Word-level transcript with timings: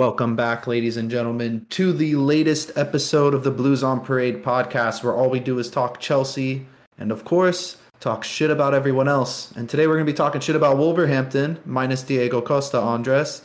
Welcome 0.00 0.34
back, 0.34 0.66
ladies 0.66 0.96
and 0.96 1.10
gentlemen, 1.10 1.66
to 1.68 1.92
the 1.92 2.14
latest 2.14 2.72
episode 2.74 3.34
of 3.34 3.44
the 3.44 3.50
Blues 3.50 3.82
on 3.82 4.00
Parade 4.00 4.42
podcast, 4.42 5.04
where 5.04 5.12
all 5.12 5.28
we 5.28 5.40
do 5.40 5.58
is 5.58 5.68
talk 5.68 6.00
Chelsea 6.00 6.66
and, 6.96 7.12
of 7.12 7.26
course, 7.26 7.76
talk 8.00 8.24
shit 8.24 8.50
about 8.50 8.72
everyone 8.72 9.08
else. 9.08 9.52
And 9.52 9.68
today 9.68 9.86
we're 9.86 9.96
going 9.96 10.06
to 10.06 10.10
be 10.12 10.16
talking 10.16 10.40
shit 10.40 10.56
about 10.56 10.78
Wolverhampton, 10.78 11.58
minus 11.66 12.02
Diego 12.02 12.40
Costa, 12.40 12.78
Andres. 12.78 13.42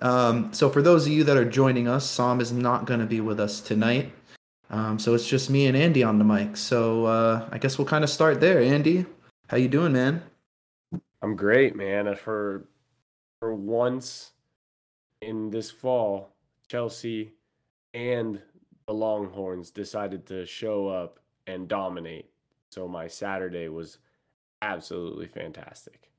Um, 0.00 0.50
so, 0.54 0.70
for 0.70 0.80
those 0.80 1.04
of 1.04 1.12
you 1.12 1.24
that 1.24 1.36
are 1.36 1.44
joining 1.44 1.88
us, 1.88 2.08
Sam 2.08 2.40
is 2.40 2.52
not 2.52 2.86
going 2.86 3.00
to 3.00 3.06
be 3.06 3.20
with 3.20 3.38
us 3.38 3.60
tonight. 3.60 4.10
Um, 4.70 4.98
so 4.98 5.12
it's 5.12 5.28
just 5.28 5.50
me 5.50 5.66
and 5.66 5.76
Andy 5.76 6.02
on 6.02 6.16
the 6.16 6.24
mic. 6.24 6.56
So 6.56 7.04
uh, 7.04 7.46
I 7.52 7.58
guess 7.58 7.76
we'll 7.76 7.86
kind 7.86 8.02
of 8.02 8.08
start 8.08 8.40
there. 8.40 8.62
Andy, 8.62 9.04
how 9.48 9.58
you 9.58 9.68
doing, 9.68 9.92
man? 9.92 10.22
I'm 11.20 11.36
great, 11.36 11.76
man. 11.76 12.16
For 12.16 12.64
for 13.40 13.54
once 13.54 14.32
in 15.22 15.50
this 15.50 15.70
fall, 15.70 16.30
Chelsea 16.68 17.32
and 17.94 18.40
the 18.86 18.94
Longhorns 18.94 19.70
decided 19.70 20.26
to 20.26 20.46
show 20.46 20.88
up 20.88 21.18
and 21.46 21.68
dominate. 21.68 22.30
So 22.70 22.86
my 22.86 23.08
Saturday 23.08 23.68
was 23.68 23.98
absolutely 24.62 25.26
fantastic. 25.26 26.10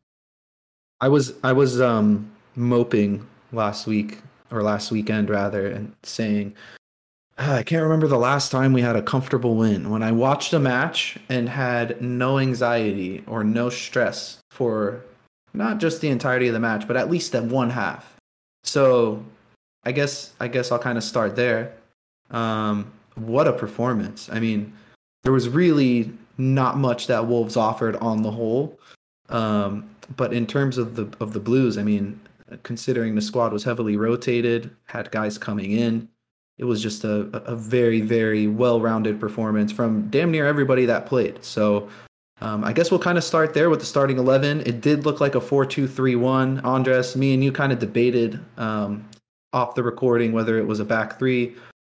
I 1.01 1.07
was 1.07 1.33
I 1.43 1.53
was 1.53 1.79
um 1.81 2.31
moping 2.55 3.27
last 3.51 3.87
week 3.87 4.21
or 4.51 4.63
last 4.63 4.91
weekend 4.91 5.29
rather 5.29 5.67
and 5.67 5.95
saying 6.03 6.55
ah, 7.37 7.55
I 7.55 7.63
can't 7.63 7.83
remember 7.83 8.07
the 8.07 8.17
last 8.17 8.51
time 8.51 8.73
we 8.73 8.81
had 8.81 8.95
a 8.95 9.01
comfortable 9.01 9.55
win 9.55 9.89
when 9.89 10.03
I 10.03 10.11
watched 10.11 10.51
a 10.53 10.59
match 10.59 11.17
and 11.29 11.47
had 11.47 12.01
no 12.01 12.37
anxiety 12.39 13.23
or 13.27 13.43
no 13.43 13.69
stress 13.69 14.39
for 14.51 15.01
not 15.53 15.77
just 15.77 16.01
the 16.01 16.09
entirety 16.09 16.47
of 16.47 16.53
the 16.53 16.59
match 16.59 16.87
but 16.87 16.97
at 16.97 17.09
least 17.09 17.31
that 17.31 17.43
one 17.43 17.69
half 17.69 18.18
so 18.63 19.23
I 19.83 19.91
guess 19.91 20.33
I 20.39 20.47
guess 20.47 20.71
I'll 20.71 20.79
kind 20.79 20.97
of 20.97 21.03
start 21.03 21.35
there. 21.35 21.73
Um, 22.31 22.91
what 23.15 23.47
a 23.47 23.53
performance! 23.53 24.29
I 24.31 24.39
mean, 24.39 24.73
there 25.23 25.33
was 25.33 25.49
really 25.49 26.11
not 26.37 26.77
much 26.77 27.07
that 27.07 27.27
Wolves 27.27 27.57
offered 27.57 27.95
on 27.97 28.23
the 28.23 28.31
whole. 28.31 28.79
Um, 29.29 29.89
but 30.15 30.33
in 30.33 30.47
terms 30.47 30.77
of 30.77 30.95
the 30.95 31.07
of 31.19 31.33
the 31.33 31.39
Blues, 31.39 31.77
I 31.77 31.83
mean, 31.83 32.19
considering 32.63 33.15
the 33.15 33.21
squad 33.21 33.53
was 33.53 33.63
heavily 33.63 33.97
rotated, 33.97 34.71
had 34.85 35.11
guys 35.11 35.37
coming 35.37 35.71
in, 35.71 36.09
it 36.57 36.65
was 36.65 36.81
just 36.81 37.03
a, 37.03 37.29
a 37.45 37.55
very 37.55 38.01
very 38.01 38.47
well 38.47 38.81
rounded 38.81 39.19
performance 39.19 39.71
from 39.71 40.09
damn 40.09 40.31
near 40.31 40.47
everybody 40.47 40.85
that 40.85 41.05
played. 41.05 41.43
So 41.43 41.89
um, 42.41 42.63
I 42.63 42.71
guess 42.71 42.89
we'll 42.89 42.99
kind 42.99 43.17
of 43.17 43.23
start 43.23 43.53
there 43.53 43.69
with 43.69 43.79
the 43.79 43.85
starting 43.85 44.17
11. 44.17 44.61
It 44.61 44.81
did 44.81 45.05
look 45.05 45.19
like 45.19 45.35
a 45.35 45.41
4 45.41 45.65
2 45.65 45.87
3 45.87 46.15
1. 46.15 46.59
Andres, 46.61 47.15
me 47.15 47.33
and 47.33 47.43
you 47.43 47.51
kind 47.51 47.71
of 47.71 47.79
debated 47.79 48.39
um, 48.57 49.07
off 49.53 49.75
the 49.75 49.83
recording 49.83 50.31
whether 50.31 50.57
it 50.57 50.65
was 50.65 50.79
a 50.79 50.85
back 50.85 51.19
three 51.19 51.55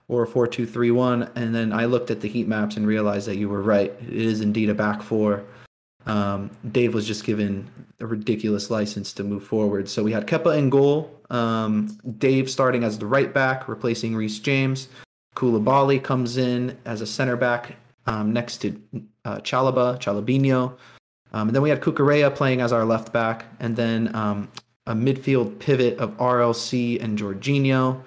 or 0.08 0.24
a 0.24 0.26
4 0.26 0.46
2 0.48 0.66
3 0.66 0.90
1. 0.90 1.30
And 1.36 1.54
then 1.54 1.72
I 1.72 1.84
looked 1.84 2.10
at 2.10 2.20
the 2.20 2.28
heat 2.28 2.48
maps 2.48 2.76
and 2.76 2.86
realized 2.86 3.28
that 3.28 3.36
you 3.36 3.48
were 3.48 3.62
right. 3.62 3.92
It 4.00 4.12
is 4.12 4.40
indeed 4.40 4.68
a 4.68 4.74
back 4.74 5.02
four. 5.02 5.44
Um, 6.06 6.50
Dave 6.72 6.94
was 6.94 7.06
just 7.06 7.24
given 7.24 7.70
a 8.00 8.06
ridiculous 8.06 8.70
license 8.70 9.12
to 9.12 9.22
move 9.24 9.44
forward. 9.44 9.88
So 9.88 10.02
we 10.02 10.10
had 10.10 10.26
Kepa 10.26 10.58
in 10.58 10.68
goal. 10.68 11.16
Um, 11.30 11.96
Dave 12.18 12.50
starting 12.50 12.82
as 12.82 12.98
the 12.98 13.06
right 13.06 13.32
back, 13.32 13.68
replacing 13.68 14.16
Reece 14.16 14.40
James. 14.40 14.88
Koulibaly 15.36 16.02
comes 16.02 16.36
in 16.36 16.76
as 16.84 17.00
a 17.00 17.06
center 17.06 17.36
back 17.36 17.76
um, 18.06 18.32
next 18.32 18.58
to 18.58 18.80
uh, 19.24 19.36
Chalobah, 19.36 19.98
Chalobinho. 19.98 20.76
Um, 21.32 21.48
and 21.48 21.54
then 21.54 21.62
we 21.62 21.70
had 21.70 21.80
Cucurella 21.80 22.34
playing 22.34 22.60
as 22.60 22.72
our 22.72 22.84
left 22.84 23.12
back, 23.12 23.46
and 23.60 23.74
then 23.74 24.14
um, 24.14 24.50
a 24.86 24.94
midfield 24.94 25.58
pivot 25.58 25.98
of 25.98 26.16
RLC 26.18 27.02
and 27.02 27.18
Jorginho. 27.18 28.02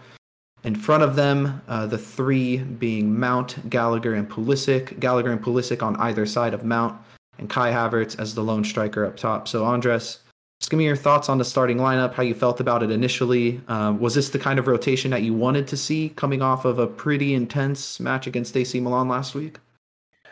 In 0.63 0.75
front 0.75 1.03
of 1.03 1.15
them, 1.15 1.61
uh, 1.67 1.85
the 1.85 1.97
three 1.97 2.57
being 2.57 3.19
Mount, 3.19 3.69
Gallagher, 3.69 4.15
and 4.15 4.29
Pulisic. 4.29 4.99
Gallagher 4.99 5.31
and 5.31 5.41
Pulisic 5.41 5.83
on 5.83 5.95
either 5.97 6.25
side 6.25 6.53
of 6.53 6.63
Mount, 6.63 6.99
and 7.37 7.49
Kai 7.49 7.71
Havertz 7.71 8.19
as 8.19 8.35
the 8.35 8.43
lone 8.43 8.63
striker 8.63 9.05
up 9.05 9.17
top. 9.17 9.47
So, 9.47 9.63
Andres, 9.63 10.19
just 10.59 10.71
give 10.71 10.77
me 10.77 10.85
your 10.85 10.95
thoughts 10.95 11.29
on 11.29 11.37
the 11.37 11.45
starting 11.45 11.77
lineup, 11.77 12.13
how 12.13 12.23
you 12.23 12.33
felt 12.33 12.59
about 12.59 12.81
it 12.81 12.89
initially. 12.89 13.61
Um, 13.67 13.99
was 13.99 14.15
this 14.15 14.29
the 14.29 14.39
kind 14.39 14.57
of 14.57 14.67
rotation 14.67 15.11
that 15.11 15.21
you 15.21 15.33
wanted 15.33 15.67
to 15.67 15.77
see 15.77 16.09
coming 16.15 16.41
off 16.41 16.65
of 16.65 16.79
a 16.79 16.87
pretty 16.87 17.33
intense 17.33 17.99
match 17.99 18.25
against 18.25 18.55
AC 18.55 18.79
Milan 18.79 19.07
last 19.07 19.35
week? 19.35 19.59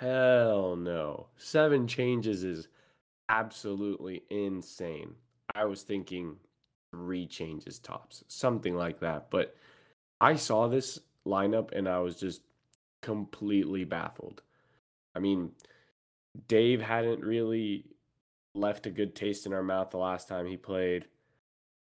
Hell 0.04 0.76
no. 0.76 1.28
Seven 1.38 1.88
changes 1.88 2.44
is 2.44 2.68
absolutely 3.30 4.24
insane. 4.30 5.16
I 5.56 5.64
was 5.64 5.84
thinking 5.84 6.36
three 6.92 7.26
changes 7.26 7.80
tops, 7.80 8.26
something 8.28 8.76
like 8.76 9.00
that. 9.00 9.30
But 9.30 9.56
I 10.20 10.36
saw 10.36 10.68
this 10.68 11.00
lineup 11.26 11.72
and 11.72 11.88
I 11.88 12.00
was 12.00 12.18
just 12.18 12.42
completely 13.02 13.86
baffled. 13.86 14.42
I 15.16 15.20
mean, 15.20 15.52
Dave 16.50 16.82
hadn't 16.82 17.22
really 17.22 17.86
left 18.56 18.86
a 18.86 18.92
good 18.92 19.16
taste 19.16 19.46
in 19.46 19.54
our 19.54 19.64
mouth 19.64 19.92
the 19.92 20.00
last 20.00 20.28
time 20.28 20.48
he 20.48 20.58
played. 20.58 21.06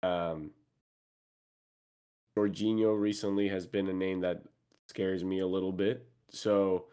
Um, 0.01 0.51
Jorginho 2.37 2.97
recently 2.97 3.49
has 3.49 3.67
been 3.67 3.89
a 3.89 3.93
name 3.93 4.21
that 4.21 4.43
scares 4.87 5.25
me 5.25 5.39
a 5.39 5.47
little 5.47 5.73
bit. 5.73 6.07
So 6.29 6.85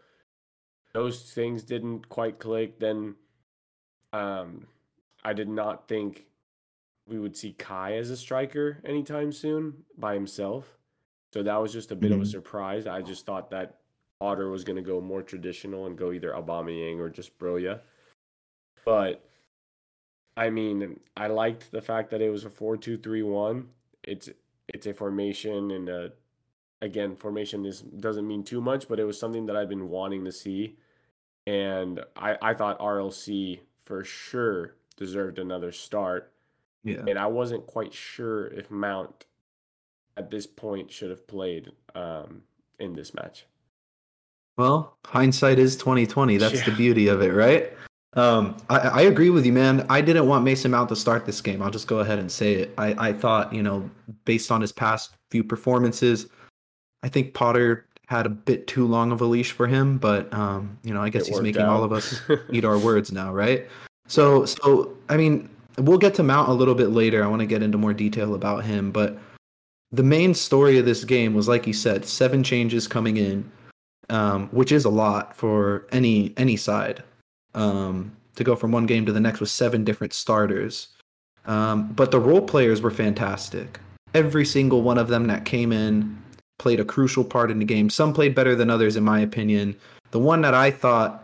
those 0.93 1.31
things 1.31 1.63
didn't 1.63 2.09
quite 2.09 2.39
click, 2.39 2.79
then 2.79 3.15
um, 4.13 4.67
I 5.23 5.33
did 5.33 5.49
not 5.49 5.87
think 5.87 6.25
we 7.07 7.19
would 7.19 7.35
see 7.35 7.53
Kai 7.53 7.97
as 7.97 8.09
a 8.09 8.17
striker 8.17 8.81
anytime 8.85 9.31
soon 9.31 9.83
by 9.97 10.13
himself. 10.13 10.77
So 11.33 11.43
that 11.43 11.61
was 11.61 11.71
just 11.71 11.91
a 11.91 11.95
bit 11.95 12.11
mm-hmm. 12.11 12.15
of 12.15 12.19
a 12.19 12.23
mm-hmm. 12.23 12.31
surprise. 12.31 12.87
I 12.87 13.01
just 13.01 13.25
thought 13.25 13.51
that 13.51 13.77
Potter 14.19 14.49
was 14.49 14.63
going 14.63 14.75
to 14.75 14.81
go 14.81 15.01
more 15.01 15.21
traditional 15.21 15.87
and 15.87 15.97
go 15.97 16.11
either 16.11 16.31
Aubameyang 16.31 16.99
or 16.99 17.09
just 17.09 17.37
Broja. 17.39 17.79
But 18.85 19.25
I 20.35 20.49
mean, 20.49 20.99
I 21.15 21.27
liked 21.27 21.71
the 21.71 21.81
fact 21.81 22.11
that 22.11 22.21
it 22.21 22.29
was 22.29 22.45
a 22.45 22.49
four-two-three-one. 22.49 23.69
It's 24.03 24.29
it's 24.67 24.87
a 24.87 24.93
formation 24.93 25.71
and 25.71 25.89
a 25.89 26.11
again, 26.81 27.15
formation 27.15 27.65
is 27.65 27.81
doesn't 27.81 28.27
mean 28.27 28.43
too 28.43 28.61
much, 28.61 28.87
but 28.87 28.99
it 28.99 29.05
was 29.05 29.19
something 29.19 29.45
that 29.45 29.55
I've 29.55 29.69
been 29.69 29.89
wanting 29.89 30.25
to 30.25 30.31
see. 30.31 30.77
And 31.47 32.03
I, 32.15 32.37
I 32.41 32.53
thought 32.53 32.79
RLC 32.79 33.59
for 33.83 34.03
sure 34.03 34.75
deserved 34.97 35.39
another 35.39 35.71
start. 35.71 36.31
Yeah. 36.83 37.03
And 37.07 37.17
I 37.17 37.27
wasn't 37.27 37.67
quite 37.67 37.93
sure 37.93 38.47
if 38.47 38.69
Mount 38.71 39.25
at 40.17 40.29
this 40.29 40.47
point 40.47 40.91
should 40.91 41.09
have 41.09 41.27
played 41.27 41.71
um, 41.95 42.43
in 42.79 42.93
this 42.93 43.13
match. 43.13 43.45
Well, 44.57 44.97
hindsight 45.05 45.59
is 45.59 45.77
twenty 45.77 46.05
twenty. 46.05 46.37
That's 46.37 46.55
yeah. 46.55 46.65
the 46.65 46.71
beauty 46.73 47.07
of 47.07 47.21
it, 47.21 47.33
right? 47.33 47.71
Um, 48.13 48.57
I, 48.69 48.77
I, 48.79 49.01
agree 49.03 49.29
with 49.29 49.45
you, 49.45 49.53
man. 49.53 49.85
I 49.89 50.01
didn't 50.01 50.27
want 50.27 50.43
Mason 50.43 50.71
Mount 50.71 50.89
to 50.89 50.97
start 50.97 51.25
this 51.25 51.39
game. 51.39 51.61
I'll 51.61 51.71
just 51.71 51.87
go 51.87 51.99
ahead 51.99 52.19
and 52.19 52.29
say 52.29 52.55
it. 52.55 52.73
I, 52.77 53.09
I 53.09 53.13
thought, 53.13 53.53
you 53.53 53.63
know, 53.63 53.89
based 54.25 54.51
on 54.51 54.59
his 54.59 54.73
past 54.73 55.15
few 55.29 55.45
performances, 55.45 56.27
I 57.03 57.07
think 57.07 57.33
Potter 57.33 57.87
had 58.11 58.25
a 58.25 58.29
bit 58.29 58.67
too 58.67 58.85
long 58.85 59.13
of 59.13 59.21
a 59.21 59.25
leash 59.25 59.53
for 59.53 59.67
him, 59.67 59.97
but 59.97 60.31
um, 60.33 60.77
you 60.83 60.93
know, 60.93 61.01
I 61.01 61.09
guess 61.09 61.29
it 61.29 61.31
he's 61.31 61.41
making 61.41 61.61
out. 61.61 61.69
all 61.69 61.83
of 61.83 61.93
us 61.93 62.21
eat 62.51 62.65
our 62.65 62.77
words 62.77 63.09
now, 63.11 63.33
right? 63.33 63.67
So, 64.07 64.45
so 64.45 64.97
I 65.07 65.15
mean, 65.15 65.49
we'll 65.77 65.97
get 65.97 66.13
to 66.15 66.23
Mount 66.23 66.49
a 66.49 66.53
little 66.53 66.75
bit 66.75 66.89
later. 66.89 67.23
I 67.23 67.27
want 67.27 67.39
to 67.39 67.45
get 67.45 67.63
into 67.63 67.77
more 67.77 67.93
detail 67.93 68.35
about 68.35 68.65
him, 68.65 68.91
but 68.91 69.17
the 69.93 70.03
main 70.03 70.33
story 70.33 70.77
of 70.77 70.85
this 70.85 71.05
game 71.05 71.33
was, 71.33 71.47
like 71.47 71.65
you 71.65 71.71
said, 71.71 72.05
seven 72.05 72.43
changes 72.43 72.85
coming 72.85 73.15
in, 73.15 73.49
um, 74.09 74.49
which 74.49 74.73
is 74.73 74.83
a 74.83 74.89
lot 74.89 75.33
for 75.33 75.87
any 75.93 76.33
any 76.35 76.57
side 76.57 77.03
um, 77.55 78.11
to 78.35 78.43
go 78.43 78.57
from 78.57 78.73
one 78.73 78.85
game 78.85 79.05
to 79.05 79.13
the 79.13 79.21
next 79.21 79.39
with 79.39 79.49
seven 79.49 79.85
different 79.85 80.11
starters. 80.11 80.89
Um, 81.45 81.93
but 81.93 82.11
the 82.11 82.19
role 82.19 82.41
players 82.41 82.81
were 82.81 82.91
fantastic. 82.91 83.79
Every 84.13 84.43
single 84.43 84.81
one 84.81 84.97
of 84.97 85.07
them 85.07 85.27
that 85.27 85.45
came 85.45 85.71
in 85.71 86.21
played 86.61 86.79
a 86.79 86.85
crucial 86.85 87.23
part 87.23 87.49
in 87.49 87.57
the 87.57 87.65
game. 87.65 87.89
Some 87.89 88.13
played 88.13 88.35
better 88.35 88.55
than 88.55 88.69
others, 88.69 88.95
in 88.95 89.03
my 89.03 89.19
opinion. 89.19 89.75
The 90.11 90.19
one 90.19 90.41
that 90.41 90.53
I 90.53 90.69
thought, 90.69 91.23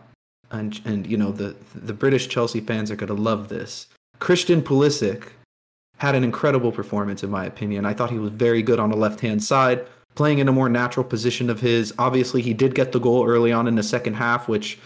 and 0.50 0.80
and 0.84 1.06
you 1.06 1.16
know 1.16 1.30
the 1.30 1.54
the 1.76 1.92
British 1.92 2.28
Chelsea 2.28 2.60
fans 2.60 2.90
are 2.90 2.96
gonna 2.96 3.14
love 3.14 3.48
this. 3.48 3.86
Christian 4.18 4.60
Pulisic 4.60 5.28
had 5.98 6.16
an 6.16 6.24
incredible 6.24 6.72
performance, 6.72 7.22
in 7.22 7.30
my 7.30 7.44
opinion. 7.44 7.86
I 7.86 7.94
thought 7.94 8.10
he 8.10 8.18
was 8.18 8.32
very 8.32 8.62
good 8.62 8.80
on 8.80 8.90
the 8.90 8.96
left 8.96 9.20
hand 9.20 9.42
side, 9.44 9.86
playing 10.16 10.40
in 10.40 10.48
a 10.48 10.52
more 10.52 10.68
natural 10.68 11.04
position 11.04 11.50
of 11.50 11.60
his. 11.60 11.94
Obviously, 11.98 12.42
he 12.42 12.52
did 12.52 12.74
get 12.74 12.90
the 12.90 12.98
goal 12.98 13.24
early 13.24 13.52
on 13.52 13.68
in 13.68 13.76
the 13.76 13.82
second 13.84 14.14
half, 14.14 14.48
which 14.48 14.76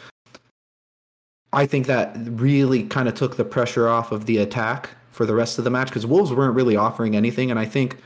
I 1.54 1.64
think 1.64 1.86
that 1.86 2.14
really 2.18 2.82
kind 2.84 3.08
of 3.08 3.14
took 3.14 3.36
the 3.36 3.44
pressure 3.44 3.88
off 3.88 4.12
of 4.12 4.26
the 4.26 4.36
attack 4.36 4.90
for 5.10 5.24
the 5.24 5.34
rest 5.34 5.56
of 5.56 5.64
the 5.64 5.70
match 5.70 5.88
because 5.88 6.04
Wolves 6.04 6.30
weren't 6.30 6.54
really 6.54 6.76
offering 6.76 7.16
anything, 7.16 7.50
and 7.50 7.58
I 7.58 7.64
think 7.64 7.96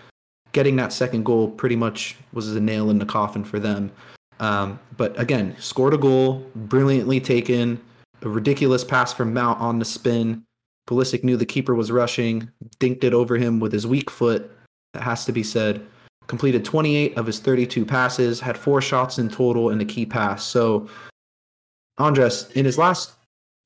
getting 0.56 0.76
that 0.76 0.90
second 0.90 1.22
goal 1.22 1.50
pretty 1.50 1.76
much 1.76 2.16
was 2.32 2.56
a 2.56 2.58
nail 2.58 2.88
in 2.88 2.98
the 2.98 3.04
coffin 3.04 3.44
for 3.44 3.60
them. 3.60 3.92
Um, 4.40 4.80
but 4.96 5.18
again, 5.20 5.54
scored 5.58 5.92
a 5.92 5.98
goal, 5.98 6.46
brilliantly 6.56 7.20
taken, 7.20 7.78
a 8.22 8.28
ridiculous 8.30 8.82
pass 8.82 9.12
from 9.12 9.34
Mount 9.34 9.60
on 9.60 9.78
the 9.78 9.84
spin. 9.84 10.42
Pulisic 10.88 11.22
knew 11.22 11.36
the 11.36 11.44
keeper 11.44 11.74
was 11.74 11.92
rushing, 11.92 12.50
dinked 12.78 13.04
it 13.04 13.12
over 13.12 13.36
him 13.36 13.60
with 13.60 13.70
his 13.70 13.86
weak 13.86 14.10
foot. 14.10 14.50
That 14.94 15.02
has 15.02 15.26
to 15.26 15.32
be 15.32 15.42
said. 15.42 15.86
completed 16.26 16.64
28 16.64 17.18
of 17.18 17.26
his 17.26 17.38
32 17.38 17.84
passes, 17.84 18.40
had 18.40 18.56
four 18.56 18.80
shots 18.80 19.18
in 19.18 19.28
total 19.28 19.68
and 19.68 19.82
a 19.82 19.84
key 19.84 20.06
pass. 20.06 20.42
So, 20.42 20.88
Andres, 21.98 22.50
in 22.52 22.64
his 22.64 22.78
last 22.78 23.12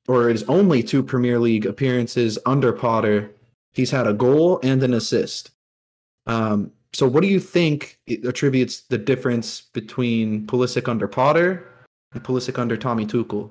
or 0.09 0.29
his 0.29 0.43
only 0.49 0.83
two 0.83 1.05
Premier 1.05 1.39
League 1.39 1.67
appearances 1.67 2.37
under 2.47 2.73
Potter, 2.73 3.31
he's 3.75 3.93
had 3.93 4.09
a 4.09 4.13
goal 4.13 4.59
and 4.65 4.83
an 4.83 4.93
assist. 4.93 5.53
Um, 6.27 6.73
so, 6.93 7.07
what 7.07 7.23
do 7.23 7.29
you 7.29 7.39
think 7.39 7.99
attributes 8.25 8.83
the 8.83 8.99
difference 8.99 9.61
between 9.61 10.47
Pulisic 10.47 10.89
under 10.89 11.07
Potter 11.07 11.69
and 12.13 12.23
Pulisic 12.23 12.59
under 12.59 12.77
Tommy 12.77 13.07
Tuchel? 13.07 13.51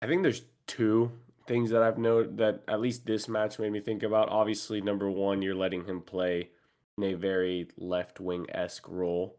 I 0.00 0.06
think 0.06 0.22
there's 0.22 0.42
two 0.66 1.10
things 1.46 1.70
that 1.70 1.82
I've 1.82 1.98
noted 1.98 2.38
that 2.38 2.62
at 2.68 2.80
least 2.80 3.04
this 3.04 3.28
match 3.28 3.58
made 3.58 3.72
me 3.72 3.80
think 3.80 4.04
about. 4.04 4.28
Obviously, 4.28 4.80
number 4.80 5.10
one, 5.10 5.42
you're 5.42 5.56
letting 5.56 5.84
him 5.84 6.00
play 6.00 6.50
in 6.96 7.04
a 7.04 7.14
very 7.14 7.66
left 7.76 8.20
wing 8.20 8.46
esque 8.50 8.88
role 8.88 9.36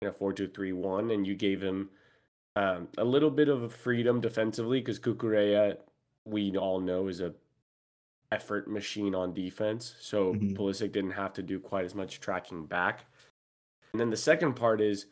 in 0.00 0.08
a 0.08 0.12
4 0.12 0.32
2 0.32 0.48
3 0.48 0.72
1, 0.72 1.10
and 1.10 1.26
you 1.26 1.34
gave 1.34 1.62
him 1.62 1.90
um, 2.56 2.88
a 2.96 3.04
little 3.04 3.30
bit 3.30 3.48
of 3.48 3.74
freedom 3.74 4.22
defensively 4.22 4.80
because 4.80 4.98
Cucurella, 4.98 5.76
we 6.24 6.56
all 6.56 6.80
know, 6.80 7.08
is 7.08 7.20
a 7.20 7.34
effort 8.32 8.66
machine 8.66 9.14
on 9.14 9.34
defense. 9.34 9.94
So 10.00 10.32
mm-hmm. 10.32 10.54
Pulisic 10.54 10.90
didn't 10.90 11.12
have 11.12 11.34
to 11.34 11.42
do 11.42 11.60
quite 11.60 11.84
as 11.84 11.94
much 11.94 12.18
tracking 12.18 12.64
back. 12.64 13.04
And 13.92 14.00
then 14.00 14.08
the 14.08 14.16
second 14.16 14.54
part 14.54 14.80
is 14.80 15.06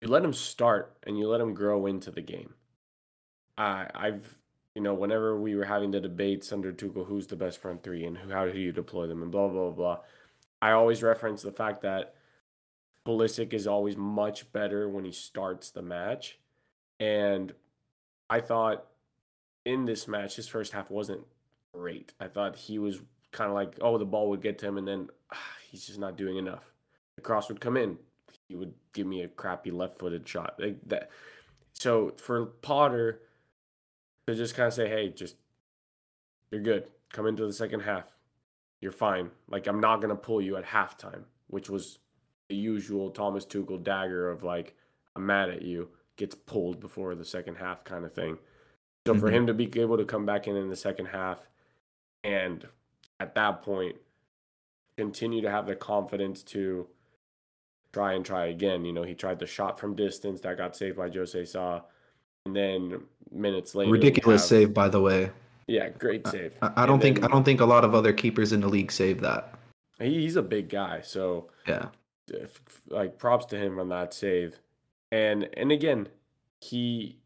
you 0.00 0.08
let 0.08 0.24
him 0.24 0.32
start 0.32 0.96
and 1.04 1.16
you 1.16 1.28
let 1.28 1.40
him 1.40 1.54
grow 1.54 1.86
into 1.86 2.10
the 2.10 2.20
game. 2.20 2.54
I 3.56 3.86
I've 3.94 4.38
you 4.74 4.82
know 4.82 4.94
whenever 4.94 5.40
we 5.40 5.54
were 5.54 5.64
having 5.64 5.92
the 5.92 6.00
debates 6.00 6.52
under 6.52 6.72
Tuchel 6.72 7.06
who's 7.06 7.28
the 7.28 7.36
best 7.36 7.60
front 7.62 7.82
three 7.82 8.04
and 8.04 8.18
who, 8.18 8.30
how 8.30 8.46
do 8.46 8.58
you 8.58 8.72
deploy 8.72 9.06
them 9.06 9.22
and 9.22 9.30
blah 9.30 9.48
blah 9.48 9.70
blah 9.70 9.70
blah. 9.70 9.98
I 10.60 10.72
always 10.72 11.02
reference 11.02 11.42
the 11.42 11.52
fact 11.52 11.82
that 11.82 12.14
Pulisic 13.06 13.52
is 13.52 13.68
always 13.68 13.96
much 13.96 14.50
better 14.52 14.88
when 14.88 15.04
he 15.04 15.12
starts 15.12 15.70
the 15.70 15.82
match, 15.82 16.40
and 16.98 17.52
I 18.28 18.40
thought 18.40 18.86
in 19.64 19.84
this 19.84 20.08
match 20.08 20.36
his 20.36 20.48
first 20.48 20.72
half 20.72 20.90
wasn't 20.90 21.22
great. 21.76 22.12
I 22.20 22.28
thought 22.28 22.56
he 22.56 22.78
was 22.78 23.00
kind 23.32 23.48
of 23.48 23.54
like, 23.54 23.74
oh, 23.80 23.98
the 23.98 24.04
ball 24.04 24.30
would 24.30 24.42
get 24.42 24.58
to 24.60 24.66
him, 24.66 24.78
and 24.78 24.88
then 24.88 25.08
ah, 25.32 25.52
he's 25.70 25.86
just 25.86 25.98
not 25.98 26.16
doing 26.16 26.36
enough. 26.36 26.72
The 27.16 27.22
cross 27.22 27.48
would 27.48 27.60
come 27.60 27.76
in, 27.76 27.98
he 28.48 28.56
would 28.56 28.74
give 28.92 29.06
me 29.06 29.22
a 29.22 29.28
crappy 29.28 29.70
left-footed 29.70 30.26
shot 30.26 30.54
like 30.58 30.78
that. 30.86 31.10
So 31.74 32.14
for 32.16 32.46
Potter 32.46 33.20
to 34.26 34.34
just 34.34 34.54
kind 34.54 34.68
of 34.68 34.74
say, 34.74 34.88
hey, 34.88 35.10
just 35.10 35.36
you're 36.50 36.62
good. 36.62 36.88
Come 37.12 37.26
into 37.26 37.46
the 37.46 37.52
second 37.52 37.80
half. 37.80 38.16
You're 38.80 38.92
fine. 38.92 39.30
Like 39.48 39.66
I'm 39.66 39.80
not 39.80 40.00
gonna 40.00 40.16
pull 40.16 40.40
you 40.40 40.56
at 40.56 40.64
halftime, 40.64 41.24
which 41.48 41.68
was 41.68 41.98
the 42.48 42.56
usual 42.56 43.10
Thomas 43.10 43.44
Tuchel 43.44 43.82
dagger 43.82 44.30
of 44.30 44.42
like, 44.42 44.74
I'm 45.14 45.26
mad 45.26 45.50
at 45.50 45.62
you, 45.62 45.88
gets 46.16 46.34
pulled 46.34 46.80
before 46.80 47.14
the 47.14 47.24
second 47.24 47.56
half 47.56 47.84
kind 47.84 48.04
of 48.04 48.12
thing. 48.12 48.38
So 49.06 49.12
mm-hmm. 49.12 49.20
for 49.20 49.30
him 49.30 49.46
to 49.46 49.54
be 49.54 49.70
able 49.80 49.98
to 49.98 50.04
come 50.04 50.26
back 50.26 50.46
in 50.46 50.56
in 50.56 50.68
the 50.68 50.76
second 50.76 51.06
half 51.06 51.48
and 52.26 52.66
at 53.20 53.34
that 53.34 53.62
point 53.62 53.96
continue 54.98 55.40
to 55.42 55.50
have 55.50 55.66
the 55.66 55.76
confidence 55.76 56.42
to 56.42 56.86
try 57.92 58.14
and 58.14 58.24
try 58.24 58.46
again. 58.46 58.84
You 58.84 58.92
know, 58.92 59.04
he 59.04 59.14
tried 59.14 59.38
the 59.38 59.46
shot 59.46 59.78
from 59.78 59.94
distance 59.94 60.40
that 60.40 60.58
got 60.58 60.76
saved 60.76 60.96
by 60.96 61.08
Jose 61.08 61.44
Sa. 61.44 61.82
And 62.44 62.54
then 62.54 63.02
minutes 63.30 63.74
later, 63.74 63.90
ridiculous 63.90 64.42
have, 64.42 64.48
save 64.48 64.74
by 64.74 64.88
the 64.88 65.00
way. 65.00 65.30
Yeah, 65.66 65.88
great 65.88 66.26
save. 66.26 66.54
I, 66.62 66.72
I 66.76 66.86
don't 66.86 67.00
then, 67.00 67.14
think 67.14 67.24
I 67.24 67.28
don't 67.28 67.44
think 67.44 67.60
a 67.60 67.64
lot 67.64 67.84
of 67.84 67.94
other 67.94 68.12
keepers 68.12 68.52
in 68.52 68.60
the 68.60 68.68
league 68.68 68.92
save 68.92 69.20
that. 69.20 69.54
He, 69.98 70.22
he's 70.22 70.36
a 70.36 70.42
big 70.42 70.68
guy, 70.68 71.00
so 71.00 71.50
yeah, 71.66 71.86
if, 72.28 72.60
like 72.88 73.18
props 73.18 73.46
to 73.46 73.58
him 73.58 73.78
on 73.78 73.88
that 73.88 74.14
save. 74.14 74.58
And 75.10 75.48
and 75.56 75.72
again, 75.72 76.08
he 76.60 77.16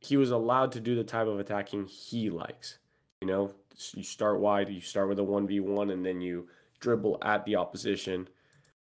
he 0.00 0.16
was 0.16 0.30
allowed 0.30 0.72
to 0.72 0.80
do 0.80 0.96
the 0.96 1.04
type 1.04 1.28
of 1.28 1.38
attacking 1.38 1.86
he 1.86 2.30
likes. 2.30 2.78
You 3.22 3.28
know, 3.28 3.54
you 3.94 4.02
start 4.02 4.40
wide, 4.40 4.68
you 4.68 4.80
start 4.80 5.08
with 5.08 5.20
a 5.20 5.22
1v1, 5.22 5.92
and 5.92 6.04
then 6.04 6.20
you 6.20 6.48
dribble 6.80 7.18
at 7.22 7.44
the 7.44 7.54
opposition. 7.54 8.28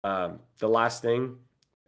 Um, 0.02 0.38
the 0.60 0.66
last 0.66 1.02
thing, 1.02 1.36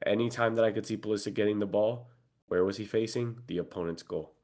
anytime 0.05 0.55
that 0.57 0.65
I 0.67 0.71
could 0.71 0.85
see 0.85 0.99
Pulisic 0.99 1.33
getting 1.33 1.61
the 1.61 1.65
ball, 1.65 2.11
where 2.49 2.63
was 2.63 2.77
he 2.77 2.85
facing? 2.85 3.39
The 3.47 3.57
opponent's 3.57 4.03
goal. 4.03 4.35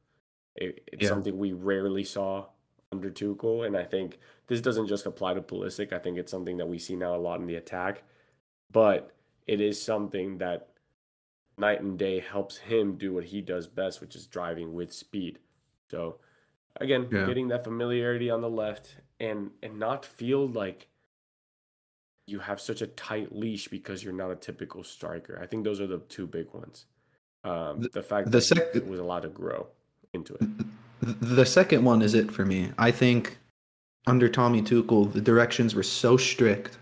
It, 0.56 0.82
it's 0.86 1.02
yeah. 1.02 1.10
something 1.10 1.36
we 1.36 1.52
rarely 1.52 2.02
saw 2.02 2.46
under 2.90 3.10
Tuchel, 3.10 3.66
and 3.66 3.76
I 3.76 3.84
think 3.84 4.18
this 4.46 4.62
doesn't 4.62 4.86
just 4.86 5.04
apply 5.04 5.34
to 5.34 5.42
Pulisic. 5.42 5.92
I 5.92 5.98
think 5.98 6.16
it's 6.16 6.30
something 6.30 6.56
that 6.56 6.68
we 6.68 6.78
see 6.78 6.96
now 6.96 7.14
a 7.14 7.18
lot 7.18 7.40
in 7.40 7.46
the 7.46 7.56
attack, 7.56 8.04
but 8.70 9.14
it 9.46 9.60
is 9.60 9.82
something 9.82 10.38
that 10.38 10.68
night 11.58 11.82
and 11.82 11.98
day 11.98 12.20
helps 12.20 12.56
him 12.56 12.96
do 12.96 13.12
what 13.12 13.24
he 13.24 13.42
does 13.42 13.66
best, 13.66 14.00
which 14.00 14.16
is 14.16 14.26
driving 14.26 14.72
with 14.72 14.94
speed. 14.94 15.40
So 15.90 16.16
again, 16.80 17.08
yeah. 17.10 17.26
getting 17.26 17.48
that 17.48 17.64
familiarity 17.64 18.30
on 18.30 18.40
the 18.40 18.50
left 18.50 18.96
and 19.20 19.50
and 19.62 19.78
not 19.78 20.04
feel 20.04 20.48
like 20.48 20.88
you 22.26 22.38
have 22.38 22.60
such 22.60 22.82
a 22.82 22.86
tight 22.86 23.34
leash 23.34 23.68
because 23.68 24.02
you're 24.02 24.12
not 24.12 24.30
a 24.30 24.36
typical 24.36 24.84
striker. 24.84 25.38
I 25.42 25.46
think 25.46 25.64
those 25.64 25.80
are 25.80 25.86
the 25.86 25.98
two 25.98 26.26
big 26.26 26.52
ones. 26.52 26.86
Um, 27.44 27.80
the, 27.80 27.88
the 27.88 28.02
fact 28.02 28.26
the 28.26 28.38
that 28.38 28.42
sec- 28.42 28.74
it 28.74 28.86
was 28.86 29.00
allowed 29.00 29.22
to 29.22 29.28
grow 29.28 29.66
into 30.12 30.34
it. 30.34 30.48
The 31.20 31.44
second 31.44 31.84
one 31.84 32.00
is 32.00 32.14
it 32.14 32.30
for 32.30 32.46
me. 32.46 32.70
I 32.78 32.92
think 32.92 33.38
under 34.06 34.28
Tommy 34.28 34.62
Tuchel, 34.62 35.12
the 35.12 35.20
directions 35.20 35.74
were 35.74 35.82
so 35.82 36.16
strict 36.16 36.78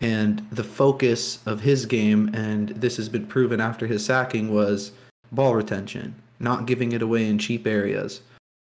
and 0.00 0.46
the 0.50 0.64
focus 0.64 1.38
of 1.46 1.60
his 1.60 1.86
game, 1.86 2.30
and 2.34 2.70
this 2.70 2.96
has 2.96 3.08
been 3.08 3.26
proven 3.26 3.60
after 3.60 3.86
his 3.86 4.04
sacking, 4.04 4.52
was 4.52 4.92
ball 5.30 5.54
retention, 5.54 6.14
not 6.40 6.66
giving 6.66 6.92
it 6.92 7.02
away 7.02 7.28
in 7.28 7.38
cheap 7.38 7.66
areas. 7.66 8.22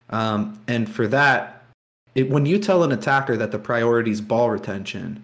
Um, 0.09 0.59
and 0.67 0.89
for 0.89 1.07
that, 1.07 1.63
it, 2.13 2.29
when 2.29 2.45
you 2.45 2.59
tell 2.59 2.83
an 2.83 2.91
attacker 2.91 3.35
that 3.37 3.51
the 3.51 3.59
priority 3.59 4.11
is 4.11 4.21
ball 4.21 4.49
retention, 4.49 5.21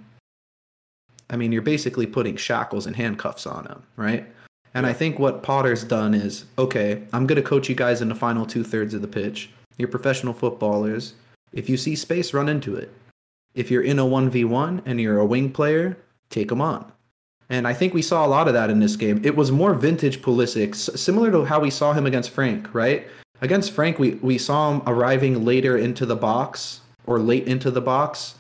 I 1.30 1.38
mean, 1.38 1.52
you're 1.52 1.62
basically 1.62 2.06
putting 2.06 2.36
shackles 2.36 2.86
and 2.86 2.96
handcuffs 2.96 3.48
on 3.48 3.66
him, 3.66 3.84
right? 3.96 4.28
And 4.74 4.86
I 4.86 4.94
think 4.94 5.20
what 5.20 5.44
Potter's 5.44 5.84
done 5.84 6.14
is 6.14 6.46
okay, 6.58 7.04
I'm 7.14 7.26
going 7.26 7.42
to 7.42 7.48
coach 7.48 7.70
you 7.70 7.76
guys 7.76 8.02
in 8.02 8.10
the 8.10 8.16
final 8.16 8.46
two 8.46 8.64
thirds 8.64 8.94
of 8.94 9.02
the 9.02 9.08
pitch. 9.08 9.50
You're 9.78 9.88
professional 9.88 10.34
footballers. 10.34 11.14
If 11.54 11.70
you 11.70 11.78
see 11.78 11.96
space, 11.96 12.34
run 12.34 12.50
into 12.50 12.76
it. 12.76 12.94
If 13.54 13.70
you're 13.70 13.82
in 13.82 14.00
a 14.00 14.06
1v1 14.06 14.84
and 14.86 15.02
you're 15.02 15.20
a 15.20 15.26
wing 15.26 15.52
player, 15.52 15.98
take 16.30 16.50
them 16.50 16.62
on. 16.62 16.92
And 17.50 17.68
I 17.68 17.74
think 17.74 17.94
we 17.94 18.02
saw 18.02 18.26
a 18.26 18.28
lot 18.28 18.48
of 18.48 18.54
that 18.54 18.70
in 18.70 18.80
this 18.80 18.96
game. 18.96 19.20
It 19.26 19.36
was 19.36 19.52
more 19.52 19.74
vintage 19.74 20.22
Pulisic, 20.22 20.74
similar 20.76 21.32
to 21.32 21.44
how 21.44 21.60
we 21.60 21.70
saw 21.70 21.92
him 21.92 22.06
against 22.06 22.30
Frank, 22.30 22.74
right? 22.74 23.08
Against 23.42 23.72
Frank, 23.72 23.98
we, 24.00 24.12
we 24.16 24.38
saw 24.38 24.72
him 24.72 24.82
arriving 24.86 25.44
later 25.44 25.78
into 25.78 26.06
the 26.06 26.16
box 26.16 26.82
or 27.06 27.20
late 27.20 27.48
into 27.48 27.72
the 27.72 27.82
box 27.82 28.36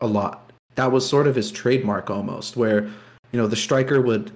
a 0.00 0.06
lot. 0.06 0.50
That 0.76 0.92
was 0.92 1.08
sort 1.08 1.26
of 1.26 1.36
his 1.36 1.50
trademark 1.52 2.10
almost, 2.10 2.56
where, 2.56 2.84
you 3.32 3.40
know, 3.40 3.46
the 3.46 3.56
striker 3.56 4.00
would 4.00 4.30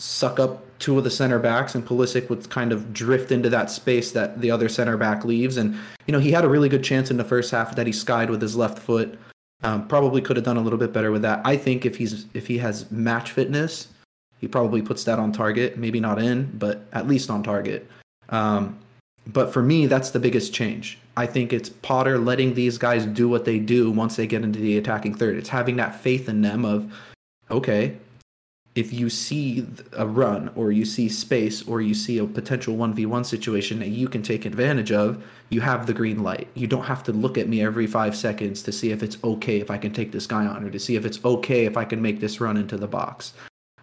suck 0.00 0.38
up 0.38 0.64
two 0.78 0.98
of 0.98 1.04
the 1.04 1.10
center 1.10 1.38
backs, 1.38 1.74
and 1.74 1.86
Pulisic 1.86 2.28
would 2.28 2.48
kind 2.50 2.72
of 2.72 2.92
drift 2.92 3.32
into 3.32 3.48
that 3.48 3.70
space 3.70 4.12
that 4.12 4.40
the 4.40 4.50
other 4.50 4.68
center 4.68 4.96
back 4.96 5.24
leaves. 5.24 5.56
And 5.56 5.76
you 6.06 6.12
know, 6.12 6.18
he 6.18 6.32
had 6.32 6.44
a 6.44 6.48
really 6.48 6.68
good 6.68 6.84
chance 6.84 7.10
in 7.10 7.16
the 7.16 7.24
first 7.24 7.50
half 7.50 7.74
that 7.76 7.86
he 7.86 7.92
skied 7.92 8.30
with 8.30 8.42
his 8.42 8.56
left 8.56 8.78
foot. 8.78 9.18
Um, 9.62 9.88
probably 9.88 10.20
could 10.20 10.36
have 10.36 10.44
done 10.44 10.58
a 10.58 10.60
little 10.60 10.78
bit 10.78 10.92
better 10.92 11.10
with 11.10 11.22
that. 11.22 11.40
I 11.44 11.56
think 11.56 11.86
if 11.86 11.96
he's 11.96 12.26
if 12.34 12.46
he 12.46 12.58
has 12.58 12.90
match 12.90 13.30
fitness, 13.30 13.88
he 14.38 14.48
probably 14.48 14.82
puts 14.82 15.04
that 15.04 15.18
on 15.18 15.32
target. 15.32 15.78
Maybe 15.78 16.00
not 16.00 16.20
in, 16.20 16.50
but 16.58 16.86
at 16.92 17.08
least 17.08 17.30
on 17.30 17.42
target. 17.42 17.88
Um, 18.28 18.78
but 19.26 19.52
for 19.52 19.62
me, 19.62 19.86
that's 19.86 20.10
the 20.10 20.18
biggest 20.18 20.52
change. 20.52 20.98
I 21.16 21.26
think 21.26 21.52
it's 21.52 21.68
Potter 21.68 22.18
letting 22.18 22.54
these 22.54 22.76
guys 22.76 23.06
do 23.06 23.28
what 23.28 23.44
they 23.44 23.58
do 23.58 23.90
once 23.90 24.16
they 24.16 24.26
get 24.26 24.42
into 24.42 24.58
the 24.58 24.76
attacking 24.76 25.14
third. 25.14 25.36
It's 25.36 25.48
having 25.48 25.76
that 25.76 26.00
faith 26.00 26.28
in 26.28 26.42
them 26.42 26.64
of, 26.64 26.92
okay, 27.50 27.96
if 28.74 28.92
you 28.92 29.08
see 29.08 29.66
a 29.92 30.06
run 30.06 30.50
or 30.56 30.72
you 30.72 30.84
see 30.84 31.08
space 31.08 31.66
or 31.66 31.80
you 31.80 31.94
see 31.94 32.18
a 32.18 32.26
potential 32.26 32.76
1v1 32.76 33.24
situation 33.24 33.78
that 33.78 33.88
you 33.88 34.08
can 34.08 34.22
take 34.22 34.44
advantage 34.44 34.90
of, 34.90 35.22
you 35.48 35.60
have 35.60 35.86
the 35.86 35.94
green 35.94 36.22
light. 36.24 36.48
You 36.54 36.66
don't 36.66 36.84
have 36.84 37.04
to 37.04 37.12
look 37.12 37.38
at 37.38 37.48
me 37.48 37.62
every 37.62 37.86
five 37.86 38.16
seconds 38.16 38.62
to 38.64 38.72
see 38.72 38.90
if 38.90 39.02
it's 39.02 39.16
okay 39.22 39.60
if 39.60 39.70
I 39.70 39.78
can 39.78 39.92
take 39.92 40.10
this 40.10 40.26
guy 40.26 40.44
on 40.44 40.64
or 40.64 40.70
to 40.70 40.80
see 40.80 40.96
if 40.96 41.06
it's 41.06 41.24
okay 41.24 41.66
if 41.66 41.76
I 41.76 41.84
can 41.84 42.02
make 42.02 42.18
this 42.18 42.40
run 42.40 42.56
into 42.56 42.76
the 42.76 42.88
box. 42.88 43.32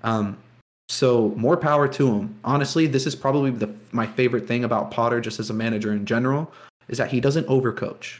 Um, 0.03 0.37
so 0.89 1.29
more 1.37 1.57
power 1.57 1.87
to 1.87 2.07
him. 2.13 2.35
Honestly, 2.43 2.87
this 2.87 3.07
is 3.07 3.15
probably 3.15 3.51
the, 3.51 3.73
my 3.91 4.05
favorite 4.05 4.47
thing 4.47 4.63
about 4.63 4.91
Potter, 4.91 5.21
just 5.21 5.39
as 5.39 5.49
a 5.49 5.53
manager 5.53 5.93
in 5.93 6.05
general, 6.05 6.51
is 6.89 6.97
that 6.97 7.11
he 7.11 7.21
doesn't 7.21 7.47
overcoach. 7.47 8.19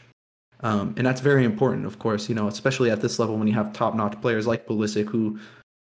Um, 0.60 0.94
and 0.96 1.06
that's 1.06 1.20
very 1.20 1.44
important, 1.44 1.86
of 1.86 1.98
course, 1.98 2.28
you 2.28 2.34
know, 2.34 2.46
especially 2.46 2.90
at 2.90 3.00
this 3.00 3.18
level 3.18 3.36
when 3.36 3.48
you 3.48 3.54
have 3.54 3.72
top 3.72 3.94
notch 3.94 4.20
players 4.20 4.46
like 4.46 4.66
Pulisic 4.66 5.08
who 5.08 5.38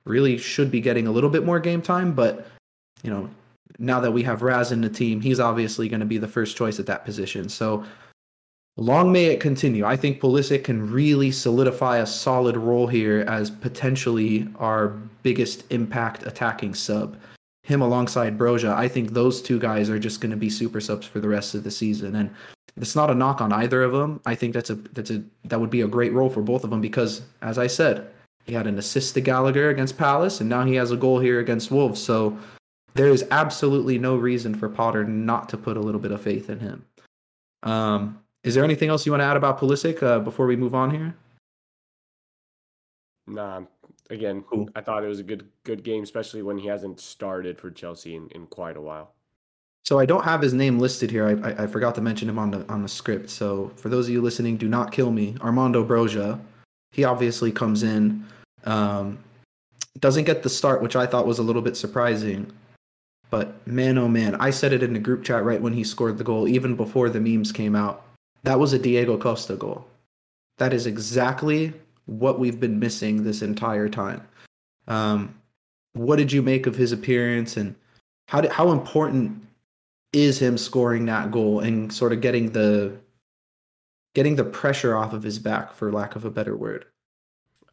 really 0.05 0.39
should 0.39 0.71
be 0.71 0.81
getting 0.81 1.07
a 1.07 1.13
little 1.13 1.31
bit 1.31 1.45
more 1.45 1.61
game 1.61 1.83
time. 1.83 2.13
But 2.13 2.47
you 3.03 3.11
know, 3.11 3.29
now 3.79 4.01
that 4.01 4.13
we 4.13 4.23
have 4.23 4.43
Raz 4.43 4.73
in 4.73 4.81
the 4.81 4.89
team, 4.89 5.21
he's 5.21 5.41
obviously 5.41 5.89
going 5.89 6.01
to 6.01 6.07
be 6.07 6.19
the 6.19 6.29
first 6.29 6.57
choice 6.57 6.81
at 6.81 6.87
that 6.87 7.05
position. 7.05 7.49
So 7.49 7.85
long 8.77 9.13
may 9.13 9.27
it 9.27 9.41
continue. 9.41 9.85
I 9.85 9.97
think 9.97 10.21
Pulisic 10.21 10.65
can 10.65 10.91
really 10.91 11.31
solidify 11.31 11.99
a 11.99 12.07
solid 12.07 12.57
role 12.57 12.87
here 12.87 13.21
as 13.29 13.51
potentially 13.51 14.49
our 14.59 14.89
biggest 15.23 15.65
impact 15.71 16.27
attacking 16.27 16.75
sub. 16.75 17.17
Him 17.65 17.81
alongside 17.81 18.39
Broja, 18.39 18.75
I 18.75 18.89
think 18.89 19.11
those 19.11 19.41
two 19.41 19.59
guys 19.59 19.89
are 19.89 19.99
just 19.99 20.21
going 20.21 20.33
to 20.33 20.37
be 20.37 20.51
super 20.51 20.81
subs 20.81 21.07
for 21.07 21.21
the 21.21 21.29
rest 21.29 21.55
of 21.55 21.63
the 21.63 21.71
season. 21.71 22.17
And 22.17 22.31
it's 22.77 22.97
not 22.97 23.11
a 23.11 23.15
knock 23.15 23.41
on 23.41 23.53
either 23.53 23.83
of 23.83 23.93
them. 23.93 24.21
I 24.27 24.35
think 24.35 24.55
that's 24.55 24.71
a 24.71 24.75
that's 24.75 25.11
a 25.11 25.23
that 25.45 25.61
would 25.61 25.71
be 25.71 25.83
a 25.83 25.89
great 25.89 26.13
role 26.13 26.31
for 26.31 26.43
both 26.43 26.65
of 26.65 26.71
them 26.71 26.81
because, 26.81 27.23
as 27.43 27.59
I 27.59 27.67
said, 27.67 28.11
he 28.47 28.55
had 28.55 28.67
an 28.67 28.79
assist 28.79 29.15
to 29.15 29.21
Gallagher 29.21 29.69
against 29.69 29.99
Palace, 29.99 30.41
and 30.41 30.49
now 30.49 30.65
he 30.65 30.75
has 30.75 30.91
a 30.91 30.97
goal 30.97 31.19
here 31.19 31.39
against 31.39 31.71
Wolves. 31.71 32.03
So 32.03 32.37
there 32.95 33.09
is 33.09 33.25
absolutely 33.31 33.99
no 33.99 34.17
reason 34.17 34.55
for 34.55 34.69
Potter 34.69 35.05
not 35.05 35.49
to 35.51 35.57
put 35.57 35.77
a 35.77 35.81
little 35.81 36.01
bit 36.01 36.13
of 36.13 36.21
faith 36.21 36.51
in 36.51 36.59
him. 36.59 36.85
Um, 37.63 38.22
is 38.45 38.55
there 38.55 38.65
anything 38.65 38.89
else 38.89 39.07
you 39.07 39.13
want 39.13 39.21
to 39.21 39.27
add 39.27 39.37
about 39.37 39.59
Pulisic 39.59 40.03
uh, 40.03 40.19
before 40.19 40.47
we 40.47 40.57
move 40.57 40.75
on 40.75 40.91
here? 40.91 41.15
Nah. 43.27 43.63
Again, 44.11 44.45
cool. 44.51 44.69
I 44.75 44.81
thought 44.81 45.05
it 45.05 45.09
was 45.09 45.21
a 45.21 45.25
good 45.25 45.49
good 45.65 45.83
game, 45.83 46.03
especially 46.03 46.43
when 46.43 46.59
he 46.59 46.67
hasn't 46.67 47.01
started 47.01 47.59
for 47.59 47.71
Chelsea 47.71 48.15
in, 48.15 48.29
in 48.31 48.47
quite 48.47 48.77
a 48.77 48.81
while. 48.81 49.15
So 49.85 49.99
I 49.99 50.07
don't 50.07 50.25
have 50.25 50.43
his 50.43 50.53
name 50.53 50.79
listed 50.79 51.11
here. 51.11 51.27
I, 51.27 51.51
I, 51.51 51.63
I 51.63 51.67
forgot 51.67 51.95
to 51.95 52.01
mention 52.01 52.29
him 52.29 52.39
on 52.39 52.51
the 52.51 52.69
on 52.69 52.83
the 52.83 52.89
script. 52.89 53.31
So 53.31 53.73
for 53.77 53.89
those 53.89 54.09
of 54.09 54.13
you 54.13 54.21
listening, 54.21 54.57
do 54.57 54.69
not 54.69 54.93
kill 54.93 55.11
me. 55.11 55.37
Armando 55.41 55.85
Broja, 55.85 56.39
he 56.91 57.05
obviously 57.05 57.51
comes 57.51 57.85
in, 57.85 58.27
um, 58.65 59.19
doesn't 59.99 60.25
get 60.25 60.43
the 60.43 60.51
start, 60.51 60.83
which 60.83 60.97
I 60.97 61.07
thought 61.07 61.27
was 61.27 61.39
a 61.39 61.43
little 61.43 61.63
bit 61.63 61.77
surprising. 61.77 62.53
But 63.31 63.67
man, 63.67 63.97
oh 63.97 64.09
man, 64.09 64.35
I 64.35 64.51
said 64.51 64.75
it 64.75 64.83
in 64.83 64.93
the 64.93 64.99
group 64.99 65.25
chat 65.25 65.43
right 65.43 65.61
when 65.61 65.73
he 65.73 65.85
scored 65.85 66.19
the 66.19 66.25
goal, 66.25 66.47
even 66.47 66.77
before 66.77 67.09
the 67.09 67.21
memes 67.21 67.51
came 67.51 67.75
out. 67.75 68.05
That 68.45 68.59
was 68.59 68.73
a 68.73 68.79
Diego 68.79 69.17
Costa 69.17 69.57
goal. 69.57 69.87
That 70.59 70.73
is 70.73 70.87
exactly 70.87 71.73
what 72.07 72.39
we've 72.39 72.61
been 72.61 72.79
missing 72.79 73.23
this 73.23 73.43
entire 73.43 73.89
time. 73.89 74.27
Um, 74.89 75.35
what 75.93 76.17
did 76.17 76.33
you 76.33 76.43
make 76.43 76.67
of 76.67 76.77
his 76.77 76.93
appearance, 76.93 77.57
and 77.57 77.75
how 78.29 78.41
did, 78.41 78.51
how 78.51 78.73
important 78.73 79.47
is 80.13 80.41
him 80.41 80.59
scoring 80.59 81.07
that 81.07 81.31
goal 81.31 81.61
and 81.61 81.93
sort 81.93 82.13
of 82.13 82.21
getting 82.21 82.51
the 82.51 82.97
getting 84.15 84.37
the 84.37 84.45
pressure 84.45 84.97
off 84.97 85.13
of 85.13 85.23
his 85.23 85.39
back, 85.39 85.73
for 85.73 85.93
lack 85.93 86.17
of 86.17 86.25
a 86.25 86.31
better 86.31 86.57
word? 86.57 86.87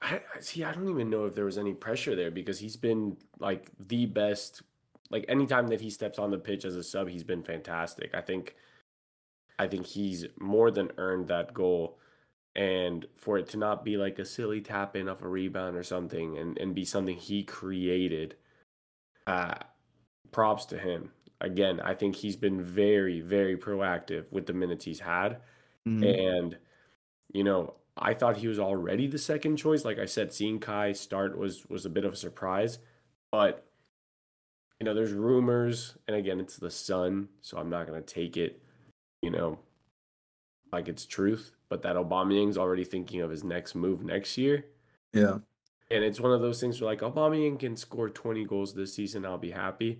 I 0.02 0.22
see. 0.40 0.64
I 0.64 0.72
don't 0.72 0.90
even 0.90 1.10
know 1.10 1.26
if 1.26 1.36
there 1.36 1.46
was 1.46 1.58
any 1.58 1.74
pressure 1.74 2.16
there 2.16 2.32
because 2.32 2.60
he's 2.60 2.78
been 2.78 3.18
like 3.40 3.70
the 3.88 4.06
best. 4.06 4.62
Like 5.10 5.26
anytime 5.28 5.68
that 5.70 5.82
he 5.82 5.90
steps 5.90 6.20
on 6.20 6.32
the 6.32 6.38
pitch 6.38 6.64
as 6.64 6.76
a 6.76 6.84
sub, 6.84 7.10
he's 7.10 7.24
been 7.24 7.44
fantastic. 7.44 8.14
I 8.14 8.22
think 8.22 8.56
I 9.60 9.68
think 9.68 9.86
he's 9.86 10.26
more 10.40 10.72
than 10.72 10.92
earned 10.98 11.28
that 11.28 11.54
goal. 11.54 12.00
And 12.56 13.06
for 13.18 13.38
it 13.38 13.50
to 13.50 13.58
not 13.58 13.84
be 13.84 13.98
like 13.98 14.18
a 14.18 14.26
silly 14.26 14.62
tap 14.62 14.96
in 14.96 15.10
off 15.10 15.22
a 15.22 15.28
rebound 15.28 15.76
or 15.76 15.84
something 15.84 16.38
and, 16.38 16.58
and 16.58 16.74
be 16.74 16.86
something 16.86 17.16
he 17.16 17.44
created, 17.44 18.36
uh, 19.28 19.56
props 20.32 20.66
to 20.68 20.78
him. 20.78 21.12
Again, 21.42 21.80
I 21.82 21.94
think 21.94 22.16
he's 22.16 22.36
been 22.36 22.62
very, 22.64 23.22
very 23.22 23.58
proactive 23.58 24.26
with 24.32 24.46
the 24.46 24.54
minutes 24.54 24.86
he's 24.86 25.02
had. 25.02 25.38
Mm-hmm. 25.88 26.04
And, 26.04 26.58
you 27.34 27.44
know, 27.44 27.76
I 27.98 28.14
thought 28.14 28.38
he 28.38 28.48
was 28.48 28.60
already 28.60 29.08
the 29.08 29.18
second 29.18 29.58
choice. 29.58 29.84
Like 29.84 30.00
I 30.00 30.06
said, 30.06 30.34
seeing 30.34 30.60
Kai 30.60 30.94
start 30.94 31.38
was 31.38 31.66
was 31.70 31.86
a 31.86 31.90
bit 31.90 32.06
of 32.06 32.14
a 32.14 32.18
surprise. 32.18 32.80
But 33.32 33.66
you 34.80 34.86
know, 34.86 34.94
there's 34.94 35.12
rumors, 35.12 35.96
and 36.08 36.16
again, 36.16 36.40
it's 36.40 36.56
the 36.56 36.72
sun, 36.72 37.28
so 37.42 37.58
I'm 37.58 37.70
not 37.70 37.88
gonna 37.88 38.02
take 38.02 38.38
it 38.38 38.62
you 39.22 39.32
know, 39.32 39.60
like 40.72 40.88
it's 40.88 41.06
truth, 41.06 41.56
but 41.70 41.82
that 41.84 41.96
Aubameyang's 41.96 42.58
already 42.58 42.84
thinking 42.84 43.22
of 43.22 43.30
his 43.30 43.44
next 43.44 43.76
move 43.76 44.04
next 44.04 44.38
year. 44.38 44.66
Yeah. 45.14 45.40
And 45.92 46.04
it's 46.04 46.20
one 46.20 46.32
of 46.32 46.42
those 46.42 46.60
things 46.60 46.80
where 46.80 46.90
like 46.90 47.02
Aubameyang 47.02 47.60
can 47.60 47.76
score 47.76 48.10
20 48.10 48.46
goals 48.46 48.74
this 48.74 48.94
season, 48.94 49.26
I'll 49.26 49.38
be 49.38 49.52
happy. 49.52 50.00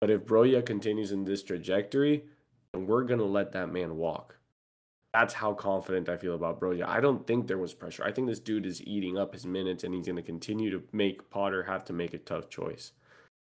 But 0.00 0.10
if 0.10 0.22
Broja 0.22 0.64
continues 0.64 1.12
in 1.12 1.24
this 1.24 1.42
trajectory, 1.42 2.24
then 2.72 2.86
we're 2.86 3.04
gonna 3.04 3.24
let 3.24 3.52
that 3.52 3.72
man 3.72 3.96
walk. 3.96 4.38
That's 5.12 5.34
how 5.34 5.52
confident 5.52 6.08
I 6.08 6.16
feel 6.16 6.34
about 6.34 6.58
Broja. 6.58 6.86
I 6.86 7.00
don't 7.00 7.26
think 7.26 7.46
there 7.46 7.58
was 7.58 7.74
pressure. 7.74 8.02
I 8.02 8.12
think 8.12 8.26
this 8.26 8.40
dude 8.40 8.64
is 8.64 8.82
eating 8.86 9.18
up 9.18 9.34
his 9.34 9.44
minutes 9.44 9.84
and 9.84 9.94
he's 9.94 10.06
gonna 10.06 10.22
continue 10.22 10.70
to 10.70 10.82
make 10.92 11.28
Potter 11.30 11.62
have 11.64 11.84
to 11.86 11.92
make 11.92 12.14
a 12.14 12.18
tough 12.18 12.48
choice. 12.48 12.92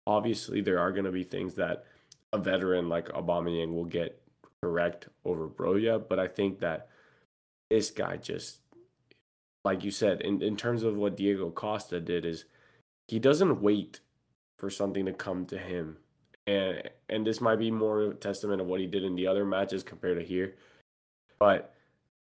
Obviously, 0.08 0.62
there 0.62 0.80
are 0.80 0.92
gonna 0.92 1.12
be 1.12 1.24
things 1.24 1.54
that 1.56 1.86
a 2.34 2.40
veteran 2.40 2.90
like 2.90 3.10
Aubameyang 3.10 3.74
will 3.74 3.86
get 3.86 4.20
correct 4.62 5.08
over 5.26 5.48
Broja, 5.48 6.04
but 6.08 6.20
I 6.20 6.28
think 6.28 6.60
that 6.60 6.90
this 7.70 7.92
guy 7.92 8.18
just, 8.18 8.60
like 9.64 9.84
you 9.84 9.92
said, 9.92 10.22
in, 10.22 10.42
in 10.42 10.58
terms 10.58 10.84
of 10.84 10.96
what 10.96 11.18
Diego 11.18 11.50
Costa 11.50 12.00
did, 12.00 12.26
is 12.26 12.46
he 13.08 13.20
doesn't 13.20 13.62
wait 13.62 14.00
for 14.58 14.70
something 14.70 15.06
to 15.06 15.14
come 15.14 15.46
to 15.48 15.58
him. 15.58 15.98
And 16.48 16.90
and 17.10 17.26
this 17.26 17.42
might 17.42 17.60
be 17.60 17.72
more 17.72 18.02
a 18.02 18.14
testament 18.14 18.62
of 18.62 18.68
what 18.68 18.80
he 18.80 18.88
did 18.88 19.04
in 19.04 19.16
the 19.16 19.28
other 19.28 19.46
matches 19.46 19.84
compared 19.84 20.20
to 20.20 20.26
here. 20.26 20.56
But 21.38 21.74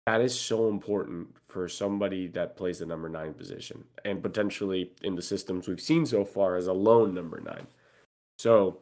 that 0.06 0.22
is 0.22 0.40
so 0.40 0.70
important 0.70 1.36
for 1.48 1.68
somebody 1.68 2.28
that 2.28 2.56
plays 2.56 2.80
the 2.80 2.86
number 2.86 3.10
nine 3.10 3.34
position 3.34 3.84
and 4.04 4.22
potentially 4.22 4.92
in 5.02 5.16
the 5.16 5.22
systems 5.22 5.68
we've 5.68 5.82
seen 5.82 6.06
so 6.06 6.24
far 6.24 6.56
as 6.56 6.68
a 6.68 6.74
lone 6.74 7.14
number 7.14 7.42
nine. 7.42 7.68
So 8.38 8.82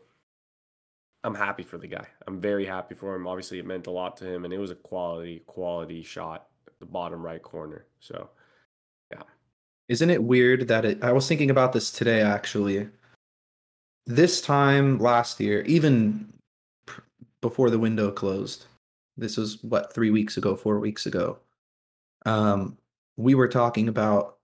I'm 1.23 1.35
happy 1.35 1.63
for 1.63 1.77
the 1.77 1.87
guy. 1.87 2.05
I'm 2.27 2.41
very 2.41 2.65
happy 2.65 2.95
for 2.95 3.15
him. 3.15 3.27
Obviously, 3.27 3.59
it 3.59 3.65
meant 3.65 3.87
a 3.87 3.91
lot 3.91 4.17
to 4.17 4.25
him, 4.25 4.43
and 4.43 4.53
it 4.53 4.57
was 4.57 4.71
a 4.71 4.75
quality, 4.75 5.43
quality 5.47 6.03
shot 6.03 6.47
at 6.67 6.77
the 6.79 6.85
bottom 6.85 7.21
right 7.21 7.41
corner. 7.41 7.85
So, 7.99 8.29
yeah. 9.11 9.23
Isn't 9.87 10.09
it 10.09 10.21
weird 10.21 10.67
that 10.67 10.83
it? 10.83 11.01
I 11.01 11.13
was 11.13 11.27
thinking 11.27 11.49
about 11.49 11.71
this 11.71 11.91
today, 11.91 12.21
actually. 12.21 12.89
This 14.05 14.41
time 14.41 14.97
last 14.97 15.39
year, 15.39 15.61
even 15.61 16.33
before 17.41 17.69
the 17.69 17.79
window 17.79 18.11
closed, 18.11 18.65
this 19.15 19.37
was 19.37 19.63
what 19.63 19.93
three 19.93 20.11
weeks 20.11 20.35
ago, 20.35 20.57
four 20.57 20.79
weeks 20.79 21.05
ago. 21.05 21.39
Um, 22.25 22.77
we 23.15 23.33
were 23.33 23.47
talking 23.47 23.87
about 23.87 24.39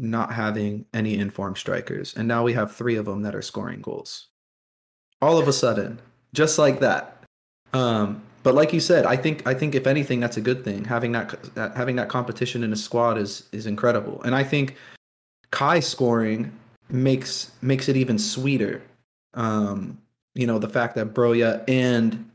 not 0.00 0.32
having 0.32 0.86
any 0.92 1.18
informed 1.18 1.58
strikers, 1.58 2.16
and 2.16 2.26
now 2.26 2.42
we 2.42 2.52
have 2.52 2.74
three 2.74 2.96
of 2.96 3.04
them 3.04 3.22
that 3.22 3.36
are 3.36 3.42
scoring 3.42 3.80
goals 3.80 4.28
all 5.20 5.38
of 5.38 5.48
a 5.48 5.52
sudden, 5.52 6.00
just 6.32 6.58
like 6.58 6.80
that. 6.80 7.22
Um, 7.72 8.22
but 8.42 8.54
like 8.54 8.72
you 8.72 8.80
said, 8.80 9.04
I 9.04 9.16
think 9.16 9.46
I 9.46 9.54
think 9.54 9.74
if 9.74 9.86
anything, 9.86 10.20
that's 10.20 10.36
a 10.36 10.40
good 10.40 10.64
thing. 10.64 10.84
Having 10.84 11.12
that, 11.12 11.72
having 11.76 11.96
that 11.96 12.08
competition 12.08 12.64
in 12.64 12.72
a 12.72 12.76
squad 12.76 13.18
is 13.18 13.48
is 13.52 13.66
incredible, 13.66 14.22
and 14.22 14.34
I 14.34 14.44
think 14.44 14.76
Kai 15.50 15.80
scoring 15.80 16.52
makes 16.88 17.50
makes 17.60 17.88
it 17.88 17.96
even 17.96 18.18
sweeter. 18.18 18.82
Um, 19.34 19.98
you 20.34 20.46
know, 20.46 20.58
the 20.58 20.68
fact 20.68 20.94
that 20.94 21.14
Broja 21.14 21.64
and 21.68 22.30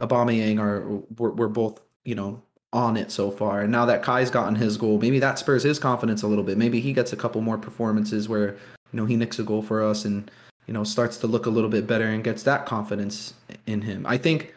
Aubameyang 0.00 0.60
are 0.60 0.86
we're, 1.18 1.30
we're 1.30 1.48
both 1.48 1.80
you 2.04 2.14
know 2.14 2.40
on 2.72 2.96
it 2.96 3.10
so 3.10 3.30
far, 3.30 3.60
and 3.60 3.72
now 3.72 3.84
that 3.86 4.02
Kai's 4.02 4.30
gotten 4.30 4.54
his 4.54 4.76
goal, 4.76 4.98
maybe 4.98 5.18
that 5.18 5.38
spurs 5.38 5.64
his 5.64 5.78
confidence 5.78 6.22
a 6.22 6.28
little 6.28 6.44
bit. 6.44 6.56
Maybe 6.56 6.80
he 6.80 6.92
gets 6.92 7.12
a 7.12 7.16
couple 7.16 7.40
more 7.40 7.58
performances 7.58 8.28
where 8.28 8.52
you 8.92 8.96
know 8.96 9.04
he 9.04 9.16
nicks 9.16 9.38
a 9.38 9.42
goal 9.42 9.62
for 9.62 9.82
us 9.82 10.04
and 10.04 10.30
you 10.66 10.74
know 10.74 10.84
starts 10.84 11.16
to 11.18 11.26
look 11.26 11.46
a 11.46 11.50
little 11.50 11.70
bit 11.70 11.86
better 11.86 12.06
and 12.06 12.24
gets 12.24 12.42
that 12.44 12.66
confidence 12.66 13.34
in 13.66 13.82
him. 13.82 14.06
I 14.06 14.16
think 14.16 14.54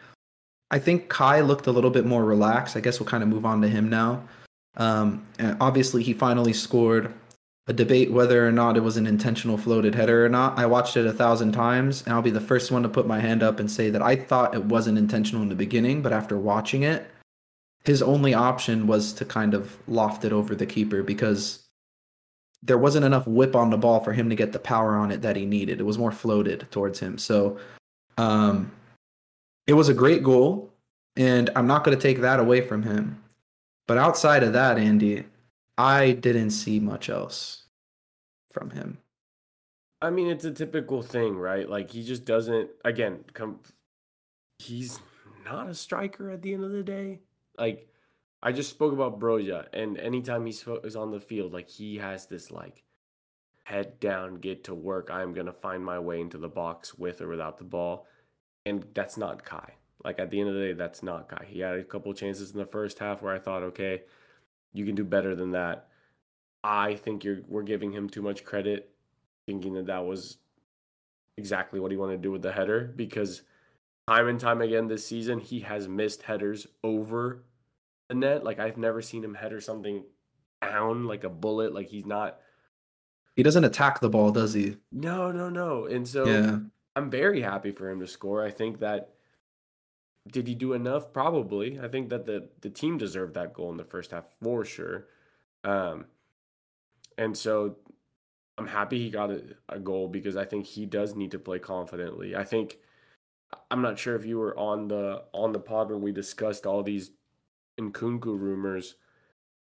I 0.70 0.78
think 0.78 1.08
Kai 1.08 1.40
looked 1.40 1.66
a 1.66 1.72
little 1.72 1.90
bit 1.90 2.04
more 2.04 2.24
relaxed. 2.24 2.76
I 2.76 2.80
guess 2.80 2.98
we'll 2.98 3.08
kind 3.08 3.22
of 3.22 3.28
move 3.28 3.46
on 3.46 3.62
to 3.62 3.68
him 3.68 3.88
now. 3.88 4.22
Um, 4.76 5.24
and 5.38 5.56
obviously, 5.60 6.02
he 6.02 6.12
finally 6.12 6.52
scored. 6.52 7.12
A 7.66 7.72
debate 7.72 8.12
whether 8.12 8.46
or 8.46 8.52
not 8.52 8.76
it 8.76 8.82
was 8.82 8.98
an 8.98 9.06
intentional 9.06 9.56
floated 9.56 9.94
header 9.94 10.26
or 10.26 10.28
not. 10.28 10.58
I 10.58 10.66
watched 10.66 10.98
it 10.98 11.06
a 11.06 11.12
thousand 11.14 11.52
times, 11.52 12.02
and 12.02 12.12
I'll 12.12 12.20
be 12.20 12.28
the 12.28 12.38
first 12.38 12.70
one 12.70 12.82
to 12.82 12.90
put 12.90 13.06
my 13.06 13.18
hand 13.18 13.42
up 13.42 13.58
and 13.58 13.70
say 13.70 13.88
that 13.88 14.02
I 14.02 14.16
thought 14.16 14.54
it 14.54 14.66
wasn't 14.66 14.98
intentional 14.98 15.42
in 15.42 15.48
the 15.48 15.54
beginning, 15.54 16.02
but 16.02 16.12
after 16.12 16.38
watching 16.38 16.82
it, 16.82 17.10
his 17.84 18.02
only 18.02 18.34
option 18.34 18.86
was 18.86 19.14
to 19.14 19.24
kind 19.24 19.54
of 19.54 19.78
loft 19.88 20.26
it 20.26 20.32
over 20.32 20.54
the 20.54 20.66
keeper 20.66 21.02
because 21.02 21.63
there 22.64 22.78
wasn't 22.78 23.04
enough 23.04 23.26
whip 23.26 23.54
on 23.54 23.70
the 23.70 23.76
ball 23.76 24.00
for 24.00 24.12
him 24.12 24.30
to 24.30 24.34
get 24.34 24.52
the 24.52 24.58
power 24.58 24.96
on 24.96 25.12
it 25.12 25.20
that 25.22 25.36
he 25.36 25.44
needed. 25.44 25.80
It 25.80 25.84
was 25.84 25.98
more 25.98 26.12
floated 26.12 26.66
towards 26.70 26.98
him. 26.98 27.18
So 27.18 27.58
um, 28.16 28.72
it 29.66 29.74
was 29.74 29.90
a 29.90 29.94
great 29.94 30.22
goal, 30.22 30.72
and 31.16 31.50
I'm 31.54 31.66
not 31.66 31.84
going 31.84 31.96
to 31.96 32.02
take 32.02 32.20
that 32.22 32.40
away 32.40 32.62
from 32.62 32.82
him. 32.82 33.22
But 33.86 33.98
outside 33.98 34.42
of 34.42 34.54
that, 34.54 34.78
Andy, 34.78 35.24
I 35.76 36.12
didn't 36.12 36.50
see 36.50 36.80
much 36.80 37.10
else 37.10 37.66
from 38.50 38.70
him. 38.70 38.98
I 40.00 40.10
mean, 40.10 40.28
it's 40.28 40.44
a 40.44 40.50
typical 40.50 41.02
thing, 41.02 41.36
right? 41.36 41.68
Like 41.68 41.90
he 41.90 42.02
just 42.02 42.24
doesn't. 42.24 42.70
Again, 42.84 43.24
come. 43.34 43.60
He's 44.58 45.00
not 45.44 45.68
a 45.68 45.74
striker 45.74 46.30
at 46.30 46.40
the 46.40 46.54
end 46.54 46.64
of 46.64 46.72
the 46.72 46.82
day. 46.82 47.20
Like 47.58 47.88
I 48.46 48.52
just 48.52 48.68
spoke 48.68 48.92
about 48.92 49.18
Broja, 49.18 49.68
and 49.72 49.96
anytime 49.96 50.44
he's 50.44 50.62
is 50.84 50.96
on 50.96 51.10
the 51.10 51.18
field, 51.18 51.54
like 51.54 51.70
he 51.70 51.96
has 51.96 52.26
this 52.26 52.50
like 52.50 52.84
head 53.64 53.98
down, 53.98 54.34
get 54.34 54.64
to 54.64 54.74
work. 54.74 55.08
I'm 55.10 55.32
gonna 55.32 55.50
find 55.50 55.82
my 55.82 55.98
way 55.98 56.20
into 56.20 56.36
the 56.36 56.48
box 56.48 56.94
with 56.98 57.22
or 57.22 57.28
without 57.28 57.56
the 57.56 57.64
ball, 57.64 58.06
and 58.66 58.84
that's 58.92 59.16
not 59.16 59.46
Kai. 59.46 59.76
Like 60.04 60.18
at 60.18 60.30
the 60.30 60.40
end 60.40 60.50
of 60.50 60.54
the 60.56 60.60
day, 60.60 60.72
that's 60.74 61.02
not 61.02 61.30
Kai. 61.30 61.46
He 61.48 61.60
had 61.60 61.76
a 61.76 61.84
couple 61.84 62.12
chances 62.12 62.50
in 62.50 62.58
the 62.58 62.66
first 62.66 62.98
half 62.98 63.22
where 63.22 63.34
I 63.34 63.38
thought, 63.38 63.62
okay, 63.62 64.02
you 64.74 64.84
can 64.84 64.94
do 64.94 65.04
better 65.04 65.34
than 65.34 65.52
that. 65.52 65.88
I 66.62 66.96
think 66.96 67.24
you're 67.24 67.40
we're 67.48 67.62
giving 67.62 67.92
him 67.92 68.10
too 68.10 68.20
much 68.20 68.44
credit, 68.44 68.90
thinking 69.46 69.72
that 69.72 69.86
that 69.86 70.04
was 70.04 70.36
exactly 71.38 71.80
what 71.80 71.90
he 71.90 71.96
wanted 71.96 72.16
to 72.16 72.22
do 72.22 72.30
with 72.30 72.42
the 72.42 72.52
header 72.52 72.92
because 72.94 73.40
time 74.06 74.28
and 74.28 74.38
time 74.38 74.60
again 74.60 74.86
this 74.86 75.06
season 75.06 75.40
he 75.40 75.60
has 75.60 75.88
missed 75.88 76.22
headers 76.24 76.66
over 76.84 77.42
the 78.08 78.14
net. 78.14 78.44
Like 78.44 78.58
I've 78.58 78.76
never 78.76 79.02
seen 79.02 79.24
him 79.24 79.34
header 79.34 79.60
something 79.60 80.04
down 80.62 81.06
like 81.06 81.24
a 81.24 81.28
bullet. 81.30 81.74
Like 81.74 81.88
he's 81.88 82.06
not. 82.06 82.38
He 83.36 83.42
doesn't 83.42 83.64
attack 83.64 84.00
the 84.00 84.08
ball, 84.08 84.30
does 84.30 84.54
he? 84.54 84.76
No, 84.92 85.32
no, 85.32 85.48
no. 85.50 85.86
And 85.86 86.06
so 86.06 86.24
Yeah. 86.24 86.58
I'm 86.94 87.10
very 87.10 87.40
happy 87.40 87.72
for 87.72 87.90
him 87.90 88.00
to 88.00 88.06
score. 88.06 88.44
I 88.44 88.50
think 88.50 88.78
that 88.80 89.10
did 90.30 90.46
he 90.46 90.54
do 90.54 90.72
enough? 90.72 91.12
Probably. 91.12 91.78
I 91.80 91.88
think 91.88 92.08
that 92.10 92.26
the 92.26 92.48
the 92.60 92.70
team 92.70 92.98
deserved 92.98 93.34
that 93.34 93.52
goal 93.52 93.70
in 93.70 93.76
the 93.76 93.84
first 93.84 94.12
half 94.12 94.24
for 94.40 94.64
sure. 94.64 95.08
Um, 95.64 96.06
and 97.18 97.36
so 97.36 97.76
I'm 98.56 98.66
happy 98.66 98.98
he 98.98 99.10
got 99.10 99.30
a, 99.30 99.42
a 99.68 99.80
goal 99.80 100.08
because 100.08 100.36
I 100.36 100.44
think 100.44 100.66
he 100.66 100.86
does 100.86 101.14
need 101.14 101.32
to 101.32 101.38
play 101.38 101.58
confidently. 101.58 102.36
I 102.36 102.44
think 102.44 102.78
I'm 103.70 103.82
not 103.82 103.98
sure 103.98 104.14
if 104.14 104.24
you 104.24 104.38
were 104.38 104.56
on 104.58 104.88
the 104.88 105.24
on 105.32 105.52
the 105.52 105.58
pod 105.58 105.90
when 105.90 106.00
we 106.00 106.12
discussed 106.12 106.66
all 106.66 106.82
these 106.82 107.10
Nkunku 107.78 108.38
rumors. 108.38 108.94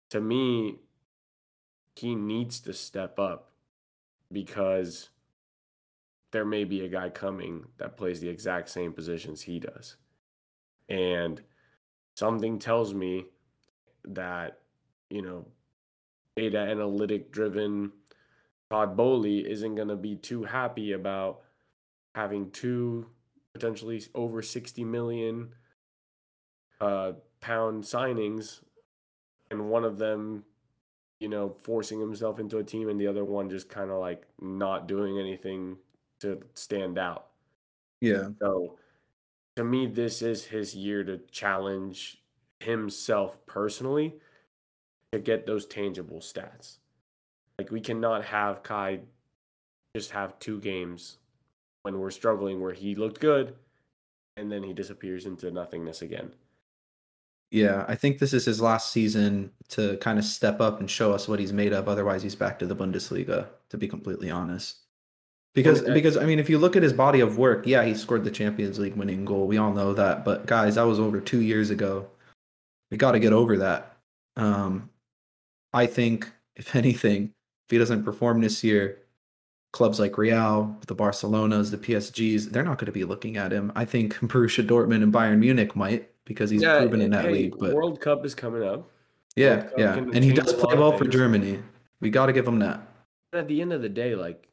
To 0.10 0.22
me, 0.22 0.80
he 1.96 2.16
needs 2.16 2.60
to 2.62 2.74
step 2.74 3.20
up 3.20 3.52
because 4.32 5.10
there 6.32 6.46
may 6.46 6.64
be 6.64 6.84
a 6.84 6.90
guy 6.90 7.10
coming 7.10 7.68
that 7.78 7.98
plays 7.98 8.20
the 8.20 8.30
exact 8.30 8.70
same 8.70 8.92
positions 8.92 9.44
he 9.44 9.60
does. 9.60 9.98
And 10.90 11.42
something 12.16 12.60
tells 12.60 12.94
me 12.94 13.26
that, 14.04 14.60
you 15.10 15.22
know, 15.22 15.46
data 16.36 16.58
analytic 16.58 17.32
driven 17.32 17.92
Todd 18.74 18.98
Boehly 18.98 19.48
isn't 19.48 19.76
going 19.76 19.90
to 19.90 19.96
be 19.96 20.16
too 20.16 20.44
happy 20.44 20.94
about 20.94 21.42
having 22.16 22.50
two 22.50 23.06
potentially 23.54 24.02
over 24.16 24.42
60 24.42 24.84
million 24.84 25.54
uh, 26.82 27.12
pound 27.44 27.84
signings 27.84 28.62
and 29.52 29.70
one 29.70 29.84
of 29.84 29.98
them 29.98 30.46
you 31.20 31.28
know 31.28 31.54
forcing 31.62 32.00
himself 32.00 32.40
into 32.40 32.58
a 32.58 32.64
team 32.64 32.88
and 32.88 32.98
the 32.98 33.06
other 33.06 33.26
one 33.26 33.50
just 33.50 33.68
kind 33.68 33.92
of 33.92 34.00
like 34.00 34.24
not 34.40 34.88
doing 34.88 35.20
anything 35.20 35.76
to 36.22 36.40
stand 36.54 36.98
out. 36.98 37.28
Yeah. 38.00 38.30
so 38.40 38.78
to 39.58 39.64
me 39.66 39.88
this 39.88 40.22
is 40.22 40.46
his 40.46 40.74
year 40.74 41.04
to 41.04 41.18
challenge 41.32 42.24
himself 42.62 43.46
personally 43.46 44.16
to 45.12 45.20
get 45.20 45.46
those 45.46 45.66
tangible 45.66 46.20
stats. 46.20 46.78
Like 47.60 47.72
we 47.72 47.82
cannot 47.82 48.24
have 48.24 48.64
kai 48.64 49.02
just 49.94 50.12
have 50.12 50.40
two 50.40 50.62
games 50.62 51.18
when 51.82 52.00
we're 52.00 52.10
struggling 52.10 52.62
where 52.62 52.74
he 52.74 52.96
looked 52.96 53.20
good 53.20 53.56
and 54.38 54.50
then 54.50 54.64
he 54.64 54.72
disappears 54.72 55.26
into 55.26 55.52
nothingness 55.52 56.02
again 56.02 56.32
Yeah, 57.54 57.86
I 57.88 57.94
think 57.94 58.18
this 58.18 58.34
is 58.34 58.46
his 58.46 58.60
last 58.60 58.92
season 58.92 59.52
to 59.70 59.96
kind 59.98 60.18
of 60.18 60.26
step 60.26 60.60
up 60.60 60.80
and 60.80 60.90
show 60.90 61.14
us 61.14 61.28
what 61.28 61.40
he's 61.40 61.54
made 61.54 61.72
of. 61.72 61.88
Otherwise, 61.88 62.24
he's 62.24 62.34
back 62.34 62.58
to 62.58 62.66
the 62.66 62.76
Bundesliga, 62.76 63.48
to 63.70 63.78
be 63.78 63.88
completely 63.88 64.32
honest. 64.32 64.80
Because 65.54 65.84
Okay. 65.84 65.94
because 65.94 66.18
I 66.18 66.26
mean, 66.26 66.40
if 66.40 66.50
you 66.50 66.58
look 66.58 66.76
at 66.76 66.82
his 66.82 66.94
body 66.94 67.20
of 67.20 67.38
work, 67.38 67.68
yeah, 67.68 67.84
he 67.86 67.94
scored 67.94 68.24
the 68.24 68.32
Champions 68.32 68.80
League 68.80 68.96
winning 68.96 69.24
goal. 69.24 69.46
We 69.46 69.58
all 69.60 69.72
know 69.72 69.94
that. 69.94 70.26
But 70.26 70.48
guys, 70.48 70.76
that 70.76 70.82
was 70.84 71.00
over 71.00 71.22
two 71.22 71.42
years 71.42 71.70
ago. 71.70 72.08
We 72.90 72.98
got 72.98 73.12
to 73.12 73.20
get 73.20 73.34
over 73.34 73.56
that. 73.58 73.98
Um, 74.36 74.90
I 75.74 75.86
think 75.86 76.32
if 76.56 76.76
anything, 76.76 77.26
if 77.68 77.70
he 77.72 77.78
doesn't 77.78 78.04
perform 78.04 78.42
this 78.42 78.64
year, 78.64 78.98
clubs 79.74 80.00
like 80.00 80.18
Real, 80.18 80.76
the 80.88 80.96
Barcelonas, 80.96 81.70
the 81.70 81.78
PSGs, 81.78 82.50
they're 82.50 82.64
not 82.64 82.80
going 82.80 82.88
to 82.88 82.92
be 82.92 83.04
looking 83.04 83.38
at 83.38 83.52
him. 83.54 83.72
I 83.76 83.86
think 83.86 84.16
Borussia 84.22 84.68
Dortmund 84.68 85.04
and 85.04 85.14
Bayern 85.14 85.38
Munich 85.38 85.76
might 85.76 86.10
because 86.26 86.50
he's 86.50 86.64
proven 86.64 87.02
in 87.02 87.12
that 87.12 87.26
hey, 87.26 87.32
league. 87.32 87.56
But 87.58 87.74
world 87.74 88.00
cup 88.00 88.26
is 88.26 88.36
coming 88.36 88.64
up 88.64 88.90
yeah, 89.36 89.70
yeah, 89.78 89.98
and 89.98 90.24
he 90.24 90.32
does 90.32 90.54
play 90.54 90.76
lot 90.76 90.80
well 90.80 90.98
for. 90.98 91.08
Germany. 91.08 91.60
We 92.00 92.10
got 92.10 92.28
to 92.28 92.34
give 92.34 92.48
him 92.48 92.60
that. 92.60 92.82
at 93.34 93.48
the 93.48 93.62
end 93.62 93.74
of 93.74 93.82
the 93.82 93.90
day, 93.90 94.16
like 94.16 94.48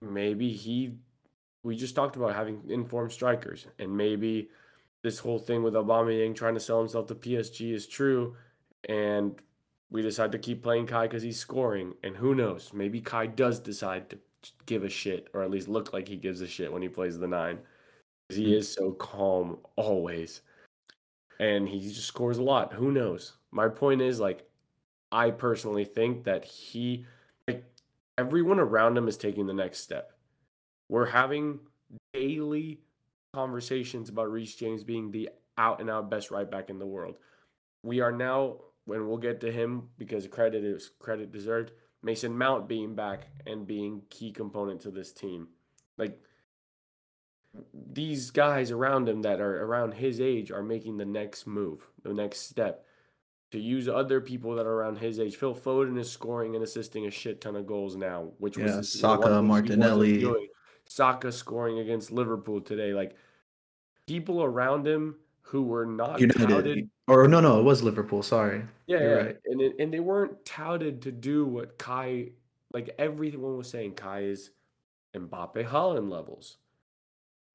maybe 0.00 0.52
he 0.52 0.94
we 1.62 1.76
just 1.76 1.94
talked 1.94 2.16
about 2.16 2.34
having 2.34 2.62
informed 2.68 3.12
strikers, 3.12 3.66
and 3.78 3.96
maybe 3.96 4.48
this 5.02 5.18
whole 5.18 5.38
thing 5.38 5.62
with 5.62 5.74
Aubameyang 5.74 6.34
trying 6.34 6.54
to 6.54 6.60
sell 6.60 6.78
himself 6.78 7.06
to 7.08 7.14
PSG 7.14 7.72
is 7.74 7.86
true, 7.86 8.36
and 8.88 9.40
we 9.90 10.00
decide 10.00 10.32
to 10.32 10.38
keep 10.38 10.62
playing 10.62 10.86
Kai 10.86 11.06
because 11.06 11.22
he's 11.22 11.38
scoring, 11.38 11.94
and 12.02 12.16
who 12.16 12.34
knows, 12.34 12.70
maybe 12.72 13.00
Kai 13.00 13.26
does 13.26 13.58
decide 13.60 14.08
to 14.10 14.18
give 14.64 14.84
a 14.84 14.88
shit, 14.88 15.28
or 15.34 15.42
at 15.42 15.50
least 15.50 15.68
look 15.68 15.92
like 15.92 16.08
he 16.08 16.16
gives 16.16 16.40
a 16.40 16.46
shit 16.46 16.72
when 16.72 16.82
he 16.82 16.88
plays 16.88 17.18
the 17.18 17.28
nine, 17.28 17.56
'Cause 17.56 17.66
he 18.36 18.54
is 18.54 18.72
so 18.72 18.92
calm 18.92 19.58
always, 19.76 20.42
and 21.38 21.68
he 21.68 21.80
just 21.80 22.06
scores 22.06 22.38
a 22.38 22.42
lot. 22.42 22.72
Who 22.74 22.90
knows? 22.90 23.34
My 23.50 23.68
point 23.68 24.00
is 24.00 24.20
like, 24.20 24.48
I 25.10 25.30
personally 25.30 25.84
think 25.84 26.24
that 26.24 26.44
he 26.44 27.06
like 27.46 27.64
everyone 28.16 28.58
around 28.58 28.96
him 28.96 29.08
is 29.08 29.16
taking 29.16 29.46
the 29.46 29.52
next 29.52 29.80
step. 29.80 30.12
We're 30.88 31.06
having 31.06 31.60
daily 32.12 32.80
conversations 33.34 34.08
about 34.08 34.30
Reece 34.30 34.54
James 34.56 34.84
being 34.84 35.10
the 35.10 35.30
out 35.58 35.80
and 35.80 35.90
out 35.90 36.10
best 36.10 36.30
right 36.30 36.50
back 36.50 36.70
in 36.70 36.78
the 36.78 36.86
world. 36.86 37.16
We 37.82 38.00
are 38.00 38.12
now, 38.12 38.56
when 38.84 39.08
we'll 39.08 39.18
get 39.18 39.40
to 39.40 39.52
him 39.52 39.88
because 39.98 40.26
credit 40.26 40.64
is 40.64 40.90
credit 40.98 41.32
deserved, 41.32 41.72
Mason 42.02 42.36
Mount 42.36 42.68
being 42.68 42.94
back 42.94 43.28
and 43.46 43.66
being 43.66 44.02
key 44.10 44.32
component 44.32 44.80
to 44.82 44.90
this 44.90 45.12
team. 45.12 45.48
Like 45.98 46.20
these 47.92 48.30
guys 48.30 48.70
around 48.70 49.08
him 49.08 49.22
that 49.22 49.40
are 49.40 49.64
around 49.64 49.94
his 49.94 50.20
age 50.20 50.50
are 50.50 50.62
making 50.62 50.96
the 50.96 51.04
next 51.04 51.46
move, 51.46 51.86
the 52.02 52.14
next 52.14 52.48
step 52.48 52.86
to 53.50 53.58
use 53.60 53.86
other 53.88 54.20
people 54.20 54.54
that 54.54 54.64
are 54.66 54.72
around 54.72 54.96
his 54.98 55.20
age. 55.20 55.36
Phil 55.36 55.54
Foden 55.54 55.98
is 55.98 56.10
scoring 56.10 56.54
and 56.54 56.64
assisting 56.64 57.06
a 57.06 57.10
shit 57.10 57.40
ton 57.42 57.54
of 57.54 57.66
goals 57.66 57.96
now, 57.96 58.30
which 58.38 58.56
Yeah, 58.56 58.76
was 58.78 58.90
Saka, 58.90 59.20
one 59.28 59.30
thing 59.32 59.46
Martinelli. 59.48 60.34
Saka 60.86 61.30
scoring 61.30 61.78
against 61.78 62.10
Liverpool 62.10 62.60
today. 62.62 62.94
Like 62.94 63.14
people 64.06 64.42
around 64.42 64.86
him 64.86 65.16
who 65.42 65.62
were 65.64 65.84
not 65.84 66.18
United, 66.18 66.48
touted. 66.48 66.90
or 67.08 67.28
no, 67.28 67.40
no, 67.40 67.60
it 67.60 67.62
was 67.62 67.82
Liverpool. 67.82 68.22
Sorry. 68.22 68.62
Yeah, 68.86 68.98
You're 69.00 69.10
yeah. 69.18 69.22
right. 69.26 69.36
and 69.44 69.60
it, 69.60 69.76
and 69.78 69.92
they 69.92 70.00
weren't 70.00 70.42
touted 70.46 71.02
to 71.02 71.12
do 71.12 71.44
what 71.44 71.76
Kai. 71.78 72.30
Like 72.72 72.94
everyone 72.98 73.58
was 73.58 73.68
saying, 73.68 73.96
Kai 73.96 74.20
is 74.22 74.50
Mbappe 75.14 75.68
Haaland 75.68 76.08
levels, 76.10 76.56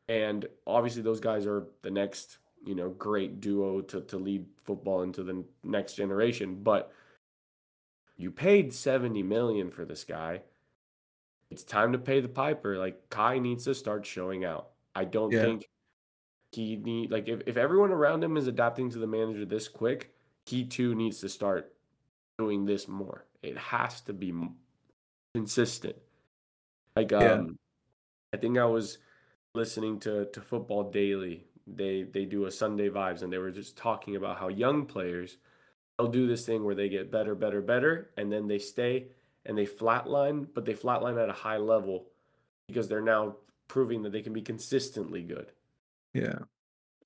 and 0.08 0.48
obviously 0.66 1.02
those 1.02 1.20
guys 1.20 1.46
are 1.46 1.68
the 1.82 1.92
next 1.92 2.38
you 2.66 2.76
know 2.76 2.90
great 2.90 3.40
duo 3.40 3.82
to 3.82 4.02
to 4.02 4.18
lead 4.18 4.46
football 4.64 5.04
into 5.04 5.24
the 5.24 5.44
next 5.64 5.96
generation. 5.96 6.64
But 6.64 6.92
you 8.18 8.32
paid 8.32 8.74
seventy 8.74 9.24
million 9.24 9.70
for 9.72 9.86
this 9.86 10.04
guy. 10.04 10.42
It's 11.50 11.64
time 11.64 11.94
to 11.94 11.98
pay 11.98 12.20
the 12.20 12.28
piper. 12.28 12.78
Like 12.78 13.10
Kai 13.10 13.40
needs 13.40 13.64
to 13.66 13.76
start 13.76 14.06
showing 14.06 14.44
out. 14.44 14.70
I 14.96 15.06
don't 15.06 15.32
Yeah. 15.32 15.42
think 15.42 15.70
he 16.52 16.76
need 16.78 17.12
like 17.12 17.28
if, 17.28 17.42
if 17.46 17.58
everyone 17.58 17.92
around 17.92 18.24
him 18.24 18.38
is 18.38 18.48
adapting 18.48 18.90
to 18.92 19.00
the 19.00 19.08
manager 19.08 19.46
this 19.46 19.68
quick, 19.68 20.14
he 20.46 20.66
too 20.66 20.96
needs 20.96 21.20
to 21.22 21.30
start 21.30 21.74
doing 22.38 22.66
this 22.66 22.88
more. 22.88 23.26
It 23.44 23.58
has 23.58 24.02
to 24.02 24.14
be 24.14 24.34
consistent. 25.36 25.96
Like 26.96 27.12
Yeah. 27.12 27.34
um 27.34 27.60
I 28.34 28.38
think 28.38 28.58
I 28.58 28.66
was 28.66 28.98
listening 29.58 30.00
to 30.02 30.26
to 30.28 30.40
Football 30.40 30.92
Daily. 30.92 31.44
They 31.68 32.04
they 32.04 32.24
do 32.24 32.46
a 32.46 32.52
Sunday 32.52 32.90
vibes 32.90 33.24
and 33.24 33.34
they 33.34 33.40
were 33.40 33.52
just 33.52 33.76
talking 33.76 34.16
about 34.16 34.38
how 34.40 34.48
young 34.48 34.86
players 34.86 35.38
they'll 35.98 36.08
do 36.08 36.28
this 36.28 36.46
thing 36.46 36.64
where 36.64 36.76
they 36.76 36.88
get 36.88 37.12
better, 37.12 37.36
better, 37.36 37.62
better, 37.62 38.12
and 38.16 38.32
then 38.32 38.48
they 38.48 38.60
stay 38.60 39.08
and 39.46 39.58
they 39.58 39.66
flatline, 39.66 40.48
but 40.54 40.66
they 40.66 40.74
flatline 40.74 41.22
at 41.22 41.30
a 41.30 41.34
high 41.34 41.58
level 41.58 42.06
because 42.68 42.88
they're 42.88 43.02
now 43.02 43.36
proving 43.68 44.04
that 44.04 44.12
they 44.12 44.22
can 44.22 44.34
be 44.34 44.42
consistently 44.42 45.24
good. 45.24 45.52
Yeah, 46.14 46.40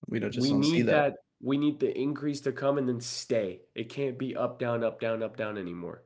we 0.08 0.20
don't 0.20 0.32
just 0.32 0.46
we 0.46 0.52
don't 0.52 0.62
need 0.62 0.72
see 0.72 0.82
that. 0.84 1.14
that. 1.14 1.18
We 1.44 1.58
need 1.58 1.80
the 1.80 1.98
increase 1.98 2.42
to 2.42 2.52
come 2.52 2.78
and 2.78 2.88
then 2.88 3.00
stay. 3.00 3.62
It 3.74 3.90
can't 3.90 4.18
be 4.18 4.36
up, 4.36 4.60
down, 4.60 4.84
up, 4.84 5.00
down, 5.00 5.24
up, 5.24 5.38
down 5.38 5.58
anymore. 5.58 6.04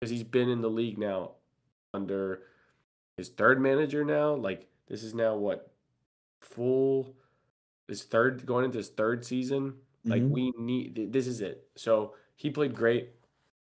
Because 0.00 0.10
he's 0.10 0.24
been 0.24 0.48
in 0.48 0.62
the 0.62 0.70
league 0.70 0.98
now 0.98 1.32
under 1.94 2.42
his 3.16 3.28
third 3.28 3.60
manager 3.60 4.04
now. 4.04 4.34
Like 4.34 4.66
this 4.88 5.02
is 5.02 5.14
now 5.14 5.36
what 5.36 5.72
full 6.40 7.14
his 7.88 8.04
third 8.04 8.46
going 8.46 8.64
into 8.64 8.78
his 8.78 8.88
third 8.90 9.24
season. 9.24 9.74
Like 10.04 10.22
Mhm. 10.22 10.30
we 10.30 10.50
need 10.58 11.12
this 11.12 11.26
is 11.26 11.40
it. 11.40 11.68
So 11.76 12.14
he 12.36 12.50
played 12.50 12.74
great. 12.74 13.10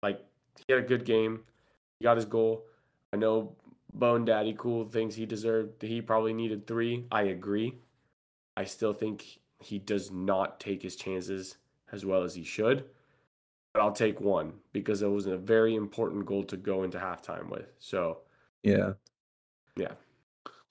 Like 0.02 0.26
he 0.68 0.74
had 0.74 0.84
a 0.84 0.88
good 0.88 1.06
game. 1.06 1.46
He 2.00 2.04
got 2.04 2.18
his 2.18 2.26
goal. 2.26 2.68
I 3.14 3.18
know 3.18 3.56
Bone 3.94 4.26
Daddy 4.26 4.54
Cool 4.58 4.90
things 4.90 5.16
he 5.16 5.26
deserved 5.26 5.82
he 5.82 6.02
probably 6.02 6.34
needed 6.34 6.68
three. 6.68 7.06
I 7.12 7.24
agree. 7.24 7.78
I 8.58 8.66
still 8.66 8.94
think 8.94 9.40
he 9.60 9.80
does 9.80 10.12
not 10.12 10.60
take 10.60 10.82
his 10.84 10.96
chances 10.96 11.58
as 11.92 12.06
well 12.06 12.24
as 12.24 12.36
he 12.36 12.44
should. 12.44 12.90
But 13.74 13.82
I'll 13.82 13.92
take 13.94 14.20
one 14.22 14.62
because 14.72 15.02
it 15.02 15.08
was 15.08 15.26
a 15.26 15.38
very 15.38 15.76
important 15.76 16.26
goal 16.26 16.44
to 16.46 16.58
go 16.58 16.84
into 16.84 17.00
halftime 17.00 17.50
with. 17.50 17.72
So, 17.80 18.20
yeah. 18.64 18.94
Yeah. 19.76 19.94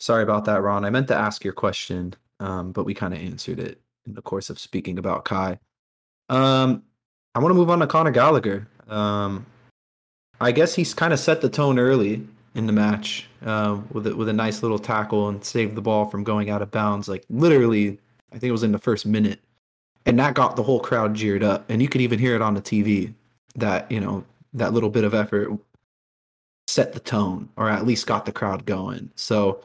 Sorry 0.02 0.24
about 0.24 0.46
that, 0.46 0.62
Ron. 0.62 0.84
I 0.84 0.90
meant 0.90 1.06
to 1.08 1.14
ask 1.14 1.44
your 1.44 1.52
question, 1.52 2.14
um, 2.40 2.72
but 2.72 2.82
we 2.82 2.92
kind 2.92 3.14
of 3.14 3.20
answered 3.20 3.60
it 3.60 3.80
in 4.04 4.14
the 4.14 4.20
course 4.20 4.50
of 4.50 4.58
speaking 4.58 4.98
about 4.98 5.24
Kai. 5.24 5.60
Um, 6.28 6.82
I 7.36 7.38
want 7.38 7.50
to 7.50 7.54
move 7.54 7.70
on 7.70 7.78
to 7.78 7.86
Conor 7.86 8.10
Gallagher. 8.10 8.66
Um, 8.88 9.46
I 10.40 10.50
guess 10.50 10.74
he's 10.74 10.92
kind 10.92 11.12
of 11.12 11.20
set 11.20 11.40
the 11.40 11.48
tone 11.48 11.78
early 11.78 12.26
in 12.56 12.66
the 12.66 12.72
match 12.72 13.28
uh, 13.46 13.78
with 13.92 14.08
a, 14.08 14.16
with 14.16 14.28
a 14.28 14.32
nice 14.32 14.60
little 14.60 14.80
tackle 14.80 15.28
and 15.28 15.44
saved 15.44 15.76
the 15.76 15.80
ball 15.80 16.06
from 16.06 16.24
going 16.24 16.50
out 16.50 16.62
of 16.62 16.72
bounds. 16.72 17.08
Like 17.08 17.24
literally, 17.30 17.96
I 18.32 18.38
think 18.38 18.48
it 18.48 18.50
was 18.50 18.64
in 18.64 18.72
the 18.72 18.80
first 18.80 19.06
minute, 19.06 19.38
and 20.04 20.18
that 20.18 20.34
got 20.34 20.56
the 20.56 20.64
whole 20.64 20.80
crowd 20.80 21.14
jeered 21.14 21.44
up. 21.44 21.64
And 21.70 21.80
you 21.80 21.88
could 21.88 22.00
even 22.00 22.18
hear 22.18 22.34
it 22.34 22.42
on 22.42 22.54
the 22.54 22.62
TV 22.62 23.14
that 23.54 23.88
you 23.88 24.00
know 24.00 24.24
that 24.52 24.72
little 24.72 24.90
bit 24.90 25.04
of 25.04 25.14
effort 25.14 25.56
set 26.66 26.92
the 26.92 26.98
tone, 26.98 27.48
or 27.56 27.68
at 27.68 27.86
least 27.86 28.08
got 28.08 28.26
the 28.26 28.32
crowd 28.32 28.66
going. 28.66 29.12
So 29.14 29.62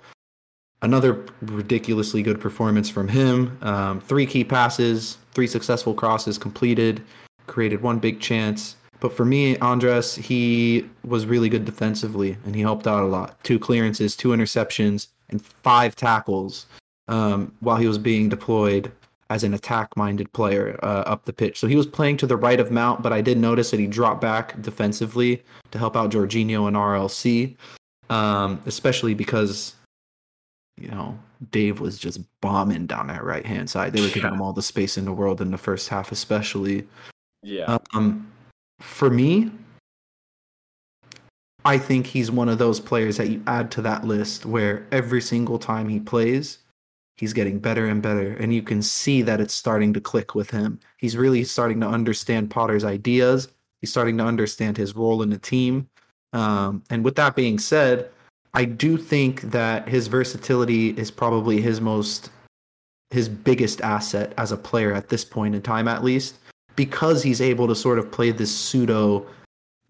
another 0.81 1.25
ridiculously 1.41 2.21
good 2.21 2.39
performance 2.39 2.89
from 2.89 3.07
him. 3.07 3.57
Um, 3.61 3.99
three 3.99 4.25
key 4.25 4.43
passes, 4.43 5.17
three 5.33 5.47
successful 5.47 5.93
crosses 5.93 6.37
completed, 6.37 7.01
created 7.47 7.81
one 7.81 7.99
big 7.99 8.19
chance. 8.19 8.75
But 8.99 9.13
for 9.13 9.25
me, 9.25 9.57
Andres, 9.59 10.15
he 10.15 10.89
was 11.03 11.25
really 11.25 11.49
good 11.49 11.65
defensively 11.65 12.37
and 12.45 12.55
he 12.55 12.61
helped 12.61 12.87
out 12.87 13.03
a 13.03 13.07
lot. 13.07 13.41
Two 13.43 13.59
clearances, 13.59 14.15
two 14.15 14.29
interceptions, 14.29 15.07
and 15.29 15.43
five 15.43 15.95
tackles 15.95 16.65
um, 17.07 17.53
while 17.59 17.77
he 17.77 17.87
was 17.87 17.97
being 17.97 18.29
deployed 18.29 18.91
as 19.29 19.43
an 19.43 19.53
attack 19.53 19.95
minded 19.97 20.31
player 20.33 20.79
uh, 20.83 21.03
up 21.05 21.25
the 21.25 21.33
pitch. 21.33 21.59
So 21.59 21.67
he 21.67 21.75
was 21.75 21.85
playing 21.85 22.17
to 22.17 22.27
the 22.27 22.37
right 22.37 22.59
of 22.59 22.71
Mount, 22.71 23.01
but 23.01 23.11
I 23.11 23.21
did 23.21 23.37
notice 23.37 23.71
that 23.71 23.79
he 23.79 23.87
dropped 23.87 24.21
back 24.21 24.59
defensively 24.61 25.43
to 25.71 25.77
help 25.77 25.97
out 25.97 26.11
Jorginho 26.11 26.67
and 26.67 26.77
RLC, 26.77 27.55
um, 28.09 28.61
especially 28.65 29.13
because, 29.13 29.75
you 30.77 30.89
know, 30.89 31.17
Dave 31.51 31.79
was 31.79 31.97
just 31.97 32.21
bombing 32.41 32.85
down 32.85 33.07
that 33.07 33.23
right 33.23 33.45
hand 33.45 33.69
side. 33.69 33.93
They 33.93 34.01
were 34.01 34.09
giving 34.09 34.33
him 34.33 34.41
all 34.41 34.53
the 34.53 34.61
space 34.61 34.97
in 34.97 35.05
the 35.05 35.13
world 35.13 35.41
in 35.41 35.51
the 35.51 35.57
first 35.57 35.89
half, 35.89 36.11
especially. 36.11 36.87
Yeah. 37.43 37.77
Um, 37.93 38.31
for 38.79 39.09
me, 39.09 39.51
I 41.65 41.77
think 41.77 42.05
he's 42.05 42.31
one 42.31 42.47
of 42.47 42.59
those 42.59 42.79
players 42.79 43.17
that 43.17 43.29
you 43.29 43.43
add 43.47 43.71
to 43.71 43.81
that 43.81 44.05
list 44.05 44.45
where 44.45 44.87
every 44.91 45.21
single 45.21 45.59
time 45.59 45.89
he 45.89 45.99
plays, 45.99 46.59
he's 47.17 47.33
getting 47.33 47.59
better 47.59 47.87
and 47.87 48.01
better. 48.01 48.33
And 48.33 48.53
you 48.53 48.61
can 48.61 48.81
see 48.81 49.21
that 49.23 49.41
it's 49.41 49.53
starting 49.53 49.93
to 49.93 50.01
click 50.01 50.35
with 50.35 50.49
him. 50.49 50.79
He's 50.97 51.17
really 51.17 51.43
starting 51.43 51.79
to 51.81 51.87
understand 51.87 52.51
Potter's 52.51 52.85
ideas. 52.85 53.49
He's 53.81 53.89
starting 53.89 54.17
to 54.19 54.23
understand 54.23 54.77
his 54.77 54.95
role 54.95 55.21
in 55.23 55.29
the 55.29 55.37
team. 55.37 55.89
Um, 56.33 56.83
and 56.89 57.03
with 57.03 57.15
that 57.15 57.35
being 57.35 57.59
said, 57.59 58.11
I 58.57 58.65
do 58.65 58.97
think 58.97 59.41
that 59.51 59.87
his 59.87 60.07
versatility 60.07 60.89
is 60.89 61.11
probably 61.11 61.61
his 61.61 61.79
most, 61.79 62.31
his 63.11 63.29
biggest 63.29 63.81
asset 63.81 64.33
as 64.35 64.51
a 64.51 64.57
player 64.57 64.91
at 64.95 65.09
this 65.09 65.23
point 65.23 65.53
in 65.53 65.61
time, 65.61 65.87
at 65.87 66.03
least 66.03 66.39
because 66.75 67.21
he's 67.21 67.39
able 67.39 67.67
to 67.67 67.75
sort 67.75 67.99
of 67.99 68.11
play 68.11 68.31
this 68.31 68.53
pseudo 68.53 69.27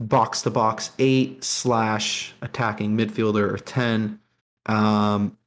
box 0.01 0.41
to 0.41 0.49
box 0.49 0.91
eight 0.99 1.41
slash 1.45 2.33
attacking 2.41 2.97
midfielder 2.97 3.53
or 3.53 3.57
10. 3.57 4.19
Um, 4.65 5.37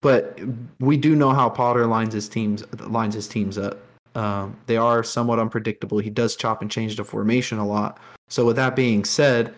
but 0.00 0.40
we 0.80 0.96
do 0.96 1.14
know 1.14 1.32
how 1.32 1.50
Potter 1.50 1.86
lines 1.86 2.14
his 2.14 2.26
teams 2.26 2.64
lines 2.80 3.14
his 3.14 3.28
teams 3.28 3.58
up. 3.58 3.80
Um, 4.14 4.56
they 4.64 4.78
are 4.78 5.04
somewhat 5.04 5.38
unpredictable. 5.38 5.98
He 5.98 6.08
does 6.08 6.36
chop 6.36 6.62
and 6.62 6.70
change 6.70 6.96
the 6.96 7.04
formation 7.04 7.58
a 7.58 7.66
lot. 7.66 7.98
So 8.28 8.46
with 8.46 8.56
that 8.56 8.74
being 8.74 9.04
said, 9.04 9.54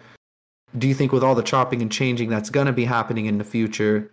do 0.76 0.88
you 0.88 0.94
think 0.94 1.12
with 1.12 1.22
all 1.22 1.34
the 1.34 1.42
chopping 1.42 1.82
and 1.82 1.90
changing 1.90 2.28
that's 2.28 2.50
going 2.50 2.66
to 2.66 2.72
be 2.72 2.84
happening 2.84 3.26
in 3.26 3.38
the 3.38 3.44
future, 3.44 4.12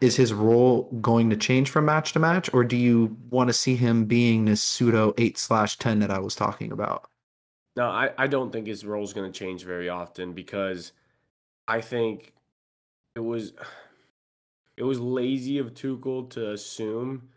is 0.00 0.16
his 0.16 0.32
role 0.32 0.90
going 1.00 1.30
to 1.30 1.36
change 1.36 1.70
from 1.70 1.86
match 1.86 2.12
to 2.12 2.18
match, 2.18 2.52
or 2.52 2.64
do 2.64 2.76
you 2.76 3.16
want 3.30 3.48
to 3.48 3.54
see 3.54 3.76
him 3.76 4.04
being 4.04 4.44
this 4.44 4.60
pseudo 4.60 5.14
eight 5.16 5.38
slash 5.38 5.78
ten 5.78 6.00
that 6.00 6.10
I 6.10 6.18
was 6.18 6.34
talking 6.34 6.70
about? 6.70 7.08
No, 7.76 7.88
I, 7.88 8.10
I 8.16 8.26
don't 8.26 8.52
think 8.52 8.66
his 8.66 8.84
role 8.84 9.04
is 9.04 9.12
going 9.12 9.30
to 9.30 9.38
change 9.38 9.64
very 9.64 9.88
often 9.88 10.32
because 10.32 10.92
I 11.68 11.80
think 11.80 12.34
it 13.14 13.20
was 13.20 13.52
it 14.76 14.82
was 14.82 15.00
lazy 15.00 15.58
of 15.58 15.72
Tuchel 15.72 16.28
to 16.30 16.52
assume 16.52 17.28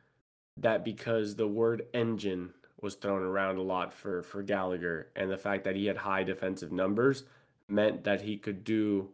that 0.57 0.83
because 0.83 1.35
the 1.35 1.47
word 1.47 1.87
engine 1.93 2.53
was 2.81 2.95
thrown 2.95 3.21
around 3.21 3.57
a 3.57 3.61
lot 3.61 3.93
for 3.93 4.21
for 4.21 4.43
Gallagher 4.43 5.07
and 5.15 5.31
the 5.31 5.37
fact 5.37 5.63
that 5.63 5.75
he 5.75 5.85
had 5.85 5.97
high 5.97 6.23
defensive 6.23 6.71
numbers 6.71 7.23
meant 7.69 8.03
that 8.03 8.21
he 8.21 8.37
could 8.37 8.63
do 8.63 9.09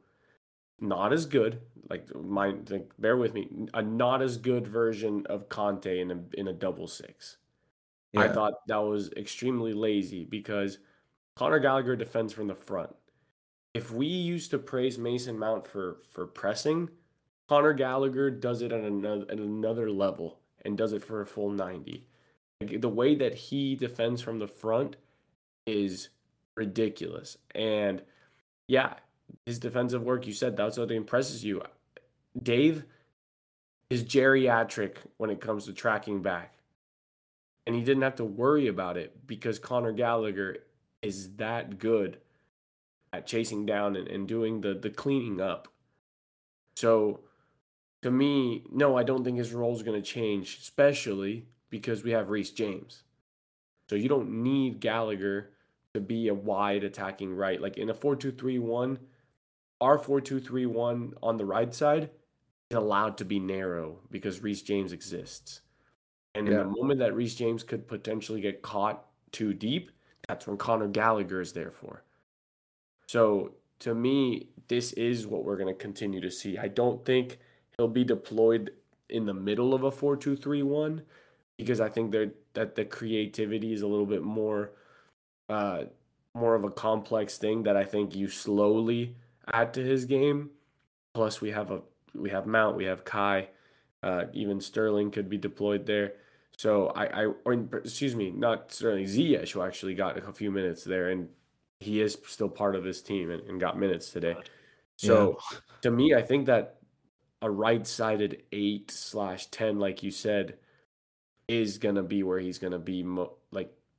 not 0.80 1.14
as 1.14 1.26
good. 1.26 1.62
Like 1.90 2.14
mind, 2.16 2.72
like, 2.72 2.92
bear 2.98 3.16
with 3.16 3.34
me, 3.34 3.48
a 3.74 3.82
not 3.82 4.22
as 4.22 4.38
good 4.38 4.68
version 4.68 5.26
of 5.28 5.50
Kanté 5.50 6.02
in 6.02 6.12
a 6.12 6.20
in 6.34 6.48
a 6.48 6.54
double 6.54 6.88
six. 6.88 7.38
Yeah. 8.12 8.22
I 8.22 8.30
thought 8.30 8.66
that 8.68 8.78
was 8.78 9.12
extremely 9.12 9.74
lazy 9.74 10.26
because 10.26 10.80
Conor 11.36 11.60
Gallagher 11.60 11.96
defends 11.96 12.34
from 12.34 12.48
the 12.48 12.56
front. 12.56 12.96
If 13.74 13.92
we 13.92 14.08
used 14.08 14.52
to 14.52 14.58
praise 14.58 14.98
Mason 14.98 15.38
Mount 15.38 15.68
for 15.68 15.98
for 16.12 16.26
pressing, 16.26 16.90
Conor 17.48 17.74
Gallagher 17.74 18.32
does 18.32 18.62
it 18.62 18.72
at 18.72 18.82
another 18.82 19.26
at 19.30 19.38
another 19.38 19.92
level 19.92 20.40
and 20.64 20.78
does 20.78 20.94
it 20.94 21.04
for 21.04 21.22
a 21.22 21.26
full 21.26 21.52
ninety. 21.52 22.08
Like, 22.62 22.82
the 22.82 22.90
way 22.90 23.16
that 23.16 23.36
he 23.36 23.76
defends 23.76 24.22
from 24.22 24.40
the 24.40 24.48
front 24.48 24.96
is 25.68 26.10
ridiculous, 26.56 27.38
and 27.54 28.02
yeah, 28.68 28.94
his 29.46 29.60
defensive 29.60 30.04
work, 30.04 30.28
you 30.28 30.34
said 30.34 30.56
that's 30.56 30.78
what 30.78 30.92
impresses 30.92 31.44
you. 31.44 31.62
Dave 32.42 32.84
is 33.90 34.04
geriatric 34.04 34.98
when 35.18 35.30
it 35.30 35.42
comes 35.42 35.66
to 35.66 35.74
tracking 35.74 36.22
back. 36.22 36.54
And 37.68 37.76
he 37.76 37.84
didn't 37.84 38.04
have 38.04 38.16
to 38.16 38.26
worry 38.26 38.68
about 38.68 38.98
it 38.98 39.26
because 39.26 39.58
Conor 39.58 39.92
Gallagher 39.92 40.58
is 41.02 41.36
that 41.36 41.80
good 41.80 42.18
at 43.14 43.26
chasing 43.26 43.66
down 43.66 43.96
and, 43.96 44.08
and 44.08 44.28
doing 44.28 44.62
the, 44.62 44.74
the 44.74 44.90
cleaning 44.90 45.42
up. 45.42 45.68
So 46.76 47.22
to 48.04 48.12
me, 48.12 48.64
no, 48.72 48.98
I 48.98 49.04
don't 49.04 49.24
think 49.24 49.38
his 49.38 49.54
role 49.54 49.76
is 49.76 49.84
going 49.84 50.02
to 50.02 50.08
change, 50.08 50.58
especially 50.62 51.48
because 51.70 52.04
we 52.04 52.12
have 52.12 52.30
Reece 52.30 52.52
James. 52.52 53.04
So 53.90 53.96
you 53.96 54.10
don't 54.10 54.44
need 54.44 54.80
Gallagher 54.80 55.52
to 55.96 56.00
be 56.00 56.28
a 56.28 56.34
wide 56.34 56.84
attacking 56.84 57.36
right. 57.36 57.60
Like 57.60 57.78
in 57.78 57.90
a 57.90 57.94
4 57.94 58.16
2 58.16 58.32
3 58.32 58.60
1, 58.60 59.00
our 59.82 59.98
4-2-3-1 60.00 61.14
on 61.22 61.38
the 61.38 61.46
right 61.46 61.74
side 61.74 62.10
is 62.72 62.78
allowed 62.78 63.18
to 63.18 63.26
be 63.26 63.40
narrow 63.40 64.00
because 64.10 64.42
Reece 64.42 64.62
James 64.62 64.94
exists. 64.94 65.62
And 66.34 66.48
in 66.48 66.56
the 66.56 66.66
moment 66.66 67.00
that 67.00 67.16
Reece 67.16 67.36
James 67.36 67.64
could 67.64 67.88
potentially 67.88 68.42
get 68.42 68.62
caught 68.62 69.06
too 69.32 69.54
deep, 69.54 69.92
that's 70.28 70.48
when 70.48 70.58
Conor 70.58 70.88
Gallagher 70.88 71.40
is 71.40 71.54
there 71.54 71.72
for. 71.72 72.04
So 73.08 73.54
to 73.80 73.94
me, 73.94 74.50
this 74.68 74.94
is 74.94 75.28
what 75.28 75.46
we're 75.46 75.58
going 75.58 75.74
to 75.74 75.82
continue 75.82 76.20
to 76.22 76.32
see. 76.32 76.58
I 76.58 76.68
don't 76.68 77.06
think 77.06 77.38
he'll 77.78 77.88
be 77.88 78.04
deployed 78.04 78.72
in 79.10 79.26
the 79.26 79.34
middle 79.34 79.74
of 79.74 79.84
a 79.84 79.92
4-2-3-1 79.92 81.04
because 81.58 81.80
I 81.80 81.90
think 81.90 82.12
that 82.12 82.76
the 82.76 82.86
creativity 82.86 83.72
is 83.72 83.82
a 83.82 83.88
little 83.88 84.06
bit 84.06 84.24
more 84.24 84.72
uh, 85.50 85.84
more 86.34 86.56
of 86.56 86.64
a 86.64 86.70
complex 86.70 87.38
thing 87.38 87.64
that 87.64 87.78
I 87.78 87.86
think 87.86 88.16
you 88.16 88.28
slowly 88.28 89.16
add 89.52 89.74
to 89.76 89.84
his 89.84 90.06
game. 90.06 90.52
Plus, 91.14 91.42
we 91.42 91.52
have 91.52 91.72
a 91.72 91.82
we 92.14 92.30
have 92.30 92.46
Mount, 92.46 92.76
we 92.76 92.86
have 92.86 93.06
Kai, 93.06 93.50
uh, 94.04 94.26
even 94.34 94.60
Sterling 94.60 95.12
could 95.12 95.30
be 95.30 95.38
deployed 95.38 95.86
there. 95.86 96.14
So 96.58 96.88
I, 96.88 97.24
I 97.24 97.26
or 97.46 97.54
excuse 97.54 98.16
me, 98.16 98.32
not 98.32 98.72
Sterling 98.72 99.06
Ziyech, 99.06 99.52
who 99.52 99.62
actually 99.62 99.96
got 99.96 100.18
a 100.18 100.34
few 100.34 100.52
minutes 100.52 100.84
there, 100.84 101.10
and 101.10 101.30
he 101.80 102.02
is 102.02 102.18
still 102.28 102.50
part 102.50 102.76
of 102.76 102.84
this 102.84 103.02
team 103.02 103.32
and, 103.32 103.42
and 103.44 103.60
got 103.60 103.78
minutes 103.78 104.12
today. 104.12 104.36
So 104.98 105.38
yeah. 105.52 105.58
to 105.82 105.92
me, 105.92 106.14
I 106.14 106.22
think 106.22 106.46
that 106.46 106.78
a 107.42 107.52
right-sided 107.52 108.44
eight 108.52 108.92
slash 108.92 109.48
ten, 109.48 109.80
like 109.80 110.02
you 110.02 110.12
said, 110.12 110.58
is 111.48 111.78
gonna 111.78 112.04
be 112.04 112.24
where 112.24 112.40
he's 112.40 112.58
gonna 112.58 112.80
be. 112.80 113.04
Mo- 113.04 113.34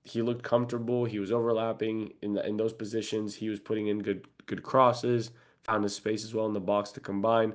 he 0.08 0.22
looked 0.22 0.42
comfortable. 0.42 1.04
He 1.04 1.18
was 1.18 1.32
overlapping 1.32 2.12
in 2.22 2.34
the, 2.34 2.46
in 2.46 2.56
those 2.56 2.72
positions. 2.72 3.36
He 3.36 3.48
was 3.48 3.60
putting 3.60 3.88
in 3.88 4.00
good 4.00 4.26
good 4.46 4.62
crosses, 4.62 5.32
found 5.64 5.82
his 5.82 5.94
space 5.94 6.24
as 6.24 6.34
well 6.34 6.46
in 6.46 6.52
the 6.52 6.60
box 6.60 6.92
to 6.92 7.00
combine. 7.00 7.54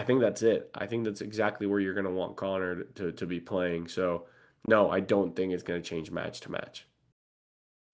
I 0.00 0.04
think 0.04 0.20
that's 0.20 0.42
it. 0.42 0.70
I 0.74 0.86
think 0.86 1.04
that's 1.04 1.20
exactly 1.20 1.66
where 1.66 1.80
you're 1.80 1.94
going 1.94 2.06
to 2.06 2.10
want 2.10 2.36
Conor 2.36 2.84
to, 2.96 3.12
to 3.12 3.26
be 3.26 3.40
playing. 3.40 3.88
So, 3.88 4.26
no, 4.66 4.90
I 4.90 5.00
don't 5.00 5.34
think 5.34 5.52
it's 5.52 5.62
going 5.62 5.80
to 5.80 5.88
change 5.88 6.10
match 6.10 6.40
to 6.40 6.50
match. 6.50 6.86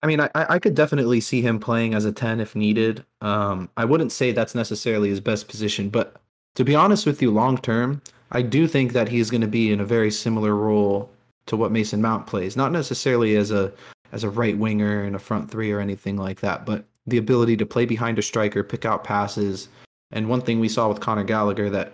I 0.01 0.07
mean, 0.07 0.19
I, 0.19 0.29
I 0.33 0.59
could 0.59 0.75
definitely 0.75 1.21
see 1.21 1.41
him 1.41 1.59
playing 1.59 1.93
as 1.93 2.05
a 2.05 2.11
10 2.11 2.39
if 2.39 2.55
needed. 2.55 3.05
Um, 3.21 3.69
I 3.77 3.85
wouldn't 3.85 4.11
say 4.11 4.31
that's 4.31 4.55
necessarily 4.55 5.09
his 5.09 5.19
best 5.19 5.47
position, 5.47 5.89
but 5.89 6.15
to 6.55 6.63
be 6.63 6.73
honest 6.73 7.05
with 7.05 7.21
you, 7.21 7.31
long 7.31 7.57
term, 7.57 8.01
I 8.31 8.41
do 8.41 8.67
think 8.67 8.93
that 8.93 9.09
he's 9.09 9.29
going 9.29 9.41
to 9.41 9.47
be 9.47 9.71
in 9.71 9.79
a 9.79 9.85
very 9.85 10.09
similar 10.09 10.55
role 10.55 11.09
to 11.49 11.57
what 11.57 11.71
Mason 11.71 12.01
Mount 12.01 12.25
plays. 12.27 12.55
Not 12.55 12.71
necessarily 12.71 13.35
as 13.35 13.51
a 13.51 13.71
as 14.11 14.23
a 14.23 14.29
right 14.29 14.57
winger 14.57 15.03
and 15.03 15.15
a 15.15 15.19
front 15.19 15.51
three 15.51 15.71
or 15.71 15.79
anything 15.79 16.17
like 16.17 16.39
that, 16.39 16.65
but 16.65 16.85
the 17.05 17.17
ability 17.17 17.57
to 17.57 17.65
play 17.65 17.85
behind 17.85 18.17
a 18.17 18.23
striker, 18.23 18.63
pick 18.63 18.85
out 18.85 19.03
passes. 19.03 19.67
And 20.11 20.29
one 20.29 20.41
thing 20.41 20.59
we 20.59 20.69
saw 20.69 20.87
with 20.87 20.99
Conor 20.99 21.23
Gallagher 21.23 21.69
that 21.69 21.93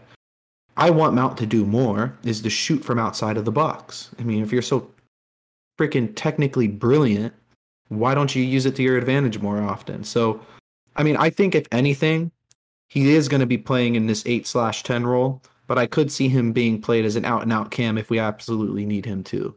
I 0.77 0.89
want 0.89 1.13
Mount 1.13 1.37
to 1.37 1.45
do 1.45 1.65
more 1.65 2.17
is 2.23 2.41
to 2.41 2.49
shoot 2.49 2.83
from 2.83 2.99
outside 2.99 3.37
of 3.37 3.45
the 3.45 3.51
box. 3.51 4.11
I 4.19 4.23
mean, 4.23 4.43
if 4.43 4.51
you're 4.51 4.61
so 4.61 4.89
freaking 5.79 6.13
technically 6.15 6.67
brilliant, 6.67 7.33
why 7.89 8.15
don't 8.15 8.35
you 8.35 8.43
use 8.43 8.65
it 8.65 8.75
to 8.77 8.83
your 8.83 8.97
advantage 8.97 9.39
more 9.39 9.61
often? 9.61 10.03
So, 10.03 10.39
I 10.95 11.03
mean, 11.03 11.17
I 11.17 11.29
think 11.29 11.55
if 11.55 11.67
anything, 11.71 12.31
he 12.87 13.13
is 13.13 13.27
going 13.27 13.41
to 13.41 13.45
be 13.45 13.57
playing 13.57 13.95
in 13.95 14.07
this 14.07 14.23
eight 14.25 14.47
slash 14.47 14.83
ten 14.83 15.05
role, 15.05 15.41
but 15.67 15.77
I 15.77 15.87
could 15.87 16.11
see 16.11 16.27
him 16.27 16.51
being 16.51 16.81
played 16.81 17.05
as 17.05 17.15
an 17.15 17.25
out 17.25 17.43
and 17.43 17.53
out 17.53 17.71
cam 17.71 17.97
if 17.97 18.09
we 18.09 18.19
absolutely 18.19 18.85
need 18.85 19.05
him 19.05 19.23
to. 19.25 19.55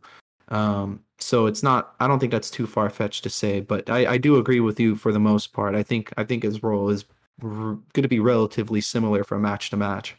Um, 0.49 1.01
so 1.19 1.47
it's 1.47 1.63
not. 1.63 1.95
I 2.01 2.07
don't 2.07 2.19
think 2.19 2.33
that's 2.33 2.51
too 2.51 2.67
far 2.67 2.89
fetched 2.91 3.25
to 3.25 3.31
say, 3.31 3.61
but 3.61 3.91
I, 3.91 4.13
I 4.13 4.19
do 4.19 4.37
agree 4.37 4.61
with 4.61 4.79
you 4.79 4.95
for 4.95 5.13
the 5.13 5.19
most 5.19 5.53
part. 5.53 5.75
I 5.75 5.83
think 5.83 6.13
I 6.17 6.25
think 6.25 6.43
his 6.43 6.63
role 6.63 6.89
is 6.91 7.05
r- 7.43 7.49
going 7.49 8.03
to 8.03 8.09
be 8.09 8.21
relatively 8.21 8.81
similar 8.81 9.25
from 9.25 9.43
match 9.43 9.71
to 9.71 9.77
match. 9.77 10.15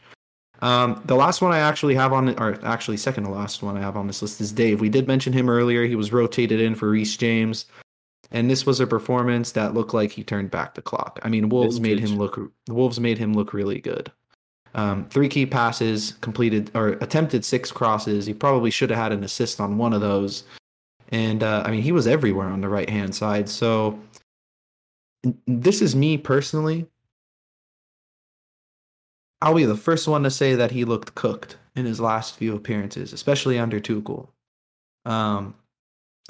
Um, 0.62 1.00
the 1.06 1.16
last 1.16 1.40
one 1.40 1.52
I 1.52 1.60
actually 1.60 1.94
have 1.94 2.12
on, 2.12 2.38
or 2.38 2.58
actually 2.64 2.98
second 2.98 3.24
to 3.24 3.30
last 3.30 3.62
one 3.62 3.78
I 3.78 3.80
have 3.80 3.96
on 3.96 4.06
this 4.06 4.20
list 4.20 4.40
is 4.40 4.52
Dave. 4.52 4.80
We 4.80 4.90
did 4.90 5.08
mention 5.08 5.32
him 5.32 5.48
earlier. 5.48 5.86
He 5.86 5.96
was 5.96 6.12
rotated 6.12 6.60
in 6.60 6.74
for 6.74 6.90
Reece 6.90 7.16
James. 7.16 7.64
And 8.30 8.48
this 8.48 8.64
was 8.64 8.78
a 8.78 8.86
performance 8.86 9.52
that 9.52 9.74
looked 9.74 9.94
like 9.94 10.12
he 10.12 10.22
turned 10.22 10.50
back 10.50 10.74
the 10.74 10.82
clock. 10.82 11.18
I 11.22 11.28
mean, 11.28 11.48
Wolves 11.48 11.80
made 11.80 11.98
him 11.98 12.16
look. 12.16 12.38
The 12.66 12.74
Wolves 12.74 13.00
made 13.00 13.18
him 13.18 13.32
look 13.32 13.52
really 13.52 13.80
good. 13.80 14.12
Um, 14.74 15.04
three 15.06 15.28
key 15.28 15.46
passes, 15.46 16.12
completed 16.20 16.70
or 16.74 16.90
attempted 17.00 17.44
six 17.44 17.72
crosses. 17.72 18.26
He 18.26 18.34
probably 18.34 18.70
should 18.70 18.90
have 18.90 18.98
had 18.98 19.12
an 19.12 19.24
assist 19.24 19.60
on 19.60 19.78
one 19.78 19.92
of 19.92 20.00
those. 20.00 20.44
And 21.08 21.42
uh, 21.42 21.64
I 21.66 21.70
mean, 21.70 21.82
he 21.82 21.92
was 21.92 22.06
everywhere 22.06 22.46
on 22.46 22.60
the 22.60 22.68
right 22.68 22.88
hand 22.88 23.14
side. 23.14 23.48
So 23.48 23.98
this 25.46 25.82
is 25.82 25.96
me 25.96 26.16
personally. 26.16 26.86
I'll 29.42 29.54
be 29.54 29.64
the 29.64 29.76
first 29.76 30.06
one 30.06 30.22
to 30.22 30.30
say 30.30 30.54
that 30.54 30.70
he 30.70 30.84
looked 30.84 31.14
cooked 31.14 31.56
in 31.74 31.86
his 31.86 32.00
last 32.00 32.36
few 32.36 32.54
appearances, 32.54 33.12
especially 33.12 33.58
under 33.58 33.80
Tuchel. 33.80 34.28
Um, 35.04 35.54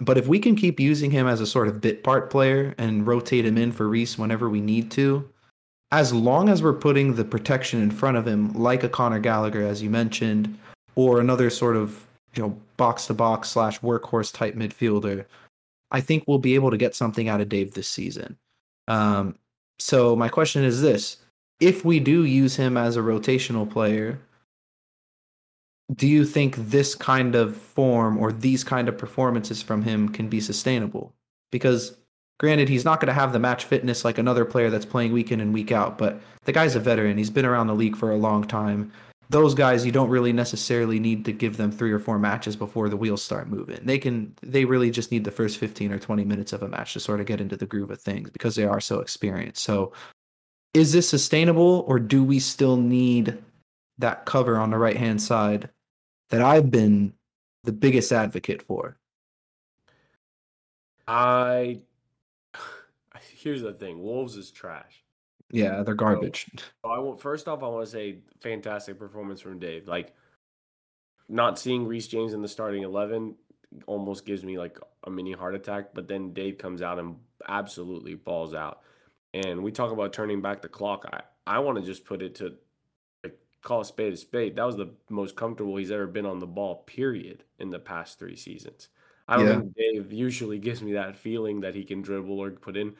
but 0.00 0.16
if 0.16 0.26
we 0.26 0.38
can 0.38 0.56
keep 0.56 0.80
using 0.80 1.10
him 1.10 1.26
as 1.26 1.40
a 1.40 1.46
sort 1.46 1.68
of 1.68 1.80
bit 1.80 2.02
part 2.02 2.30
player 2.30 2.74
and 2.78 3.06
rotate 3.06 3.44
him 3.44 3.58
in 3.58 3.72
for 3.72 3.88
Reece 3.88 4.16
whenever 4.16 4.48
we 4.48 4.60
need 4.60 4.90
to, 4.92 5.28
as 5.92 6.12
long 6.12 6.48
as 6.48 6.62
we're 6.62 6.72
putting 6.72 7.14
the 7.14 7.24
protection 7.24 7.82
in 7.82 7.90
front 7.90 8.16
of 8.16 8.26
him, 8.26 8.52
like 8.52 8.84
a 8.84 8.88
Conor 8.88 9.18
Gallagher, 9.18 9.62
as 9.62 9.82
you 9.82 9.90
mentioned, 9.90 10.56
or 10.94 11.20
another 11.20 11.50
sort 11.50 11.76
of 11.76 12.06
you 12.34 12.42
know 12.42 12.56
box 12.76 13.06
to 13.06 13.14
box 13.14 13.50
slash 13.50 13.80
workhorse 13.80 14.32
type 14.32 14.54
midfielder, 14.54 15.24
I 15.90 16.00
think 16.00 16.24
we'll 16.26 16.38
be 16.38 16.54
able 16.54 16.70
to 16.70 16.76
get 16.76 16.94
something 16.94 17.28
out 17.28 17.40
of 17.40 17.48
Dave 17.48 17.74
this 17.74 17.88
season. 17.88 18.38
Um, 18.88 19.36
so 19.78 20.14
my 20.14 20.28
question 20.28 20.62
is 20.62 20.80
this: 20.80 21.18
If 21.58 21.84
we 21.84 21.98
do 22.00 22.24
use 22.24 22.56
him 22.56 22.76
as 22.76 22.96
a 22.96 23.00
rotational 23.00 23.68
player, 23.68 24.20
do 25.94 26.06
you 26.06 26.24
think 26.24 26.54
this 26.56 26.94
kind 26.94 27.34
of 27.34 27.56
form 27.56 28.18
or 28.18 28.32
these 28.32 28.62
kind 28.62 28.88
of 28.88 28.96
performances 28.96 29.60
from 29.60 29.82
him 29.82 30.08
can 30.08 30.28
be 30.28 30.40
sustainable? 30.40 31.12
Because 31.50 31.96
granted, 32.40 32.68
he's 32.68 32.84
not 32.84 33.00
going 33.00 33.06
to 33.08 33.20
have 33.20 33.32
the 33.32 33.38
match 33.38 33.64
fitness 33.64 34.04
like 34.04 34.18
another 34.18 34.44
player 34.44 34.68
that's 34.68 34.84
playing 34.84 35.12
week 35.12 35.30
in 35.30 35.40
and 35.40 35.54
week 35.54 35.70
out, 35.70 35.96
but 35.96 36.20
the 36.44 36.52
guy's 36.52 36.74
a 36.74 36.80
veteran. 36.80 37.16
He's 37.16 37.30
been 37.30 37.46
around 37.46 37.68
the 37.68 37.74
league 37.74 37.96
for 37.96 38.10
a 38.10 38.16
long 38.16 38.44
time. 38.44 38.92
Those 39.28 39.54
guys, 39.54 39.86
you 39.86 39.92
don't 39.92 40.08
really 40.08 40.32
necessarily 40.32 40.98
need 40.98 41.24
to 41.26 41.32
give 41.32 41.56
them 41.56 41.70
three 41.70 41.92
or 41.92 42.00
four 42.00 42.18
matches 42.18 42.56
before 42.56 42.88
the 42.88 42.96
wheels 42.96 43.22
start 43.22 43.48
moving. 43.48 43.78
They 43.84 43.98
can, 43.98 44.34
they 44.42 44.64
really 44.64 44.90
just 44.90 45.12
need 45.12 45.22
the 45.22 45.30
first 45.30 45.58
15 45.58 45.92
or 45.92 46.00
20 46.00 46.24
minutes 46.24 46.52
of 46.52 46.64
a 46.64 46.68
match 46.68 46.94
to 46.94 47.00
sort 47.00 47.20
of 47.20 47.26
get 47.26 47.40
into 47.40 47.56
the 47.56 47.66
groove 47.66 47.92
of 47.92 48.00
things 48.00 48.30
because 48.30 48.56
they 48.56 48.64
are 48.64 48.80
so 48.80 48.98
experienced. 48.98 49.62
So, 49.62 49.92
is 50.72 50.92
this 50.92 51.08
sustainable 51.08 51.84
or 51.88 51.98
do 51.98 52.22
we 52.24 52.38
still 52.38 52.76
need 52.76 53.36
that 54.00 54.24
cover 54.24 54.58
on 54.58 54.70
the 54.70 54.78
right 54.78 54.96
hand 54.96 55.22
side 55.22 55.68
that 56.30 56.42
I've 56.42 56.70
been 56.70 57.12
the 57.64 57.72
biggest 57.72 58.12
advocate 58.12 58.62
for. 58.62 58.96
I 61.06 61.80
here's 63.40 63.62
the 63.62 63.72
thing: 63.72 64.02
Wolves 64.02 64.36
is 64.36 64.50
trash. 64.50 65.02
Yeah, 65.50 65.82
they're 65.82 65.94
garbage. 65.94 66.46
So 66.84 66.90
I 66.90 66.98
want 66.98 67.20
first 67.20 67.48
off, 67.48 67.62
I 67.62 67.68
want 67.68 67.84
to 67.84 67.90
say 67.90 68.18
fantastic 68.40 68.98
performance 68.98 69.40
from 69.40 69.58
Dave. 69.58 69.88
Like, 69.88 70.14
not 71.28 71.58
seeing 71.58 71.86
Reece 71.86 72.08
James 72.08 72.32
in 72.32 72.42
the 72.42 72.48
starting 72.48 72.82
eleven 72.82 73.34
almost 73.86 74.26
gives 74.26 74.44
me 74.44 74.58
like 74.58 74.78
a 75.04 75.10
mini 75.10 75.32
heart 75.32 75.54
attack. 75.54 75.90
But 75.94 76.08
then 76.08 76.32
Dave 76.32 76.58
comes 76.58 76.82
out 76.82 76.98
and 76.98 77.16
absolutely 77.48 78.14
balls 78.14 78.54
out. 78.54 78.80
And 79.34 79.62
we 79.62 79.72
talk 79.72 79.92
about 79.92 80.12
turning 80.12 80.40
back 80.40 80.62
the 80.62 80.68
clock. 80.68 81.04
I 81.12 81.22
I 81.46 81.58
want 81.60 81.78
to 81.78 81.84
just 81.84 82.04
put 82.04 82.22
it 82.22 82.36
to 82.36 82.56
call 83.62 83.80
a 83.80 83.84
spade 83.84 84.12
a 84.12 84.16
spade. 84.16 84.56
That 84.56 84.66
was 84.66 84.76
the 84.76 84.94
most 85.08 85.36
comfortable 85.36 85.76
he's 85.76 85.90
ever 85.90 86.06
been 86.06 86.26
on 86.26 86.38
the 86.38 86.46
ball, 86.46 86.76
period, 86.86 87.44
in 87.58 87.70
the 87.70 87.78
past 87.78 88.18
three 88.18 88.36
seasons. 88.36 88.88
I 89.28 89.36
don't 89.36 89.46
yeah. 89.46 89.58
think 89.58 89.76
Dave 89.76 90.12
usually 90.12 90.58
gives 90.58 90.82
me 90.82 90.94
that 90.94 91.14
feeling 91.14 91.60
that 91.60 91.74
he 91.74 91.84
can 91.84 92.02
dribble 92.02 92.38
or 92.38 92.50
put 92.50 92.76
in. 92.76 92.94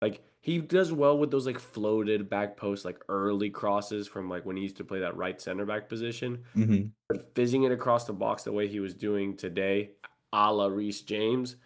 Like 0.00 0.22
he 0.40 0.58
does 0.58 0.92
well 0.92 1.18
with 1.18 1.30
those 1.30 1.46
like 1.46 1.58
floated 1.58 2.30
back 2.30 2.56
posts, 2.56 2.84
like 2.84 2.98
early 3.08 3.50
crosses 3.50 4.08
from 4.08 4.28
like 4.28 4.46
when 4.46 4.56
he 4.56 4.62
used 4.62 4.78
to 4.78 4.84
play 4.84 5.00
that 5.00 5.16
right 5.16 5.40
center 5.40 5.66
back 5.66 5.88
position. 5.88 6.44
Mm-hmm. 6.56 6.88
But 7.08 7.34
fizzing 7.34 7.64
it 7.64 7.72
across 7.72 8.04
the 8.04 8.12
box 8.12 8.42
the 8.42 8.52
way 8.52 8.66
he 8.66 8.80
was 8.80 8.94
doing 8.94 9.36
today, 9.36 9.90
a 10.32 10.52
la 10.52 10.66
Reece 10.66 11.02
James, 11.02 11.56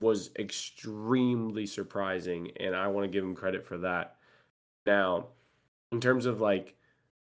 was 0.00 0.30
extremely 0.38 1.66
surprising, 1.66 2.50
and 2.60 2.76
I 2.76 2.88
want 2.88 3.04
to 3.04 3.10
give 3.10 3.24
him 3.24 3.34
credit 3.34 3.64
for 3.66 3.78
that. 3.78 4.16
Now, 4.86 5.28
in 5.90 6.00
terms 6.00 6.26
of 6.26 6.40
like 6.40 6.76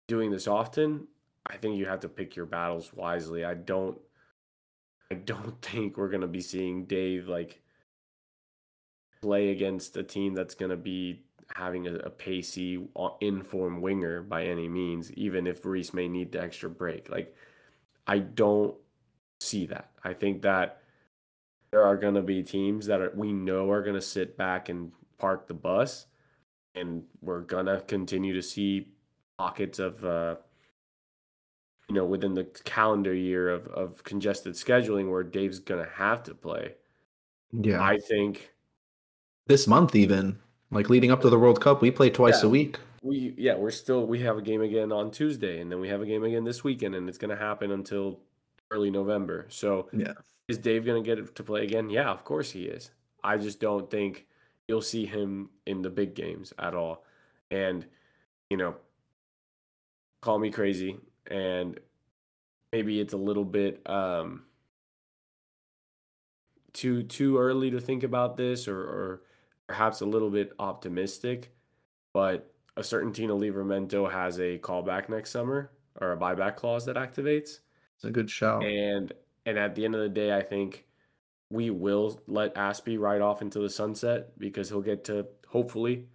doing 0.07 0.31
this 0.31 0.47
often, 0.47 1.07
I 1.45 1.57
think 1.57 1.77
you 1.77 1.85
have 1.85 2.01
to 2.01 2.09
pick 2.09 2.35
your 2.35 2.45
battles 2.45 2.91
wisely. 2.93 3.45
I 3.45 3.53
don't 3.53 3.97
I 5.11 5.15
don't 5.15 5.61
think 5.61 5.97
we're 5.97 6.09
going 6.09 6.21
to 6.21 6.27
be 6.27 6.41
seeing 6.41 6.85
Dave 6.85 7.27
like 7.27 7.61
play 9.21 9.49
against 9.49 9.97
a 9.97 10.03
team 10.03 10.33
that's 10.33 10.55
going 10.55 10.71
to 10.71 10.77
be 10.77 11.23
having 11.55 11.87
a, 11.87 11.95
a 11.95 12.09
pacey 12.09 12.87
inform 13.21 13.81
winger 13.81 14.21
by 14.21 14.45
any 14.45 14.67
means 14.67 15.11
even 15.13 15.47
if 15.47 15.65
Reece 15.65 15.93
may 15.93 16.07
need 16.07 16.31
the 16.31 16.41
extra 16.41 16.69
break. 16.69 17.09
Like 17.09 17.35
I 18.05 18.19
don't 18.19 18.75
see 19.39 19.65
that. 19.67 19.91
I 20.03 20.13
think 20.13 20.43
that 20.43 20.81
there 21.71 21.83
are 21.83 21.97
going 21.97 22.15
to 22.15 22.21
be 22.21 22.43
teams 22.43 22.85
that 22.87 23.01
are 23.01 23.11
we 23.15 23.33
know 23.33 23.69
are 23.71 23.83
going 23.83 23.95
to 23.95 24.01
sit 24.01 24.37
back 24.37 24.69
and 24.69 24.91
park 25.17 25.47
the 25.47 25.53
bus 25.53 26.05
and 26.75 27.03
we're 27.21 27.41
going 27.41 27.65
to 27.65 27.81
continue 27.81 28.33
to 28.33 28.41
see 28.41 28.93
pockets 29.37 29.79
of 29.79 30.03
uh, 30.05 30.35
you 31.89 31.95
know 31.95 32.05
within 32.05 32.35
the 32.35 32.43
calendar 32.65 33.13
year 33.13 33.49
of 33.49 33.67
of 33.67 34.03
congested 34.03 34.53
scheduling 34.53 35.09
where 35.09 35.23
Dave's 35.23 35.59
gonna 35.59 35.87
have 35.95 36.23
to 36.23 36.35
play. 36.35 36.75
Yeah, 37.51 37.81
I 37.81 37.97
think 37.97 38.53
this 39.49 39.67
month 39.67 39.95
even 39.95 40.39
like 40.71 40.89
leading 40.89 41.11
up 41.11 41.21
to 41.21 41.29
the 41.29 41.37
World 41.37 41.59
Cup, 41.59 41.81
we 41.81 41.91
play 41.91 42.09
twice 42.09 42.41
yeah, 42.41 42.47
a 42.47 42.49
week. 42.49 42.79
We 43.01 43.33
yeah, 43.37 43.55
we're 43.55 43.71
still 43.71 44.05
we 44.05 44.19
have 44.21 44.37
a 44.37 44.41
game 44.41 44.61
again 44.61 44.93
on 44.93 45.11
Tuesday, 45.11 45.59
and 45.59 45.69
then 45.69 45.81
we 45.81 45.89
have 45.89 46.01
a 46.01 46.05
game 46.05 46.23
again 46.23 46.45
this 46.45 46.63
weekend, 46.63 46.95
and 46.95 47.09
it's 47.09 47.17
gonna 47.17 47.35
happen 47.35 47.71
until 47.71 48.19
early 48.71 48.91
November. 48.91 49.47
So 49.49 49.89
yeah, 49.91 50.13
is 50.47 50.59
Dave 50.59 50.85
gonna 50.85 51.01
get 51.01 51.35
to 51.35 51.43
play 51.43 51.63
again? 51.63 51.89
Yeah, 51.89 52.09
of 52.09 52.23
course 52.23 52.51
he 52.51 52.65
is. 52.65 52.91
I 53.23 53.37
just 53.37 53.59
don't 53.59 53.89
think 53.89 54.27
you'll 54.67 54.81
see 54.81 55.05
him 55.05 55.49
in 55.65 55.81
the 55.81 55.89
big 55.89 56.13
games 56.13 56.53
at 56.59 56.75
all. 56.75 57.03
And 57.49 57.85
you 58.49 58.57
know, 58.57 58.75
call 60.21 60.37
me 60.39 60.51
crazy 60.51 60.99
and 61.27 61.79
maybe 62.71 62.99
it's 62.99 63.13
a 63.13 63.17
little 63.17 63.45
bit 63.45 63.81
um 63.89 64.43
too 66.73 67.03
too 67.03 67.37
early 67.37 67.71
to 67.71 67.79
think 67.79 68.03
about 68.03 68.37
this 68.37 68.67
or, 68.67 68.79
or 68.79 69.21
perhaps 69.69 70.01
a 70.01 70.05
little 70.05 70.29
bit 70.29 70.51
optimistic 70.59 71.53
but 72.13 72.51
a 72.75 72.83
certain 72.83 73.13
Tino 73.13 73.37
Livramento 73.37 74.11
has 74.11 74.39
a 74.39 74.57
callback 74.57 75.09
next 75.09 75.31
summer 75.31 75.71
or 75.99 76.13
a 76.13 76.17
buyback 76.17 76.55
clause 76.55 76.85
that 76.85 76.95
activates. 76.95 77.59
It's 77.95 78.05
a 78.05 78.11
good 78.11 78.29
shout. 78.29 78.63
And 78.63 79.13
and 79.45 79.57
at 79.57 79.75
the 79.75 79.85
end 79.85 79.95
of 79.95 80.01
the 80.01 80.09
day, 80.09 80.35
I 80.35 80.41
think 80.41 80.85
we 81.49 81.69
will 81.69 82.21
let 82.27 82.55
Azpi 82.55 82.99
ride 82.99 83.21
off 83.21 83.41
into 83.41 83.59
the 83.59 83.69
sunset 83.69 84.37
because 84.37 84.69
he'll 84.69 84.81
get 84.81 85.03
to 85.05 85.27
hopefully 85.47 86.07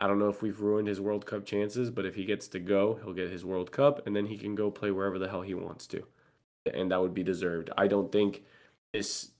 I 0.00 0.06
don't 0.06 0.18
know 0.18 0.30
if 0.30 0.40
we've 0.40 0.60
ruined 0.60 0.88
his 0.88 1.00
World 1.00 1.26
Cup 1.26 1.44
chances, 1.44 1.90
but 1.90 2.06
if 2.06 2.14
he 2.14 2.24
gets 2.24 2.48
to 2.48 2.58
go, 2.58 2.98
he'll 3.02 3.12
get 3.12 3.30
his 3.30 3.44
World 3.44 3.70
Cup 3.70 4.06
and 4.06 4.16
then 4.16 4.26
he 4.26 4.38
can 4.38 4.54
go 4.54 4.70
play 4.70 4.90
wherever 4.90 5.18
the 5.18 5.28
hell 5.28 5.42
he 5.42 5.52
wants 5.52 5.86
to. 5.88 6.06
And 6.72 6.90
that 6.90 7.02
would 7.02 7.12
be 7.12 7.22
deserved. 7.22 7.68
I 7.76 7.86
don't 7.86 8.10
think 8.10 8.44
this 8.94 9.32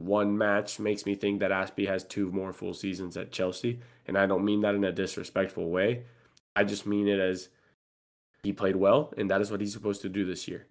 one 0.00 0.38
match 0.38 0.80
makes 0.80 1.04
me 1.04 1.14
think 1.14 1.40
that 1.40 1.50
Azpi 1.50 1.86
has 1.86 2.04
two 2.04 2.32
more 2.32 2.54
full 2.54 2.72
seasons 2.72 3.18
at 3.18 3.32
Chelsea. 3.32 3.80
And 4.06 4.16
I 4.16 4.24
don't 4.24 4.46
mean 4.46 4.60
that 4.60 4.74
in 4.74 4.82
a 4.82 4.92
disrespectful 4.92 5.68
way. 5.68 6.04
I 6.56 6.64
just 6.64 6.86
mean 6.86 7.06
it 7.06 7.20
as 7.20 7.50
He 8.42 8.54
played 8.54 8.76
well, 8.76 9.12
and 9.18 9.30
that 9.30 9.42
is 9.42 9.50
what 9.50 9.60
he's 9.60 9.74
supposed 9.74 10.00
to 10.02 10.08
do 10.08 10.24
this 10.24 10.48
year. 10.48 10.66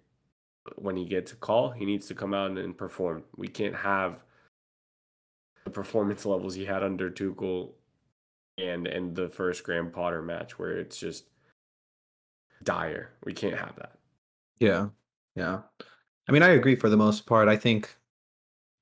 When 0.74 0.96
he 0.96 1.04
gets 1.04 1.30
a 1.32 1.36
call, 1.36 1.70
he 1.70 1.84
needs 1.84 2.08
to 2.08 2.14
come 2.14 2.34
out 2.34 2.50
and 2.50 2.76
perform. 2.76 3.22
We 3.36 3.46
can't 3.46 3.76
have 3.76 4.24
the 5.64 5.70
performance 5.70 6.26
levels 6.26 6.56
he 6.56 6.64
had 6.64 6.82
under 6.82 7.08
Tuchel 7.08 7.70
and 8.58 8.88
and 8.88 9.14
the 9.14 9.28
first 9.28 9.62
Graham 9.62 9.92
Potter 9.92 10.22
match 10.22 10.58
where 10.58 10.76
it's 10.76 10.98
just 10.98 11.26
dire. 12.64 13.12
We 13.24 13.32
can't 13.32 13.56
have 13.56 13.76
that. 13.76 13.92
Yeah. 14.58 14.88
Yeah. 15.36 15.60
I 16.28 16.32
mean, 16.32 16.42
I 16.42 16.50
agree 16.50 16.74
for 16.74 16.88
the 16.88 16.96
most 16.96 17.26
part. 17.26 17.48
I 17.48 17.56
think 17.56 17.94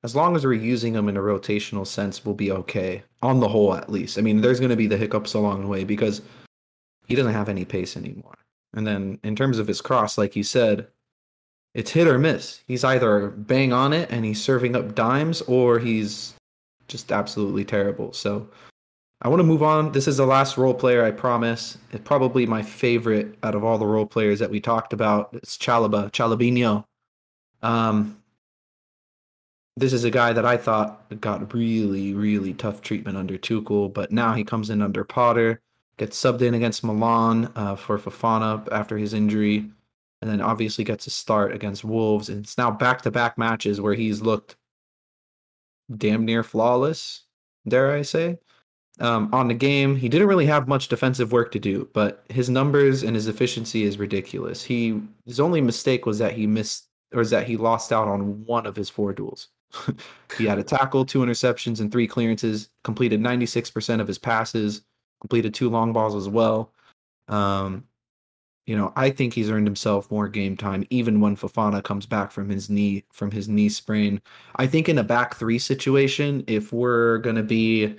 as 0.04 0.14
long 0.14 0.36
as 0.36 0.44
we're 0.44 0.52
using 0.52 0.92
them 0.92 1.08
in 1.08 1.16
a 1.16 1.20
rotational 1.20 1.86
sense, 1.86 2.24
we'll 2.24 2.34
be 2.34 2.52
okay 2.52 3.02
on 3.22 3.40
the 3.40 3.48
whole, 3.48 3.74
at 3.74 3.90
least. 3.90 4.18
I 4.18 4.20
mean, 4.20 4.40
there's 4.40 4.60
going 4.60 4.70
to 4.70 4.76
be 4.76 4.86
the 4.86 4.96
hiccups 4.96 5.34
along 5.34 5.62
the 5.62 5.68
way 5.68 5.84
because 5.84 6.22
he 7.06 7.14
doesn't 7.14 7.32
have 7.32 7.48
any 7.48 7.64
pace 7.64 7.96
anymore. 7.96 8.34
And 8.74 8.86
then 8.86 9.18
in 9.24 9.34
terms 9.34 9.58
of 9.58 9.66
his 9.66 9.80
cross, 9.80 10.16
like 10.18 10.36
you 10.36 10.44
said, 10.44 10.88
it's 11.74 11.90
hit 11.90 12.06
or 12.06 12.18
miss. 12.18 12.60
He's 12.66 12.84
either 12.84 13.28
bang 13.28 13.72
on 13.72 13.92
it 13.92 14.10
and 14.10 14.24
he's 14.24 14.42
serving 14.42 14.76
up 14.76 14.94
dimes, 14.94 15.42
or 15.42 15.78
he's 15.78 16.34
just 16.86 17.10
absolutely 17.12 17.64
terrible. 17.64 18.12
So 18.12 18.48
I 19.20 19.28
want 19.28 19.40
to 19.40 19.44
move 19.44 19.62
on. 19.62 19.92
This 19.92 20.06
is 20.06 20.16
the 20.16 20.26
last 20.26 20.56
role 20.56 20.74
player, 20.74 21.04
I 21.04 21.10
promise. 21.10 21.76
It's 21.92 22.04
probably 22.04 22.46
my 22.46 22.62
favorite 22.62 23.36
out 23.42 23.54
of 23.54 23.64
all 23.64 23.78
the 23.78 23.86
role 23.86 24.06
players 24.06 24.38
that 24.38 24.50
we 24.50 24.60
talked 24.60 24.92
about. 24.92 25.30
It's 25.32 25.58
Chalobah, 25.58 26.12
Chalobinho. 26.12 26.84
Um, 27.62 28.17
this 29.78 29.92
is 29.92 30.04
a 30.04 30.10
guy 30.10 30.32
that 30.32 30.44
I 30.44 30.56
thought 30.56 31.20
got 31.20 31.54
really, 31.54 32.12
really 32.14 32.52
tough 32.52 32.82
treatment 32.82 33.16
under 33.16 33.38
Tuchel, 33.38 33.92
but 33.92 34.10
now 34.10 34.34
he 34.34 34.44
comes 34.44 34.70
in 34.70 34.82
under 34.82 35.04
Potter, 35.04 35.60
gets 35.96 36.20
subbed 36.20 36.42
in 36.42 36.54
against 36.54 36.82
Milan 36.82 37.52
uh, 37.54 37.76
for 37.76 37.98
Fofana 37.98 38.66
after 38.72 38.98
his 38.98 39.14
injury, 39.14 39.70
and 40.20 40.30
then 40.30 40.40
obviously 40.40 40.82
gets 40.84 41.06
a 41.06 41.10
start 41.10 41.52
against 41.52 41.84
Wolves. 41.84 42.28
And 42.28 42.40
it's 42.40 42.58
now 42.58 42.70
back 42.70 43.02
to 43.02 43.10
back 43.10 43.38
matches 43.38 43.80
where 43.80 43.94
he's 43.94 44.20
looked 44.20 44.56
damn 45.96 46.24
near 46.24 46.42
flawless, 46.42 47.24
dare 47.66 47.92
I 47.92 48.02
say. 48.02 48.38
Um, 49.00 49.32
on 49.32 49.46
the 49.46 49.54
game, 49.54 49.94
he 49.94 50.08
didn't 50.08 50.26
really 50.26 50.46
have 50.46 50.66
much 50.66 50.88
defensive 50.88 51.30
work 51.30 51.52
to 51.52 51.60
do, 51.60 51.88
but 51.92 52.24
his 52.30 52.50
numbers 52.50 53.04
and 53.04 53.14
his 53.14 53.28
efficiency 53.28 53.84
is 53.84 53.96
ridiculous. 53.96 54.64
He 54.64 55.00
his 55.24 55.38
only 55.38 55.60
mistake 55.60 56.04
was 56.04 56.18
that 56.18 56.32
he 56.32 56.48
missed 56.48 56.88
or 57.14 57.20
is 57.20 57.30
that 57.30 57.46
he 57.46 57.56
lost 57.56 57.92
out 57.92 58.08
on 58.08 58.44
one 58.44 58.66
of 58.66 58.74
his 58.74 58.90
four 58.90 59.12
duels. 59.12 59.48
he 60.38 60.44
had 60.44 60.58
a 60.58 60.64
tackle, 60.64 61.04
two 61.04 61.20
interceptions, 61.20 61.80
and 61.80 61.90
three 61.90 62.06
clearances. 62.06 62.68
Completed 62.84 63.20
96% 63.20 64.00
of 64.00 64.08
his 64.08 64.18
passes. 64.18 64.82
Completed 65.20 65.54
two 65.54 65.68
long 65.68 65.92
balls 65.92 66.14
as 66.14 66.28
well. 66.28 66.72
Um, 67.28 67.84
you 68.68 68.76
know, 68.76 68.92
I 68.96 69.08
think 69.10 69.32
he's 69.32 69.50
earned 69.50 69.66
himself 69.66 70.10
more 70.10 70.28
game 70.28 70.54
time, 70.54 70.86
even 70.90 71.20
when 71.20 71.36
Fofana 71.36 71.82
comes 71.82 72.04
back 72.04 72.30
from 72.30 72.50
his 72.50 72.68
knee 72.68 73.04
from 73.12 73.30
his 73.30 73.48
knee 73.48 73.70
sprain. 73.70 74.20
I 74.56 74.66
think 74.66 74.90
in 74.90 74.98
a 74.98 75.02
back 75.02 75.36
three 75.36 75.58
situation, 75.58 76.44
if 76.46 76.70
we're 76.70 77.16
gonna 77.18 77.42
be 77.42 77.96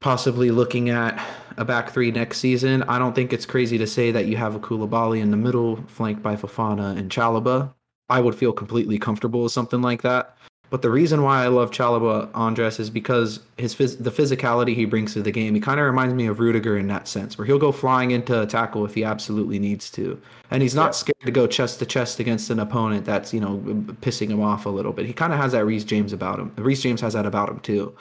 possibly 0.00 0.50
looking 0.50 0.88
at 0.88 1.22
a 1.58 1.64
back 1.64 1.90
three 1.90 2.10
next 2.10 2.38
season, 2.38 2.84
I 2.84 2.98
don't 2.98 3.14
think 3.14 3.34
it's 3.34 3.44
crazy 3.44 3.76
to 3.76 3.86
say 3.86 4.10
that 4.12 4.26
you 4.26 4.38
have 4.38 4.54
a 4.54 4.60
Koulibaly 4.60 5.20
in 5.20 5.30
the 5.30 5.36
middle, 5.36 5.76
flanked 5.88 6.22
by 6.22 6.36
Fofana 6.36 6.96
and 6.96 7.10
Chalobah. 7.10 7.74
I 8.08 8.20
would 8.20 8.34
feel 8.34 8.52
completely 8.52 8.98
comfortable 8.98 9.42
with 9.42 9.52
something 9.52 9.82
like 9.82 10.02
that. 10.02 10.36
But 10.70 10.82
the 10.82 10.90
reason 10.90 11.22
why 11.22 11.44
I 11.44 11.48
love 11.48 11.70
Chalobah 11.70 12.30
Andres 12.34 12.80
is 12.80 12.90
because 12.90 13.38
his 13.58 13.74
phys- 13.74 14.02
the 14.02 14.10
physicality 14.10 14.74
he 14.74 14.86
brings 14.86 15.12
to 15.12 15.22
the 15.22 15.30
game. 15.30 15.54
He 15.54 15.60
kind 15.60 15.78
of 15.78 15.86
reminds 15.86 16.14
me 16.14 16.26
of 16.26 16.40
Rudiger 16.40 16.76
in 16.76 16.88
that 16.88 17.06
sense, 17.06 17.38
where 17.38 17.46
he'll 17.46 17.60
go 17.60 17.70
flying 17.70 18.10
into 18.10 18.42
a 18.42 18.46
tackle 18.46 18.84
if 18.84 18.94
he 18.94 19.04
absolutely 19.04 19.58
needs 19.58 19.88
to, 19.92 20.20
and 20.50 20.62
he's 20.62 20.74
not 20.74 20.86
yeah. 20.86 20.90
scared 20.90 21.20
to 21.26 21.30
go 21.30 21.46
chest 21.46 21.78
to 21.78 21.86
chest 21.86 22.18
against 22.18 22.50
an 22.50 22.58
opponent 22.58 23.04
that's 23.04 23.32
you 23.32 23.40
know 23.40 23.58
pissing 24.00 24.30
him 24.30 24.42
off 24.42 24.66
a 24.66 24.70
little 24.70 24.92
bit. 24.92 25.06
He 25.06 25.12
kind 25.12 25.32
of 25.32 25.38
has 25.38 25.52
that 25.52 25.64
Reece 25.64 25.84
James 25.84 26.12
about 26.12 26.40
him. 26.40 26.52
Reece 26.56 26.82
James 26.82 27.00
has 27.02 27.12
that 27.12 27.26
about 27.26 27.50
him 27.50 27.60
too. 27.60 27.94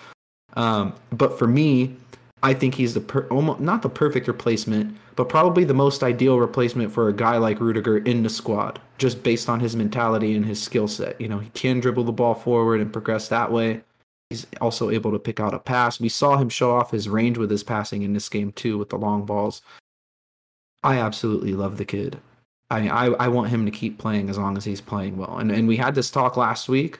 Um, 0.56 0.94
but 1.12 1.38
for 1.38 1.48
me, 1.48 1.96
I 2.44 2.54
think 2.54 2.76
he's 2.76 2.94
the 2.94 3.00
per- 3.00 3.26
almost 3.30 3.62
not 3.62 3.82
the 3.82 3.90
perfect 3.90 4.28
replacement, 4.28 4.98
but 5.16 5.30
probably 5.30 5.64
the 5.64 5.74
most 5.74 6.04
ideal 6.04 6.40
replacement 6.40 6.92
for 6.92 7.08
a 7.08 7.14
guy 7.14 7.38
like 7.38 7.62
Rudiger 7.62 8.00
in 8.00 8.22
the 8.22 8.30
squad, 8.30 8.82
just 8.98 9.24
based 9.24 9.48
on 9.48 9.62
his 9.62 9.78
mentality 9.78 10.36
and 10.36 10.46
his 10.46 10.62
skill 10.62 10.90
set. 10.90 11.20
You 11.22 11.30
know, 11.30 11.40
he 11.40 11.50
can 11.52 11.80
dribble 11.80 12.04
the 12.04 12.12
ball 12.12 12.36
forward 12.36 12.82
and 12.82 12.92
progress 12.92 13.30
that 13.30 13.50
way. 13.50 13.82
He's 14.30 14.46
also 14.60 14.90
able 14.90 15.12
to 15.14 15.20
pick 15.20 15.40
out 15.40 15.54
a 15.54 15.60
pass. 15.60 16.02
We 16.02 16.10
saw 16.10 16.36
him 16.36 16.50
show 16.50 16.76
off 16.76 16.92
his 16.92 17.08
range 17.08 17.38
with 17.38 17.50
his 17.50 17.64
passing 17.64 18.02
in 18.02 18.14
this 18.14 18.28
game 18.28 18.52
too, 18.52 18.78
with 18.78 18.90
the 18.90 18.98
long 18.98 19.26
balls. 19.26 19.62
I 20.84 20.98
absolutely 20.98 21.54
love 21.54 21.78
the 21.78 21.86
kid. 21.86 22.20
I, 22.70 22.90
I, 22.90 23.06
I 23.12 23.28
want 23.30 23.52
him 23.52 23.64
to 23.66 23.72
keep 23.72 24.00
playing 24.00 24.30
as 24.30 24.38
long 24.38 24.58
as 24.58 24.66
he's 24.66 24.82
playing 24.82 25.16
well. 25.16 25.38
And 25.38 25.50
and 25.50 25.66
we 25.66 25.78
had 25.78 25.96
this 25.96 26.12
talk 26.12 26.36
last 26.36 26.68
week. 26.68 27.00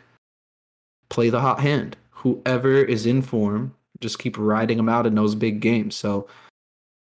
Play 1.10 1.30
the 1.30 1.42
hot 1.42 1.60
hand. 1.60 1.98
Whoever 2.12 2.82
is 2.82 3.06
in 3.06 3.22
form 3.22 3.76
just 4.04 4.20
keep 4.20 4.38
riding 4.38 4.78
him 4.78 4.90
out 4.90 5.08
in 5.08 5.16
those 5.16 5.34
big 5.34 5.60
games. 5.60 5.96
So 5.96 6.28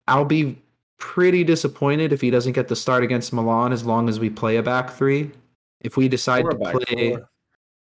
I'll 0.07 0.25
be 0.25 0.57
pretty 0.97 1.43
disappointed 1.43 2.13
if 2.13 2.21
he 2.21 2.31
doesn't 2.31 2.53
get 2.53 2.69
the 2.69 2.75
start 2.75 3.03
against 3.03 3.33
Milan 3.33 3.73
as 3.73 3.85
long 3.85 4.09
as 4.09 4.19
we 4.19 4.29
play 4.29 4.55
a 4.55 4.63
back 4.63 4.89
three. 4.89 5.31
If 5.81 5.97
we 5.97 6.07
decide 6.07 6.49
to 6.49 6.55
play 6.55 7.11
four. 7.11 7.29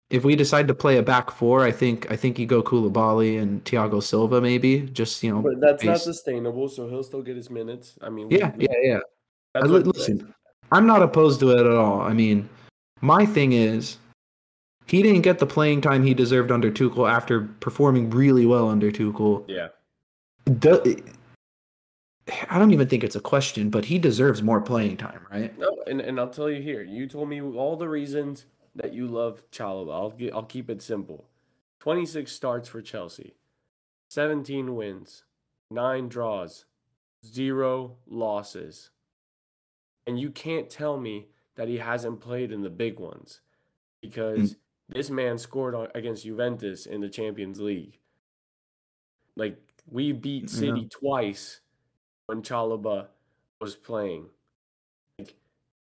if 0.10 0.24
we 0.24 0.36
decide 0.36 0.70
to 0.70 0.74
play 0.74 0.98
a 0.98 1.04
back 1.04 1.30
four, 1.30 1.66
I 1.66 1.72
think 1.72 2.10
I 2.10 2.16
think 2.16 2.40
you 2.40 2.46
go 2.46 2.64
Koulibaly 2.64 3.42
and 3.42 3.64
Thiago 3.66 4.02
Silva 4.02 4.40
maybe. 4.40 4.82
Just 4.94 5.22
you 5.22 5.34
know 5.34 5.42
But 5.42 5.60
that's 5.60 5.84
based. 5.84 5.86
not 5.86 6.00
sustainable, 6.00 6.70
so 6.70 6.90
he'll 6.90 7.04
still 7.04 7.22
get 7.22 7.36
his 7.36 7.50
minutes. 7.50 7.98
I 8.02 8.10
mean 8.10 8.32
Yeah, 8.32 8.56
we, 8.56 8.68
yeah, 8.70 8.80
yeah. 8.82 9.00
Uh, 9.54 9.60
I, 9.60 9.66
listen, 9.66 10.34
I'm 10.72 10.88
not 10.88 11.04
opposed 11.04 11.42
to 11.42 11.52
it 11.52 11.60
at 11.60 11.76
all. 11.76 12.02
I 12.02 12.14
mean, 12.14 12.48
my 13.02 13.26
thing 13.26 13.52
is 13.52 13.98
he 14.90 15.04
didn't 15.04 15.22
get 15.22 15.40
the 15.40 15.46
playing 15.46 15.82
time 15.82 16.04
he 16.04 16.14
deserved 16.14 16.52
under 16.52 16.72
Tuchel 16.72 17.10
after 17.10 17.42
performing 17.42 18.10
really 18.10 18.46
well 18.46 18.70
under 18.70 18.92
Tuchel. 18.92 19.46
Yeah. 19.48 19.68
Do, 20.58 20.82
I 22.50 22.58
don't 22.58 22.72
even 22.72 22.88
think 22.88 23.04
it's 23.04 23.16
a 23.16 23.22
question, 23.22 23.70
but 23.70 23.86
he 23.86 24.00
deserves 24.00 24.42
more 24.42 24.62
playing 24.62 24.98
time, 24.98 25.26
right? 25.32 25.58
No, 25.58 25.84
and, 25.88 26.02
and 26.02 26.20
I'll 26.20 26.30
tell 26.30 26.50
you 26.50 26.62
here. 26.62 26.82
You 26.82 27.08
told 27.08 27.30
me 27.30 27.42
all 27.42 27.76
the 27.76 27.88
reasons 27.88 28.46
that 28.76 28.94
you 28.94 29.08
love 29.08 29.44
Chalobah. 29.52 29.94
I'll 29.94 30.12
get, 30.12 30.34
I'll 30.34 30.44
keep 30.44 30.70
it 30.70 30.82
simple. 30.82 31.26
26 31.82 32.32
starts 32.32 32.68
for 32.68 32.82
Chelsea. 32.82 33.36
17 34.10 34.76
wins, 34.76 35.24
9 35.70 36.10
draws, 36.10 36.66
0 37.26 37.96
losses. 38.08 38.90
And 40.08 40.20
you 40.20 40.32
can't 40.32 40.70
tell 40.70 41.00
me 41.00 41.28
that 41.56 41.68
he 41.68 41.78
hasn't 41.78 42.22
played 42.22 42.52
in 42.52 42.62
the 42.62 42.70
big 42.70 43.00
ones 43.00 43.42
because 44.02 44.54
mm. 44.54 44.56
This 44.90 45.10
man 45.10 45.38
scored 45.38 45.76
on, 45.76 45.88
against 45.94 46.24
Juventus 46.24 46.86
in 46.86 47.00
the 47.02 47.10
Champions 47.10 47.60
League. 47.60 48.00
Like 49.36 49.58
we 49.90 50.12
beat 50.12 50.50
City 50.50 50.82
yeah. 50.82 50.88
twice 50.90 51.62
when 52.26 52.42
Chalobah 52.42 53.08
was 53.62 53.76
playing. 53.76 54.26
Like 55.18 55.36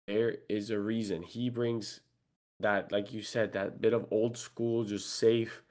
there 0.06 0.36
is 0.48 0.70
a 0.70 0.78
reason 0.78 1.22
he 1.22 1.48
brings 1.48 2.00
that, 2.60 2.90
like 2.90 3.12
you 3.12 3.22
said, 3.22 3.52
that 3.52 3.80
bit 3.80 3.92
of 3.92 4.06
old 4.10 4.36
school, 4.36 4.84
just 4.84 5.14
safe 5.14 5.62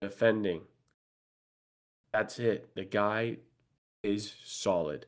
defending. 0.00 0.62
That's 2.12 2.38
it. 2.38 2.74
The 2.74 2.84
guy 2.84 3.38
is 4.02 4.34
solid. 4.44 5.06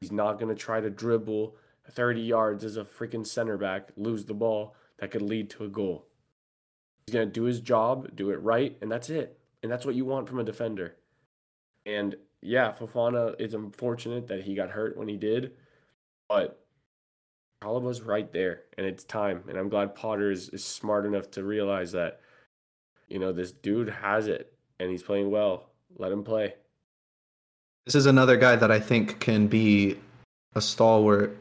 He's 0.00 0.12
not 0.12 0.38
going 0.38 0.54
to 0.54 0.60
try 0.60 0.80
to 0.80 0.90
dribble 0.90 1.56
30 1.90 2.20
yards 2.20 2.64
as 2.64 2.76
a 2.76 2.84
freaking 2.84 3.26
center 3.26 3.56
back, 3.56 3.90
lose 3.96 4.24
the 4.24 4.34
ball 4.34 4.74
that 4.98 5.10
could 5.10 5.22
lead 5.22 5.50
to 5.50 5.64
a 5.64 5.68
goal. 5.68 6.05
He's 7.06 7.14
going 7.14 7.28
to 7.28 7.32
do 7.32 7.44
his 7.44 7.60
job, 7.60 8.16
do 8.16 8.30
it 8.30 8.42
right, 8.42 8.76
and 8.80 8.90
that's 8.90 9.10
it. 9.10 9.38
And 9.62 9.70
that's 9.70 9.86
what 9.86 9.94
you 9.94 10.04
want 10.04 10.28
from 10.28 10.40
a 10.40 10.44
defender. 10.44 10.96
And 11.84 12.16
yeah, 12.42 12.72
Fofana 12.72 13.40
is 13.40 13.54
unfortunate 13.54 14.26
that 14.28 14.42
he 14.42 14.54
got 14.54 14.70
hurt 14.70 14.96
when 14.96 15.08
he 15.08 15.16
did, 15.16 15.52
but 16.28 16.66
Chalobah's 17.62 18.02
right 18.02 18.32
there, 18.32 18.62
and 18.76 18.86
it's 18.86 19.04
time. 19.04 19.44
And 19.48 19.56
I'm 19.56 19.68
glad 19.68 19.94
Potter 19.94 20.30
is, 20.30 20.48
is 20.50 20.64
smart 20.64 21.06
enough 21.06 21.30
to 21.32 21.44
realize 21.44 21.92
that, 21.92 22.20
you 23.08 23.18
know, 23.18 23.32
this 23.32 23.52
dude 23.52 23.88
has 23.88 24.26
it, 24.26 24.52
and 24.80 24.90
he's 24.90 25.02
playing 25.02 25.30
well. 25.30 25.70
Let 25.96 26.12
him 26.12 26.24
play. 26.24 26.54
This 27.84 27.94
is 27.94 28.06
another 28.06 28.36
guy 28.36 28.56
that 28.56 28.70
I 28.70 28.80
think 28.80 29.20
can 29.20 29.46
be 29.46 29.98
a 30.56 30.60
stalwart 30.60 31.38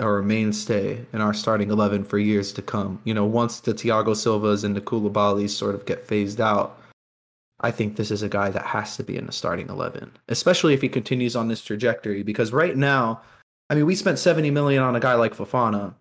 or 0.00 0.18
a 0.18 0.22
mainstay 0.22 1.04
in 1.12 1.20
our 1.20 1.34
starting 1.34 1.70
11 1.70 2.04
for 2.04 2.18
years 2.18 2.52
to 2.54 2.62
come. 2.62 3.00
You 3.04 3.14
know, 3.14 3.24
once 3.24 3.60
the 3.60 3.74
Thiago 3.74 4.16
Silvas 4.16 4.64
and 4.64 4.74
the 4.74 4.80
Koulibalys 4.80 5.50
sort 5.50 5.74
of 5.74 5.84
get 5.84 6.06
phased 6.06 6.40
out, 6.40 6.80
I 7.60 7.70
think 7.70 7.96
this 7.96 8.10
is 8.10 8.22
a 8.22 8.28
guy 8.28 8.50
that 8.50 8.64
has 8.64 8.96
to 8.96 9.04
be 9.04 9.16
in 9.16 9.26
the 9.26 9.32
starting 9.32 9.68
11, 9.68 10.10
especially 10.28 10.72
if 10.72 10.80
he 10.80 10.88
continues 10.88 11.36
on 11.36 11.48
this 11.48 11.62
trajectory. 11.62 12.22
Because 12.22 12.52
right 12.52 12.76
now, 12.76 13.20
I 13.68 13.74
mean, 13.74 13.86
we 13.86 13.94
spent 13.94 14.18
70 14.18 14.50
million 14.50 14.82
on 14.82 14.96
a 14.96 15.00
guy 15.00 15.14
like 15.14 15.34
Fofana. 15.34 15.94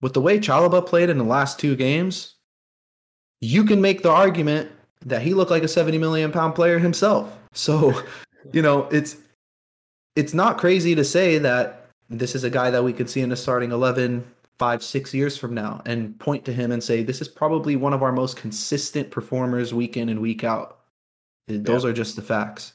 With 0.00 0.14
the 0.14 0.20
way 0.20 0.38
Chalobah 0.38 0.86
played 0.86 1.10
in 1.10 1.18
the 1.18 1.24
last 1.24 1.58
two 1.58 1.74
games, 1.74 2.34
you 3.40 3.64
can 3.64 3.80
make 3.80 4.02
the 4.02 4.10
argument 4.10 4.70
that 5.04 5.22
he 5.22 5.34
looked 5.34 5.50
like 5.50 5.62
a 5.62 5.68
70 5.68 5.98
million 5.98 6.30
pound 6.30 6.54
player 6.54 6.78
himself. 6.78 7.36
So, 7.52 8.00
you 8.52 8.62
know, 8.62 8.84
it's 8.92 9.16
it's 10.14 10.32
not 10.32 10.58
crazy 10.58 10.94
to 10.94 11.04
say 11.04 11.38
that 11.38 11.85
This 12.08 12.34
is 12.34 12.44
a 12.44 12.50
guy 12.50 12.70
that 12.70 12.84
we 12.84 12.92
could 12.92 13.10
see 13.10 13.20
in 13.20 13.30
the 13.30 13.36
starting 13.36 13.72
11 13.72 14.24
five, 14.58 14.82
six 14.82 15.12
years 15.12 15.36
from 15.36 15.54
now 15.54 15.82
and 15.84 16.18
point 16.18 16.44
to 16.46 16.52
him 16.52 16.72
and 16.72 16.82
say, 16.82 17.02
this 17.02 17.20
is 17.20 17.28
probably 17.28 17.76
one 17.76 17.92
of 17.92 18.02
our 18.02 18.12
most 18.12 18.36
consistent 18.36 19.10
performers 19.10 19.74
week 19.74 19.96
in 19.96 20.08
and 20.08 20.20
week 20.20 20.44
out. 20.44 20.80
Those 21.46 21.84
yeah. 21.84 21.90
are 21.90 21.92
just 21.92 22.16
the 22.16 22.22
facts. 22.22 22.72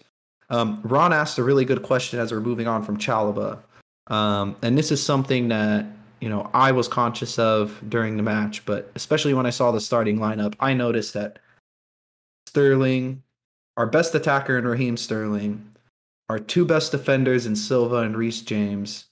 Um, 0.49 0.79
Ron 0.83 1.13
asked 1.13 1.37
a 1.37 1.43
really 1.43 1.65
good 1.65 1.81
question 1.81 2.19
as 2.19 2.31
we're 2.31 2.39
moving 2.39 2.67
on 2.67 2.83
from 2.83 2.97
Chalobah. 2.97 3.59
Um, 4.07 4.55
and 4.61 4.77
this 4.77 4.91
is 4.91 5.01
something 5.01 5.47
that, 5.47 5.85
you 6.19 6.29
know, 6.29 6.49
I 6.53 6.71
was 6.71 6.87
conscious 6.87 7.39
of 7.39 7.81
during 7.89 8.17
the 8.17 8.23
match, 8.23 8.65
but 8.65 8.91
especially 8.95 9.33
when 9.33 9.45
I 9.45 9.49
saw 9.49 9.71
the 9.71 9.81
starting 9.81 10.19
lineup, 10.19 10.55
I 10.59 10.73
noticed 10.73 11.13
that 11.15 11.39
Sterling, 12.47 13.23
our 13.77 13.87
best 13.87 14.13
attacker 14.13 14.57
in 14.57 14.67
Raheem 14.67 14.97
Sterling, 14.97 15.69
our 16.29 16.39
two 16.39 16.65
best 16.65 16.91
defenders 16.91 17.45
in 17.45 17.55
Silva 17.55 17.97
and 17.97 18.15
Reece 18.15 18.41
James, 18.41 19.05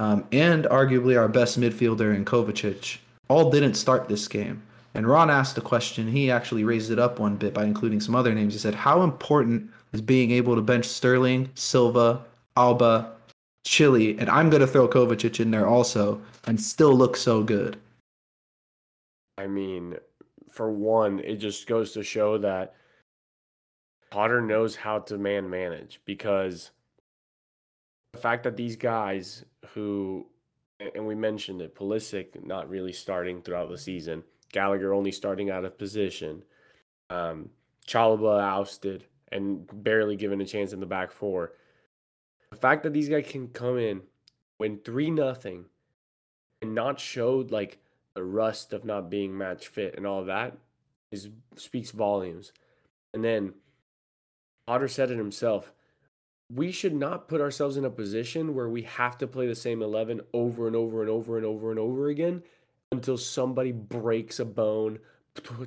um, 0.00 0.24
and 0.32 0.64
arguably 0.64 1.18
our 1.18 1.28
best 1.28 1.60
midfielder 1.60 2.16
in 2.16 2.24
Kovacic, 2.24 2.96
all 3.28 3.50
didn't 3.50 3.74
start 3.74 4.08
this 4.08 4.26
game. 4.26 4.62
And 4.94 5.06
Ron 5.06 5.28
asked 5.28 5.58
a 5.58 5.60
question. 5.60 6.08
He 6.08 6.30
actually 6.30 6.64
raised 6.64 6.90
it 6.90 6.98
up 6.98 7.18
one 7.18 7.36
bit 7.36 7.52
by 7.52 7.64
including 7.64 8.00
some 8.00 8.14
other 8.14 8.34
names. 8.34 8.54
He 8.54 8.58
said, 8.58 8.74
How 8.74 9.02
important 9.02 9.70
is 9.92 10.00
being 10.00 10.30
able 10.30 10.56
to 10.56 10.62
bench 10.62 10.86
Sterling, 10.86 11.50
Silva, 11.54 12.24
Auba, 12.56 13.10
Chile, 13.66 14.18
and 14.18 14.30
I'm 14.30 14.48
going 14.48 14.62
to 14.62 14.66
throw 14.66 14.88
Kovacic 14.88 15.38
in 15.38 15.50
there 15.50 15.66
also 15.66 16.18
and 16.46 16.58
still 16.58 16.94
look 16.94 17.14
so 17.14 17.42
good? 17.42 17.76
I 19.36 19.48
mean, 19.48 19.96
for 20.50 20.72
one, 20.72 21.20
it 21.20 21.36
just 21.36 21.66
goes 21.66 21.92
to 21.92 22.02
show 22.02 22.38
that 22.38 22.74
Potter 24.10 24.40
knows 24.40 24.74
how 24.74 25.00
to 25.00 25.18
man 25.18 25.50
manage 25.50 26.00
because 26.06 26.70
the 28.14 28.18
fact 28.18 28.44
that 28.44 28.56
these 28.56 28.76
guys 28.76 29.44
who, 29.74 30.26
and 30.94 31.06
we 31.06 31.14
mentioned 31.14 31.62
it, 31.62 31.74
Pulisic 31.74 32.44
not 32.44 32.68
really 32.68 32.92
starting 32.92 33.42
throughout 33.42 33.68
the 33.68 33.78
season, 33.78 34.22
Gallagher 34.52 34.92
only 34.92 35.12
starting 35.12 35.50
out 35.50 35.64
of 35.64 35.78
position, 35.78 36.42
um, 37.08 37.50
Chalobah 37.86 38.40
ousted 38.40 39.04
and 39.32 39.68
barely 39.72 40.16
given 40.16 40.40
a 40.40 40.46
chance 40.46 40.72
in 40.72 40.80
the 40.80 40.86
back 40.86 41.12
four. 41.12 41.52
The 42.50 42.56
fact 42.56 42.82
that 42.82 42.92
these 42.92 43.08
guys 43.08 43.26
can 43.28 43.48
come 43.48 43.78
in, 43.78 44.02
win 44.58 44.80
three 44.84 45.10
nothing, 45.10 45.66
and 46.62 46.74
not 46.74 46.98
showed 47.00 47.50
like 47.50 47.78
the 48.14 48.24
rust 48.24 48.72
of 48.72 48.84
not 48.84 49.10
being 49.10 49.36
match 49.36 49.68
fit 49.68 49.94
and 49.96 50.06
all 50.06 50.24
that 50.24 50.56
is 51.10 51.28
speaks 51.56 51.90
volumes. 51.90 52.52
And 53.14 53.24
then 53.24 53.54
Potter 54.66 54.88
said 54.88 55.10
it 55.10 55.16
himself 55.16 55.72
we 56.52 56.72
should 56.72 56.94
not 56.94 57.28
put 57.28 57.40
ourselves 57.40 57.76
in 57.76 57.84
a 57.84 57.90
position 57.90 58.54
where 58.54 58.68
we 58.68 58.82
have 58.82 59.16
to 59.18 59.26
play 59.26 59.46
the 59.46 59.54
same 59.54 59.82
11 59.82 60.20
over 60.32 60.66
and 60.66 60.74
over 60.74 61.00
and 61.00 61.10
over 61.10 61.36
and 61.36 61.46
over 61.46 61.70
and 61.70 61.78
over 61.78 62.08
again 62.08 62.42
until 62.92 63.16
somebody 63.16 63.70
breaks 63.70 64.40
a 64.40 64.44
bone, 64.44 64.98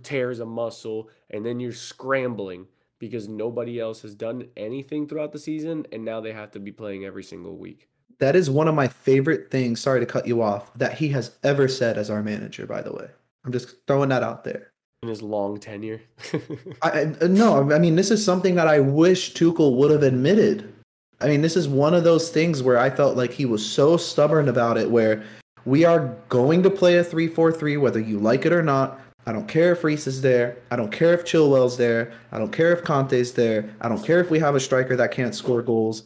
tears 0.02 0.40
a 0.40 0.46
muscle, 0.46 1.10
and 1.30 1.46
then 1.46 1.60
you're 1.60 1.72
scrambling 1.72 2.68
because 3.00 3.30
nobody 3.30 3.80
else 3.80 4.02
has 4.02 4.14
done 4.14 4.48
anything 4.58 5.08
throughout 5.08 5.32
the 5.32 5.40
season 5.40 5.86
and 5.92 6.04
now 6.04 6.20
they 6.20 6.34
have 6.34 6.52
to 6.52 6.60
be 6.60 6.72
playing 6.72 7.06
every 7.06 7.24
single 7.24 7.56
week. 7.56 7.88
That 8.20 8.36
is 8.36 8.50
one 8.50 8.68
of 8.68 8.76
my 8.76 8.88
favorite 8.88 9.50
things, 9.52 9.82
sorry 9.82 10.00
to 10.02 10.06
cut 10.06 10.28
you 10.28 10.42
off, 10.42 10.74
that 10.76 10.94
he 10.94 11.10
has 11.10 11.38
ever 11.44 11.68
said 11.68 11.98
as 11.98 12.10
our 12.10 12.22
manager, 12.22 12.66
by 12.68 12.82
the 12.82 12.94
way. 12.94 13.08
I'm 13.46 13.52
just 13.52 13.76
throwing 13.88 14.10
that 14.10 14.24
out 14.24 14.44
there 14.44 14.74
in 15.04 15.10
his 15.10 15.22
long 15.22 15.60
tenure. 15.60 16.02
I, 16.82 17.14
no, 17.28 17.72
I 17.72 17.78
mean 17.78 17.96
this 17.96 18.10
is 18.10 18.24
something 18.24 18.56
that 18.56 18.68
I 18.68 18.80
wish 18.80 19.34
Tuchel 19.34 19.76
would 19.76 19.92
have 19.92 20.04
admitted. 20.04 20.73
I 21.22 21.28
mean, 21.28 21.42
this 21.42 21.56
is 21.56 21.68
one 21.68 21.94
of 21.94 22.04
those 22.04 22.30
things 22.30 22.62
where 22.62 22.78
I 22.78 22.90
felt 22.90 23.16
like 23.16 23.32
he 23.32 23.46
was 23.46 23.66
so 23.66 23.98
stubborn 23.98 24.50
about 24.50 24.78
it 24.78 24.90
where 24.90 25.24
we 25.66 25.86
are 25.86 26.16
going 26.30 26.64
to 26.64 26.70
play 26.70 26.98
a 26.98 27.04
3-4-3 27.04 27.80
whether 27.80 28.00
you 28.00 28.20
like 28.20 28.46
it 28.46 28.54
or 28.54 28.64
not. 28.64 29.00
I 29.26 29.32
don't 29.32 29.48
care 29.48 29.72
if 29.72 29.84
Reece 29.84 30.06
is 30.06 30.22
there. 30.22 30.58
I 30.70 30.76
don't 30.76 30.92
care 30.92 31.14
if 31.14 31.24
Chilwell's 31.24 31.78
there. 31.78 32.12
I 32.32 32.38
don't 32.38 32.52
care 32.52 32.74
if 32.74 32.84
Kanté's 32.84 33.34
there. 33.34 33.70
I 33.80 33.88
don't 33.88 34.04
care 34.04 34.20
if 34.20 34.30
we 34.30 34.40
have 34.40 34.56
a 34.56 34.60
striker 34.60 34.96
that 34.98 35.12
can't 35.12 35.34
score 35.34 35.62
goals. 35.62 36.04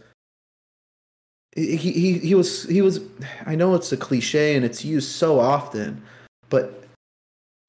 He, 1.56 1.76
he 1.76 2.20
he 2.20 2.36
was 2.36 2.64
he 2.70 2.84
was 2.84 3.00
I 3.48 3.56
know 3.56 3.74
it's 3.74 3.92
a 3.92 3.98
cliche 3.98 4.56
and 4.56 4.64
it's 4.64 4.86
used 4.86 5.10
so 5.10 5.40
often, 5.40 6.04
but 6.50 6.84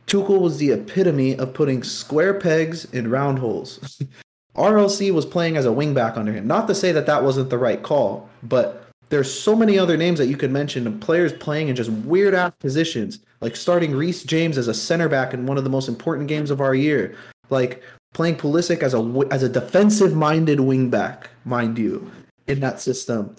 Tuchel 0.07 0.41
was 0.41 0.59
the 0.59 0.73
epitome 0.73 1.39
of 1.39 1.55
putting 1.55 1.83
square 1.83 2.35
pegs 2.35 2.85
in 2.93 3.09
round 3.09 3.39
holes. 3.39 4.03
RLC 4.57 5.13
was 5.13 5.27
playing 5.27 5.57
as 5.57 5.67
a 5.67 5.71
wingback 5.71 6.17
under 6.17 6.33
him. 6.33 6.47
Not 6.47 6.67
to 6.69 6.75
say 6.75 6.93
that 6.93 7.07
that 7.07 7.23
wasn't 7.23 7.51
the 7.51 7.59
right 7.59 7.83
call, 7.83 8.29
but 8.43 8.89
there's 9.11 9.33
so 9.33 9.55
many 9.57 9.79
other 9.79 9.97
names 9.97 10.19
that 10.19 10.27
you 10.27 10.37
could 10.37 10.51
mention 10.51 10.87
of 10.87 11.01
players 11.01 11.33
playing 11.33 11.69
in 11.69 11.77
just 11.77 11.91
weird 11.91 12.35
ass 12.35 12.55
positions, 12.59 13.21
like 13.41 13.57
starting 13.57 13.95
Reece 13.95 14.25
James 14.25 14.59
as 14.59 14.69
a 14.69 14.75
center 14.75 15.09
back 15.09 15.33
in 15.33 15.47
one 15.47 15.59
of 15.59 15.65
the 15.65 15.71
most 15.71 15.89
important 15.89 16.29
games 16.29 16.51
of 16.51 16.61
our 16.61 16.75
year, 16.75 17.17
like 17.51 17.83
playing 18.13 18.37
Pulisic 18.37 18.83
as 18.83 18.95
a 18.95 19.29
as 19.31 19.43
a 19.43 19.49
defensive 19.49 20.15
minded 20.15 20.59
wingback, 20.59 21.27
mind 21.45 21.79
you, 21.79 22.11
in 22.47 22.61
that 22.61 22.81
system. 22.81 23.35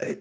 Eh, 0.00 0.14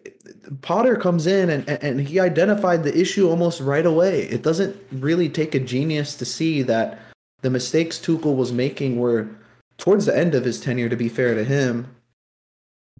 Potter 0.61 0.95
comes 0.95 1.25
in 1.25 1.49
and, 1.49 1.67
and 1.67 1.99
he 1.99 2.19
identified 2.19 2.83
the 2.83 2.95
issue 2.95 3.27
almost 3.27 3.61
right 3.61 3.85
away. 3.85 4.23
It 4.23 4.43
doesn't 4.43 4.75
really 4.91 5.29
take 5.29 5.55
a 5.55 5.59
genius 5.59 6.15
to 6.17 6.25
see 6.25 6.61
that 6.63 6.99
the 7.41 7.49
mistakes 7.49 7.97
Tuchel 7.97 8.35
was 8.35 8.51
making 8.51 8.99
were 8.99 9.27
towards 9.83 10.05
the 10.05 10.17
end 10.17 10.33
of 10.33 10.45
his 10.45 10.61
tenure, 10.61 10.87
to 10.87 10.95
be 10.95 11.09
fair 11.09 11.35
to 11.35 11.43
him, 11.43 11.93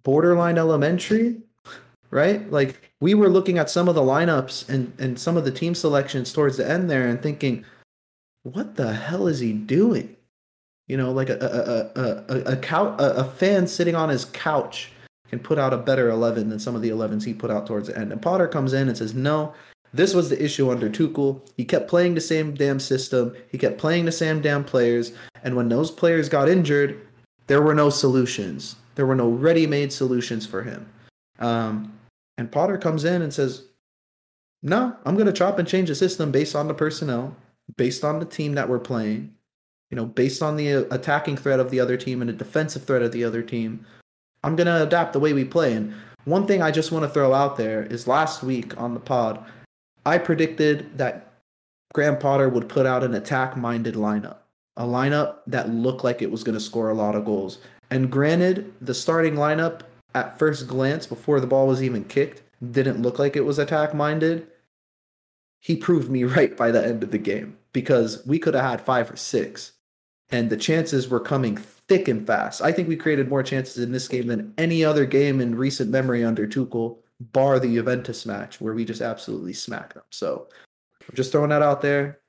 borderline 0.03 0.57
elementary, 0.57 1.37
right? 2.11 2.51
Like 2.51 2.91
we 2.99 3.13
were 3.13 3.29
looking 3.29 3.57
at 3.57 3.69
some 3.69 3.87
of 3.87 3.95
the 3.95 4.01
lineups 4.01 4.67
and, 4.67 4.91
and 4.99 5.17
some 5.17 5.37
of 5.37 5.45
the 5.45 5.51
team 5.51 5.75
selections 5.75 6.33
towards 6.33 6.57
the 6.57 6.69
end 6.69 6.89
there 6.89 7.07
and 7.07 7.23
thinking, 7.23 7.63
what 8.43 8.75
the 8.75 8.91
hell 8.91 9.27
is 9.27 9.39
he 9.39 9.53
doing? 9.53 10.17
You 10.89 10.97
know, 10.97 11.13
like 11.13 11.29
a 11.29 11.39
a 11.39 12.01
a 12.01 12.35
a, 12.35 12.41
a, 12.51 12.57
couch, 12.57 12.99
a, 12.99 13.13
a 13.13 13.23
fan 13.23 13.65
sitting 13.65 13.95
on 13.95 14.09
his 14.09 14.25
couch 14.25 14.91
can 15.29 15.39
put 15.39 15.57
out 15.57 15.71
a 15.71 15.77
better 15.77 16.09
11 16.09 16.49
than 16.49 16.59
some 16.59 16.75
of 16.75 16.81
the 16.81 16.89
11s 16.89 17.23
he 17.23 17.33
put 17.33 17.49
out 17.49 17.65
towards 17.65 17.87
the 17.87 17.97
end. 17.97 18.11
And 18.11 18.21
Potter 18.21 18.49
comes 18.49 18.73
in 18.73 18.89
and 18.89 18.97
says, 18.97 19.13
no, 19.13 19.53
this 19.93 20.13
was 20.13 20.29
the 20.29 20.43
issue 20.43 20.71
under 20.71 20.89
Tuchel. 20.89 21.41
He 21.55 21.63
kept 21.63 21.87
playing 21.87 22.15
the 22.15 22.21
same 22.21 22.55
damn 22.55 22.79
system. 22.79 23.35
He 23.49 23.57
kept 23.57 23.77
playing 23.77 24.05
the 24.05 24.11
same 24.11 24.41
damn 24.41 24.63
players. 24.63 25.13
And 25.43 25.55
when 25.55 25.69
those 25.69 25.91
players 25.91 26.29
got 26.29 26.49
injured, 26.49 26.99
there 27.47 27.61
were 27.61 27.75
no 27.75 27.89
solutions. 27.89 28.75
There 28.95 29.05
were 29.05 29.15
no 29.15 29.29
ready-made 29.29 29.93
solutions 29.93 30.47
for 30.47 30.63
him. 30.63 30.89
Um, 31.39 31.93
and 32.37 32.51
Potter 32.51 32.77
comes 32.77 33.05
in 33.05 33.21
and 33.21 33.33
says, 33.33 33.65
"No, 34.63 34.95
I'm 35.05 35.15
going 35.15 35.27
to 35.27 35.33
chop 35.33 35.59
and 35.59 35.67
change 35.67 35.89
the 35.89 35.95
system 35.95 36.31
based 36.31 36.55
on 36.55 36.67
the 36.67 36.73
personnel, 36.73 37.35
based 37.77 38.03
on 38.03 38.19
the 38.19 38.25
team 38.25 38.55
that 38.55 38.69
we're 38.69 38.79
playing, 38.79 39.33
you 39.91 39.95
know, 39.95 40.05
based 40.05 40.41
on 40.41 40.55
the 40.55 40.87
attacking 40.91 41.37
threat 41.37 41.59
of 41.59 41.69
the 41.69 41.79
other 41.79 41.97
team 41.97 42.21
and 42.21 42.29
the 42.29 42.33
defensive 42.33 42.85
threat 42.85 43.03
of 43.03 43.11
the 43.11 43.23
other 43.23 43.43
team. 43.43 43.85
I'm 44.43 44.55
going 44.55 44.67
to 44.67 44.83
adapt 44.83 45.13
the 45.13 45.19
way 45.19 45.33
we 45.33 45.45
play. 45.45 45.73
And 45.73 45.93
one 46.25 46.47
thing 46.47 46.61
I 46.61 46.71
just 46.71 46.91
want 46.91 47.03
to 47.03 47.09
throw 47.09 47.33
out 47.33 47.57
there 47.57 47.83
is 47.83 48.07
last 48.07 48.43
week 48.43 48.79
on 48.79 48.93
the 48.93 48.99
pod, 48.99 49.43
I 50.05 50.17
predicted 50.17 50.97
that 50.97 51.33
Graham 51.93 52.17
Potter 52.17 52.49
would 52.49 52.67
put 52.67 52.85
out 52.85 53.03
an 53.03 53.13
attack 53.13 53.55
minded 53.55 53.95
lineup, 53.95 54.37
a 54.75 54.83
lineup 54.83 55.37
that 55.47 55.69
looked 55.69 56.03
like 56.03 56.21
it 56.21 56.31
was 56.31 56.43
going 56.43 56.57
to 56.57 56.63
score 56.63 56.89
a 56.89 56.95
lot 56.95 57.15
of 57.15 57.25
goals. 57.25 57.59
And 57.89 58.11
granted, 58.11 58.73
the 58.81 58.93
starting 58.93 59.35
lineup 59.35 59.81
at 60.15 60.37
first 60.39 60.67
glance, 60.67 61.05
before 61.05 61.39
the 61.39 61.47
ball 61.47 61.67
was 61.67 61.81
even 61.81 62.05
kicked, 62.05 62.41
didn't 62.71 63.01
look 63.01 63.19
like 63.19 63.35
it 63.35 63.45
was 63.45 63.59
attack 63.59 63.93
minded. 63.93 64.47
He 65.59 65.75
proved 65.75 66.09
me 66.09 66.23
right 66.23 66.55
by 66.55 66.71
the 66.71 66.83
end 66.83 67.03
of 67.03 67.11
the 67.11 67.17
game 67.17 67.57
because 67.71 68.25
we 68.25 68.39
could 68.39 68.53
have 68.53 68.65
had 68.65 68.81
five 68.81 69.11
or 69.11 69.15
six, 69.15 69.73
and 70.29 70.49
the 70.49 70.57
chances 70.57 71.07
were 71.07 71.19
coming 71.19 71.57
thick 71.57 72.07
and 72.07 72.25
fast. 72.25 72.61
I 72.61 72.71
think 72.71 72.87
we 72.87 72.95
created 72.95 73.29
more 73.29 73.43
chances 73.43 73.83
in 73.83 73.91
this 73.91 74.07
game 74.07 74.27
than 74.27 74.53
any 74.57 74.83
other 74.83 75.05
game 75.05 75.39
in 75.39 75.55
recent 75.55 75.89
memory 75.89 76.23
under 76.23 76.47
Tuchel, 76.47 76.97
bar 77.31 77.59
the 77.59 77.73
Juventus 77.73 78.25
match 78.25 78.59
where 78.59 78.73
we 78.73 78.85
just 78.85 79.01
absolutely 79.01 79.53
smack 79.53 79.93
them. 79.93 80.03
So 80.11 80.47
I'm 81.07 81.15
just 81.15 81.31
throwing 81.31 81.49
that 81.49 81.61
out 81.61 81.81
there. 81.81 82.19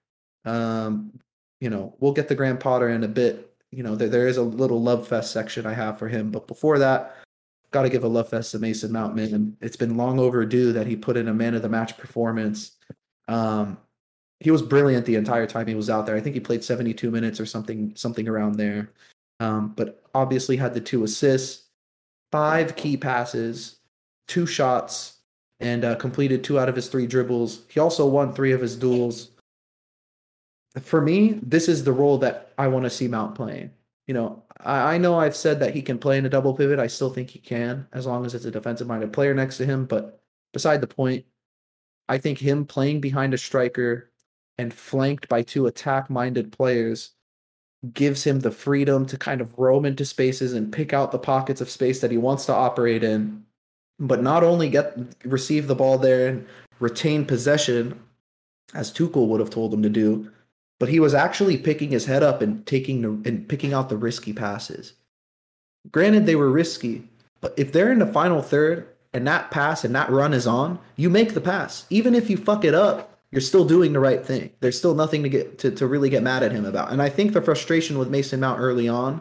Um, 0.45 1.19
you 1.61 1.71
know, 1.71 1.95
we'll 2.01 2.13
get 2.13 2.29
the 2.29 2.35
Graham 2.35 2.59
Potter 2.59 2.91
in 2.91 3.05
a 3.05 3.09
bit. 3.09 3.55
You 3.71 3.83
know, 3.83 3.97
there, 3.97 4.09
there 4.09 4.29
is 4.29 4.37
a 4.37 4.43
little 4.43 4.83
love 4.83 5.09
fest 5.09 5.33
section 5.33 5.67
I 5.67 5.73
have 5.73 5.99
for 5.99 6.09
him, 6.09 6.31
but 6.31 6.47
before 6.47 6.79
that, 6.79 7.17
got 7.71 7.83
to 7.83 7.89
give 7.89 8.05
a 8.05 8.09
love 8.09 8.29
fest 8.29 8.53
to 8.53 8.59
Mason 8.59 8.93
Mountman. 8.93 9.55
It's 9.61 9.77
been 9.77 9.97
long 9.97 10.21
overdue 10.21 10.73
that 10.73 10.87
he 10.87 10.95
put 10.95 11.17
in 11.17 11.29
a 11.29 11.35
man 11.35 11.55
of 11.55 11.63
the 11.63 11.69
match 11.69 11.97
performance. 11.97 12.77
Um, 13.27 13.79
he 14.39 14.51
was 14.51 14.63
brilliant 14.63 15.07
the 15.07 15.17
entire 15.17 15.47
time 15.47 15.67
he 15.67 15.75
was 15.75 15.91
out 15.91 16.07
there. 16.07 16.15
I 16.15 16.21
think 16.21 16.35
he 16.35 16.41
played 16.41 16.63
72 16.63 17.11
minutes 17.11 17.41
or 17.41 17.47
something, 17.47 17.93
something 17.97 18.29
around 18.29 18.57
there. 18.57 18.93
Um, 19.41 19.73
but 19.75 20.05
obviously 20.15 20.57
had 20.57 20.75
the 20.75 20.81
two 20.81 21.03
assists, 21.03 21.71
five 22.31 22.77
key 22.77 22.97
passes, 22.97 23.81
two 24.27 24.47
shots, 24.47 25.19
and 25.61 25.85
uh, 25.85 25.95
completed 25.97 26.43
two 26.43 26.59
out 26.59 26.69
of 26.69 26.77
his 26.77 26.89
three 26.89 27.07
dribbles. 27.07 27.63
He 27.69 27.81
also 27.81 28.07
won 28.07 28.33
three 28.33 28.53
of 28.53 28.61
his 28.61 28.77
duels. 28.77 29.31
For 30.81 31.01
me, 31.01 31.39
this 31.43 31.69
is 31.69 31.85
the 31.85 31.93
role 31.93 32.19
that 32.19 32.53
I 32.59 32.69
want 32.69 32.85
to 32.85 32.91
see 32.91 33.09
Mount 33.09 33.35
playing. 33.35 33.71
You 34.07 34.15
know, 34.15 34.43
I, 34.61 34.95
I 34.95 34.99
know 34.99 35.19
I've 35.19 35.37
said 35.37 35.61
that 35.61 35.75
he 35.75 35.81
can 35.83 35.99
play 35.99 36.19
in 36.19 36.27
a 36.27 36.29
double 36.29 36.55
pivot. 36.55 36.79
I 36.79 36.89
still 36.89 37.11
think 37.11 37.31
he 37.31 37.39
can, 37.39 37.87
as 37.93 38.07
long 38.07 38.27
as 38.27 38.35
it's 38.35 38.45
a 38.45 38.51
defensive 38.51 38.89
minded 38.89 39.13
player 39.13 39.35
next 39.35 39.57
to 39.59 39.67
him. 39.67 39.87
But 39.87 40.21
beside 40.55 40.81
the 40.81 40.87
point. 40.87 41.27
I 42.09 42.17
think 42.17 42.39
him 42.39 42.65
playing 42.65 43.03
behind 43.03 43.35
a 43.35 43.39
striker 43.39 44.11
and 44.57 44.73
flanked 44.73 45.29
by 45.29 45.43
two 45.43 45.67
attack 45.67 46.09
minded 46.09 46.53
players 46.53 47.11
gives 47.93 48.25
him 48.25 48.41
the 48.41 48.51
freedom 48.51 49.05
to 49.07 49.19
kind 49.19 49.43
of 49.43 49.59
roam 49.59 49.85
into 49.85 50.07
spaces 50.07 50.55
and 50.55 50.73
pick 50.73 50.95
out 50.95 51.13
the 51.13 51.19
pockets 51.19 51.61
of 51.61 51.69
space 51.69 52.01
that 52.01 52.11
he 52.11 52.17
wants 52.17 52.47
to 52.47 52.55
operate 52.55 53.05
in 53.05 53.45
but 53.99 54.23
not 54.23 54.43
only 54.43 54.69
get 54.69 54.97
receive 55.25 55.67
the 55.67 55.75
ball 55.75 55.99
there 55.99 56.29
and 56.29 56.47
retain 56.81 57.25
possession 57.25 57.99
as 58.75 58.93
Tuchel 58.93 59.29
would 59.29 59.41
have 59.41 59.51
told 59.51 59.73
him 59.73 59.83
to 59.83 59.89
do 59.89 60.31
but 60.81 60.89
he 60.89 61.01
was 61.01 61.15
actually 61.15 61.57
picking 61.57 61.91
his 61.91 62.07
head 62.07 62.23
up 62.23 62.43
and 62.43 62.67
taking 62.67 63.01
the, 63.03 63.29
and 63.29 63.49
picking 63.49 63.73
out 63.73 63.89
the 63.89 63.97
risky 63.97 64.33
passes 64.33 64.95
granted 65.91 66.27
they 66.27 66.37
were 66.37 66.51
risky 66.51 67.09
but 67.41 67.55
if 67.57 67.73
they're 67.73 67.93
in 67.93 67.99
the 67.99 68.07
final 68.07 68.43
third 68.43 68.89
and 69.13 69.27
that 69.27 69.51
pass 69.51 69.85
and 69.85 69.95
that 69.95 70.11
run 70.11 70.35
is 70.35 70.47
on 70.47 70.79
you 70.97 71.09
make 71.09 71.35
the 71.35 71.41
pass 71.41 71.87
even 71.91 72.15
if 72.15 72.29
you 72.29 72.37
fuck 72.37 72.65
it 72.65 72.75
up 72.75 73.15
you're 73.35 73.41
still 73.41 73.65
doing 73.65 73.93
the 73.93 73.99
right 73.99 74.25
thing. 74.25 74.51
There's 74.61 74.79
still 74.79 74.95
nothing 74.95 75.25
to 75.25 75.29
get 75.29 75.59
to, 75.59 75.73
to 75.73 75.89
really 75.89 76.09
get 76.09 76.23
mad 76.23 76.45
at 76.45 76.53
him 76.53 76.65
about. 76.65 76.93
And 76.93 77.03
I 77.03 77.09
think 77.09 77.33
the 77.33 77.43
frustration 77.43 77.99
with 77.99 78.09
Mason 78.09 78.39
Mount 78.39 78.61
early 78.61 78.89
on, 78.89 79.21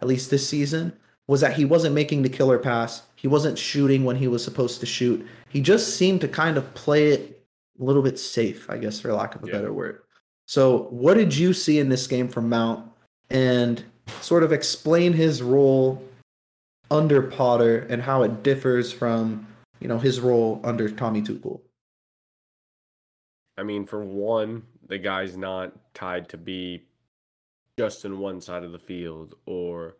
at 0.00 0.08
least 0.08 0.30
this 0.30 0.48
season, 0.48 0.92
was 1.28 1.40
that 1.40 1.54
he 1.54 1.64
wasn't 1.64 1.94
making 1.94 2.22
the 2.22 2.28
killer 2.28 2.58
pass. 2.58 3.02
He 3.16 3.28
wasn't 3.28 3.58
shooting 3.58 4.04
when 4.04 4.16
he 4.16 4.28
was 4.28 4.42
supposed 4.42 4.80
to 4.80 4.86
shoot. 4.86 5.26
He 5.48 5.60
just 5.60 5.96
seemed 5.96 6.20
to 6.22 6.28
kind 6.28 6.56
of 6.56 6.74
play 6.74 7.10
it 7.10 7.44
a 7.80 7.84
little 7.84 8.02
bit 8.02 8.18
safe, 8.18 8.68
I 8.68 8.78
guess, 8.78 9.00
for 9.00 9.12
lack 9.12 9.34
of 9.34 9.44
a 9.44 9.46
yeah. 9.46 9.52
better 9.52 9.72
word. 9.72 10.02
So, 10.46 10.88
what 10.90 11.14
did 11.14 11.34
you 11.34 11.52
see 11.52 11.78
in 11.78 11.88
this 11.88 12.06
game 12.06 12.28
from 12.28 12.48
Mount 12.48 12.90
and 13.30 13.82
sort 14.20 14.42
of 14.42 14.52
explain 14.52 15.12
his 15.12 15.42
role 15.42 16.02
under 16.90 17.22
Potter 17.22 17.86
and 17.88 18.02
how 18.02 18.22
it 18.22 18.42
differs 18.42 18.92
from, 18.92 19.46
you 19.80 19.88
know, 19.88 19.98
his 19.98 20.20
role 20.20 20.60
under 20.64 20.90
Tommy 20.90 21.22
Tuchel? 21.22 21.60
I 23.56 23.62
mean, 23.62 23.86
for 23.86 24.04
one, 24.04 24.62
the 24.88 24.98
guy's 24.98 25.36
not 25.36 25.72
tied 25.94 26.28
to 26.30 26.36
be 26.36 26.82
just 27.78 28.04
in 28.04 28.18
one 28.18 28.40
side 28.40 28.64
of 28.64 28.72
the 28.72 28.78
field, 28.78 29.34
or, 29.46 29.96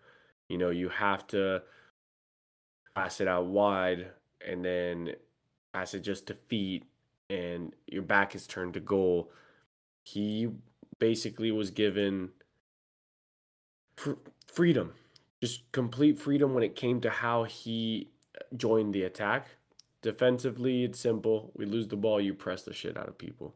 you 0.52 0.58
know, 0.58 0.70
you 0.70 0.88
have 0.88 1.26
to 1.28 1.62
pass 2.94 3.20
it 3.20 3.28
out 3.28 3.46
wide 3.46 4.08
and 4.46 4.64
then 4.64 5.12
pass 5.72 5.94
it 5.94 6.00
just 6.00 6.26
to 6.26 6.34
feet 6.34 6.84
and 7.30 7.72
your 7.86 8.02
back 8.02 8.34
is 8.34 8.46
turned 8.46 8.74
to 8.74 8.80
goal. 8.80 9.30
He 10.04 10.48
basically 10.98 11.50
was 11.50 11.70
given 11.70 12.30
fr- 13.96 14.12
freedom, 14.46 14.92
just 15.40 15.70
complete 15.72 16.18
freedom 16.18 16.54
when 16.54 16.62
it 16.62 16.76
came 16.76 17.00
to 17.00 17.10
how 17.10 17.44
he 17.44 18.08
joined 18.56 18.94
the 18.94 19.04
attack 19.04 19.48
Defensively, 20.02 20.82
it's 20.82 20.98
simple. 20.98 21.52
We 21.54 21.64
lose 21.64 21.86
the 21.86 21.96
ball, 21.96 22.20
you 22.20 22.34
press 22.34 22.64
the 22.64 22.72
shit 22.72 22.96
out 22.96 23.08
of 23.08 23.16
people. 23.16 23.54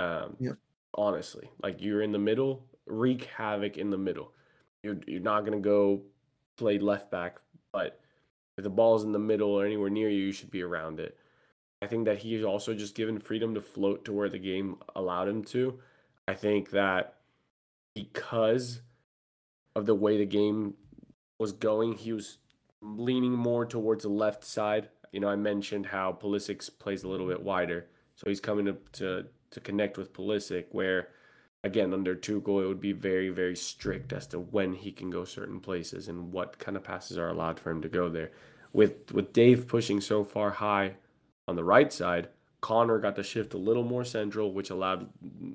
Um, 0.00 0.36
yeah. 0.40 0.52
Honestly, 0.94 1.48
like 1.62 1.80
you're 1.80 2.02
in 2.02 2.10
the 2.10 2.18
middle, 2.18 2.64
wreak 2.86 3.26
havoc 3.36 3.76
in 3.76 3.90
the 3.90 3.98
middle. 3.98 4.32
You're 4.82 4.98
you're 5.06 5.20
not 5.20 5.44
gonna 5.44 5.60
go 5.60 6.02
play 6.58 6.78
left 6.78 7.10
back, 7.10 7.38
but 7.72 8.00
if 8.56 8.64
the 8.64 8.70
ball's 8.70 9.04
in 9.04 9.12
the 9.12 9.18
middle 9.18 9.50
or 9.50 9.64
anywhere 9.64 9.90
near 9.90 10.08
you, 10.08 10.26
you 10.26 10.32
should 10.32 10.50
be 10.50 10.62
around 10.62 11.00
it. 11.00 11.16
I 11.80 11.86
think 11.86 12.06
that 12.06 12.18
he's 12.18 12.44
also 12.44 12.74
just 12.74 12.94
given 12.94 13.20
freedom 13.20 13.54
to 13.54 13.60
float 13.60 14.04
to 14.04 14.12
where 14.12 14.28
the 14.28 14.38
game 14.38 14.78
allowed 14.96 15.28
him 15.28 15.44
to. 15.44 15.78
I 16.26 16.34
think 16.34 16.70
that 16.70 17.14
because 17.94 18.82
of 19.76 19.86
the 19.86 19.94
way 19.94 20.18
the 20.18 20.26
game 20.26 20.74
was 21.38 21.52
going, 21.52 21.94
he 21.94 22.12
was 22.12 22.38
leaning 22.82 23.32
more 23.32 23.64
towards 23.64 24.02
the 24.02 24.08
left 24.08 24.44
side 24.44 24.88
you 25.12 25.20
know, 25.20 25.28
I 25.28 25.36
mentioned 25.36 25.86
how 25.86 26.12
Pulisic 26.20 26.68
plays 26.78 27.04
a 27.04 27.08
little 27.08 27.26
bit 27.26 27.42
wider, 27.42 27.86
so 28.16 28.28
he's 28.28 28.40
coming 28.40 28.68
up 28.68 28.90
to 28.92 29.26
to 29.50 29.60
connect 29.60 29.96
with 29.96 30.12
Pulisic. 30.12 30.66
Where 30.72 31.08
again, 31.64 31.92
under 31.92 32.14
Tuchel, 32.14 32.62
it 32.62 32.68
would 32.68 32.80
be 32.80 32.92
very 32.92 33.28
very 33.28 33.56
strict 33.56 34.12
as 34.12 34.26
to 34.28 34.38
when 34.38 34.74
he 34.74 34.92
can 34.92 35.10
go 35.10 35.24
certain 35.24 35.60
places 35.60 36.08
and 36.08 36.32
what 36.32 36.58
kind 36.58 36.76
of 36.76 36.84
passes 36.84 37.18
are 37.18 37.28
allowed 37.28 37.58
for 37.58 37.70
him 37.70 37.82
to 37.82 37.88
go 37.88 38.08
there. 38.08 38.30
With 38.72 39.12
with 39.12 39.32
Dave 39.32 39.66
pushing 39.66 40.00
so 40.00 40.24
far 40.24 40.50
high 40.50 40.94
on 41.46 41.56
the 41.56 41.64
right 41.64 41.92
side, 41.92 42.28
Conor 42.60 42.98
got 42.98 43.16
to 43.16 43.22
shift 43.22 43.54
a 43.54 43.58
little 43.58 43.84
more 43.84 44.04
central, 44.04 44.52
which 44.52 44.70
allowed 44.70 45.08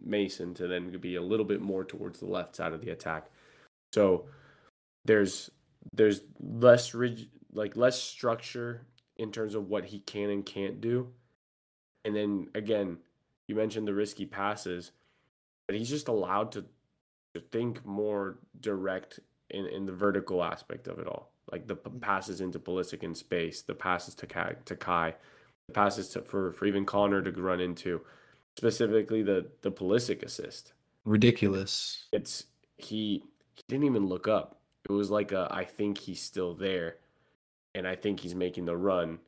Mason 0.03 0.53
to 0.55 0.67
then 0.67 0.89
be 0.99 1.15
a 1.15 1.21
little 1.21 1.45
bit 1.45 1.61
more 1.61 1.83
towards 1.83 2.19
the 2.19 2.25
left 2.25 2.55
side 2.55 2.73
of 2.73 2.81
the 2.81 2.91
attack. 2.91 3.27
So 3.93 4.25
there's 5.05 5.51
there's 5.91 6.21
less 6.39 6.93
rigid, 6.93 7.29
like 7.53 7.75
less 7.75 8.01
structure 8.01 8.85
in 9.17 9.31
terms 9.31 9.53
of 9.53 9.69
what 9.69 9.85
he 9.85 9.99
can 9.99 10.29
and 10.29 10.45
can't 10.45 10.79
do. 10.79 11.09
And 12.05 12.15
then 12.15 12.47
again, 12.55 12.97
you 13.47 13.55
mentioned 13.55 13.87
the 13.87 13.93
risky 13.93 14.25
passes, 14.25 14.91
but 15.67 15.75
he's 15.75 15.89
just 15.89 16.07
allowed 16.07 16.51
to, 16.53 16.65
to 17.33 17.41
think 17.51 17.85
more 17.85 18.37
direct 18.59 19.19
in, 19.49 19.65
in 19.67 19.85
the 19.85 19.93
vertical 19.93 20.43
aspect 20.43 20.87
of 20.87 20.99
it 20.99 21.07
all. 21.07 21.31
Like 21.51 21.67
the 21.67 21.75
mm-hmm. 21.75 21.99
passes 21.99 22.41
into 22.41 22.59
Pulisic 22.59 23.03
in 23.03 23.13
space, 23.15 23.61
the 23.61 23.75
passes 23.75 24.15
to 24.15 24.27
Kai, 24.27 24.55
to 24.65 24.75
Kai 24.75 25.15
the 25.67 25.73
passes 25.73 26.09
to, 26.09 26.21
for, 26.21 26.51
for 26.53 26.65
even 26.65 26.85
Conor 26.85 27.21
to 27.21 27.31
run 27.41 27.59
into, 27.59 28.01
specifically 28.57 29.23
the, 29.23 29.47
the 29.61 29.71
Pulisic 29.71 30.23
assist. 30.23 30.73
Ridiculous. 31.05 32.07
It's 32.11 32.45
he 32.77 33.23
he 33.55 33.63
didn't 33.67 33.85
even 33.85 34.07
look 34.07 34.27
up. 34.27 34.59
It 34.89 34.91
was 34.91 35.11
like 35.11 35.31
a 35.31 35.47
I 35.51 35.65
think 35.65 35.97
he's 35.97 36.21
still 36.21 36.53
there 36.53 36.97
and 37.75 37.87
I 37.87 37.95
think 37.95 38.19
he's 38.19 38.35
making 38.35 38.65
the 38.65 38.77
run. 38.77 39.19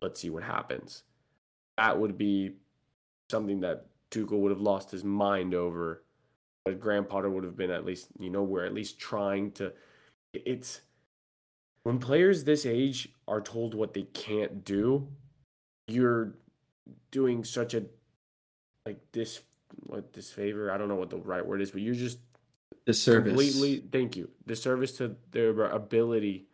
Let's 0.00 0.20
see 0.20 0.30
what 0.30 0.42
happens. 0.42 1.02
That 1.76 1.98
would 1.98 2.16
be 2.16 2.52
something 3.30 3.60
that 3.60 3.86
Tuchel 4.10 4.38
would 4.38 4.50
have 4.50 4.60
lost 4.60 4.90
his 4.90 5.04
mind 5.04 5.54
over. 5.54 6.02
But 6.64 6.80
Graham 6.80 7.04
Potter 7.04 7.30
would 7.30 7.44
have 7.44 7.56
been 7.56 7.70
at 7.70 7.84
least, 7.84 8.08
you 8.18 8.30
know, 8.30 8.42
we're 8.42 8.64
at 8.64 8.74
least 8.74 8.98
trying 8.98 9.52
to. 9.52 9.72
It's 10.34 10.80
when 11.84 11.98
players 11.98 12.44
this 12.44 12.66
age 12.66 13.08
are 13.28 13.40
told 13.40 13.74
what 13.74 13.94
they 13.94 14.02
can't 14.02 14.64
do, 14.64 15.08
you're 15.86 16.34
doing 17.10 17.44
such 17.44 17.74
a 17.74 17.84
like 18.84 18.98
this 19.12 19.40
what 19.84 20.12
disfavor. 20.12 20.70
I 20.72 20.78
don't 20.78 20.88
know 20.88 20.96
what 20.96 21.10
the 21.10 21.18
right 21.18 21.46
word 21.46 21.62
is, 21.62 21.70
but 21.70 21.82
you're 21.82 21.94
just 21.94 22.18
disservice. 22.86 23.30
Completely, 23.30 23.84
thank 23.92 24.16
you. 24.16 24.30
Disservice 24.46 24.96
to 24.98 25.16
their 25.30 25.50
ability 25.66 26.46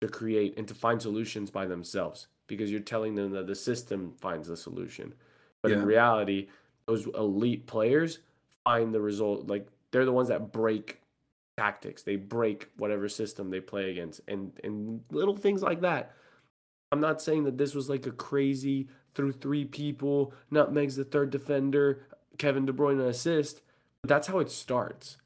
to 0.00 0.08
create 0.08 0.58
and 0.58 0.68
to 0.68 0.74
find 0.74 1.00
solutions 1.00 1.50
by 1.50 1.66
themselves 1.66 2.26
because 2.46 2.70
you're 2.70 2.80
telling 2.80 3.14
them 3.14 3.32
that 3.32 3.46
the 3.46 3.54
system 3.54 4.12
finds 4.20 4.48
the 4.48 4.56
solution. 4.56 5.14
But 5.62 5.70
yeah. 5.70 5.78
in 5.78 5.86
reality, 5.86 6.48
those 6.86 7.06
elite 7.06 7.66
players 7.66 8.20
find 8.64 8.92
the 8.92 9.00
result 9.00 9.46
like 9.48 9.66
they're 9.90 10.04
the 10.04 10.12
ones 10.12 10.28
that 10.28 10.52
break 10.52 11.00
tactics. 11.56 12.02
They 12.02 12.16
break 12.16 12.68
whatever 12.76 13.08
system 13.08 13.50
they 13.50 13.60
play 13.60 13.90
against 13.90 14.20
and 14.28 14.52
and 14.62 15.02
little 15.10 15.36
things 15.36 15.62
like 15.62 15.80
that. 15.82 16.12
I'm 16.92 17.00
not 17.00 17.20
saying 17.20 17.44
that 17.44 17.58
this 17.58 17.74
was 17.74 17.88
like 17.88 18.06
a 18.06 18.12
crazy 18.12 18.88
through 19.14 19.32
three 19.32 19.64
people, 19.64 20.32
nutmegs 20.50 20.96
the 20.96 21.04
third 21.04 21.30
defender, 21.30 22.06
Kevin 22.38 22.66
De 22.66 22.72
Bruyne 22.72 23.08
assist, 23.08 23.62
but 24.02 24.08
that's 24.08 24.28
how 24.28 24.38
it 24.38 24.50
starts 24.50 25.16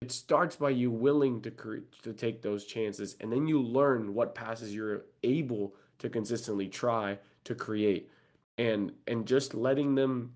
it 0.00 0.10
starts 0.10 0.56
by 0.56 0.70
you 0.70 0.90
willing 0.90 1.42
to 1.42 1.50
cre- 1.50 1.84
to 2.02 2.12
take 2.12 2.40
those 2.42 2.64
chances 2.64 3.16
and 3.20 3.30
then 3.30 3.46
you 3.46 3.60
learn 3.60 4.14
what 4.14 4.34
passes 4.34 4.74
you're 4.74 5.04
able 5.22 5.74
to 5.98 6.08
consistently 6.08 6.68
try 6.68 7.18
to 7.44 7.54
create 7.54 8.10
and 8.56 8.92
and 9.06 9.26
just 9.26 9.54
letting 9.54 9.94
them 9.94 10.32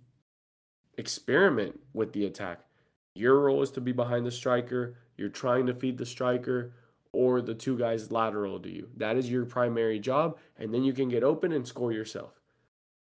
experiment 0.98 1.80
with 1.92 2.12
the 2.12 2.24
attack 2.24 2.60
your 3.14 3.40
role 3.40 3.62
is 3.62 3.70
to 3.70 3.80
be 3.80 3.92
behind 3.92 4.26
the 4.26 4.30
striker 4.30 4.96
you're 5.16 5.28
trying 5.28 5.66
to 5.66 5.74
feed 5.74 5.98
the 5.98 6.06
striker 6.06 6.72
or 7.12 7.40
the 7.40 7.54
two 7.54 7.78
guys 7.78 8.10
lateral 8.10 8.58
to 8.58 8.68
you 8.68 8.88
that 8.96 9.16
is 9.16 9.30
your 9.30 9.44
primary 9.44 9.98
job 9.98 10.36
and 10.58 10.72
then 10.72 10.84
you 10.84 10.92
can 10.92 11.08
get 11.08 11.22
open 11.22 11.52
and 11.52 11.66
score 11.66 11.92
yourself 11.92 12.40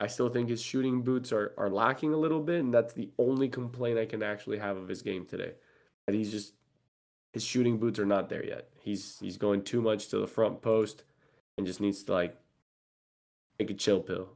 I 0.02 0.08
still 0.08 0.28
think 0.28 0.48
his 0.48 0.60
shooting 0.60 1.02
boots 1.02 1.30
are, 1.30 1.54
are 1.56 1.70
lacking 1.70 2.12
a 2.12 2.16
little 2.16 2.40
bit, 2.40 2.58
and 2.58 2.74
that's 2.74 2.92
the 2.92 3.10
only 3.18 3.48
complaint 3.48 4.00
I 4.00 4.04
can 4.04 4.20
actually 4.20 4.58
have 4.58 4.76
of 4.76 4.88
his 4.88 5.00
game 5.00 5.24
today 5.24 5.52
that 6.06 6.14
he's 6.16 6.32
just 6.32 6.54
his 7.32 7.44
shooting 7.44 7.78
boots 7.78 8.00
are 8.00 8.06
not 8.06 8.28
there 8.28 8.44
yet. 8.44 8.68
He's 8.80 9.18
he's 9.20 9.36
going 9.36 9.62
too 9.62 9.80
much 9.80 10.08
to 10.08 10.18
the 10.18 10.26
front 10.26 10.60
post 10.60 11.04
and 11.56 11.64
just 11.66 11.80
needs 11.80 12.02
to 12.02 12.12
like 12.12 12.36
take 13.60 13.70
a 13.70 13.74
chill 13.74 14.00
pill. 14.00 14.30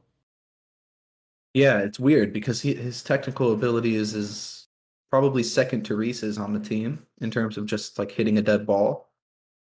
Yeah, 1.57 1.79
it's 1.79 1.99
weird 1.99 2.33
because 2.33 2.61
he, 2.61 2.75
his 2.75 3.01
technical 3.01 3.51
ability 3.51 3.95
is 3.95 4.13
is 4.13 4.67
probably 5.09 5.41
second 5.41 5.85
to 5.85 5.95
Reece's 5.95 6.37
on 6.37 6.53
the 6.53 6.59
team 6.59 7.03
in 7.19 7.31
terms 7.31 7.57
of 7.57 7.65
just 7.65 7.97
like 7.97 8.11
hitting 8.11 8.37
a 8.37 8.43
dead 8.43 8.67
ball. 8.67 9.09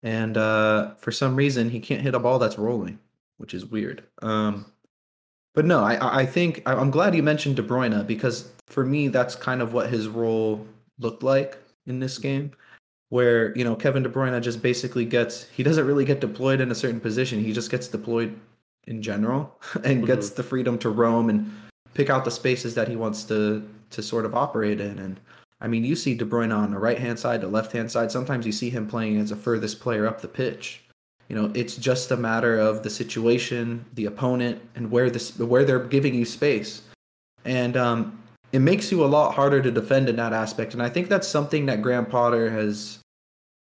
And 0.02 0.36
uh, 0.36 0.96
for 0.96 1.12
some 1.12 1.36
reason, 1.36 1.70
he 1.70 1.78
can't 1.78 2.02
hit 2.02 2.16
a 2.16 2.18
ball 2.18 2.40
that's 2.40 2.58
rolling, 2.58 2.98
which 3.36 3.54
is 3.54 3.64
weird. 3.64 4.02
Um, 4.22 4.66
but 5.54 5.66
no, 5.66 5.84
I 5.84 6.22
I 6.22 6.26
think 6.26 6.64
I'm 6.66 6.90
glad 6.90 7.14
you 7.14 7.22
mentioned 7.22 7.54
De 7.54 7.62
Bruyne 7.62 8.04
because 8.08 8.50
for 8.66 8.84
me, 8.84 9.06
that's 9.06 9.36
kind 9.36 9.62
of 9.62 9.72
what 9.72 9.88
his 9.88 10.08
role 10.08 10.66
looked 10.98 11.22
like 11.22 11.58
in 11.86 12.00
this 12.00 12.18
game 12.18 12.50
where 13.10 13.56
you 13.56 13.62
know 13.62 13.76
Kevin 13.76 14.02
De 14.02 14.08
Bruyne 14.08 14.42
just 14.42 14.62
basically 14.62 15.04
gets 15.04 15.44
he 15.50 15.62
doesn't 15.62 15.86
really 15.86 16.04
get 16.04 16.20
deployed 16.20 16.60
in 16.60 16.72
a 16.72 16.74
certain 16.74 16.98
position. 16.98 17.38
He 17.38 17.52
just 17.52 17.70
gets 17.70 17.86
deployed 17.86 18.36
in 18.88 19.00
general 19.00 19.56
and 19.84 19.98
mm-hmm. 19.98 20.06
gets 20.06 20.30
the 20.30 20.42
freedom 20.42 20.76
to 20.80 20.90
roam 20.90 21.30
and 21.30 21.48
pick 21.94 22.10
out 22.10 22.24
the 22.24 22.30
spaces 22.30 22.74
that 22.74 22.88
he 22.88 22.96
wants 22.96 23.24
to 23.24 23.68
to 23.90 24.02
sort 24.02 24.24
of 24.24 24.34
operate 24.34 24.80
in. 24.80 24.98
And 24.98 25.20
I 25.60 25.68
mean, 25.68 25.84
you 25.84 25.96
see 25.96 26.14
De 26.14 26.24
Bruyne 26.24 26.56
on 26.56 26.70
the 26.70 26.78
right 26.78 26.98
hand 26.98 27.18
side, 27.18 27.40
the 27.40 27.48
left 27.48 27.72
hand 27.72 27.90
side. 27.90 28.12
Sometimes 28.12 28.46
you 28.46 28.52
see 28.52 28.70
him 28.70 28.86
playing 28.86 29.18
as 29.18 29.30
the 29.30 29.36
furthest 29.36 29.80
player 29.80 30.06
up 30.06 30.20
the 30.20 30.28
pitch. 30.28 30.82
You 31.28 31.36
know, 31.36 31.50
it's 31.54 31.76
just 31.76 32.10
a 32.10 32.16
matter 32.16 32.58
of 32.58 32.82
the 32.82 32.90
situation, 32.90 33.84
the 33.94 34.06
opponent, 34.06 34.62
and 34.74 34.90
where 34.90 35.10
this 35.10 35.38
where 35.38 35.64
they're 35.64 35.78
giving 35.78 36.14
you 36.14 36.24
space. 36.24 36.82
And 37.44 37.76
um, 37.76 38.22
it 38.52 38.60
makes 38.60 38.90
you 38.90 39.04
a 39.04 39.06
lot 39.06 39.34
harder 39.34 39.60
to 39.60 39.70
defend 39.70 40.08
in 40.08 40.16
that 40.16 40.32
aspect. 40.32 40.72
And 40.72 40.82
I 40.82 40.88
think 40.88 41.08
that's 41.08 41.28
something 41.28 41.66
that 41.66 41.82
Graham 41.82 42.06
Potter 42.06 42.50
has 42.50 43.00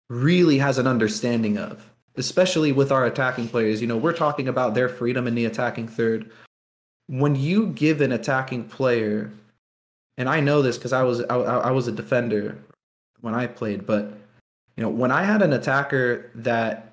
really 0.08 0.58
has 0.58 0.78
an 0.78 0.86
understanding 0.86 1.58
of, 1.58 1.90
especially 2.16 2.72
with 2.72 2.90
our 2.90 3.04
attacking 3.04 3.48
players. 3.48 3.80
You 3.80 3.86
know, 3.86 3.96
we're 3.96 4.12
talking 4.12 4.48
about 4.48 4.74
their 4.74 4.88
freedom 4.88 5.26
in 5.26 5.34
the 5.34 5.44
attacking 5.44 5.88
third. 5.88 6.30
When 7.08 7.36
you 7.36 7.68
give 7.68 8.00
an 8.00 8.12
attacking 8.12 8.64
player, 8.64 9.30
and 10.18 10.28
I 10.28 10.40
know 10.40 10.62
this 10.62 10.78
because 10.78 10.92
I 10.92 11.02
was 11.02 11.22
I, 11.22 11.36
I 11.36 11.70
was 11.70 11.88
a 11.88 11.92
defender 11.92 12.58
when 13.20 13.34
I 13.34 13.46
played, 13.46 13.86
but 13.86 14.12
you 14.76 14.82
know, 14.82 14.88
when 14.90 15.10
I 15.10 15.22
had 15.22 15.42
an 15.42 15.52
attacker 15.52 16.30
that 16.34 16.92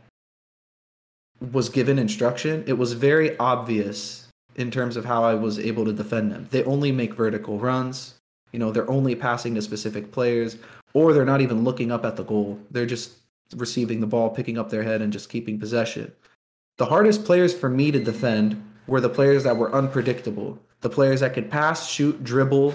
was 1.51 1.69
given 1.69 1.97
instruction, 1.97 2.63
it 2.67 2.73
was 2.73 2.93
very 2.93 3.37
obvious 3.37 4.27
in 4.55 4.69
terms 4.69 4.97
of 4.97 5.05
how 5.05 5.23
I 5.23 5.35
was 5.35 5.57
able 5.57 5.85
to 5.85 5.93
defend 5.93 6.31
them. 6.31 6.47
They 6.51 6.63
only 6.65 6.91
make 6.91 7.13
vertical 7.13 7.57
runs. 7.59 8.15
You 8.51 8.59
know, 8.59 8.71
they're 8.71 8.89
only 8.89 9.15
passing 9.15 9.55
to 9.55 9.61
specific 9.61 10.11
players, 10.11 10.57
or 10.93 11.13
they're 11.13 11.23
not 11.23 11.41
even 11.41 11.63
looking 11.63 11.91
up 11.91 12.03
at 12.03 12.15
the 12.15 12.23
goal. 12.23 12.59
They're 12.71 12.85
just 12.85 13.13
receiving 13.55 14.01
the 14.01 14.07
ball, 14.07 14.29
picking 14.29 14.57
up 14.57 14.69
their 14.69 14.83
head, 14.83 15.01
and 15.01 15.13
just 15.13 15.29
keeping 15.29 15.59
possession. 15.59 16.11
The 16.77 16.85
hardest 16.85 17.25
players 17.25 17.53
for 17.53 17.69
me 17.69 17.91
to 17.91 18.03
defend 18.03 18.61
were 18.89 19.01
the 19.01 19.09
players 19.09 19.43
that 19.43 19.57
were 19.57 19.73
unpredictable. 19.73 20.59
The 20.81 20.89
players 20.89 21.19
that 21.19 21.33
could 21.33 21.49
pass, 21.49 21.89
shoot, 21.89 22.23
dribble, 22.23 22.73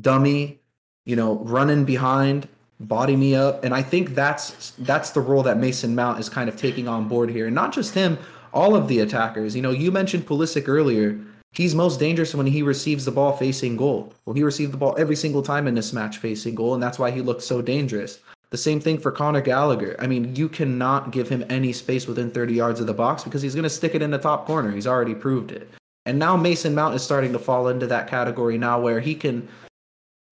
dummy, 0.00 0.60
you 1.04 1.16
know, 1.16 1.36
running 1.38 1.84
behind, 1.84 2.48
body 2.80 3.16
me 3.16 3.34
up. 3.34 3.64
And 3.64 3.74
I 3.74 3.82
think 3.82 4.14
that's 4.14 4.72
that's 4.78 5.10
the 5.10 5.20
role 5.20 5.42
that 5.44 5.58
Mason 5.58 5.94
Mount 5.94 6.18
is 6.18 6.28
kind 6.28 6.48
of 6.48 6.56
taking 6.56 6.88
on 6.88 7.08
board 7.08 7.30
here. 7.30 7.46
And 7.46 7.54
not 7.54 7.72
just 7.72 7.94
him, 7.94 8.18
all 8.52 8.74
of 8.74 8.88
the 8.88 9.00
attackers. 9.00 9.54
You 9.54 9.62
know, 9.62 9.70
you 9.70 9.90
mentioned 9.90 10.26
Pulisic 10.26 10.68
earlier. 10.68 11.18
He's 11.52 11.74
most 11.74 11.98
dangerous 11.98 12.34
when 12.34 12.46
he 12.46 12.62
receives 12.62 13.04
the 13.04 13.10
ball 13.10 13.34
facing 13.36 13.76
goal. 13.76 14.12
Well, 14.24 14.34
he 14.34 14.42
received 14.42 14.72
the 14.72 14.76
ball 14.76 14.94
every 14.98 15.16
single 15.16 15.42
time 15.42 15.66
in 15.66 15.74
this 15.74 15.92
match 15.92 16.18
facing 16.18 16.54
goal, 16.54 16.74
and 16.74 16.82
that's 16.82 16.98
why 16.98 17.10
he 17.10 17.22
looks 17.22 17.46
so 17.46 17.62
dangerous. 17.62 18.18
The 18.56 18.62
same 18.62 18.80
thing 18.80 18.96
for 18.96 19.12
Conor 19.12 19.42
Gallagher. 19.42 19.96
I 19.98 20.06
mean, 20.06 20.34
you 20.34 20.48
cannot 20.48 21.10
give 21.10 21.28
him 21.28 21.44
any 21.50 21.74
space 21.74 22.06
within 22.06 22.30
30 22.30 22.54
yards 22.54 22.80
of 22.80 22.86
the 22.86 22.94
box 22.94 23.22
because 23.22 23.42
he's 23.42 23.54
going 23.54 23.64
to 23.64 23.68
stick 23.68 23.94
it 23.94 24.00
in 24.00 24.10
the 24.10 24.16
top 24.16 24.46
corner. 24.46 24.70
He's 24.70 24.86
already 24.86 25.14
proved 25.14 25.52
it. 25.52 25.70
And 26.06 26.18
now 26.18 26.38
Mason 26.38 26.74
Mount 26.74 26.94
is 26.94 27.02
starting 27.02 27.34
to 27.34 27.38
fall 27.38 27.68
into 27.68 27.86
that 27.88 28.08
category 28.08 28.56
now 28.56 28.80
where 28.80 28.98
he 28.98 29.14
can 29.14 29.46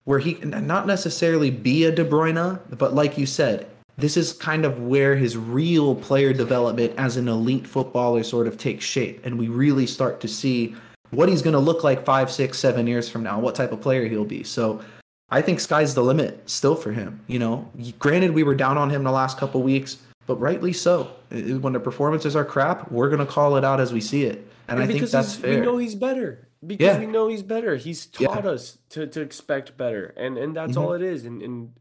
where 0.05 0.17
he 0.17 0.33
can 0.33 0.65
not 0.65 0.87
necessarily 0.87 1.51
be 1.51 1.83
a 1.83 1.91
De 1.91 2.03
Bruyne, 2.03 2.59
but 2.79 2.95
like 2.95 3.15
you 3.15 3.27
said, 3.27 3.67
this 3.95 4.17
is 4.17 4.33
kind 4.33 4.65
of 4.65 4.81
where 4.81 5.15
his 5.15 5.37
real 5.37 5.93
player 5.93 6.33
development 6.33 6.95
as 6.97 7.17
an 7.17 7.27
elite 7.27 7.67
footballer 7.67 8.23
sort 8.23 8.47
of 8.47 8.57
takes 8.57 8.83
shape. 8.83 9.23
And 9.23 9.37
we 9.37 9.49
really 9.49 9.85
start 9.85 10.19
to 10.21 10.27
see 10.27 10.75
what 11.11 11.29
he's 11.29 11.43
going 11.43 11.53
to 11.53 11.59
look 11.59 11.83
like 11.83 12.03
five, 12.03 12.31
six, 12.31 12.57
seven 12.57 12.87
years 12.87 13.07
from 13.07 13.21
now, 13.21 13.39
what 13.39 13.53
type 13.53 13.71
of 13.71 13.81
player 13.81 14.07
he'll 14.07 14.25
be. 14.25 14.41
So 14.41 14.81
I 15.29 15.41
think 15.41 15.59
sky's 15.59 15.95
the 15.95 16.03
limit 16.03 16.49
still 16.49 16.75
for 16.75 16.91
him. 16.91 17.21
You 17.27 17.39
know, 17.39 17.71
granted, 17.99 18.31
we 18.31 18.43
were 18.43 18.55
down 18.55 18.77
on 18.77 18.89
him 18.89 19.03
the 19.03 19.11
last 19.11 19.37
couple 19.37 19.63
weeks, 19.63 19.97
but 20.27 20.35
rightly 20.35 20.73
so. 20.73 21.11
When 21.29 21.73
the 21.73 21.79
performances 21.79 22.35
are 22.35 22.45
crap, 22.45 22.91
we're 22.91 23.09
going 23.09 23.25
to 23.25 23.31
call 23.31 23.57
it 23.57 23.65
out 23.65 23.79
as 23.79 23.91
we 23.91 24.01
see 24.01 24.25
it. 24.25 24.37
And, 24.67 24.79
and 24.79 24.83
I 24.83 24.87
think 24.87 25.09
that's 25.09 25.35
fair. 25.35 25.59
We 25.59 25.65
know 25.65 25.77
he's 25.77 25.95
better 25.95 26.47
because 26.65 26.85
yeah. 26.85 26.99
we 26.99 27.07
know 27.07 27.27
he's 27.27 27.43
better. 27.43 27.75
He's 27.75 28.05
taught 28.05 28.43
yeah. 28.43 28.51
us 28.51 28.77
to, 28.89 29.07
to 29.07 29.21
expect 29.21 29.77
better, 29.77 30.13
and 30.17 30.37
and 30.37 30.55
that's 30.55 30.73
mm-hmm. 30.73 30.81
all 30.81 30.93
it 30.93 31.01
is. 31.01 31.25
And 31.25 31.41
and 31.41 31.73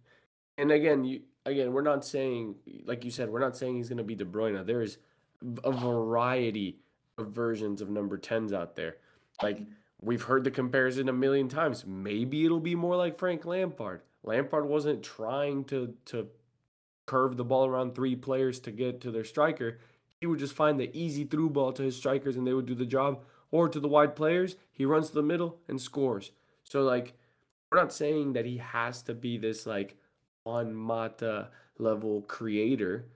and 0.58 0.70
again, 0.70 1.04
you 1.04 1.22
again, 1.46 1.72
we're 1.72 1.82
not 1.82 2.04
saying, 2.04 2.56
like 2.84 3.04
you 3.04 3.10
said, 3.10 3.30
we're 3.30 3.40
not 3.40 3.56
saying 3.56 3.76
he's 3.76 3.88
going 3.88 3.98
to 3.98 4.04
be 4.04 4.14
De 4.14 4.24
Bruyne. 4.24 4.66
There 4.66 4.82
is 4.82 4.98
a 5.62 5.72
variety 5.72 6.78
of 7.18 7.28
versions 7.28 7.80
of 7.80 7.90
number 7.90 8.18
10s 8.18 8.52
out 8.52 8.76
there. 8.76 8.96
Like, 9.42 9.60
we've 10.04 10.22
heard 10.22 10.44
the 10.44 10.50
comparison 10.50 11.08
a 11.08 11.12
million 11.12 11.48
times. 11.48 11.84
Maybe 11.86 12.44
it'll 12.44 12.60
be 12.60 12.74
more 12.74 12.96
like 12.96 13.18
Frank 13.18 13.44
Lampard. 13.44 14.02
Lampard 14.22 14.66
wasn't 14.66 15.02
trying 15.02 15.64
to, 15.64 15.94
to 16.06 16.28
curve 17.06 17.36
the 17.36 17.44
ball 17.44 17.66
around 17.66 17.94
three 17.94 18.16
players 18.16 18.60
to 18.60 18.70
get 18.70 19.00
to 19.02 19.10
their 19.10 19.24
striker. 19.24 19.78
He 20.20 20.26
would 20.26 20.38
just 20.38 20.54
find 20.54 20.78
the 20.78 20.90
easy 20.98 21.24
through 21.24 21.50
ball 21.50 21.72
to 21.72 21.82
his 21.82 21.96
strikers 21.96 22.36
and 22.36 22.46
they 22.46 22.54
would 22.54 22.66
do 22.66 22.74
the 22.74 22.86
job. 22.86 23.22
Or 23.50 23.68
to 23.68 23.78
the 23.78 23.88
wide 23.88 24.16
players, 24.16 24.56
he 24.72 24.84
runs 24.84 25.08
to 25.08 25.14
the 25.14 25.22
middle 25.22 25.58
and 25.68 25.80
scores. 25.80 26.32
So, 26.64 26.82
like, 26.82 27.14
we're 27.70 27.78
not 27.78 27.92
saying 27.92 28.32
that 28.32 28.46
he 28.46 28.56
has 28.58 29.02
to 29.02 29.14
be 29.14 29.38
this, 29.38 29.64
like, 29.64 29.96
on 30.44 30.74
Mata 30.74 31.50
level 31.78 32.22
creator. 32.22 33.06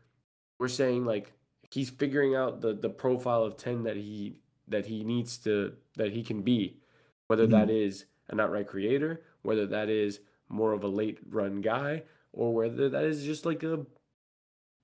We're 0.59 0.69
saying 0.69 1.05
like 1.05 1.33
he's 1.71 1.91
figuring 1.91 2.35
out 2.35 2.61
the 2.61 2.75
the 2.75 2.89
profile 2.89 3.45
of 3.45 3.57
10 3.57 3.85
that 3.85 3.97
he 3.97 4.37
that 4.69 4.87
he 4.87 5.05
needs 5.05 5.39
to 5.39 5.75
that 5.99 6.13
he 6.13 6.23
can 6.23 6.43
be 6.43 6.79
whether 7.27 7.45
mm-hmm. 7.45 7.53
that 7.53 7.71
is 7.71 8.07
an 8.29 8.41
outright 8.41 8.67
creator 8.67 9.23
whether 9.43 9.67
that 9.67 9.89
is 9.89 10.21
more 10.49 10.73
of 10.73 10.83
a 10.83 10.89
late 10.89 11.19
run 11.29 11.61
guy 11.61 12.03
or 12.33 12.55
whether 12.55 12.89
that 12.89 13.05
is 13.05 13.25
just 13.25 13.45
like 13.45 13.63
a 13.63 13.85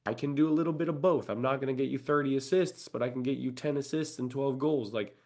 I 0.06 0.12
can 0.12 0.34
do 0.34 0.48
a 0.48 0.52
little 0.52 0.74
bit 0.74 0.90
of 0.90 1.00
both. 1.00 1.30
I'm 1.30 1.40
not 1.40 1.62
going 1.62 1.74
to 1.74 1.82
get 1.82 1.90
you 1.90 1.96
30 1.96 2.36
assists, 2.36 2.88
but 2.88 3.02
I 3.02 3.08
can 3.08 3.22
get 3.22 3.38
you 3.38 3.50
10 3.50 3.78
assists 3.78 4.18
and 4.18 4.30
12 4.30 4.58
goals. 4.58 4.92
Like 4.92 5.16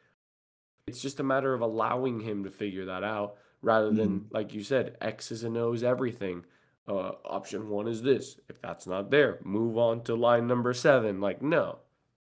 it's 0.86 1.02
just 1.02 1.20
a 1.20 1.24
matter 1.24 1.52
of 1.52 1.60
allowing 1.60 2.20
him 2.20 2.44
to 2.44 2.50
figure 2.50 2.84
that 2.86 3.02
out 3.02 3.36
rather 3.60 3.90
than 3.90 4.20
mm. 4.20 4.24
like 4.30 4.54
you 4.54 4.62
said, 4.62 4.96
X's 5.00 5.42
and 5.42 5.56
O's 5.56 5.82
everything 5.82 6.44
uh, 6.88 7.12
option 7.24 7.68
one 7.68 7.88
is 7.88 8.02
this. 8.02 8.38
If 8.48 8.62
that's 8.62 8.86
not 8.86 9.10
there, 9.10 9.38
move 9.42 9.76
on 9.76 10.02
to 10.04 10.14
line 10.14 10.46
number 10.46 10.72
seven. 10.72 11.20
Like, 11.20 11.42
no, 11.42 11.80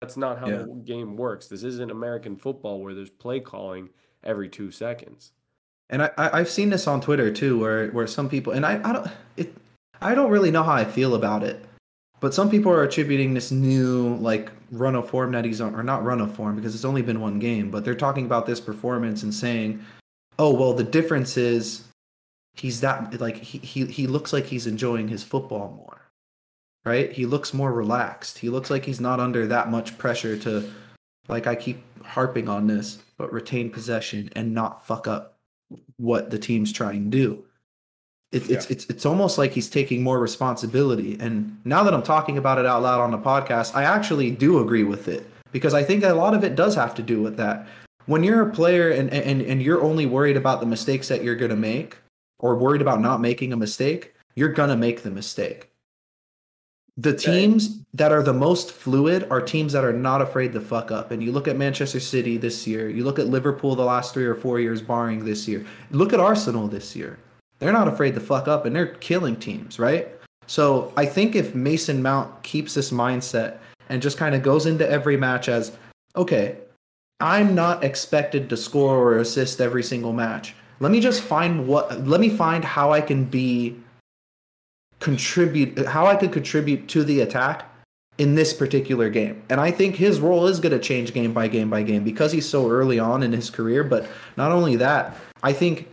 that's 0.03 0.17
not 0.17 0.41
how 0.41 0.49
yeah. 0.49 0.57
the 0.59 0.83
game 0.85 1.17
works. 1.17 1.47
This 1.47 1.63
isn't 1.63 1.93
American 1.93 2.37
football 2.37 2.81
where 2.81 2.93
there's 2.93 3.09
play 3.09 3.39
calling 3.39 3.91
every 4.25 4.49
two 4.49 4.73
seconds. 4.73 5.31
And 5.91 6.03
I, 6.03 6.11
I've 6.17 6.49
seen 6.49 6.71
this 6.71 6.89
on 6.89 7.01
Twitter 7.01 7.33
too, 7.33 7.61
where 7.61 7.89
where 7.91 8.09
some 8.09 8.29
people 8.29 8.53
and 8.53 8.67
I, 8.67 8.81
I 8.83 8.93
don't 8.93 9.07
it 9.37 9.55
I 10.01 10.17
don't 10.17 10.31
really 10.31 10.51
know 10.51 10.65
how 10.65 10.73
I 10.73 10.85
feel 10.85 11.15
about 11.15 11.45
it, 11.45 11.65
but 12.19 12.35
some 12.35 12.51
people 12.51 12.73
are 12.73 12.83
attributing 12.83 13.33
this 13.33 13.53
new 13.53 14.17
like 14.17 14.51
run 14.73 14.97
of 14.97 15.09
form 15.09 15.31
that 15.33 15.45
he's 15.45 15.61
on, 15.61 15.77
or 15.77 15.85
not 15.85 16.03
run 16.03 16.21
of 16.21 16.35
form 16.35 16.57
because 16.57 16.75
it's 16.75 16.85
only 16.85 17.03
been 17.03 17.21
one 17.21 17.39
game, 17.39 17.71
but 17.71 17.85
they're 17.85 17.95
talking 17.95 18.27
about 18.27 18.45
this 18.45 18.61
performance 18.61 19.23
and 19.23 19.33
saying, 19.33 19.85
oh 20.41 20.53
well, 20.53 20.73
the 20.73 20.83
difference 20.83 21.37
is 21.37 21.85
he's 22.55 22.81
that 22.81 23.21
like 23.21 23.37
he, 23.37 23.59
he 23.59 23.87
he 23.87 24.09
looks 24.09 24.33
like 24.33 24.47
he's 24.47 24.67
enjoying 24.67 25.07
his 25.07 25.23
football 25.23 25.73
more 25.77 26.02
right? 26.85 27.13
He 27.13 27.27
looks 27.27 27.55
more 27.55 27.73
relaxed. 27.73 28.39
He 28.39 28.49
looks 28.49 28.71
like 28.71 28.85
he's 28.85 29.01
not 29.01 29.21
under 29.21 29.47
that 29.47 29.71
much 29.71 29.97
pressure 29.99 30.37
to 30.39 30.71
like 31.29 31.47
i 31.47 31.55
keep 31.55 31.83
harping 32.05 32.49
on 32.49 32.67
this 32.67 32.99
but 33.17 33.33
retain 33.33 33.71
possession 33.71 34.29
and 34.35 34.53
not 34.53 34.85
fuck 34.87 35.07
up 35.07 35.39
what 35.97 36.31
the 36.31 36.39
team's 36.39 36.73
trying 36.73 37.05
to 37.05 37.17
do. 37.17 37.45
It, 38.33 38.47
yeah. 38.47 38.57
it's 38.57 38.71
it's 38.71 38.87
it's 38.87 39.07
almost 39.07 39.39
like 39.39 39.53
he's 39.53 39.69
taking 39.69 40.03
more 40.03 40.19
responsibility. 40.19 41.17
And 41.21 41.61
now 41.65 41.85
that 41.85 41.95
i'm 41.95 42.03
talking 42.03 42.39
about 42.39 42.59
it 42.59 42.67
out 42.67 42.83
loud 42.83 43.01
on 43.01 43.11
the 43.11 43.19
podcast 43.19 43.75
i 43.75 43.85
actually 43.85 44.31
do 44.31 44.61
agree 44.61 44.85
with 44.85 45.07
it 45.07 45.27
because 45.53 45.75
i 45.75 45.83
think 45.83 46.03
a 46.03 46.15
lot 46.15 46.35
of 46.35 46.43
it 46.43 46.57
does 46.57 46.75
have 46.75 46.95
to 46.97 47.03
do 47.03 47.23
with 47.23 47.37
that. 47.37 47.67
When 48.07 48.25
you're 48.25 48.49
a 48.49 48.53
player 48.53 48.91
and 48.91 49.13
and, 49.13 49.43
and 49.43 49.63
you're 49.63 49.83
only 49.83 50.07
worried 50.07 50.37
about 50.37 50.61
the 50.61 50.67
mistakes 50.67 51.09
that 51.09 51.23
you're 51.23 51.37
going 51.37 51.51
to 51.51 51.57
make 51.57 51.99
or 52.39 52.57
worried 52.57 52.83
about 52.83 53.01
not 53.01 53.21
making 53.21 53.53
a 53.53 53.57
mistake, 53.57 54.15
you're 54.35 54.49
going 54.53 54.71
to 54.71 54.77
make 54.77 55.03
the 55.03 55.11
mistake. 55.11 55.72
The 56.99 57.17
teams 57.17 57.81
that 57.95 58.13
are 58.13 58.23
the 58.23 58.35
most 58.35 58.71
fluid 58.71 59.27
are 59.31 59.41
teams 59.41 59.73
that 59.73 59.85
are 59.85 59.95
not 59.95 60.21
afraid 60.21 60.53
to 60.53 60.61
fuck 60.61 60.91
up. 60.91 61.11
And 61.11 61.23
you 61.23 61.33
look 61.33 61.49
at 61.49 61.57
Manchester 61.57 62.01
City 62.01 62.37
this 62.37 62.67
year, 62.67 62.91
you 62.91 63.05
look 63.05 63.19
at 63.19 63.29
Liverpool 63.29 63.75
the 63.75 63.85
last 63.85 64.13
three 64.13 64.27
or 64.27 64.35
four 64.35 64.61
years, 64.61 64.83
barring 64.83 65.25
this 65.25 65.49
year. 65.49 65.65
Look 65.91 66.13
at 66.13 66.21
Arsenal 66.21 66.69
this 66.69 66.95
year. 66.95 67.19
They're 67.59 67.73
not 67.73 67.89
afraid 67.89 68.15
to 68.15 68.21
fuck 68.21 68.47
up 68.47 68.67
and 68.67 68.77
they're 68.77 68.95
killing 68.97 69.37
teams, 69.37 69.79
right? 69.79 70.09
So 70.47 70.93
I 70.97 71.07
think 71.07 71.35
if 71.35 71.55
Mason 71.55 72.03
Mount 72.03 72.43
keeps 72.43 72.75
this 72.75 72.91
mindset 72.91 73.59
and 73.89 74.03
just 74.03 74.19
kind 74.19 74.35
of 74.35 74.43
goes 74.43 74.67
into 74.67 74.89
every 74.89 75.17
match 75.17 75.49
as, 75.49 75.73
okay, 76.15 76.59
I'm 77.21 77.55
not 77.55 77.85
expected 77.85 78.51
to 78.51 78.57
score 78.57 78.97
or 78.97 79.19
assist 79.19 79.61
every 79.61 79.83
single 79.83 80.13
match 80.13 80.55
let 80.83 80.91
me 80.91 80.99
just 80.99 81.23
find 81.23 81.69
what 81.69 82.05
let 82.09 82.21
me 82.21 82.29
find 82.29 82.65
how 82.65 82.93
I 82.93 83.01
can 83.01 83.25
be 83.25 83.77
contribute 85.03 85.85
how 85.87 86.07
I 86.07 86.15
could 86.15 86.33
contribute 86.33 86.89
to 86.89 87.03
the 87.03 87.21
attack 87.21 87.69
in 88.19 88.37
this 88.37 88.55
particular 88.55 89.11
game. 89.11 89.43
And 89.51 89.61
I 89.61 89.73
think 89.73 89.97
his 89.97 90.21
role 90.21 90.47
is 90.47 90.61
going 90.61 90.73
to 90.73 90.79
change 90.79 91.13
game 91.13 91.33
by 91.33 91.49
game 91.49 91.69
by 91.69 91.83
game 91.83 92.05
because 92.05 92.31
he's 92.31 92.49
so 92.49 92.71
early 92.71 93.01
on 93.01 93.25
in 93.25 93.33
his 93.33 93.51
career, 93.51 93.83
but 93.83 94.07
not 94.37 94.53
only 94.53 94.77
that, 94.77 95.17
I 95.43 95.53
think 95.53 95.89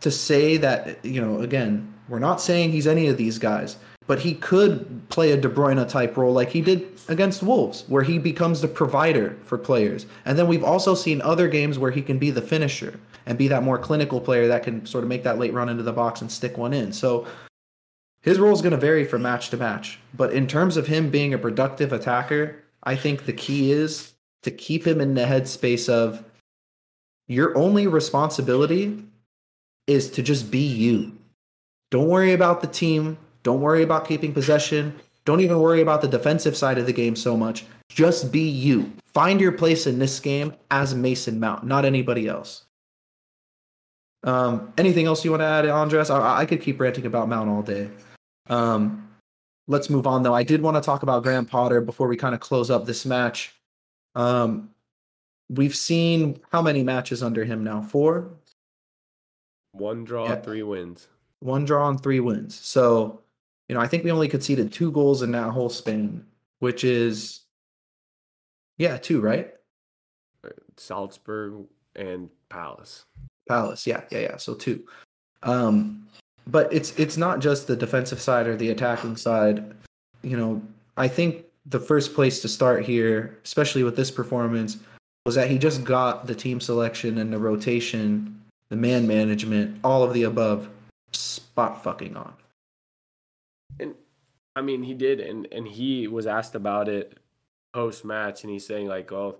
to 0.00 0.10
say 0.12 0.56
that, 0.58 1.04
you 1.04 1.20
know, 1.20 1.40
again, 1.40 1.92
we're 2.08 2.20
not 2.20 2.40
saying 2.40 2.70
he's 2.70 2.86
any 2.86 3.08
of 3.08 3.16
these 3.16 3.38
guys, 3.38 3.76
but 4.06 4.20
he 4.20 4.34
could 4.34 5.08
play 5.08 5.32
a 5.32 5.36
De 5.36 5.48
Bruyne 5.48 5.86
type 5.88 6.16
role 6.16 6.32
like 6.32 6.50
he 6.50 6.60
did 6.60 6.86
against 7.08 7.42
Wolves, 7.42 7.84
where 7.88 8.04
he 8.04 8.18
becomes 8.18 8.60
the 8.60 8.68
provider 8.68 9.36
for 9.42 9.58
players. 9.58 10.06
And 10.24 10.38
then 10.38 10.46
we've 10.46 10.62
also 10.62 10.94
seen 10.94 11.20
other 11.22 11.48
games 11.48 11.76
where 11.76 11.90
he 11.90 12.02
can 12.02 12.18
be 12.18 12.30
the 12.30 12.40
finisher 12.40 13.00
and 13.26 13.36
be 13.36 13.48
that 13.48 13.64
more 13.64 13.78
clinical 13.78 14.20
player 14.20 14.46
that 14.46 14.62
can 14.62 14.86
sort 14.86 15.02
of 15.02 15.08
make 15.08 15.24
that 15.24 15.38
late 15.38 15.52
run 15.52 15.68
into 15.68 15.82
the 15.82 15.92
box 15.92 16.20
and 16.20 16.30
stick 16.30 16.56
one 16.56 16.72
in. 16.72 16.92
So 16.92 17.26
his 18.22 18.38
role 18.38 18.52
is 18.52 18.62
going 18.62 18.72
to 18.72 18.78
vary 18.78 19.04
from 19.04 19.22
match 19.22 19.50
to 19.50 19.56
match. 19.56 19.98
But 20.14 20.32
in 20.32 20.46
terms 20.46 20.76
of 20.76 20.86
him 20.86 21.10
being 21.10 21.34
a 21.34 21.38
productive 21.38 21.92
attacker, 21.92 22.62
I 22.82 22.96
think 22.96 23.24
the 23.24 23.32
key 23.32 23.72
is 23.72 24.12
to 24.42 24.50
keep 24.50 24.86
him 24.86 25.00
in 25.00 25.14
the 25.14 25.22
headspace 25.22 25.88
of 25.88 26.24
your 27.26 27.56
only 27.56 27.86
responsibility 27.86 29.04
is 29.86 30.10
to 30.10 30.22
just 30.22 30.50
be 30.50 30.66
you. 30.66 31.16
Don't 31.90 32.08
worry 32.08 32.32
about 32.32 32.60
the 32.60 32.66
team. 32.66 33.18
Don't 33.42 33.60
worry 33.60 33.82
about 33.82 34.06
keeping 34.06 34.32
possession. 34.32 34.94
Don't 35.24 35.40
even 35.40 35.60
worry 35.60 35.80
about 35.80 36.00
the 36.00 36.08
defensive 36.08 36.56
side 36.56 36.78
of 36.78 36.86
the 36.86 36.92
game 36.92 37.16
so 37.16 37.36
much. 37.36 37.66
Just 37.88 38.32
be 38.32 38.48
you. 38.48 38.92
Find 39.04 39.40
your 39.40 39.52
place 39.52 39.86
in 39.86 39.98
this 39.98 40.20
game 40.20 40.54
as 40.70 40.94
Mason 40.94 41.40
Mount, 41.40 41.64
not 41.64 41.84
anybody 41.84 42.28
else. 42.28 42.64
Um, 44.24 44.72
anything 44.76 45.06
else 45.06 45.24
you 45.24 45.30
want 45.30 45.42
to 45.42 45.46
add, 45.46 45.66
Andres? 45.66 46.10
I, 46.10 46.40
I 46.40 46.46
could 46.46 46.60
keep 46.60 46.80
ranting 46.80 47.06
about 47.06 47.28
Mount 47.28 47.48
all 47.48 47.62
day. 47.62 47.90
Um, 48.48 49.08
let's 49.66 49.90
move 49.90 50.06
on, 50.06 50.22
though. 50.22 50.34
I 50.34 50.42
did 50.42 50.62
want 50.62 50.76
to 50.76 50.80
talk 50.80 51.02
about 51.02 51.22
Graham 51.22 51.46
Potter 51.46 51.80
before 51.80 52.08
we 52.08 52.16
kind 52.16 52.34
of 52.34 52.40
close 52.40 52.70
up 52.70 52.86
this 52.86 53.04
match. 53.06 53.54
Um, 54.14 54.70
we've 55.48 55.76
seen 55.76 56.40
how 56.50 56.62
many 56.62 56.82
matches 56.82 57.22
under 57.22 57.44
him 57.44 57.62
now? 57.64 57.82
Four? 57.82 58.30
One 59.72 60.04
draw, 60.04 60.28
Yeah. 60.28 60.40
three 60.40 60.62
wins. 60.62 61.08
One 61.40 61.64
draw 61.64 61.88
and 61.88 62.02
three 62.02 62.20
wins. 62.20 62.54
So, 62.58 63.22
you 63.68 63.74
know, 63.74 63.80
I 63.80 63.86
think 63.86 64.02
we 64.02 64.10
only 64.10 64.28
conceded 64.28 64.72
two 64.72 64.90
goals 64.90 65.22
in 65.22 65.30
that 65.32 65.50
whole 65.50 65.68
span, 65.68 66.26
which 66.58 66.82
is, 66.84 67.42
yeah, 68.78 68.96
two, 68.96 69.20
right? 69.20 69.54
Salzburg 70.76 71.66
and 71.96 72.30
Palace. 72.48 73.04
Palace, 73.48 73.86
yeah, 73.86 74.04
yeah, 74.10 74.20
yeah. 74.20 74.36
So 74.36 74.54
two. 74.54 74.86
Um, 75.42 76.07
but 76.48 76.72
it's 76.72 76.98
it's 76.98 77.16
not 77.16 77.40
just 77.40 77.66
the 77.66 77.76
defensive 77.76 78.20
side 78.20 78.46
or 78.46 78.56
the 78.56 78.70
attacking 78.70 79.16
side. 79.16 79.74
You 80.22 80.36
know, 80.36 80.62
I 80.96 81.06
think 81.06 81.44
the 81.66 81.78
first 81.78 82.14
place 82.14 82.40
to 82.40 82.48
start 82.48 82.84
here, 82.84 83.38
especially 83.44 83.82
with 83.82 83.94
this 83.94 84.10
performance, 84.10 84.78
was 85.26 85.34
that 85.34 85.50
he 85.50 85.58
just 85.58 85.84
got 85.84 86.26
the 86.26 86.34
team 86.34 86.60
selection 86.60 87.18
and 87.18 87.32
the 87.32 87.38
rotation, 87.38 88.42
the 88.70 88.76
man 88.76 89.06
management, 89.06 89.78
all 89.84 90.02
of 90.02 90.14
the 90.14 90.22
above, 90.22 90.68
spot 91.12 91.84
fucking 91.84 92.16
on. 92.16 92.32
And 93.78 93.94
I 94.56 94.62
mean, 94.62 94.82
he 94.82 94.94
did, 94.94 95.20
and 95.20 95.46
and 95.52 95.68
he 95.68 96.08
was 96.08 96.26
asked 96.26 96.54
about 96.54 96.88
it 96.88 97.18
post 97.74 98.04
match, 98.06 98.42
and 98.42 98.50
he's 98.50 98.66
saying 98.66 98.88
like, 98.88 99.12
"Oh, 99.12 99.36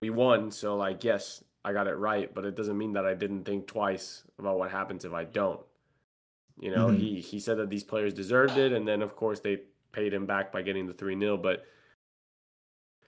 we 0.00 0.08
won, 0.08 0.50
so 0.50 0.76
like, 0.76 1.04
yes, 1.04 1.44
I 1.62 1.74
got 1.74 1.86
it 1.86 1.96
right, 1.96 2.34
but 2.34 2.46
it 2.46 2.56
doesn't 2.56 2.78
mean 2.78 2.94
that 2.94 3.04
I 3.04 3.12
didn't 3.12 3.44
think 3.44 3.66
twice 3.66 4.24
about 4.38 4.58
what 4.58 4.70
happens 4.70 5.04
if 5.04 5.12
I 5.12 5.24
don't." 5.24 5.60
You 6.58 6.70
know, 6.70 6.88
Mhm. 6.88 6.98
he 6.98 7.20
he 7.20 7.38
said 7.40 7.58
that 7.58 7.68
these 7.70 7.84
players 7.84 8.14
deserved 8.14 8.56
it, 8.56 8.72
and 8.72 8.86
then 8.88 9.02
of 9.02 9.14
course 9.16 9.40
they 9.40 9.64
paid 9.92 10.12
him 10.12 10.26
back 10.26 10.52
by 10.52 10.62
getting 10.62 10.86
the 10.86 10.94
three 10.94 11.18
0 11.18 11.36
But 11.36 11.66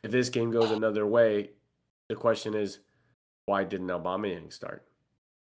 if 0.02 0.10
this 0.10 0.28
game 0.28 0.50
goes 0.50 0.70
another 0.70 1.06
way, 1.06 1.50
the 2.08 2.14
question 2.14 2.54
is, 2.54 2.80
why 3.46 3.64
didn't 3.64 3.88
Aubameyang 3.88 4.52
start? 4.52 4.86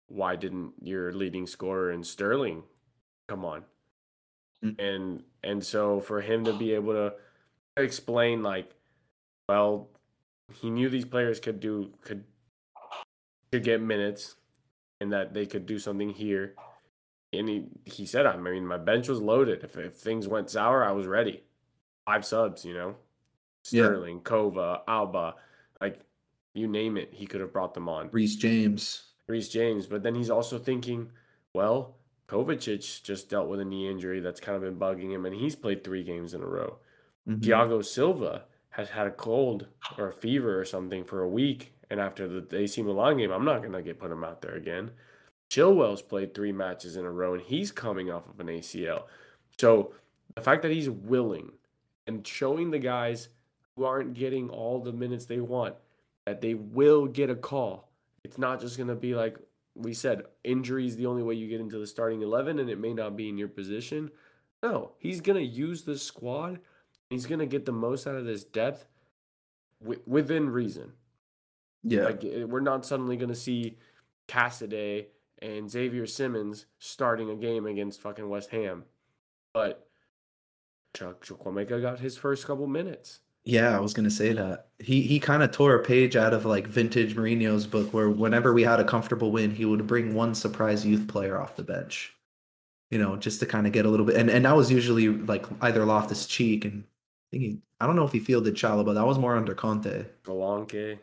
Why 0.07 0.35
didn't 0.35 0.73
your 0.81 1.11
leading 1.13 1.47
scorer 1.47 1.91
in 1.91 2.03
Sterling 2.03 2.63
come 3.27 3.45
on? 3.45 3.65
Mm. 4.63 4.79
and 4.79 5.23
and 5.43 5.63
so 5.65 5.99
for 5.99 6.21
him 6.21 6.45
to 6.45 6.53
be 6.53 6.71
able 6.73 6.93
to 6.93 7.13
explain 7.75 8.43
like 8.43 8.73
well 9.49 9.89
he 10.53 10.69
knew 10.69 10.87
these 10.87 11.03
players 11.03 11.41
could 11.41 11.59
do 11.59 11.91
could 11.99 12.23
could 13.51 13.63
get 13.63 13.81
minutes 13.81 14.35
and 15.01 15.11
that 15.11 15.33
they 15.33 15.45
could 15.45 15.65
do 15.65 15.77
something 15.77 16.09
here 16.11 16.55
and 17.33 17.49
he 17.49 17.65
he 17.85 18.05
said 18.05 18.25
i 18.25 18.35
mean 18.37 18.65
my 18.65 18.77
bench 18.77 19.07
was 19.07 19.19
loaded 19.21 19.63
if, 19.63 19.75
if 19.77 19.93
things 19.95 20.27
went 20.27 20.49
sour 20.49 20.83
i 20.83 20.91
was 20.91 21.07
ready 21.07 21.43
five 22.05 22.23
subs 22.25 22.63
you 22.65 22.73
know 22.73 22.95
Yeah. 23.71 23.85
sterling 23.85 24.21
kova 24.21 24.81
Auba 24.87 25.33
like 25.81 25.99
you 26.53 26.67
name 26.67 26.97
it 26.97 27.09
he 27.13 27.25
could 27.25 27.41
have 27.41 27.51
brought 27.53 27.73
them 27.73 27.89
on 27.89 28.09
Reece 28.11 28.35
James. 28.35 29.09
Reece 29.27 29.49
James, 29.49 29.87
but 29.87 30.03
then 30.03 30.15
he's 30.15 30.29
also 30.29 30.59
thinking, 30.59 31.09
well, 31.53 31.95
Kovacic 32.27 33.01
just 33.03 33.29
dealt 33.29 33.47
with 33.47 33.61
a 33.61 33.65
knee 33.65 33.89
injury 33.89 34.19
that's 34.19 34.41
kind 34.41 34.55
of 34.57 34.61
been 34.61 34.77
bugging 34.77 35.11
him, 35.11 35.25
and 35.25 35.33
he's 35.33 35.55
played 35.55 35.81
three 35.81 36.03
games 36.03 36.33
in 36.33 36.41
a 36.43 36.45
row. 36.45 36.77
Mhm. 37.27 37.39
Thiago 37.39 37.83
Silva 37.85 38.43
has 38.71 38.89
had 38.89 39.07
a 39.07 39.11
cold 39.11 39.67
or 39.97 40.09
a 40.09 40.11
fever 40.13 40.59
or 40.59 40.65
something 40.65 41.05
for 41.05 41.21
a 41.21 41.27
week, 41.29 41.73
and 41.89 42.01
after 42.01 42.27
the 42.27 42.57
AC 42.57 42.83
Milan 42.83 43.17
game, 43.17 43.31
I'm 43.31 43.45
not 43.45 43.63
gonna 43.63 43.81
get 43.81 43.97
put 43.97 44.11
him 44.11 44.25
out 44.25 44.41
there 44.41 44.55
again. 44.55 44.91
Chilwell's 45.53 46.01
played 46.01 46.33
three 46.33 46.51
matches 46.51 46.95
in 46.95 47.05
a 47.05 47.11
row, 47.11 47.33
and 47.33 47.41
he's 47.43 47.71
coming 47.71 48.09
off 48.09 48.27
of 48.27 48.39
an 48.39 48.47
ACL. 48.47 49.03
So 49.59 49.93
the 50.33 50.41
fact 50.41 50.63
that 50.63 50.71
he's 50.71 50.89
willing 50.89 51.51
and 52.07 52.25
showing 52.25 52.71
the 52.71 52.79
guys 52.79 53.29
who 53.75 53.83
aren't 53.85 54.15
getting 54.15 54.49
all 54.49 54.79
the 54.79 54.91
minutes 54.91 55.25
they 55.25 55.39
want 55.39 55.75
that 56.25 56.41
they 56.41 56.55
will 56.55 57.05
get 57.05 57.29
a 57.29 57.35
call. 57.35 57.91
It's 58.23 58.39
not 58.39 58.61
just 58.61 58.79
gonna 58.79 58.95
be 58.95 59.13
like 59.13 59.37
we 59.75 59.93
said, 59.93 60.23
injury 60.43 60.87
is 60.87 60.95
the 60.95 61.05
only 61.05 61.21
way 61.21 61.35
you 61.35 61.47
get 61.47 61.61
into 61.61 61.77
the 61.77 61.85
starting 61.85 62.23
eleven, 62.23 62.57
and 62.57 62.69
it 62.69 62.79
may 62.79 62.93
not 62.93 63.15
be 63.15 63.29
in 63.29 63.37
your 63.37 63.47
position. 63.47 64.09
No, 64.63 64.93
he's 64.97 65.21
gonna 65.21 65.39
use 65.39 65.83
the 65.83 65.99
squad. 65.99 66.61
He's 67.11 67.27
gonna 67.27 67.45
get 67.45 67.65
the 67.67 67.71
most 67.71 68.07
out 68.07 68.15
of 68.15 68.25
this 68.25 68.43
depth 68.43 68.85
wi- 69.79 70.01
within 70.07 70.49
reason. 70.49 70.93
Yeah. 71.83 72.05
Like 72.05 72.23
eh, 72.23 72.45
we're 72.45 72.59
not 72.59 72.87
suddenly 72.87 73.17
gonna 73.17 73.35
see 73.35 73.77
Casadei 74.27 75.07
and 75.41 75.69
Xavier 75.69 76.05
Simons 76.05 76.65
starting 76.79 77.29
a 77.29 77.35
game 77.35 77.65
against 77.65 78.01
fucking 78.01 78.29
West 78.29 78.51
Ham, 78.51 78.83
but 79.53 79.87
Chuck 80.93 81.25
Chukwuemeka 81.25 81.81
got 81.81 81.99
his 81.99 82.17
first 82.17 82.45
couple 82.45 82.67
minutes. 82.67 83.19
Yeah, 83.45 83.75
I 83.75 83.81
was 83.81 83.93
gonna 83.93 84.09
say 84.09 84.31
that. 84.33 84.67
He 84.79 85.01
he 85.01 85.19
kind 85.19 85.43
of 85.43 85.51
tore 85.51 85.75
a 85.75 85.83
page 85.83 86.15
out 86.15 86.33
of 86.33 86.45
like 86.45 86.65
vintage 86.67 87.15
Mourinho's 87.15 87.67
book 87.67 87.93
where 87.93 88.09
whenever 88.09 88.53
we 88.53 88.63
had 88.63 88.79
a 88.79 88.85
comfortable 88.85 89.31
win, 89.31 89.51
he 89.51 89.65
would 89.65 89.85
bring 89.85 90.13
one 90.13 90.33
surprise 90.33 90.85
youth 90.85 91.07
player 91.07 91.39
off 91.39 91.57
the 91.57 91.63
bench. 91.63 92.13
You 92.89 92.99
know, 92.99 93.17
just 93.17 93.39
to 93.39 93.45
kind 93.45 93.65
of 93.67 93.73
get 93.73 93.85
a 93.85 93.89
little 93.89 94.05
bit 94.05 94.15
and, 94.15 94.29
and 94.29 94.45
that 94.45 94.55
was 94.55 94.71
usually 94.71 95.09
like 95.09 95.45
either 95.61 95.83
Loftus 95.85 96.25
Cheek 96.27 96.63
and 96.63 96.83
I 96.83 97.27
think 97.31 97.43
he 97.43 97.57
I 97.81 97.87
don't 97.87 97.95
know 97.97 98.05
if 98.05 98.13
he 98.13 98.19
fielded 98.19 98.55
Chalobah. 98.55 98.93
That 98.93 99.05
was 99.05 99.19
more 99.19 99.35
under 99.35 99.53
Conte. 99.55 100.05
Solanke. 100.25 100.99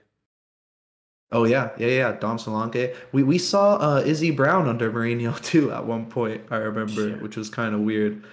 Oh 1.32 1.44
yeah, 1.44 1.70
yeah, 1.78 1.86
yeah. 1.86 2.12
Dom 2.12 2.38
Solanke. 2.38 2.94
We 3.12 3.22
we 3.22 3.38
saw 3.38 3.76
uh, 3.76 4.02
Izzy 4.04 4.30
Brown 4.30 4.68
under 4.68 4.90
Mourinho 4.90 5.40
too 5.44 5.70
at 5.72 5.84
one 5.84 6.06
point. 6.06 6.42
I 6.50 6.56
remember, 6.56 7.08
Yeah. 7.10 7.16
which 7.16 7.36
was 7.36 7.48
kind 7.48 7.74
of 7.74 7.82
weird. 7.82 8.24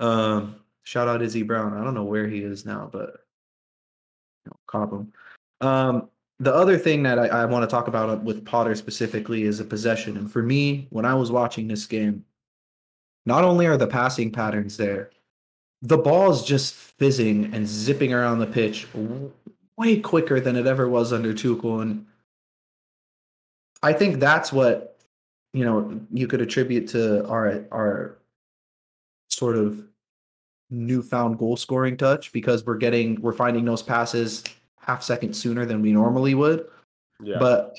Um, 0.00 0.56
shout 0.82 1.08
out 1.08 1.22
Izzy 1.22 1.42
Brown. 1.42 1.74
I 1.74 1.82
don't 1.82 1.94
know 1.94 2.04
where 2.04 2.26
he 2.28 2.40
is 2.40 2.66
now, 2.66 2.88
but 2.92 3.10
you 4.44 4.50
know, 4.50 4.56
cop 4.66 4.92
him. 4.92 5.12
Um, 5.60 6.08
the 6.40 6.52
other 6.52 6.76
thing 6.76 7.04
that 7.04 7.18
I, 7.18 7.28
I 7.28 7.44
want 7.44 7.62
to 7.62 7.72
talk 7.72 7.86
about 7.88 8.22
with 8.24 8.44
Potter 8.44 8.74
specifically 8.74 9.44
is 9.44 9.60
a 9.60 9.64
possession. 9.64 10.16
And 10.16 10.30
for 10.30 10.42
me, 10.42 10.88
when 10.90 11.04
I 11.04 11.14
was 11.14 11.30
watching 11.30 11.68
this 11.68 11.86
game, 11.86 12.24
not 13.26 13.44
only 13.44 13.66
are 13.66 13.76
the 13.76 13.86
passing 13.86 14.32
patterns 14.32 14.76
there, 14.76 15.10
the 15.82 15.96
ball 15.98 16.32
is 16.32 16.42
just 16.42 16.74
fizzing 16.74 17.54
and 17.54 17.66
zipping 17.66 18.12
around 18.12 18.40
the 18.40 18.46
pitch 18.46 18.88
way 19.76 20.00
quicker 20.00 20.40
than 20.40 20.56
it 20.56 20.66
ever 20.66 20.88
was 20.88 21.12
under 21.12 21.32
Tuchel. 21.32 21.82
And 21.82 22.06
I 23.82 23.92
think 23.92 24.20
that's 24.20 24.52
what 24.52 24.98
you 25.52 25.64
know 25.64 26.00
you 26.12 26.26
could 26.26 26.40
attribute 26.40 26.88
to 26.88 27.26
our 27.26 27.64
our 27.70 28.18
sort 29.28 29.56
of 29.56 29.84
newfound 30.70 31.38
goal 31.38 31.56
scoring 31.56 31.96
touch 31.96 32.32
because 32.32 32.64
we're 32.64 32.76
getting 32.76 33.20
we're 33.20 33.32
finding 33.32 33.64
those 33.64 33.82
passes 33.82 34.42
half 34.78 35.02
second 35.02 35.34
sooner 35.34 35.64
than 35.64 35.82
we 35.82 35.92
normally 35.92 36.34
would. 36.34 36.66
Yeah. 37.22 37.38
But 37.38 37.76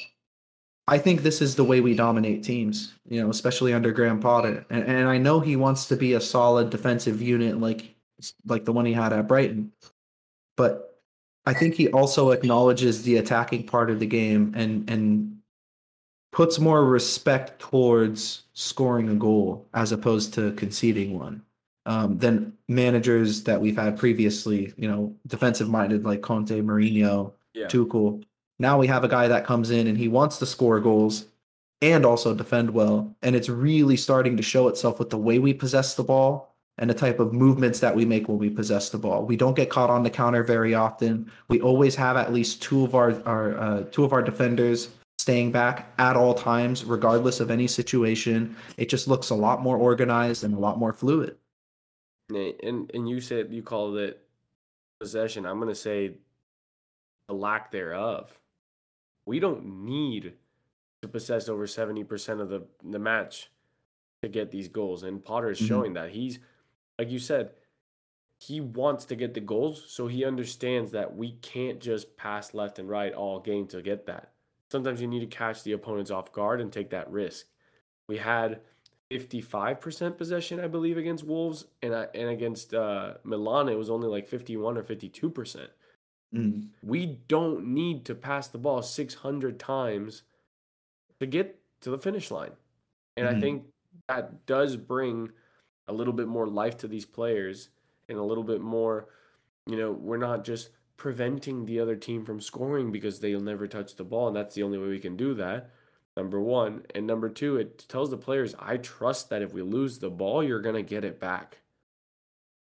I 0.88 0.97
think 0.97 1.22
this 1.22 1.41
is 1.41 1.56
the 1.56 1.64
way 1.64 1.82
we 1.82 1.95
dominate 1.95 2.43
teams, 2.43 2.93
you 3.08 3.22
know, 3.22 3.30
especially 3.30 3.74
under 3.74 3.91
Graham 3.91 4.20
Potter. 4.20 4.66
And, 4.70 4.84
and 4.84 5.08
I 5.08 5.18
know 5.18 5.39
he 5.39 5.56
wants 5.56 5.86
to 5.88 5.95
be 5.95 6.14
a 6.14 6.22
solid 6.22 6.70
defensive 6.70 7.22
unit 7.22 7.60
like 7.60 7.95
like 8.45 8.66
the 8.66 8.74
one 8.74 8.86
he 8.86 8.93
had 8.93 9.14
at 9.14 9.28
Brighton. 9.28 9.72
But 10.56 11.01
I 11.45 11.54
think 11.54 11.76
he 11.76 11.89
also 11.89 12.32
acknowledges 12.32 13.04
the 13.04 13.18
attacking 13.18 13.66
part 13.66 13.89
of 13.89 13.99
the 13.99 14.06
game 14.06 14.54
and 14.56 14.89
and 14.89 15.38
puts 16.34 16.60
more 16.60 16.84
respect 16.84 17.60
towards 17.60 18.44
scoring 18.54 19.08
a 19.08 19.16
goal 19.16 19.66
as 19.74 19.92
opposed 19.92 20.34
to 20.34 20.52
conceding 20.54 21.18
one 21.18 21.42
um, 21.86 22.18
than 22.18 22.52
managers 22.68 23.44
that 23.44 23.62
we've 23.62 23.78
had 23.78 23.98
previously. 23.98 24.74
You 24.76 24.90
know, 24.90 25.16
defensive 25.28 25.70
minded 25.70 26.04
like 26.04 26.22
Conte, 26.22 26.60
Mourinho, 26.60 27.32
yeah. 27.54 27.68
Tuchel. 27.68 28.24
Now 28.60 28.78
we 28.78 28.88
have 28.88 29.04
a 29.04 29.08
guy 29.08 29.28
that 29.28 29.46
comes 29.46 29.70
in 29.70 29.88
and 29.88 29.98
he 29.98 30.08
wants 30.08 30.40
to 30.40 30.46
score 30.46 30.80
goals 30.80 31.26
and 31.82 32.06
also 32.06 32.34
defend 32.34 32.72
well. 32.72 33.16
And 33.22 33.36
it's 33.36 33.50
really 33.50 33.98
starting 33.98 34.36
to 34.38 34.44
show 34.44 34.68
itself 34.68 35.00
with 35.00 35.12
the 35.12 35.18
way 35.18 35.38
we 35.38 35.54
possess 35.54 35.96
the 35.96 36.04
ball 36.04 36.56
and 36.80 36.90
the 36.90 36.96
type 36.96 37.20
of 37.20 37.34
movements 37.34 37.80
that 37.82 37.96
we 37.96 38.06
make 38.06 38.28
when 38.28 38.40
we 38.40 38.50
possess 38.50 38.90
the 38.90 38.98
ball. 38.98 39.26
We 39.26 39.36
don't 39.36 39.56
get 39.56 39.70
caught 39.70 39.92
on 39.92 40.02
the 40.02 40.10
counter 40.10 40.44
very 40.44 40.74
often. 40.74 41.32
We 41.48 41.62
always 41.62 41.96
have 41.96 42.18
at 42.18 42.34
least 42.34 42.64
two 42.64 42.84
of 42.84 42.96
our, 42.96 43.22
our 43.28 43.58
uh, 43.60 43.84
two 43.92 44.04
of 44.04 44.14
our 44.14 44.24
defenders 44.24 44.90
staying 45.24 45.54
back 45.54 45.94
at 45.98 46.18
all 46.18 46.34
times, 46.34 46.84
regardless 46.84 47.40
of 47.40 47.50
any 47.50 47.66
situation. 47.66 48.54
It 48.76 48.90
just 48.90 49.08
looks 49.08 49.30
a 49.30 49.36
lot 49.36 49.62
more 49.62 49.78
organized 49.78 50.44
and 50.44 50.54
a 50.54 50.60
lot 50.60 50.78
more 50.78 50.92
fluid. 50.92 51.38
And 52.30 52.92
and 52.94 53.08
you 53.08 53.22
said 53.22 53.54
you 53.54 53.64
called 53.64 53.96
it 53.98 54.22
possession. 55.00 55.46
I'm 55.46 55.60
gonna 55.60 55.76
say 55.76 56.16
the 57.30 57.34
lack 57.34 57.72
thereof. 57.72 58.38
We 59.26 59.40
don't 59.40 59.86
need 59.86 60.34
to 61.02 61.08
possess 61.08 61.48
over 61.48 61.66
70% 61.68 62.42
of 62.42 62.50
the, 62.50 62.66
the 62.84 63.00
match 63.00 63.50
to 64.24 64.28
get 64.28 64.52
these 64.52 64.68
goals. 64.68 65.04
And 65.04 65.24
Potter 65.24 65.52
is 65.52 65.58
mm-hmm. 65.58 65.68
showing 65.68 65.94
that. 65.94 66.10
He's 66.10 66.40
like 67.00 67.10
you 67.10 67.20
said, 67.20 67.52
he 68.40 68.60
wants 68.60 69.06
to 69.06 69.16
get 69.16 69.34
the 69.34 69.40
goals, 69.40 69.86
so 69.88 70.08
he 70.08 70.26
understands 70.26 70.92
that 70.92 71.16
we 71.16 71.32
can't 71.42 71.80
just 71.80 72.18
pass 72.18 72.54
left 72.54 72.78
and 72.78 72.90
right 72.90 73.14
all 73.14 73.40
game 73.40 73.68
to 73.68 73.82
get 73.82 74.06
that. 74.08 74.33
Sometimes 74.74 75.00
you 75.00 75.08
need 75.08 75.20
to 75.20 75.28
catch 75.28 75.62
the 75.62 75.74
opponents 75.74 76.10
off 76.10 76.34
guard 76.34 76.60
and 76.60 76.74
take 76.74 76.90
that 76.90 77.12
risk. 77.12 77.46
We 78.08 78.18
had 78.18 78.62
55% 79.12 80.18
possession, 80.18 80.60
I 80.60 80.66
believe, 80.66 80.98
against 80.98 81.24
Wolves, 81.24 81.66
and 81.84 81.94
I, 81.94 82.08
and 82.16 82.30
against 82.30 82.74
uh, 82.74 83.14
Milan, 83.24 83.70
it 83.70 83.78
was 83.78 83.92
only 83.92 84.08
like 84.08 84.28
51 84.28 84.76
or 84.76 84.82
52%. 84.82 85.68
Mm. 86.34 86.70
We 86.82 87.20
don't 87.28 87.68
need 87.68 88.04
to 88.06 88.16
pass 88.16 88.48
the 88.48 88.58
ball 88.58 88.82
600 88.82 89.60
times 89.60 90.24
to 91.20 91.28
get 91.28 91.60
to 91.82 91.92
the 91.92 92.00
finish 92.00 92.32
line. 92.32 92.54
And 93.16 93.28
mm. 93.28 93.30
I 93.30 93.32
mm-hmm. 93.34 93.42
think 93.42 93.64
that 94.10 94.48
does 94.48 94.76
bring 94.76 95.30
a 95.88 95.94
little 95.94 96.14
bit 96.14 96.28
more 96.28 96.48
life 96.48 96.78
to 96.78 96.88
these 96.88 97.06
players 97.06 97.70
and 98.10 98.18
a 98.18 98.24
little 98.24 98.44
bit 98.44 98.62
more, 98.62 99.08
you 99.68 99.78
know, 99.78 99.92
we're 99.92 100.18
not 100.18 100.44
just 100.44 100.70
preventing 100.98 101.66
the 101.66 101.80
other 101.80 101.96
team 101.96 102.24
from 102.26 102.39
scoring 102.39 102.91
because 102.91 103.20
they'll 103.20 103.41
never 103.41 103.68
touch 103.68 103.96
the 103.96 104.04
ball. 104.04 104.28
And 104.28 104.36
that's 104.36 104.56
the 104.56 104.64
only 104.64 104.78
way 104.78 104.88
we 104.88 105.00
can 105.00 105.18
do 105.18 105.34
that. 105.36 105.70
Number 106.16 106.39
one. 106.39 106.84
And 106.94 107.08
number 107.08 107.30
two, 107.30 107.58
it 107.58 107.86
tells 107.89 108.10
the 108.10 108.18
players, 108.18 108.56
I 108.60 108.78
trust 108.78 109.30
that 109.30 109.41
if 109.41 109.54
we 109.54 109.62
lose 109.62 110.00
the 110.00 110.10
ball, 110.10 110.44
you're 110.44 110.62
going 110.62 110.76
to 110.76 110.84
get 110.84 111.04
it 111.04 111.20
back. 111.20 111.60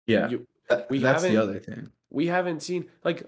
Yeah. 0.07 0.29
You, 0.29 0.47
uh, 0.69 0.83
we 0.91 0.99
that's 0.99 1.23
the 1.23 1.37
other 1.37 1.59
thing. 1.59 1.91
We 2.11 2.27
haven't 2.27 2.63
seen, 2.63 2.87
like, 3.05 3.23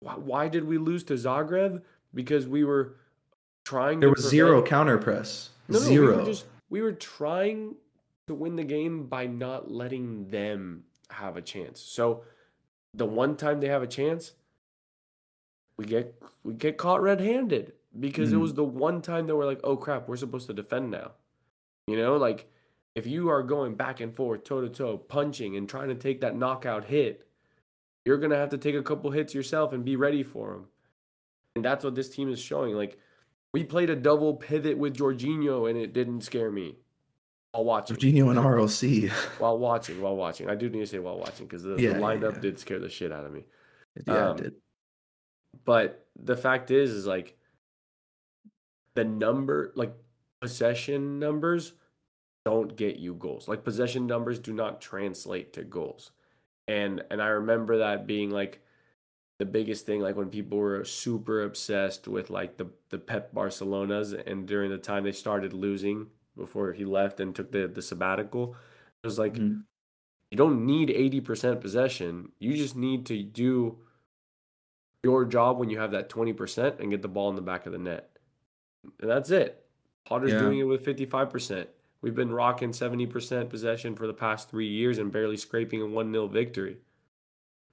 why 0.00 0.48
did 0.48 0.64
we 0.64 0.78
lose 0.78 1.04
to 1.04 1.14
Zagreb? 1.14 1.82
Because 2.12 2.46
we 2.46 2.64
were 2.64 2.96
trying 3.64 4.00
there 4.00 4.10
was 4.10 4.22
prevent... 4.22 4.30
zero 4.30 4.62
counter 4.62 4.98
press. 4.98 5.50
No, 5.68 5.78
zero. 5.78 6.10
We 6.10 6.16
were 6.16 6.24
just 6.26 6.44
we 6.68 6.82
were 6.82 6.92
trying 6.92 7.74
to 8.26 8.34
win 8.34 8.56
the 8.56 8.64
game 8.64 9.06
by 9.06 9.26
not 9.26 9.70
letting 9.70 10.28
them 10.28 10.84
have 11.10 11.36
a 11.36 11.42
chance. 11.42 11.80
So 11.80 12.24
the 12.92 13.06
one 13.06 13.36
time 13.36 13.60
they 13.60 13.68
have 13.68 13.82
a 13.82 13.86
chance, 13.86 14.32
we 15.76 15.84
get 15.84 16.14
we 16.42 16.54
get 16.54 16.76
caught 16.76 17.02
red-handed 17.02 17.72
because 17.98 18.30
mm. 18.30 18.34
it 18.34 18.38
was 18.38 18.54
the 18.54 18.64
one 18.64 19.02
time 19.02 19.26
that 19.26 19.36
we're 19.36 19.46
like, 19.46 19.60
"Oh 19.64 19.76
crap, 19.76 20.08
we're 20.08 20.16
supposed 20.16 20.46
to 20.48 20.54
defend 20.54 20.90
now." 20.90 21.12
You 21.86 21.96
know, 21.96 22.16
like 22.16 22.48
if 22.94 23.06
you 23.06 23.28
are 23.30 23.42
going 23.42 23.74
back 23.74 24.00
and 24.00 24.14
forth, 24.14 24.44
toe 24.44 24.60
to 24.60 24.68
toe, 24.68 24.96
punching 24.96 25.56
and 25.56 25.68
trying 25.68 25.88
to 25.88 25.94
take 25.94 26.20
that 26.20 26.36
knockout 26.36 26.84
hit, 26.84 27.26
you're 28.04 28.18
going 28.18 28.30
to 28.30 28.36
have 28.36 28.50
to 28.50 28.58
take 28.58 28.74
a 28.74 28.82
couple 28.82 29.10
hits 29.10 29.34
yourself 29.34 29.72
and 29.72 29.84
be 29.84 29.96
ready 29.96 30.22
for 30.22 30.52
them. 30.52 30.66
And 31.56 31.64
that's 31.64 31.84
what 31.84 31.94
this 31.94 32.08
team 32.08 32.30
is 32.30 32.40
showing. 32.40 32.74
Like 32.74 32.98
we 33.52 33.64
played 33.64 33.90
a 33.90 33.96
double 33.96 34.34
pivot 34.34 34.78
with 34.78 34.96
Jorginho 34.96 35.68
and 35.68 35.78
it 35.78 35.92
didn't 35.92 36.22
scare 36.22 36.50
me 36.50 36.76
while 37.52 37.64
watching. 37.64 37.96
Jorginho 37.96 38.30
and 38.30 38.38
RLC. 38.38 39.10
while 39.38 39.58
watching, 39.58 40.00
while 40.00 40.16
watching. 40.16 40.48
I 40.48 40.54
do 40.54 40.68
need 40.68 40.80
to 40.80 40.86
say 40.86 40.98
while 40.98 41.18
watching 41.18 41.46
because 41.46 41.62
the, 41.62 41.76
yeah, 41.76 41.94
the 41.94 41.98
lineup 41.98 42.22
yeah, 42.22 42.30
yeah. 42.34 42.40
did 42.40 42.58
scare 42.58 42.78
the 42.78 42.88
shit 42.88 43.12
out 43.12 43.24
of 43.24 43.32
me. 43.32 43.44
Yeah, 44.06 44.30
um, 44.30 44.38
it 44.38 44.42
did. 44.42 44.54
But 45.64 46.06
the 46.18 46.36
fact 46.36 46.70
is, 46.70 46.90
is 46.90 47.06
like 47.06 47.36
the 48.94 49.04
number, 49.04 49.72
like 49.74 49.94
possession 50.40 51.18
numbers 51.18 51.72
don't 52.44 52.76
get 52.76 52.96
you 52.96 53.14
goals. 53.14 53.48
Like 53.48 53.64
possession 53.64 54.06
numbers 54.06 54.38
do 54.38 54.52
not 54.52 54.80
translate 54.80 55.52
to 55.54 55.64
goals. 55.64 56.10
And 56.66 57.02
and 57.10 57.22
I 57.22 57.28
remember 57.28 57.78
that 57.78 58.06
being 58.06 58.30
like 58.30 58.60
the 59.38 59.44
biggest 59.44 59.84
thing 59.86 60.00
like 60.00 60.16
when 60.16 60.28
people 60.28 60.58
were 60.58 60.84
super 60.84 61.42
obsessed 61.42 62.06
with 62.06 62.30
like 62.30 62.56
the 62.56 62.66
the 62.90 62.98
Pep 62.98 63.34
Barcelonas 63.34 64.12
and 64.26 64.46
during 64.46 64.70
the 64.70 64.78
time 64.78 65.04
they 65.04 65.12
started 65.12 65.52
losing 65.52 66.06
before 66.36 66.72
he 66.72 66.84
left 66.84 67.20
and 67.20 67.34
took 67.34 67.50
the 67.50 67.66
the 67.66 67.82
sabbatical 67.82 68.56
it 69.02 69.06
was 69.06 69.18
like 69.18 69.34
mm-hmm. 69.34 69.60
you 70.30 70.36
don't 70.36 70.64
need 70.64 70.88
80% 70.88 71.60
possession 71.60 72.30
you 72.38 72.56
just 72.56 72.76
need 72.76 73.06
to 73.06 73.22
do 73.22 73.78
your 75.04 75.24
job 75.24 75.58
when 75.58 75.70
you 75.70 75.78
have 75.78 75.92
that 75.92 76.08
20% 76.08 76.80
and 76.80 76.90
get 76.90 77.02
the 77.02 77.08
ball 77.08 77.30
in 77.30 77.36
the 77.36 77.42
back 77.42 77.66
of 77.66 77.72
the 77.72 77.78
net 77.78 78.10
and 79.00 79.10
that's 79.10 79.30
it 79.30 79.64
potter's 80.04 80.32
yeah. 80.32 80.38
doing 80.40 80.58
it 80.58 80.64
with 80.64 80.84
55% 80.84 81.66
we've 82.00 82.14
been 82.14 82.32
rocking 82.32 82.70
70% 82.70 83.48
possession 83.48 83.94
for 83.94 84.06
the 84.06 84.14
past 84.14 84.50
three 84.50 84.68
years 84.68 84.98
and 84.98 85.12
barely 85.12 85.36
scraping 85.36 85.82
a 85.82 85.86
1-0 85.86 86.30
victory 86.30 86.78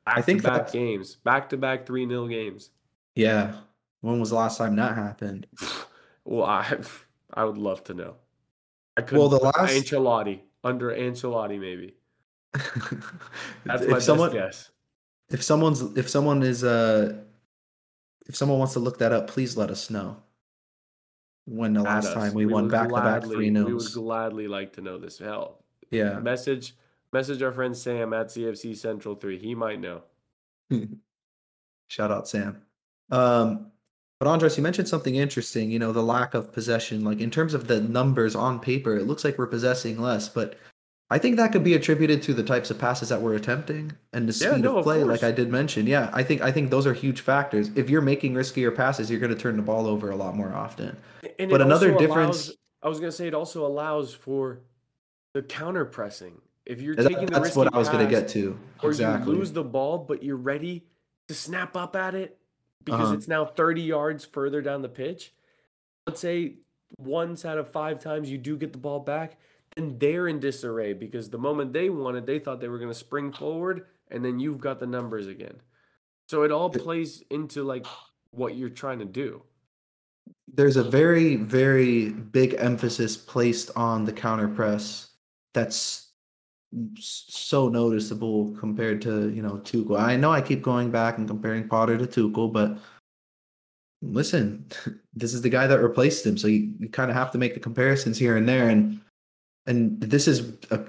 back 0.05 0.17
I 0.17 0.21
think 0.21 0.43
back 0.43 0.71
games, 0.71 1.15
back 1.15 1.49
to 1.49 1.57
back 1.57 1.85
three 1.85 2.07
0 2.07 2.27
games. 2.27 2.69
Yeah. 3.15 3.53
When 4.01 4.19
was 4.19 4.29
the 4.29 4.35
last 4.35 4.57
time 4.57 4.75
that 4.75 4.95
happened? 4.95 5.47
well, 6.25 6.45
I 6.45 6.77
I 7.33 7.45
would 7.45 7.57
love 7.57 7.83
to 7.85 7.93
know. 7.93 8.15
I 8.97 9.01
could. 9.01 9.17
Well, 9.17 9.29
the 9.29 9.37
last 9.37 9.73
Ancelotti 9.73 10.41
under 10.63 10.89
Ancelotti 10.89 11.59
maybe. 11.59 11.95
That's 13.65 13.87
my 13.87 13.97
if 13.97 14.03
someone, 14.03 14.33
guess. 14.33 14.70
If 15.31 15.43
someone's 15.43 15.81
if 15.97 16.09
someone 16.09 16.43
is 16.43 16.63
uh 16.63 17.23
if 18.27 18.35
someone 18.35 18.59
wants 18.59 18.73
to 18.73 18.79
look 18.79 18.99
that 18.99 19.11
up, 19.11 19.27
please 19.27 19.57
let 19.57 19.69
us 19.69 19.89
know. 19.89 20.17
When 21.45 21.73
the 21.73 21.81
last 21.81 22.13
time 22.13 22.33
we, 22.33 22.45
we 22.45 22.53
won 22.53 22.67
back 22.67 22.89
to 22.89 22.95
back 22.95 23.23
three 23.23 23.49
nils. 23.49 23.67
We 23.67 23.73
would 23.73 23.93
gladly 23.93 24.47
like 24.47 24.73
to 24.73 24.81
know 24.81 24.97
this. 24.97 25.17
Hell, 25.17 25.63
yeah. 25.89 26.19
Message 26.19 26.75
Message 27.13 27.41
our 27.41 27.51
friend 27.51 27.75
Sam 27.75 28.13
at 28.13 28.27
CFC 28.27 28.75
Central 28.77 29.15
3. 29.15 29.37
He 29.37 29.53
might 29.53 29.81
know. 29.81 30.03
Shout 31.87 32.09
out, 32.09 32.27
Sam. 32.27 32.61
Um, 33.09 33.71
but 34.17 34.29
Andres, 34.29 34.55
you 34.55 34.63
mentioned 34.63 34.87
something 34.87 35.15
interesting, 35.15 35.71
you 35.71 35.79
know, 35.79 35.91
the 35.91 36.03
lack 36.03 36.33
of 36.33 36.53
possession. 36.53 37.03
Like 37.03 37.19
in 37.19 37.29
terms 37.29 37.53
of 37.53 37.67
the 37.67 37.81
numbers 37.81 38.33
on 38.33 38.59
paper, 38.59 38.95
it 38.95 39.07
looks 39.07 39.25
like 39.25 39.37
we're 39.37 39.47
possessing 39.47 39.99
less, 39.99 40.29
but 40.29 40.55
I 41.11 41.17
think 41.17 41.35
that 41.35 41.51
could 41.51 41.63
be 41.65 41.73
attributed 41.73 42.21
to 42.23 42.33
the 42.33 42.41
types 42.41 42.71
of 42.71 42.79
passes 42.79 43.09
that 43.09 43.21
we're 43.21 43.35
attempting 43.35 43.91
and 44.13 44.29
the 44.29 44.33
speed 44.33 44.45
yeah, 44.45 44.57
no, 44.57 44.77
of 44.77 44.83
play, 44.83 45.01
of 45.01 45.09
like 45.09 45.23
I 45.23 45.31
did 45.31 45.49
mention. 45.49 45.85
Yeah, 45.85 46.09
I 46.13 46.23
think 46.23 46.41
I 46.41 46.53
think 46.53 46.69
those 46.69 46.87
are 46.87 46.93
huge 46.93 47.19
factors. 47.19 47.69
If 47.75 47.89
you're 47.89 48.01
making 48.01 48.33
riskier 48.33 48.73
passes, 48.73 49.11
you're 49.11 49.19
going 49.19 49.35
to 49.35 49.37
turn 49.37 49.57
the 49.57 49.61
ball 49.61 49.87
over 49.87 50.09
a 50.09 50.15
lot 50.15 50.37
more 50.37 50.53
often. 50.53 50.95
And 51.37 51.51
but 51.51 51.61
another 51.61 51.91
difference. 51.97 52.47
Allows, 52.47 52.57
I 52.81 52.87
was 52.87 52.99
going 53.01 53.11
to 53.11 53.15
say 53.15 53.27
it 53.27 53.33
also 53.33 53.65
allows 53.67 54.13
for 54.13 54.61
the 55.33 55.41
counter 55.41 55.83
pressing. 55.83 56.41
If 56.65 56.81
you're 56.81 56.95
taking 56.95 57.25
the 57.25 57.41
that's 57.41 57.57
what 57.57 57.75
I 57.75 57.77
was 57.77 57.89
going 57.89 58.05
to 58.05 58.09
get 58.09 58.29
to. 58.29 58.57
Exactly. 58.81 59.31
Or 59.31 59.33
you 59.33 59.39
lose 59.39 59.51
the 59.51 59.65
ball, 59.65 59.97
but 59.97 60.23
you're 60.23 60.37
ready 60.37 60.85
to 61.27 61.33
snap 61.33 61.75
up 61.75 61.97
at 61.97 62.15
it 62.15 62.37
because 62.85 63.07
uh-huh. 63.07 63.13
it's 63.15 63.27
now 63.27 63.43
30 63.43 63.81
yards 63.81 64.23
further 64.23 64.61
down 64.61 64.81
the 64.81 64.89
pitch. 64.89 65.33
Let's 66.07 66.21
say 66.21 66.53
once 66.97 67.43
out 67.43 67.57
of 67.57 67.69
five 67.69 67.99
times 67.99 68.31
you 68.31 68.37
do 68.37 68.55
get 68.57 68.71
the 68.71 68.77
ball 68.77 68.99
back, 69.01 69.37
then 69.75 69.97
they're 69.99 70.27
in 70.27 70.39
disarray 70.39 70.93
because 70.93 71.29
the 71.29 71.37
moment 71.37 71.73
they 71.73 71.89
wanted, 71.89 72.25
they 72.25 72.39
thought 72.39 72.59
they 72.59 72.67
were 72.67 72.77
going 72.77 72.91
to 72.91 72.97
spring 72.97 73.31
forward, 73.31 73.85
and 74.09 74.23
then 74.23 74.39
you've 74.39 74.59
got 74.59 74.79
the 74.79 74.87
numbers 74.87 75.27
again. 75.27 75.61
So 76.27 76.43
it 76.43 76.51
all 76.51 76.69
plays 76.69 77.23
into 77.29 77.63
like 77.63 77.85
what 78.31 78.55
you're 78.55 78.69
trying 78.69 78.99
to 78.99 79.05
do. 79.05 79.43
There's 80.53 80.77
a 80.77 80.83
very, 80.83 81.35
very 81.35 82.09
big 82.09 82.55
emphasis 82.57 83.15
placed 83.15 83.71
on 83.75 84.05
the 84.05 84.13
counter 84.13 84.47
press 84.47 85.09
that's 85.53 86.13
so 86.97 87.67
noticeable 87.67 88.55
compared 88.57 89.01
to 89.01 89.29
you 89.29 89.41
know 89.41 89.57
Tuchel. 89.57 89.99
I 89.99 90.15
know 90.15 90.31
I 90.31 90.41
keep 90.41 90.61
going 90.61 90.89
back 90.89 91.17
and 91.17 91.27
comparing 91.27 91.67
Potter 91.67 91.97
to 91.97 92.07
Tuchel, 92.07 92.51
but 92.51 92.77
listen, 94.01 94.65
this 95.13 95.33
is 95.33 95.41
the 95.41 95.49
guy 95.49 95.67
that 95.67 95.81
replaced 95.81 96.25
him, 96.25 96.37
so 96.37 96.47
you, 96.47 96.73
you 96.79 96.89
kind 96.89 97.11
of 97.11 97.17
have 97.17 97.31
to 97.31 97.37
make 97.37 97.53
the 97.53 97.59
comparisons 97.59 98.17
here 98.17 98.37
and 98.37 98.47
there. 98.47 98.69
And 98.69 99.01
and 99.65 99.99
this 100.01 100.27
is 100.27 100.53
a, 100.71 100.81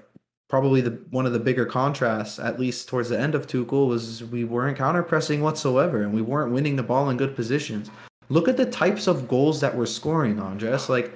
probably 0.49 0.81
the 0.81 1.03
one 1.11 1.27
of 1.27 1.33
the 1.33 1.39
bigger 1.39 1.67
contrasts, 1.67 2.39
at 2.39 2.59
least 2.61 2.89
towards 2.89 3.09
the 3.09 3.19
end 3.19 3.35
of 3.35 3.47
Tuchel, 3.47 3.89
was 3.89 4.25
we 4.25 4.45
weren't 4.45 4.79
counter 4.79 5.03
pressing 5.03 5.41
whatsoever, 5.41 6.03
and 6.03 6.13
we 6.13 6.23
weren't 6.23 6.53
winning 6.53 6.77
the 6.77 6.83
ball 6.83 7.11
in 7.11 7.17
good 7.17 7.37
positions. 7.37 7.91
Look 8.29 8.49
at 8.49 8.57
the 8.57 8.67
types 8.67 9.07
of 9.07 9.29
goals 9.29 9.61
that 9.61 9.77
we're 9.77 9.87
scoring, 9.87 10.41
Andres. 10.41 10.89
Like 10.89 11.13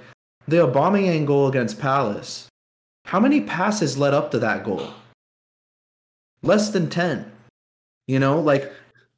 the 0.47 0.57
Aubameyang 0.57 1.25
goal 1.25 1.47
against 1.47 1.79
Palace 1.79 2.47
how 3.07 3.21
many 3.21 3.39
passes 3.39 3.97
led 3.97 4.13
up 4.13 4.31
to 4.31 4.39
that 4.39 4.65
goal? 4.65 4.85
Less 6.43 6.71
than 6.71 6.89
10. 6.89 7.31
You 8.07 8.19
know, 8.19 8.41
like 8.41 8.69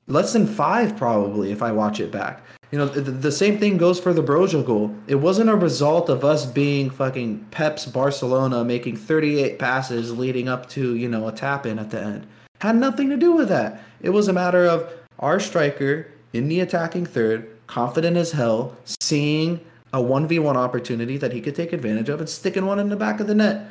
less 0.10 0.34
than 0.34 0.45
five 0.45 0.97
probably 0.97 1.51
if 1.51 1.62
I 1.62 1.72
watch 1.72 1.99
it 1.99 2.12
back. 2.12 2.43
You 2.72 2.78
know, 2.78 2.86
the, 2.86 3.01
the 3.01 3.32
same 3.32 3.57
thing 3.57 3.78
goes 3.78 3.99
for 3.99 4.14
the 4.14 4.22
Broja 4.22 4.64
goal. 4.64 4.93
It 5.07 5.16
wasn't 5.16 5.49
a 5.49 5.55
result 5.55 6.10
of 6.10 6.24
us 6.24 6.45
being 6.45 6.89
fucking 6.89 7.47
Pep's 7.51 7.86
Barcelona 7.86 8.64
making 8.64 8.97
38 8.97 9.57
passes 9.57 10.16
leading 10.16 10.47
up 10.47 10.70
to, 10.70 10.95
you 10.95 11.10
know, 11.10 11.28
a 11.28 11.32
tap 11.32 11.66
in 11.66 11.80
at 11.80 11.89
the 11.89 11.99
end. 11.99 12.28
Had 12.60 12.76
nothing 12.76 13.10
to 13.10 13.18
do 13.18 13.32
with 13.32 13.49
that. 13.49 13.82
It 14.01 14.10
was 14.10 14.28
a 14.28 14.34
matter 14.34 14.66
of 14.66 14.91
our 15.20 15.39
striker 15.39 16.12
in 16.34 16.47
the 16.47 16.60
attacking 16.60 17.07
third, 17.07 17.49
confident 17.66 18.18
as 18.18 18.34
hell, 18.34 18.78
seeing 19.01 19.66
a 19.91 19.99
1v1 19.99 20.55
opportunity 20.55 21.18
that 21.18 21.34
he 21.34 21.41
could 21.41 21.55
take 21.55 21.74
advantage 21.74 22.10
of 22.10 22.20
and 22.20 22.30
sticking 22.30 22.68
one 22.68 22.80
in 22.80 22.89
the 22.89 22.95
back 22.95 23.20
of 23.20 23.26
the 23.26 23.34
net. 23.34 23.66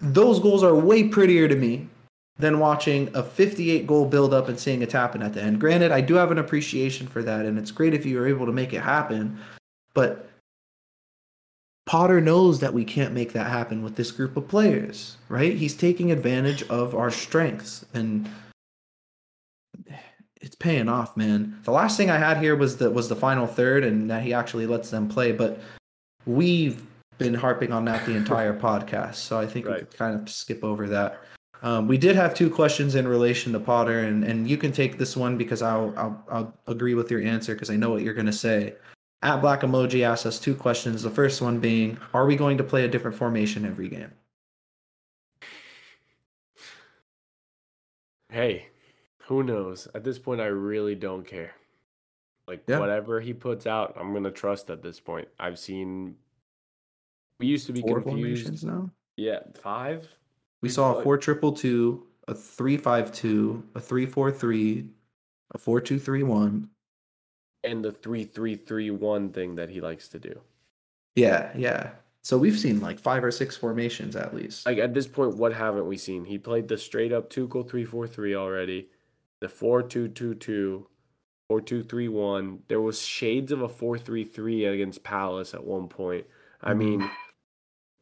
Those 0.00 0.40
goals 0.40 0.64
are 0.64 0.74
way 0.74 1.04
prettier 1.04 1.46
to 1.46 1.56
me 1.56 1.88
than 2.38 2.60
watching 2.60 3.10
a 3.14 3.22
58 3.22 3.86
goal 3.86 4.06
build 4.06 4.32
up 4.32 4.48
and 4.48 4.58
seeing 4.58 4.82
it 4.82 4.92
happen 4.92 5.22
at 5.22 5.34
the 5.34 5.42
end. 5.42 5.60
Granted, 5.60 5.90
I 5.90 6.00
do 6.00 6.14
have 6.14 6.30
an 6.30 6.38
appreciation 6.38 7.06
for 7.06 7.22
that, 7.22 7.44
and 7.44 7.58
it's 7.58 7.70
great 7.70 7.94
if 7.94 8.06
you 8.06 8.20
are 8.20 8.28
able 8.28 8.46
to 8.46 8.52
make 8.52 8.72
it 8.72 8.80
happen, 8.80 9.38
but 9.94 10.28
Potter 11.88 12.20
knows 12.20 12.60
that 12.60 12.74
we 12.74 12.84
can't 12.84 13.14
make 13.14 13.32
that 13.32 13.46
happen 13.50 13.82
with 13.82 13.96
this 13.96 14.10
group 14.10 14.36
of 14.36 14.46
players, 14.46 15.16
right? 15.30 15.56
He's 15.56 15.74
taking 15.74 16.12
advantage 16.12 16.62
of 16.64 16.94
our 16.94 17.10
strengths, 17.10 17.86
and 17.94 18.28
it's 20.40 20.54
paying 20.54 20.88
off, 20.88 21.16
man. 21.16 21.58
The 21.64 21.72
last 21.72 21.96
thing 21.96 22.10
I 22.10 22.18
had 22.18 22.36
here 22.36 22.56
was 22.56 22.76
the 22.76 22.90
was 22.90 23.08
the 23.08 23.16
final 23.16 23.46
third, 23.46 23.84
and 23.84 24.10
that 24.10 24.22
he 24.22 24.34
actually 24.34 24.66
lets 24.66 24.90
them 24.90 25.08
play, 25.08 25.32
but 25.32 25.60
we've 26.26 26.84
been 27.16 27.32
harping 27.34 27.72
on 27.72 27.86
that 27.86 28.04
the 28.04 28.14
entire 28.14 28.52
podcast, 28.60 29.14
so 29.14 29.40
I 29.40 29.46
think 29.46 29.66
right. 29.66 29.80
we 29.80 29.86
could 29.86 29.96
kind 29.96 30.20
of 30.20 30.28
skip 30.28 30.62
over 30.62 30.88
that. 30.88 31.22
Um, 31.62 31.88
we 31.88 31.98
did 31.98 32.14
have 32.14 32.34
two 32.34 32.50
questions 32.50 32.94
in 32.94 33.08
relation 33.08 33.52
to 33.52 33.60
Potter, 33.60 34.00
and, 34.00 34.22
and 34.24 34.48
you 34.48 34.56
can 34.56 34.70
take 34.70 34.96
this 34.96 35.16
one 35.16 35.36
because 35.36 35.60
I'll, 35.62 35.92
I'll, 35.96 36.24
I'll 36.30 36.54
agree 36.66 36.94
with 36.94 37.10
your 37.10 37.20
answer 37.20 37.54
because 37.54 37.70
I 37.70 37.76
know 37.76 37.90
what 37.90 38.02
you're 38.02 38.14
going 38.14 38.26
to 38.26 38.32
say. 38.32 38.74
At 39.22 39.40
Black 39.40 39.62
Emoji 39.62 40.02
asked 40.02 40.26
us 40.26 40.38
two 40.38 40.54
questions. 40.54 41.02
The 41.02 41.10
first 41.10 41.42
one 41.42 41.58
being, 41.58 41.98
are 42.14 42.26
we 42.26 42.36
going 42.36 42.58
to 42.58 42.64
play 42.64 42.84
a 42.84 42.88
different 42.88 43.16
formation 43.16 43.64
every 43.64 43.88
game? 43.88 44.12
Hey, 48.30 48.68
who 49.22 49.42
knows? 49.42 49.88
At 49.94 50.04
this 50.04 50.18
point, 50.18 50.40
I 50.40 50.46
really 50.46 50.94
don't 50.94 51.26
care. 51.26 51.54
Like 52.46 52.62
yeah. 52.66 52.78
whatever 52.78 53.20
he 53.20 53.34
puts 53.34 53.66
out, 53.66 53.94
I'm 54.00 54.14
gonna 54.14 54.30
trust 54.30 54.70
at 54.70 54.82
this 54.82 54.98
point. 54.98 55.28
I've 55.38 55.58
seen. 55.58 56.16
We 57.38 57.46
used 57.46 57.66
to 57.66 57.72
be 57.72 57.82
Four 57.82 58.00
confused. 58.00 58.64
now. 58.66 58.90
Yeah, 59.16 59.40
five. 59.60 60.08
We 60.60 60.68
saw 60.68 60.94
a 60.94 61.02
four 61.02 61.16
triple 61.16 61.52
two, 61.52 62.06
a 62.26 62.34
three 62.34 62.76
five 62.76 63.12
two, 63.12 63.64
a 63.74 63.80
three 63.80 64.06
four 64.06 64.32
three, 64.32 64.88
a 65.54 65.58
four 65.58 65.80
two 65.80 65.98
three 65.98 66.24
one, 66.24 66.70
and 67.62 67.84
the 67.84 67.92
three 67.92 68.24
three 68.24 68.56
three 68.56 68.90
one 68.90 69.30
thing 69.30 69.54
that 69.54 69.70
he 69.70 69.80
likes 69.80 70.08
to 70.08 70.18
do. 70.18 70.40
Yeah, 71.14 71.52
yeah. 71.56 71.90
So 72.22 72.36
we've 72.36 72.58
seen 72.58 72.80
like 72.80 72.98
five 72.98 73.22
or 73.22 73.30
six 73.30 73.56
formations 73.56 74.16
at 74.16 74.34
least. 74.34 74.66
Like 74.66 74.78
at 74.78 74.94
this 74.94 75.06
point, 75.06 75.36
what 75.36 75.54
haven't 75.54 75.86
we 75.86 75.96
seen? 75.96 76.24
He 76.24 76.38
played 76.38 76.68
the 76.68 76.76
straight 76.76 77.12
up 77.12 77.30
Tuchel 77.30 77.68
three 77.68 77.84
four 77.84 78.06
three 78.08 78.34
already, 78.34 78.88
the 79.40 79.48
four 79.48 79.82
two 79.82 80.08
two 80.08 80.34
two, 80.34 80.88
four 81.48 81.60
two 81.60 81.84
three 81.84 82.08
one. 82.08 82.60
There 82.66 82.80
was 82.80 83.00
shades 83.00 83.52
of 83.52 83.62
a 83.62 83.68
four 83.68 83.96
three 83.96 84.24
three 84.24 84.64
against 84.64 85.04
Palace 85.04 85.54
at 85.54 85.64
one 85.64 85.88
point. 85.88 86.26
I 86.60 86.70
mm-hmm. 86.70 86.78
mean, 86.78 87.10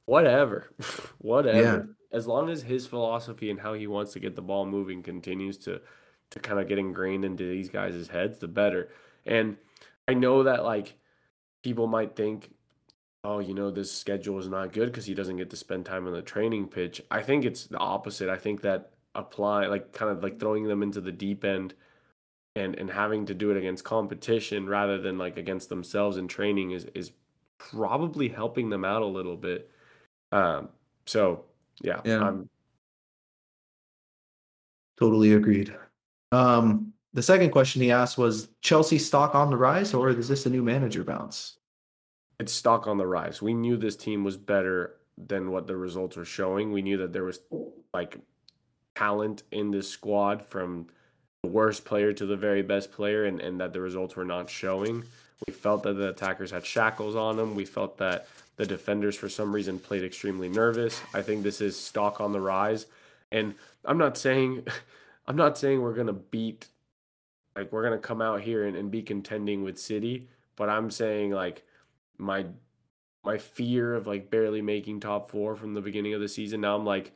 whatever, 0.06 0.70
whatever. 1.18 1.86
Yeah 1.86 1.92
as 2.12 2.26
long 2.26 2.48
as 2.48 2.62
his 2.62 2.86
philosophy 2.86 3.50
and 3.50 3.60
how 3.60 3.74
he 3.74 3.86
wants 3.86 4.12
to 4.12 4.20
get 4.20 4.36
the 4.36 4.42
ball 4.42 4.66
moving 4.66 5.02
continues 5.02 5.58
to 5.58 5.80
to 6.30 6.40
kind 6.40 6.58
of 6.58 6.68
get 6.68 6.78
ingrained 6.78 7.24
into 7.24 7.48
these 7.48 7.68
guys' 7.68 8.08
heads, 8.08 8.38
the 8.38 8.48
better. 8.48 8.90
And 9.24 9.56
I 10.08 10.14
know 10.14 10.42
that 10.42 10.64
like 10.64 10.94
people 11.62 11.86
might 11.86 12.16
think, 12.16 12.50
oh, 13.22 13.38
you 13.38 13.54
know, 13.54 13.70
this 13.70 13.92
schedule 13.92 14.38
is 14.38 14.48
not 14.48 14.72
good 14.72 14.86
because 14.86 15.06
he 15.06 15.14
doesn't 15.14 15.36
get 15.36 15.50
to 15.50 15.56
spend 15.56 15.86
time 15.86 16.06
on 16.06 16.12
the 16.12 16.22
training 16.22 16.68
pitch. 16.68 17.00
I 17.10 17.22
think 17.22 17.44
it's 17.44 17.66
the 17.66 17.78
opposite. 17.78 18.28
I 18.28 18.36
think 18.36 18.62
that 18.62 18.90
apply 19.14 19.66
like 19.66 19.92
kind 19.92 20.10
of 20.10 20.22
like 20.22 20.38
throwing 20.38 20.64
them 20.64 20.82
into 20.82 21.00
the 21.00 21.12
deep 21.12 21.44
end 21.44 21.74
and 22.54 22.74
and 22.76 22.90
having 22.90 23.26
to 23.26 23.34
do 23.34 23.50
it 23.50 23.56
against 23.56 23.84
competition 23.84 24.68
rather 24.68 24.98
than 24.98 25.18
like 25.18 25.36
against 25.36 25.68
themselves 25.68 26.16
in 26.16 26.28
training 26.28 26.72
is 26.72 26.86
is 26.94 27.12
probably 27.58 28.28
helping 28.28 28.70
them 28.70 28.84
out 28.84 29.02
a 29.02 29.06
little 29.06 29.36
bit. 29.36 29.70
Um, 30.32 30.68
so 31.06 31.44
yeah, 31.82 32.00
yeah. 32.04 32.22
I'm 32.22 32.48
totally 34.98 35.34
agreed. 35.34 35.74
Um, 36.32 36.92
the 37.12 37.22
second 37.22 37.50
question 37.50 37.82
he 37.82 37.90
asked 37.90 38.18
was 38.18 38.48
Chelsea 38.60 38.98
stock 38.98 39.34
on 39.34 39.50
the 39.50 39.56
rise, 39.56 39.94
or 39.94 40.10
is 40.10 40.28
this 40.28 40.46
a 40.46 40.50
new 40.50 40.62
manager 40.62 41.04
bounce? 41.04 41.58
It's 42.38 42.52
stock 42.52 42.86
on 42.86 42.98
the 42.98 43.06
rise. 43.06 43.40
We 43.40 43.54
knew 43.54 43.76
this 43.76 43.96
team 43.96 44.22
was 44.24 44.36
better 44.36 44.96
than 45.16 45.50
what 45.50 45.66
the 45.66 45.76
results 45.76 46.16
were 46.16 46.26
showing. 46.26 46.72
We 46.72 46.82
knew 46.82 46.98
that 46.98 47.12
there 47.12 47.24
was 47.24 47.40
like 47.94 48.18
talent 48.94 49.44
in 49.50 49.70
this 49.70 49.88
squad 49.88 50.42
from 50.42 50.88
the 51.42 51.48
worst 51.48 51.84
player 51.84 52.12
to 52.12 52.26
the 52.26 52.36
very 52.36 52.62
best 52.62 52.92
player, 52.92 53.24
and, 53.24 53.40
and 53.40 53.60
that 53.60 53.72
the 53.72 53.80
results 53.80 54.16
were 54.16 54.24
not 54.24 54.50
showing. 54.50 55.04
We 55.46 55.52
felt 55.52 55.82
that 55.82 55.94
the 55.94 56.10
attackers 56.10 56.50
had 56.50 56.64
shackles 56.64 57.14
on 57.14 57.36
them. 57.36 57.54
We 57.54 57.64
felt 57.64 57.98
that 57.98 58.26
the 58.56 58.66
defenders, 58.66 59.16
for 59.16 59.28
some 59.28 59.54
reason, 59.54 59.78
played 59.78 60.02
extremely 60.02 60.48
nervous. 60.48 61.00
I 61.12 61.22
think 61.22 61.42
this 61.42 61.60
is 61.60 61.78
stock 61.78 62.20
on 62.20 62.32
the 62.32 62.40
rise. 62.40 62.86
And 63.30 63.54
I'm 63.84 63.98
not 63.98 64.16
saying, 64.16 64.66
I'm 65.26 65.36
not 65.36 65.58
saying 65.58 65.82
we're 65.82 65.94
gonna 65.94 66.12
beat, 66.12 66.68
like 67.54 67.70
we're 67.72 67.82
gonna 67.82 67.98
come 67.98 68.22
out 68.22 68.40
here 68.40 68.64
and, 68.64 68.76
and 68.76 68.90
be 68.90 69.02
contending 69.02 69.62
with 69.62 69.78
City, 69.78 70.28
but 70.56 70.68
I'm 70.68 70.90
saying 70.90 71.32
like 71.32 71.64
my 72.18 72.46
my 73.24 73.36
fear 73.36 73.94
of 73.94 74.06
like 74.06 74.30
barely 74.30 74.62
making 74.62 75.00
top 75.00 75.28
four 75.30 75.56
from 75.56 75.74
the 75.74 75.80
beginning 75.80 76.14
of 76.14 76.20
the 76.20 76.28
season. 76.28 76.60
Now 76.60 76.76
I'm 76.76 76.86
like, 76.86 77.12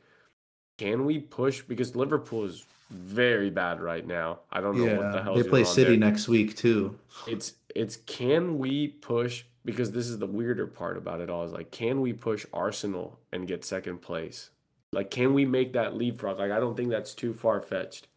can 0.77 1.05
we 1.05 1.19
push? 1.19 1.61
Because 1.61 1.95
Liverpool 1.95 2.43
is 2.43 2.65
very 2.91 3.49
bad 3.49 3.79
right 3.79 4.05
now. 4.05 4.39
I 4.51 4.59
don't 4.59 4.77
know 4.77 4.85
yeah, 4.85 4.97
what 4.97 5.11
the 5.13 5.23
hell 5.23 5.35
they 5.35 5.43
play 5.43 5.63
City 5.63 5.91
there. 5.91 5.99
next 5.99 6.27
week 6.27 6.55
too. 6.55 6.99
It's 7.27 7.53
it's 7.75 7.97
can 7.97 8.57
we 8.57 8.87
push 8.87 9.43
because 9.63 9.91
this 9.91 10.07
is 10.07 10.17
the 10.17 10.27
weirder 10.27 10.67
part 10.67 10.97
about 10.97 11.21
it 11.21 11.29
all 11.29 11.43
is 11.43 11.51
like 11.51 11.71
can 11.71 12.01
we 12.01 12.13
push 12.13 12.45
Arsenal 12.53 13.19
and 13.31 13.47
get 13.47 13.63
second 13.65 14.01
place? 14.01 14.49
Like 14.93 15.11
can 15.11 15.33
we 15.33 15.45
make 15.45 15.73
that 15.73 15.95
leapfrog? 15.95 16.39
Like 16.39 16.51
I 16.51 16.59
don't 16.59 16.75
think 16.75 16.89
that's 16.89 17.13
too 17.13 17.33
far 17.33 17.61
fetched. 17.61 18.07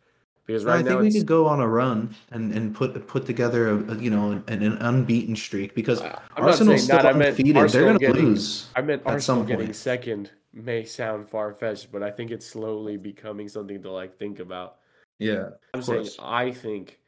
Because 0.47 0.65
right 0.65 0.85
now 0.85 0.99
I 0.99 1.01
think 1.01 1.01
we 1.01 1.19
could 1.21 1.27
go 1.27 1.47
on 1.47 1.61
a 1.61 1.67
run 1.67 2.15
and, 2.31 2.53
and 2.53 2.75
put 2.75 3.07
put 3.07 3.25
together 3.25 3.71
a, 3.71 3.93
a 3.93 3.97
you 3.97 4.11
know 4.11 4.43
an, 4.47 4.63
an, 4.63 4.77
unbeaten 4.79 5.35
streak 5.37 5.75
because 5.75 6.03
uh, 6.03 6.19
I'm 6.37 6.45
Arsenal's 6.45 6.85
still 6.85 6.97
not, 6.97 7.07
undefeated. 7.07 7.71
They're 7.71 7.83
going 7.83 7.99
to 7.99 8.13
lose. 8.13 8.69
I 8.77 8.83
meant 8.83 9.03
Arsenal 9.07 9.45
getting 9.45 9.67
point. 9.69 9.77
second 9.77 10.31
may 10.53 10.85
sound 10.85 11.29
far 11.29 11.55
fetched, 11.55 11.91
but 11.91 12.03
I 12.03 12.11
think 12.11 12.31
it's 12.31 12.47
slowly 12.47 12.99
becoming 12.99 13.49
something 13.49 13.83
to 13.83 13.91
like 13.91 14.19
think 14.19 14.39
about. 14.39 14.77
Yeah, 15.19 15.51
I'm 15.73 15.81
saying 15.81 16.09
I 16.21 16.51
think 16.51 16.99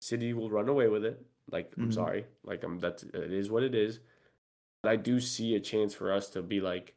City 0.00 0.32
will 0.32 0.50
run 0.50 0.70
away 0.70 0.88
with 0.88 1.04
it. 1.04 1.22
Like 1.50 1.72
I'm 1.76 1.84
mm-hmm. 1.84 1.92
sorry, 1.92 2.26
like 2.44 2.62
I'm 2.62 2.78
that's 2.78 3.02
it 3.02 3.32
is 3.32 3.50
what 3.50 3.62
it 3.62 3.74
is. 3.74 4.00
But 4.82 4.90
I 4.90 4.96
do 4.96 5.18
see 5.20 5.54
a 5.54 5.60
chance 5.60 5.94
for 5.94 6.12
us 6.12 6.28
to 6.30 6.42
be 6.42 6.60
like 6.60 6.94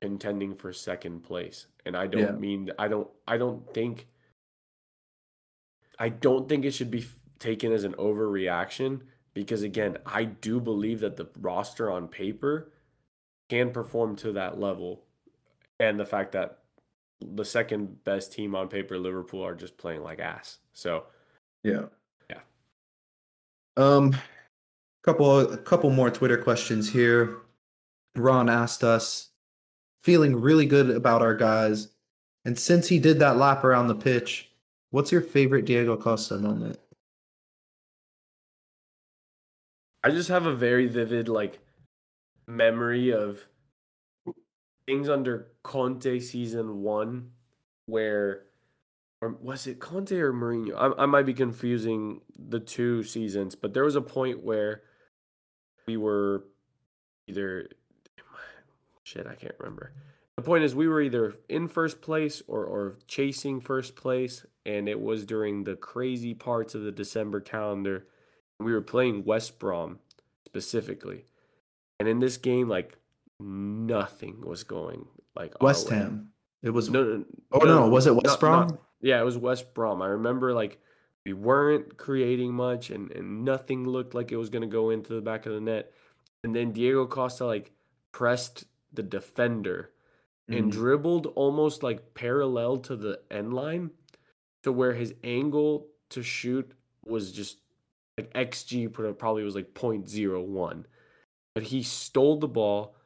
contending 0.00 0.54
for 0.54 0.72
second 0.72 1.22
place, 1.22 1.66
and 1.84 1.96
I 1.96 2.06
don't 2.06 2.22
yeah. 2.22 2.32
mean 2.32 2.70
I 2.78 2.88
don't 2.88 3.08
I 3.26 3.36
don't 3.36 3.72
think 3.74 4.06
I 5.98 6.08
don't 6.08 6.48
think 6.48 6.64
it 6.64 6.72
should 6.72 6.90
be 6.90 7.06
taken 7.38 7.72
as 7.72 7.84
an 7.84 7.94
overreaction 7.94 9.02
because 9.34 9.62
again, 9.62 9.98
I 10.06 10.24
do 10.24 10.60
believe 10.60 11.00
that 11.00 11.16
the 11.16 11.28
roster 11.40 11.90
on 11.90 12.08
paper 12.08 12.72
can 13.50 13.70
perform 13.70 14.16
to 14.16 14.32
that 14.32 14.58
level, 14.58 15.02
and 15.80 15.98
the 15.98 16.06
fact 16.06 16.32
that 16.32 16.60
the 17.20 17.44
second 17.44 18.02
best 18.04 18.32
team 18.32 18.54
on 18.54 18.68
paper, 18.68 18.98
Liverpool, 18.98 19.44
are 19.44 19.54
just 19.54 19.76
playing 19.76 20.02
like 20.02 20.20
ass. 20.20 20.58
So, 20.72 21.04
yeah, 21.62 21.86
um, 23.76 24.16
couple 25.02 25.40
a 25.40 25.58
couple 25.58 25.90
more 25.90 26.10
Twitter 26.10 26.38
questions 26.38 26.90
here. 26.90 27.38
Ron 28.16 28.48
asked 28.48 28.84
us, 28.84 29.30
feeling 30.02 30.40
really 30.40 30.66
good 30.66 30.90
about 30.90 31.22
our 31.22 31.34
guys, 31.34 31.88
and 32.44 32.58
since 32.58 32.88
he 32.88 32.98
did 32.98 33.18
that 33.18 33.36
lap 33.36 33.64
around 33.64 33.88
the 33.88 33.94
pitch, 33.94 34.50
what's 34.90 35.10
your 35.10 35.22
favorite 35.22 35.64
Diego 35.64 35.96
Costa 35.96 36.36
moment? 36.36 36.78
I 40.02 40.10
just 40.10 40.28
have 40.28 40.44
a 40.44 40.54
very 40.54 40.86
vivid 40.86 41.28
like 41.28 41.58
memory 42.46 43.10
of 43.10 43.46
things 44.86 45.08
under 45.08 45.48
Conte 45.62 46.20
season 46.20 46.82
one 46.82 47.30
where 47.86 48.42
or 49.24 49.36
was 49.40 49.66
it 49.66 49.80
Conte 49.80 50.12
or 50.16 50.32
Mourinho? 50.32 50.74
I, 50.76 51.02
I 51.04 51.06
might 51.06 51.24
be 51.26 51.34
confusing 51.34 52.20
the 52.38 52.60
two 52.60 53.02
seasons, 53.02 53.54
but 53.54 53.72
there 53.72 53.84
was 53.84 53.96
a 53.96 54.02
point 54.02 54.42
where 54.44 54.82
we 55.86 55.96
were 55.96 56.44
either 57.26 57.68
shit, 59.02 59.26
I 59.26 59.34
can't 59.34 59.54
remember. 59.58 59.92
The 60.36 60.42
point 60.42 60.64
is 60.64 60.74
we 60.74 60.88
were 60.88 61.00
either 61.00 61.34
in 61.48 61.68
first 61.68 62.02
place 62.02 62.42
or 62.46 62.64
or 62.64 62.98
chasing 63.06 63.60
first 63.60 63.94
place 63.96 64.44
and 64.66 64.88
it 64.88 65.00
was 65.00 65.24
during 65.24 65.64
the 65.64 65.76
crazy 65.76 66.34
parts 66.34 66.74
of 66.74 66.82
the 66.82 66.92
December 66.92 67.40
calendar. 67.40 68.06
We 68.58 68.72
were 68.72 68.80
playing 68.80 69.24
West 69.24 69.58
Brom 69.58 70.00
specifically. 70.46 71.24
And 72.00 72.08
in 72.08 72.18
this 72.18 72.36
game, 72.36 72.68
like 72.68 72.98
nothing 73.40 74.42
was 74.44 74.64
going 74.64 75.06
like 75.36 75.62
West 75.62 75.88
Ham. 75.90 76.30
It 76.62 76.70
was 76.70 76.90
no, 76.90 77.04
no, 77.04 77.24
Oh 77.52 77.58
no, 77.58 77.80
no, 77.80 77.88
was 77.88 78.06
it 78.06 78.14
West 78.14 78.24
not- 78.26 78.40
Brom? 78.40 78.68
not- 78.68 78.78
yeah, 79.04 79.20
it 79.20 79.24
was 79.24 79.36
West 79.38 79.74
Brom. 79.74 80.00
I 80.02 80.06
remember 80.08 80.52
like 80.54 80.80
we 81.26 81.32
weren't 81.34 81.96
creating 81.96 82.52
much 82.54 82.90
and, 82.90 83.10
and 83.12 83.44
nothing 83.44 83.86
looked 83.86 84.14
like 84.14 84.32
it 84.32 84.36
was 84.36 84.50
gonna 84.50 84.66
go 84.66 84.90
into 84.90 85.12
the 85.14 85.20
back 85.20 85.46
of 85.46 85.52
the 85.52 85.60
net. 85.60 85.92
And 86.42 86.54
then 86.56 86.72
Diego 86.72 87.06
Costa 87.06 87.44
like 87.46 87.72
pressed 88.12 88.64
the 88.92 89.02
defender 89.02 89.90
and 90.48 90.66
Mhm. 90.68 90.72
dribbled 90.72 91.26
almost 91.36 91.82
like 91.82 92.14
parallel 92.14 92.78
to 92.78 92.96
the 92.96 93.20
end 93.30 93.54
line 93.54 93.90
to 94.62 94.72
where 94.72 94.94
his 94.94 95.14
angle 95.22 95.88
to 96.10 96.22
shoot 96.22 96.72
was 97.04 97.32
just 97.32 97.58
like 98.18 98.30
XG 98.34 98.88
pro- 98.92 99.12
probably 99.14 99.42
was 99.44 99.54
like 99.54 99.74
0.01. 99.74 100.86
But 101.54 101.64
he 101.64 101.82
stole 101.82 102.38
the 102.38 102.48
ball, 102.48 102.96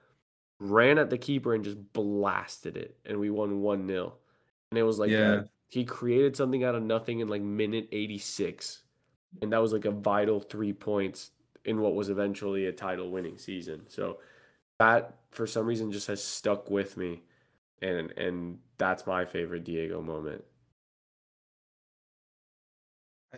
ran 0.60 0.98
at 0.98 1.10
the 1.10 1.18
keeper, 1.18 1.54
and 1.54 1.64
just 1.64 1.92
blasted 1.92 2.76
it. 2.76 2.98
And 3.04 3.18
we 3.20 3.30
won 3.30 3.60
1 3.62 3.86
0. 3.86 4.14
And 4.70 4.78
it 4.78 4.82
was 4.82 4.98
like, 4.98 5.10
Yeah. 5.10 5.44
He 5.68 5.84
created 5.84 6.34
something 6.36 6.64
out 6.64 6.74
of 6.74 6.82
nothing 6.82 7.20
in 7.20 7.28
like 7.28 7.42
minute 7.42 7.88
86. 7.92 8.82
And 9.42 9.52
that 9.52 9.60
was 9.60 9.72
like 9.72 9.84
a 9.84 9.90
vital 9.90 10.40
three 10.40 10.72
points 10.72 11.30
in 11.64 11.80
what 11.80 11.94
was 11.94 12.08
eventually 12.08 12.66
a 12.66 12.72
title 12.72 13.10
winning 13.10 13.36
season. 13.36 13.82
So 13.88 14.18
that, 14.78 15.16
for 15.30 15.46
some 15.46 15.66
reason, 15.66 15.92
just 15.92 16.06
has 16.06 16.24
stuck 16.24 16.70
with 16.70 16.96
me. 16.96 17.22
And, 17.82 18.10
and 18.12 18.58
that's 18.78 19.06
my 19.06 19.26
favorite 19.26 19.64
Diego 19.64 20.00
moment. 20.00 20.42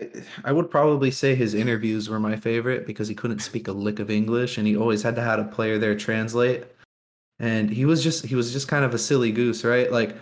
I, 0.01 0.09
I 0.45 0.53
would 0.53 0.71
probably 0.71 1.11
say 1.11 1.35
his 1.35 1.55
interviews 1.55 2.09
were 2.09 2.21
my 2.21 2.37
favorite 2.37 2.87
because 2.87 3.09
he 3.09 3.15
couldn't 3.15 3.41
speak 3.41 3.67
a 3.67 3.73
lick 3.73 3.99
of 3.99 4.09
English 4.09 4.57
and 4.57 4.67
he 4.67 4.77
always 4.77 5.03
had 5.03 5.17
to 5.17 5.23
have 5.23 5.41
a 5.41 5.45
player 5.45 5.79
there 5.79 5.97
translate. 5.97 6.65
And 7.41 7.69
he 7.71 7.87
was 7.87 8.05
just 8.05 8.27
he 8.27 8.35
was 8.37 8.53
just 8.53 8.69
kind 8.69 8.85
of 8.85 8.95
a 8.95 8.99
silly 8.99 9.33
goose, 9.33 9.65
right? 9.65 9.91
Like 9.91 10.15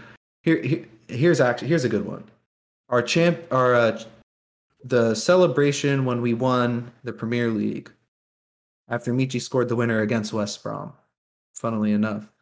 here, 0.43 0.63
here 0.63 0.87
here's 1.09 1.41
actually 1.41 1.69
here's 1.69 1.85
a 1.85 1.89
good 1.89 2.07
one. 2.07 2.25
Our 2.89 3.03
champ 3.03 3.41
our 3.51 3.75
uh, 3.75 4.03
the 4.85 5.15
celebration 5.15 6.05
when 6.05 6.23
we 6.23 6.35
won 6.35 6.93
the 7.05 7.13
Premier 7.13 7.51
League 7.51 7.91
after 8.89 9.13
Michy 9.13 9.41
scored 9.41 9.69
the 9.69 9.77
winner 9.77 10.01
against 10.01 10.33
West 10.33 10.63
Brom. 10.63 10.93
Funnily 11.55 11.93
enough. 11.93 12.33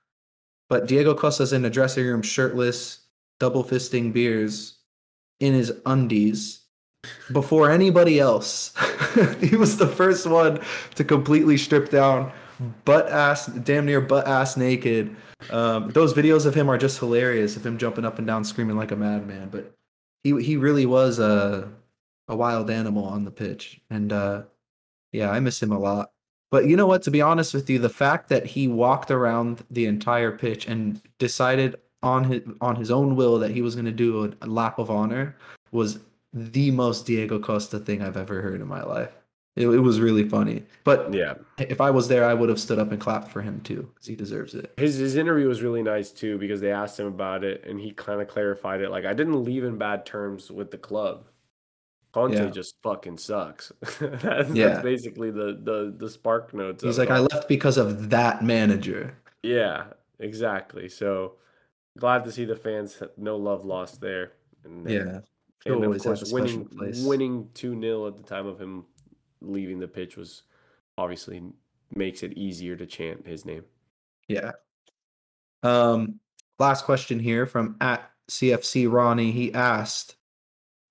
But 0.69 0.87
Diego 0.87 1.15
Costa's 1.15 1.53
in 1.53 1.63
the 1.63 1.71
dressing 1.71 2.05
room 2.05 2.23
shirtless, 2.23 3.07
double 3.39 3.65
fisting 3.65 4.13
beers 4.13 4.77
in 5.41 5.55
his 5.55 5.73
undies 5.87 6.61
before 7.33 7.71
anybody 7.71 8.19
else. 8.19 8.75
he 9.41 9.57
was 9.57 9.77
the 9.77 9.87
first 9.87 10.27
one 10.27 10.61
to 10.97 11.05
completely 11.05 11.57
strip 11.57 11.91
down, 11.91 12.33
butt 12.85 13.09
ass, 13.09 13.47
damn 13.47 13.87
near 13.87 14.01
butt 14.01 14.27
ass 14.27 14.57
naked. 14.57 15.15
Um, 15.51 15.91
those 15.91 16.15
videos 16.15 16.47
of 16.47 16.55
him 16.55 16.71
are 16.71 16.79
just 16.79 16.99
hilarious 16.99 17.57
of 17.57 17.65
him 17.65 17.79
jumping 17.79 18.05
up 18.05 18.19
and 18.19 18.27
down, 18.27 18.45
screaming 18.45 18.77
like 18.77 18.91
a 18.91 18.97
madman. 18.97 19.49
But 19.49 19.73
he 20.23 20.43
he 20.43 20.57
really 20.57 20.87
was 20.87 21.19
a 21.19 21.71
a 22.29 22.37
wild 22.37 22.71
animal 22.71 23.05
on 23.05 23.25
the 23.25 23.31
pitch, 23.31 23.81
and 23.91 24.13
uh, 24.13 24.43
yeah, 25.13 25.31
I 25.31 25.41
miss 25.41 25.63
him 25.63 25.73
a 25.73 25.79
lot. 25.79 26.11
But 26.51 26.67
you 26.67 26.77
know 26.77 26.87
what? 26.87 27.03
To 27.03 27.11
be 27.11 27.21
honest 27.21 27.55
with 27.55 27.69
you, 27.69 27.79
the 27.79 27.89
fact 27.89 28.29
that 28.29 28.47
he 28.47 28.69
walked 28.69 29.11
around 29.11 29.65
the 29.71 29.87
entire 29.87 30.37
pitch 30.37 30.67
and 30.67 31.01
decided 31.19 31.77
on 32.03 32.25
his 32.25 32.43
on 32.61 32.77
his 32.77 32.91
own 32.91 33.17
will 33.17 33.39
that 33.39 33.51
he 33.51 33.63
was 33.63 33.75
going 33.75 33.87
to 33.87 33.93
do 33.93 34.25
a, 34.25 34.47
a 34.47 34.49
lap 34.49 34.79
of 34.79 34.91
honor 34.91 35.37
was 35.73 35.99
the 36.33 36.71
most 36.71 37.07
Diego 37.07 37.39
Costa 37.39 37.79
thing 37.79 38.03
I've 38.03 38.17
ever 38.17 38.41
heard 38.43 38.61
in 38.61 38.67
my 38.67 38.83
life. 38.83 39.17
It, 39.57 39.67
it 39.69 39.79
was 39.79 40.01
really 40.01 40.29
funny. 40.29 40.65
But 40.85 41.13
Yeah. 41.15 41.35
if 41.59 41.81
I 41.81 41.91
was 41.91 42.09
there, 42.09 42.25
I 42.25 42.35
would 42.35 42.49
have 42.51 42.61
stood 42.61 42.79
up 42.79 42.93
and 42.93 43.01
clapped 43.01 43.29
for 43.29 43.41
him 43.41 43.61
too 43.63 43.91
because 43.95 44.07
he 44.07 44.15
deserves 44.15 44.55
it. 44.55 44.73
His 44.77 44.97
his 44.97 45.17
interview 45.17 45.49
was 45.49 45.63
really 45.63 45.83
nice 45.83 46.11
too 46.11 46.37
because 46.39 46.61
they 46.61 46.71
asked 46.71 47.01
him 47.01 47.07
about 47.07 47.43
it 47.43 47.65
and 47.67 47.81
he 47.81 47.93
kind 47.93 48.21
of 48.21 48.29
clarified 48.29 48.83
it. 48.83 48.91
Like 48.91 49.07
I 49.07 49.15
didn't 49.15 49.43
leave 49.45 49.65
in 49.65 49.79
bad 49.79 50.05
terms 50.05 50.51
with 50.51 50.71
the 50.71 50.79
club. 50.79 51.27
Conte 52.13 52.35
Yeah. 52.35 52.51
just 52.51 52.77
fucking 52.83 53.17
sucks. 53.19 53.73
that's, 54.01 54.51
Yeah. 54.51 54.69
that's 54.69 54.83
basically 54.83 55.31
the 55.31 55.59
the 55.63 55.95
the 55.97 56.11
spark 56.11 56.53
notes. 56.53 56.83
He's 56.85 56.99
like, 56.99 57.11
I 57.11 57.21
left 57.21 57.49
because 57.49 57.79
of 57.79 58.11
that 58.11 58.45
manager. 58.45 59.17
Yeah, 59.43 59.85
exactly. 60.19 60.89
So 60.91 61.37
glad 61.99 62.25
to 62.25 62.33
see 62.33 62.45
the 62.45 62.57
fans 62.57 63.03
no 63.17 63.37
love 63.39 63.65
lost 63.65 64.01
there. 64.03 64.33
And 64.65 64.89
Yeah. 64.89 65.21
And 65.65 65.77
of 65.77 65.83
always 65.83 66.05
have 66.05 66.13
a 66.15 66.17
course 66.19 66.33
winning 66.33 66.69
winning 67.07 67.49
2-0 67.55 68.09
at 68.09 68.17
the 68.19 68.23
time 68.23 68.47
of 68.47 68.61
him 68.61 68.85
leaving 69.41 69.79
the 69.79 69.89
pitch 69.89 70.17
was 70.17 70.43
obviously 70.99 71.43
makes 71.95 72.23
it 72.23 72.37
easier 72.37 72.77
to 72.77 72.87
chant 72.87 73.27
his 73.27 73.45
name. 73.45 73.65
Yeah. 74.29 74.53
Um, 75.63 76.21
last 76.59 76.85
question 76.85 77.19
here 77.19 77.47
from 77.47 77.77
at 77.81 78.11
CFC 78.31 78.91
Ronnie. 78.91 79.33
He 79.33 79.53
asked, 79.55 80.17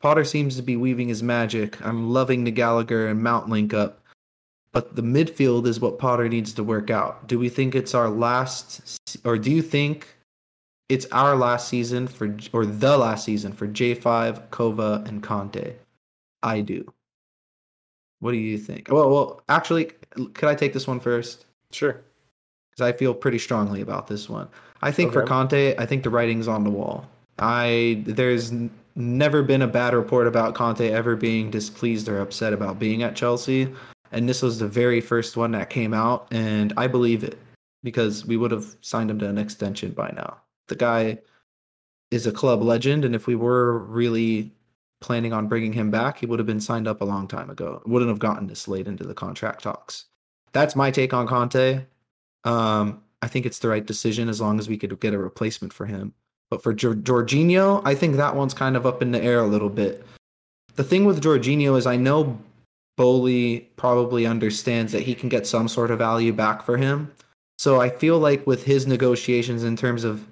Potter 0.02 0.24
seems 0.24 0.56
to 0.56 0.62
be 0.62 0.76
weaving 0.76 1.08
his 1.08 1.24
magic. 1.24 1.84
I'm 1.86 2.12
loving 2.12 2.44
the 2.44 2.52
Gallagher 2.52 3.08
and 3.08 3.22
Mount 3.22 3.50
link 3.50 3.74
up, 3.74 4.02
but 4.72 4.96
the 4.96 5.02
midfield 5.02 5.66
is 5.66 5.80
what 5.80 6.00
Potter 6.00 6.30
needs 6.30 6.54
to 6.54 6.64
work 6.64 6.90
out. 6.90 7.28
Do 7.28 7.40
we 7.40 7.50
think 7.50 7.76
it's 7.76 7.96
our 7.96 8.10
last, 8.10 9.00
or 9.24 9.38
do 9.38 9.52
you 9.52 9.62
think 9.62 10.08
it's 10.90 11.08
our 11.08 11.36
last 11.36 11.68
season 11.68 12.08
for, 12.08 12.38
or 12.54 12.66
the 12.66 12.98
last 12.98 13.26
season 13.26 13.52
for 13.52 13.68
J5, 13.68 14.50
Kova, 14.50 15.08
and 15.08 15.24
Kanté? 15.24 15.76
I 16.44 16.62
do. 16.62 16.94
What 18.26 18.32
do 18.32 18.38
you 18.38 18.58
think? 18.58 18.88
Well, 18.90 19.08
well, 19.12 19.42
actually, 19.50 19.92
could 20.34 20.50
I 20.50 20.56
take 20.56 20.74
this 20.74 20.88
one 20.88 21.00
first? 21.00 21.46
Sure. 21.70 22.02
because 22.72 22.82
I 22.82 22.98
feel 22.98 23.14
pretty 23.14 23.38
strongly 23.38 23.82
about 23.82 24.08
this 24.08 24.28
one. 24.28 24.48
I 24.82 24.92
think 24.92 25.14
for 25.14 25.24
Kanté, 25.24 25.76
I 25.78 25.86
think 25.86 26.02
the 26.02 26.10
writing's 26.10 26.48
on 26.48 26.64
the 26.64 26.72
wall. 26.72 27.08
I 27.38 28.02
there's 28.08 28.52
never 28.96 29.44
been 29.44 29.62
a 29.62 29.68
bad 29.68 29.94
report 29.94 30.26
about 30.26 30.56
Kanté 30.56 30.90
ever 30.90 31.16
being 31.16 31.52
displeased 31.52 32.10
or 32.10 32.20
upset 32.20 32.52
about 32.52 32.80
being 32.80 33.04
at 33.04 33.16
Chelsea, 33.16 33.72
and 34.12 34.28
this 34.28 34.42
was 34.42 34.58
the 34.58 34.68
very 34.68 35.02
first 35.02 35.38
one 35.38 35.52
that 35.52 35.70
came 35.70 35.94
out, 35.94 36.28
and 36.32 36.74
I 36.78 36.88
believe 36.88 37.24
it 37.24 37.38
because 37.84 38.26
we 38.26 38.38
would 38.38 38.50
have 38.50 38.76
signed 38.82 39.12
him 39.12 39.20
to 39.20 39.30
an 39.30 39.38
extension 39.38 39.92
by 39.92 40.12
now. 40.16 40.38
The 40.68 40.78
guy 40.78 41.20
is 42.10 42.26
a 42.26 42.32
club 42.32 42.64
legend, 42.64 43.06
and 43.06 43.14
if 43.14 43.28
we 43.28 43.36
were 43.36 43.78
really 43.78 44.52
planning 45.02 45.34
on 45.34 45.48
bringing 45.48 45.74
him 45.74 45.92
back, 45.92 46.18
he 46.20 46.26
would 46.26 46.40
have 46.40 46.46
been 46.46 46.62
signed 46.62 46.88
up 46.88 47.02
a 47.02 47.06
long 47.06 47.28
time 47.28 47.50
ago. 47.50 47.82
Wouldn't 47.86 48.10
have 48.10 48.20
gotten 48.20 48.48
this 48.48 48.68
late 48.68 48.88
into 48.88 49.04
the 49.04 49.14
contract 49.14 49.64
talks. 49.64 50.06
That's 50.54 50.76
my 50.76 50.92
take 50.92 51.14
on 51.14 51.28
Kanté. 51.28 51.86
Um, 52.44 53.02
I 53.22 53.28
think 53.28 53.46
it's 53.46 53.60
the 53.60 53.70
right 53.70 53.86
decision 53.86 54.30
as 54.30 54.40
long 54.40 54.60
as 54.60 54.70
we 54.70 54.78
could 54.78 55.00
get 55.00 55.14
a 55.14 55.18
replacement 55.18 55.74
for 55.74 55.86
him. 55.86 56.14
But 56.50 56.62
for 56.62 56.74
Jor- 56.74 56.96
Jorginho, 56.96 57.82
I 57.86 57.96
think 57.96 58.16
that 58.16 58.36
one's 58.36 58.54
kind 58.54 58.78
of 58.78 58.86
up 58.86 59.02
in 59.02 59.12
the 59.12 59.22
air 59.22 59.40
a 59.40 59.48
little 59.48 59.70
bit. 59.70 60.06
The 60.76 60.84
thing 60.84 61.06
with 61.06 61.24
Jorginho 61.24 61.78
is 61.78 61.88
I 61.88 61.96
know 61.96 62.40
Boehly 62.98 63.68
probably 63.76 64.26
understands 64.26 64.92
that 64.92 65.02
he 65.02 65.16
can 65.16 65.30
get 65.30 65.48
some 65.48 65.68
sort 65.68 65.92
of 65.92 66.00
value 66.00 66.34
back 66.34 66.64
for 66.64 66.78
him. 66.78 67.12
So 67.58 67.82
I 67.82 67.90
feel 67.90 68.20
like 68.20 68.46
with 68.46 68.64
his 68.64 68.86
negotiations 68.86 69.64
in 69.64 69.76
terms 69.76 70.04
of 70.04 70.26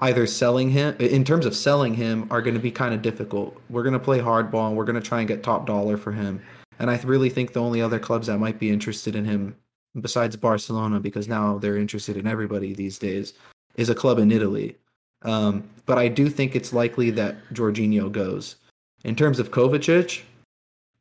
either 0.00 0.26
selling 0.26 0.70
him 0.70 0.96
in 0.98 1.24
terms 1.24 1.46
of 1.46 1.54
selling 1.54 1.94
him 1.94 2.26
are 2.30 2.42
going 2.42 2.54
to 2.54 2.60
be 2.60 2.70
kind 2.70 2.94
of 2.94 3.02
difficult. 3.02 3.60
We're 3.68 3.82
going 3.82 3.94
to 3.94 3.98
play 3.98 4.20
hardball 4.20 4.68
and 4.68 4.76
we're 4.76 4.84
going 4.84 5.00
to 5.00 5.06
try 5.06 5.18
and 5.20 5.28
get 5.28 5.42
top 5.42 5.66
dollar 5.66 5.96
for 5.96 6.12
him. 6.12 6.40
And 6.78 6.90
I 6.90 6.96
really 6.98 7.30
think 7.30 7.52
the 7.52 7.62
only 7.62 7.82
other 7.82 7.98
clubs 7.98 8.28
that 8.28 8.38
might 8.38 8.58
be 8.58 8.70
interested 8.70 9.16
in 9.16 9.24
him 9.24 9.56
besides 10.00 10.36
Barcelona, 10.36 11.00
because 11.00 11.26
now 11.26 11.58
they're 11.58 11.76
interested 11.76 12.16
in 12.16 12.26
everybody 12.26 12.72
these 12.72 12.98
days, 12.98 13.34
is 13.76 13.88
a 13.88 13.94
club 13.94 14.18
in 14.18 14.30
Italy. 14.30 14.76
Um, 15.22 15.68
but 15.86 15.98
I 15.98 16.08
do 16.08 16.28
think 16.28 16.54
it's 16.54 16.72
likely 16.72 17.10
that 17.12 17.36
Jorginho 17.52 18.12
goes. 18.12 18.56
In 19.04 19.16
terms 19.16 19.40
of 19.40 19.50
Kovacic, 19.50 20.22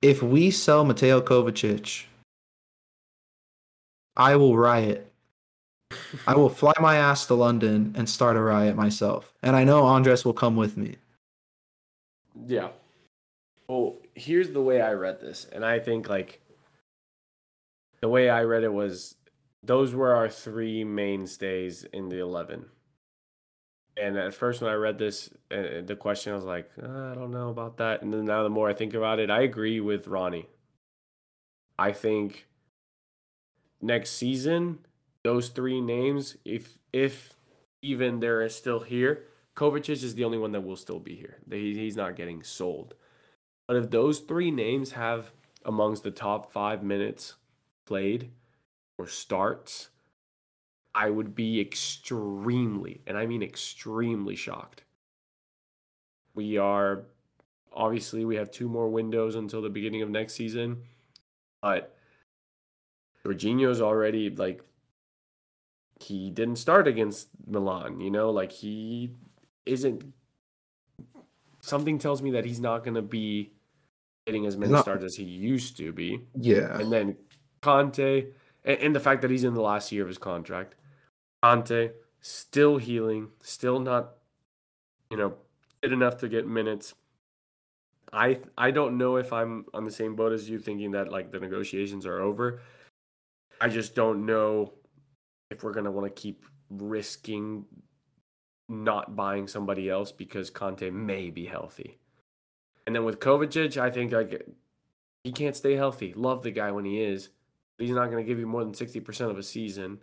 if 0.02 0.24
we 0.24 0.50
sell 0.50 0.86
Mateo 0.86 1.22
Kovacic, 1.22 2.06
I 4.16 4.36
will 4.36 4.58
riot. 4.58 5.07
I 6.26 6.36
will 6.36 6.50
fly 6.50 6.74
my 6.80 6.98
ass 6.98 7.26
to 7.28 7.34
London 7.34 7.94
and 7.98 8.10
start 8.10 8.36
a 8.36 8.42
riot 8.42 8.76
myself. 8.76 9.34
And 9.42 9.56
I 9.56 9.64
know 9.64 9.84
Andres 9.84 10.26
will 10.26 10.34
come 10.34 10.56
with 10.56 10.78
me. 10.78 10.96
Yeah. 12.46 12.70
Well, 13.68 13.98
here's 14.16 14.52
the 14.52 14.62
way 14.62 14.82
I 14.82 14.94
read 14.94 15.20
this, 15.20 15.46
and 15.52 15.66
I 15.66 15.80
think 15.80 16.10
like 16.10 16.42
the 18.02 18.08
way 18.10 18.30
I 18.30 18.44
read 18.44 18.64
it 18.64 18.72
was 18.72 19.16
those 19.64 19.94
were 19.94 20.14
our 20.14 20.30
three 20.30 20.84
mainstays 20.84 21.84
in 21.84 22.10
the 22.10 22.20
eleven. 22.20 22.66
And 23.98 24.16
at 24.16 24.34
first, 24.34 24.62
when 24.62 24.72
I 24.72 24.76
read 24.76 25.00
this, 25.00 25.30
uh, 25.50 25.82
the 25.84 25.98
question, 26.00 26.32
I 26.32 26.36
was 26.36 26.46
like, 26.46 26.70
"Uh, 26.82 27.12
I 27.12 27.16
don't 27.16 27.32
know 27.32 27.50
about 27.50 27.78
that. 27.78 28.04
And 28.04 28.14
then 28.14 28.26
now, 28.26 28.44
the 28.44 28.50
more 28.50 28.70
I 28.70 28.74
think 28.74 28.94
about 28.94 29.20
it, 29.20 29.30
I 29.32 29.42
agree 29.42 29.80
with 29.80 30.08
Ronnie. 30.08 30.48
I 31.80 31.92
think 31.92 32.48
next 33.82 34.12
season, 34.12 34.86
those 35.28 35.50
three 35.50 35.82
names, 35.82 36.38
if 36.46 36.80
if 36.94 37.34
even 37.82 38.22
they're 38.22 38.48
still 38.48 38.80
here, 38.80 39.26
Kovacic 39.58 40.02
is 40.02 40.16
the 40.16 40.24
only 40.24 40.38
one 40.38 40.54
that 40.54 40.62
will 40.62 40.78
still 40.78 41.00
be 41.00 41.18
here. 41.18 41.40
He's 41.52 41.98
not 41.98 42.16
getting 42.16 42.44
sold. 42.44 42.94
But 43.68 43.76
if 43.76 43.92
those 43.92 44.20
three 44.20 44.52
names 44.52 44.94
have 44.94 45.34
amongst 45.66 46.04
the 46.04 46.12
top 46.12 46.54
five 46.54 46.82
minutes 46.82 47.34
played 47.86 48.32
or 48.98 49.06
starts, 49.06 49.90
I 50.96 51.10
would 51.10 51.36
be 51.36 51.60
extremely, 51.60 53.02
and 53.06 53.18
I 53.18 53.26
mean 53.26 53.44
extremely 53.44 54.38
shocked. 54.38 54.86
We 56.36 56.58
are 56.58 57.04
obviously 57.74 58.24
we 58.24 58.38
have 58.38 58.50
two 58.50 58.70
more 58.70 58.88
windows 58.88 59.36
until 59.36 59.62
the 59.62 59.70
beginning 59.70 60.04
of 60.04 60.10
next 60.10 60.36
season, 60.36 60.84
but 61.62 61.98
Jorginho's 63.26 63.82
already 63.82 64.30
like 64.30 64.64
he 66.00 66.30
didn't 66.30 66.58
start 66.58 66.88
against 66.88 67.30
Milan, 67.46 68.00
you 68.00 68.12
know, 68.12 68.30
like 68.30 68.52
he 68.52 69.12
isn't 69.66 70.14
something 71.62 72.00
tells 72.00 72.22
me 72.22 72.32
that 72.32 72.46
he's 72.46 72.60
not 72.60 72.84
going 72.84 72.96
to 72.96 73.02
be 73.02 73.52
getting 74.26 74.46
as 74.46 74.58
many 74.58 74.72
not, 74.72 74.84
starts 74.84 75.04
as 75.04 75.16
he 75.16 75.24
used 75.24 75.78
to 75.78 75.92
be. 75.92 76.22
Yeah. 76.36 76.80
And 76.80 76.92
then 76.92 77.18
Kanté 77.62 78.32
and, 78.64 78.80
and 78.80 78.96
the 78.96 79.00
fact 79.00 79.22
that 79.22 79.32
he's 79.32 79.44
in 79.44 79.54
the 79.54 79.62
last 79.62 79.92
year 79.92 80.04
of 80.04 80.08
his 80.08 80.18
contract. 80.18 80.76
Kanté 81.44 81.92
still 82.22 82.78
healing, 82.78 83.30
still 83.42 83.80
not 83.80 84.14
you 85.10 85.18
know, 85.18 85.36
fit 85.82 85.94
enough 85.94 86.18
to 86.18 86.28
get 86.28 86.48
minutes. 86.48 86.94
I 88.14 88.40
I 88.58 88.72
don't 88.72 88.98
know 88.98 89.18
if 89.18 89.34
I'm 89.34 89.66
on 89.74 89.84
the 89.84 89.92
same 89.92 90.16
boat 90.16 90.32
as 90.32 90.50
you 90.50 90.60
thinking 90.60 90.92
that 90.92 91.12
like 91.12 91.32
the 91.32 91.40
negotiations 91.40 92.06
are 92.06 92.20
over. 92.20 92.62
I 93.60 93.70
just 93.70 93.96
don't 93.96 94.26
know 94.26 94.74
if 95.50 95.64
we're 95.64 95.74
gonna 95.74 95.92
want 95.92 96.14
to 96.14 96.22
keep 96.22 96.46
risking 96.70 97.66
not 98.70 99.16
buying 99.16 99.48
somebody 99.48 99.90
else 99.90 100.12
because 100.12 100.52
Kanté 100.52 100.92
may 100.92 101.30
be 101.30 101.46
healthy. 101.46 102.00
And 102.86 102.96
then 102.96 103.06
with 103.06 103.20
Kovacic, 103.20 103.78
I 103.78 103.90
think 103.90 104.12
like 104.12 104.46
he 105.24 105.32
can't 105.32 105.56
stay 105.56 105.76
healthy. 105.76 106.14
Love 106.14 106.44
the 106.44 106.52
guy 106.52 106.72
when 106.72 106.86
he 106.86 107.02
is. 107.02 107.30
He's 107.78 107.92
not 107.92 108.10
going 108.12 108.24
to 108.24 108.28
give 108.28 108.40
you 108.40 108.48
more 108.48 108.64
than 108.64 108.74
60% 108.74 109.30
of 109.30 109.38
a 109.38 109.44
season. 109.44 110.00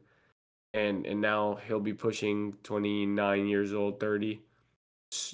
And 0.73 1.07
and 1.07 1.21
now 1.21 1.59
he'll 1.67 1.81
be 1.81 1.93
pushing 1.93 2.55
29 2.63 3.47
years 3.47 3.73
old, 3.73 4.01
30 4.01 4.41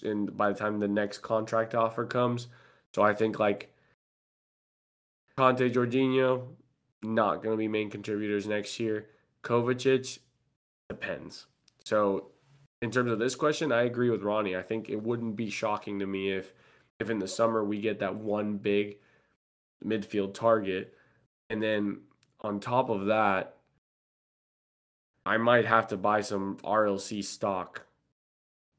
and 0.03 0.37
by 0.37 0.51
the 0.53 0.59
time 0.59 0.79
the 0.79 0.89
next 0.89 1.19
contract 1.19 1.75
offer 1.75 2.05
comes. 2.05 2.49
So 2.95 3.03
I 3.03 3.15
think 3.15 3.39
like 3.39 3.75
Kanté, 5.39 5.73
Jorginho 5.73 6.43
not 7.03 7.43
going 7.43 7.55
to 7.55 7.57
be 7.57 7.69
main 7.69 7.91
contributors 7.91 8.47
next 8.47 8.79
year. 8.79 9.07
Kovacic 9.43 10.19
depends. 10.89 11.47
So 11.85 12.27
in 12.83 12.91
terms 12.91 13.11
of 13.11 13.19
this 13.19 13.35
question, 13.35 13.73
I 13.73 13.83
agree 13.83 14.11
with 14.11 14.23
Ronnie. 14.23 14.57
I 14.57 14.63
think 14.63 14.89
it 14.89 15.03
wouldn't 15.03 15.37
be 15.37 15.51
shocking 15.51 15.99
to 15.99 16.07
me 16.07 16.33
if 16.33 16.53
if 16.99 17.09
in 17.09 17.19
the 17.19 17.29
summer 17.29 17.65
we 17.65 17.81
get 17.81 18.01
that 18.01 18.15
one 18.15 18.59
big 18.59 18.99
midfield 19.85 20.35
target 20.35 20.95
and 21.49 21.63
then 21.63 22.01
on 22.43 22.61
top 22.61 22.91
of 22.91 23.07
that 23.07 23.57
I 25.25 25.37
might 25.37 25.65
have 25.65 25.89
to 25.89 25.97
buy 25.97 26.21
some 26.23 26.57
RLC 26.65 27.25
stock 27.25 27.87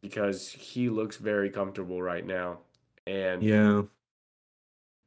because 0.02 0.52
he 0.52 0.90
looks 0.90 1.18
very 1.18 1.50
comfortable 1.50 2.02
right 2.02 2.26
now. 2.26 2.60
And 3.06 3.44
yeah, 3.44 3.84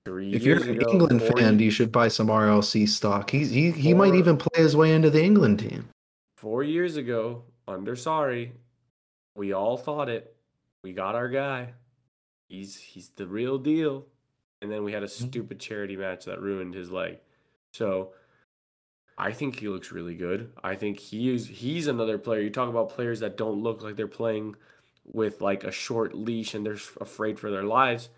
if 0.06 0.42
you're 0.42 0.62
an 0.62 0.80
ago, 0.80 0.90
England 0.90 1.22
fan, 1.22 1.58
you 1.58 1.70
should 1.70 1.90
buy 1.90 2.08
some 2.08 2.26
RLC 2.26 2.88
stock. 2.88 3.30
He's, 3.30 3.50
he 3.50 3.70
he 3.70 3.92
four, 3.92 3.98
might 3.98 4.14
even 4.14 4.36
play 4.36 4.62
his 4.62 4.76
way 4.76 4.92
into 4.92 5.10
the 5.10 5.22
England 5.22 5.60
team. 5.60 5.88
Four 6.36 6.62
years 6.62 6.96
ago, 6.96 7.44
under 7.66 7.96
sorry, 7.96 8.52
we 9.34 9.52
all 9.52 9.76
thought 9.76 10.08
it. 10.08 10.36
We 10.82 10.92
got 10.92 11.14
our 11.14 11.28
guy. 11.28 11.72
He's 12.48 12.76
he's 12.76 13.08
the 13.10 13.26
real 13.26 13.58
deal. 13.58 14.06
And 14.60 14.70
then 14.70 14.84
we 14.84 14.92
had 14.92 15.02
a 15.02 15.06
mm-hmm. 15.06 15.26
stupid 15.26 15.60
charity 15.60 15.96
match 15.96 16.24
that 16.26 16.40
ruined 16.40 16.74
his 16.74 16.90
leg. 16.90 17.18
So 17.72 18.12
I 19.16 19.32
think 19.32 19.58
he 19.58 19.68
looks 19.68 19.92
really 19.92 20.14
good. 20.14 20.52
I 20.62 20.74
think 20.74 20.98
he 20.98 21.32
is 21.32 21.46
he's 21.46 21.86
another 21.86 22.18
player. 22.18 22.40
You 22.40 22.50
talk 22.50 22.68
about 22.68 22.90
players 22.90 23.20
that 23.20 23.36
don't 23.36 23.62
look 23.62 23.82
like 23.82 23.96
they're 23.96 24.06
playing 24.06 24.56
with 25.04 25.40
like 25.40 25.64
a 25.64 25.70
short 25.70 26.14
leash 26.14 26.54
and 26.54 26.64
they're 26.64 26.78
afraid 27.00 27.38
for 27.38 27.50
their 27.50 27.64
lives. 27.64 28.10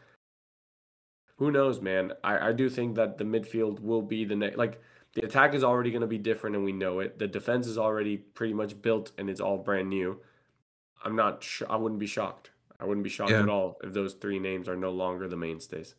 Who 1.36 1.50
knows, 1.50 1.80
man? 1.80 2.12
I, 2.24 2.48
I 2.48 2.52
do 2.52 2.68
think 2.68 2.96
that 2.96 3.18
the 3.18 3.24
midfield 3.24 3.80
will 3.80 4.02
be 4.02 4.24
the 4.24 4.36
next 4.36 4.56
like 4.56 4.80
the 5.14 5.24
attack 5.24 5.54
is 5.54 5.64
already 5.64 5.90
going 5.90 6.02
to 6.02 6.06
be 6.06 6.18
different 6.18 6.56
and 6.56 6.64
we 6.64 6.72
know 6.72 7.00
it. 7.00 7.18
The 7.18 7.26
defense 7.26 7.66
is 7.66 7.78
already 7.78 8.16
pretty 8.16 8.54
much 8.54 8.80
built 8.80 9.12
and 9.18 9.30
it's 9.30 9.40
all 9.40 9.58
brand 9.58 9.88
new. 9.88 10.20
I'm 11.04 11.16
not 11.16 11.42
sh- 11.42 11.62
I 11.68 11.76
wouldn't 11.76 12.00
be 12.00 12.06
shocked. 12.06 12.50
I 12.78 12.84
wouldn't 12.84 13.04
be 13.04 13.10
shocked 13.10 13.30
yeah. 13.30 13.42
at 13.42 13.48
all 13.48 13.78
if 13.82 13.92
those 13.92 14.14
three 14.14 14.38
names 14.38 14.68
are 14.68 14.76
no 14.76 14.90
longer 14.90 15.28
the 15.28 15.36
mainstays. 15.36 15.94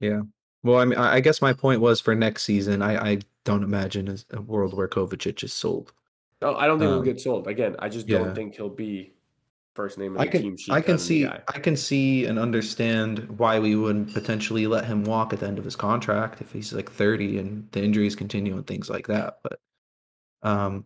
Yeah. 0.00 0.22
Well, 0.62 0.78
I 0.78 0.84
mean, 0.84 0.98
I 0.98 1.20
guess 1.20 1.42
my 1.42 1.52
point 1.52 1.80
was 1.80 2.00
for 2.00 2.14
next 2.14 2.44
season. 2.44 2.82
I, 2.82 3.12
I 3.12 3.18
don't 3.44 3.64
imagine 3.64 4.16
a 4.30 4.40
world 4.40 4.74
where 4.74 4.88
Kovacic 4.88 5.42
is 5.42 5.52
sold. 5.52 5.92
No, 6.40 6.54
I 6.54 6.66
don't 6.66 6.78
think 6.78 6.88
um, 6.88 6.94
he'll 6.94 7.02
get 7.02 7.20
sold. 7.20 7.46
Again, 7.46 7.76
I 7.78 7.88
just 7.88 8.06
don't 8.06 8.28
yeah. 8.28 8.34
think 8.34 8.54
he'll 8.54 8.68
be 8.68 9.12
first 9.74 9.98
name 9.98 10.14
of 10.14 10.20
I 10.20 10.26
the 10.26 10.30
can, 10.30 10.42
team 10.42 10.56
sheet. 10.56 10.72
I 10.72 10.80
can 10.80 10.98
see, 10.98 11.26
I 11.26 11.58
can 11.58 11.76
see 11.76 12.26
and 12.26 12.38
understand 12.38 13.38
why 13.38 13.58
we 13.58 13.74
would 13.74 14.12
potentially 14.12 14.66
let 14.66 14.84
him 14.84 15.04
walk 15.04 15.32
at 15.32 15.40
the 15.40 15.46
end 15.46 15.58
of 15.58 15.64
his 15.64 15.76
contract 15.76 16.40
if 16.40 16.52
he's 16.52 16.72
like 16.72 16.90
30 16.90 17.38
and 17.38 17.68
the 17.72 17.82
injuries 17.82 18.14
continue 18.14 18.54
and 18.54 18.66
things 18.66 18.90
like 18.90 19.06
that. 19.06 19.38
But 19.42 19.60
um, 20.42 20.84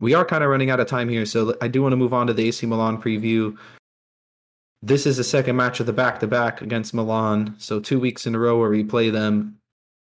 we 0.00 0.14
are 0.14 0.24
kind 0.24 0.44
of 0.44 0.50
running 0.50 0.70
out 0.70 0.80
of 0.80 0.86
time 0.86 1.08
here, 1.08 1.26
so 1.26 1.56
I 1.60 1.68
do 1.68 1.82
want 1.82 1.92
to 1.92 1.96
move 1.96 2.14
on 2.14 2.26
to 2.28 2.32
the 2.32 2.46
AC 2.48 2.66
Milan 2.66 3.00
preview. 3.00 3.56
This 4.80 5.06
is 5.06 5.16
the 5.16 5.24
second 5.24 5.56
match 5.56 5.80
of 5.80 5.86
the 5.86 5.92
back 5.92 6.20
to 6.20 6.28
back 6.28 6.62
against 6.62 6.94
Milan. 6.94 7.56
So 7.58 7.80
two 7.80 7.98
weeks 7.98 8.26
in 8.26 8.34
a 8.34 8.38
row 8.38 8.58
where 8.58 8.70
we 8.70 8.84
play 8.84 9.10
them. 9.10 9.58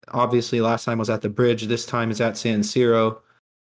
Obviously, 0.10 0.60
last 0.60 0.84
time 0.84 0.98
was 0.98 1.10
at 1.10 1.22
the 1.22 1.30
bridge. 1.30 1.64
This 1.64 1.86
time 1.86 2.12
is 2.12 2.20
at 2.20 2.38
San 2.38 2.62
Siro. 2.62 3.20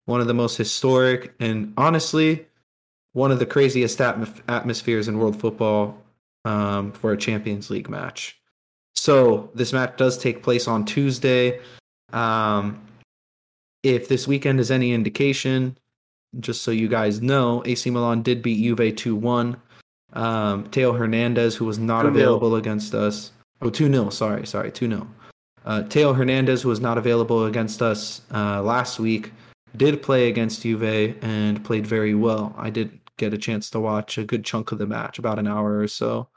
One 0.06 0.20
of 0.20 0.28
the 0.28 0.34
most 0.34 0.58
historic 0.58 1.34
and 1.40 1.74
honestly, 1.78 2.48
one 3.20 3.32
of 3.32 3.40
the 3.40 3.46
craziest 3.46 4.00
atm- 4.00 4.42
atmospheres 4.48 5.10
in 5.10 5.20
world 5.20 5.38
football 5.40 6.02
um, 6.46 6.94
for 6.94 7.12
a 7.12 7.18
Champions 7.18 7.70
League 7.70 7.90
match. 7.90 8.40
So 8.96 9.52
this 9.54 9.74
match 9.74 9.98
does 9.98 10.18
take 10.18 10.42
place 10.42 10.68
on 10.68 10.86
Tuesday. 10.86 11.60
Um, 12.14 12.82
if 13.84 14.08
this 14.08 14.26
weekend 14.26 14.60
is 14.62 14.72
any 14.72 14.94
indication, 14.94 15.78
just 16.40 16.64
so 16.64 16.72
you 16.72 16.88
guys 16.88 17.22
know, 17.22 17.62
AC 17.66 17.90
Milan 17.90 18.22
did 18.22 18.42
beat 18.42 18.64
Juve 18.64 18.96
2 18.96 19.16
1. 19.16 19.58
Um, 20.14 20.64
Theo 20.66 20.94
Hernandez, 20.94 21.56
who 21.56 21.66
was 21.66 21.78
not 21.78 22.06
available 22.06 22.56
against 22.56 22.96
us. 22.96 23.32
Oh, 23.62 23.70
2 23.70 23.92
0. 23.92 24.10
Sorry, 24.10 24.48
sorry, 24.48 24.72
2 24.72 24.88
0. 24.88 25.08
Uh, 25.66 25.84
Theo 25.84 26.14
Hernandez, 26.14 26.62
who 26.62 26.70
was 26.70 26.80
not 26.80 26.98
available 26.98 27.46
against 27.46 27.82
us 27.82 28.22
uh, 28.34 28.62
last 28.62 28.98
week, 28.98 29.32
did 29.78 30.02
play 30.02 30.30
against 30.30 30.64
Juve 30.64 31.16
and 31.22 31.64
played 31.64 31.86
very 31.86 32.16
well. 32.16 32.56
I 32.58 32.70
did 32.70 32.99
get 33.20 33.34
a 33.34 33.38
chance 33.38 33.70
to 33.70 33.80
watch 33.80 34.18
a 34.18 34.24
good 34.24 34.44
chunk 34.44 34.72
of 34.72 34.80
the 34.80 34.88
match, 34.88 35.20
about 35.20 35.38
an 35.38 35.48
hour 35.48 35.80
or 35.80 35.88
so. 35.88 36.28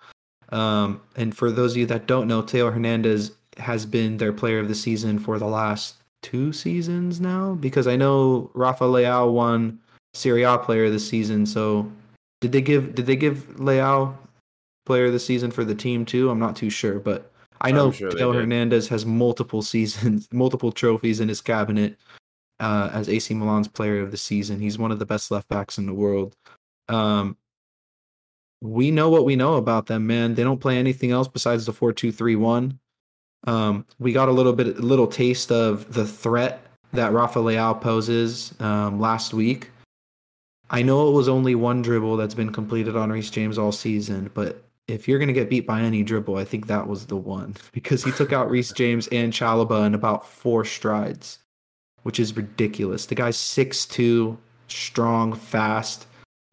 Um, 0.51 1.01
and 1.17 1.35
for 1.35 1.51
those 1.51 1.73
of 1.73 1.79
you 1.79 1.87
that 1.87 2.07
don't 2.07 2.29
know, 2.29 2.43
Theo 2.43 2.71
Hernandez 2.71 3.33
has 3.57 3.87
been 3.87 4.19
their 4.19 4.33
player 4.33 4.59
of 4.59 4.69
the 4.69 4.75
season 4.75 5.19
for 5.19 5.39
the 5.39 5.47
last 5.47 5.97
two 6.23 6.53
seasons 6.53 7.21
now, 7.21 7.55
because 7.55 7.87
I 7.87 7.97
know 7.97 8.51
Rafa 8.55 8.85
Leao 8.85 9.33
won 9.33 9.79
Serie 10.15 10.43
A 10.43 10.59
player 10.59 10.85
of 10.85 10.93
the 10.93 10.99
season. 10.99 11.47
So 11.47 11.91
did 12.41 12.53
they 12.53 12.61
give 12.61 12.95
did 12.95 13.07
they 13.07 13.17
give 13.17 13.57
Leao 13.57 14.15
player 14.85 15.07
of 15.07 15.13
the 15.13 15.21
season 15.21 15.51
for 15.51 15.65
the 15.65 15.75
team 15.75 16.05
too? 16.05 16.29
I'm 16.29 16.39
not 16.39 16.57
too 16.57 16.71
sure, 16.71 16.99
but 16.99 17.33
I 17.61 17.71
know 17.71 17.93
sure 17.93 18.11
Theo 18.11 18.33
Hernandez 18.33 18.89
has 18.89 19.07
multiple 19.07 19.63
seasons, 19.63 20.29
multiple 20.33 20.73
trophies 20.73 21.21
in 21.21 21.29
his 21.29 21.41
cabinet 21.41 21.97
uh, 22.61 22.91
as 22.93 23.09
AC 23.09 23.33
Milan's 23.35 23.69
player 23.69 24.01
of 24.01 24.11
the 24.11 24.17
season. 24.17 24.61
He's 24.61 24.79
one 24.79 24.93
of 24.93 24.99
the 24.99 25.07
best 25.07 25.31
left 25.31 25.49
backs 25.49 25.79
in 25.79 25.87
the 25.87 25.95
world. 25.95 26.37
Um, 26.89 27.37
we 28.61 28.91
know 28.91 29.11
what 29.11 29.25
we 29.25 29.37
know 29.37 29.55
about 29.55 29.87
them, 29.87 30.07
man. 30.07 30.35
They 30.35 30.45
don't 30.45 30.61
play 30.61 30.79
anything 30.79 31.11
else 31.11 31.29
besides 31.29 31.67
the 31.67 31.73
four-two-three-one. 31.73 32.79
Um, 33.45 33.85
we 33.99 34.13
got 34.13 34.29
a 34.29 34.33
little 34.33 34.53
bit, 34.53 34.79
a 34.79 34.83
little 34.83 35.09
taste 35.09 35.51
of 35.51 35.93
the 35.93 36.07
threat 36.07 36.65
that 36.93 37.13
Rafa 37.13 37.41
Leao 37.41 37.81
poses 37.81 38.55
um, 38.61 39.01
last 39.01 39.35
week. 39.35 39.71
I 40.71 40.83
know 40.83 41.09
it 41.09 41.13
was 41.13 41.29
only 41.29 41.55
one 41.55 41.83
dribble 41.83 42.17
that's 42.17 42.35
been 42.35 42.53
completed 42.53 42.97
on 42.97 43.11
Reece 43.11 43.31
James 43.31 43.59
all 43.59 43.73
season, 43.73 44.31
but 44.33 44.65
if 44.89 45.07
you're 45.07 45.19
going 45.19 45.29
to 45.29 45.35
get 45.35 45.51
beat 45.51 45.67
by 45.67 45.81
any 45.81 46.03
dribble, 46.03 46.37
I 46.37 46.45
think 46.45 46.67
that 46.67 46.87
was 46.87 47.07
the 47.07 47.17
one 47.17 47.57
because 47.73 48.05
he 48.05 48.13
took 48.13 48.33
out 48.33 48.51
Reece 48.51 48.73
James 48.73 49.09
and 49.09 49.33
Chalobah 49.33 49.87
in 49.87 49.95
about 49.95 50.27
four 50.27 50.65
strides, 50.65 51.39
which 52.05 52.21
is 52.21 52.37
ridiculous. 52.37 53.07
The 53.07 53.15
guy's 53.15 53.37
6'2, 53.37 54.37
strong, 54.69 55.33
fast 55.35 56.07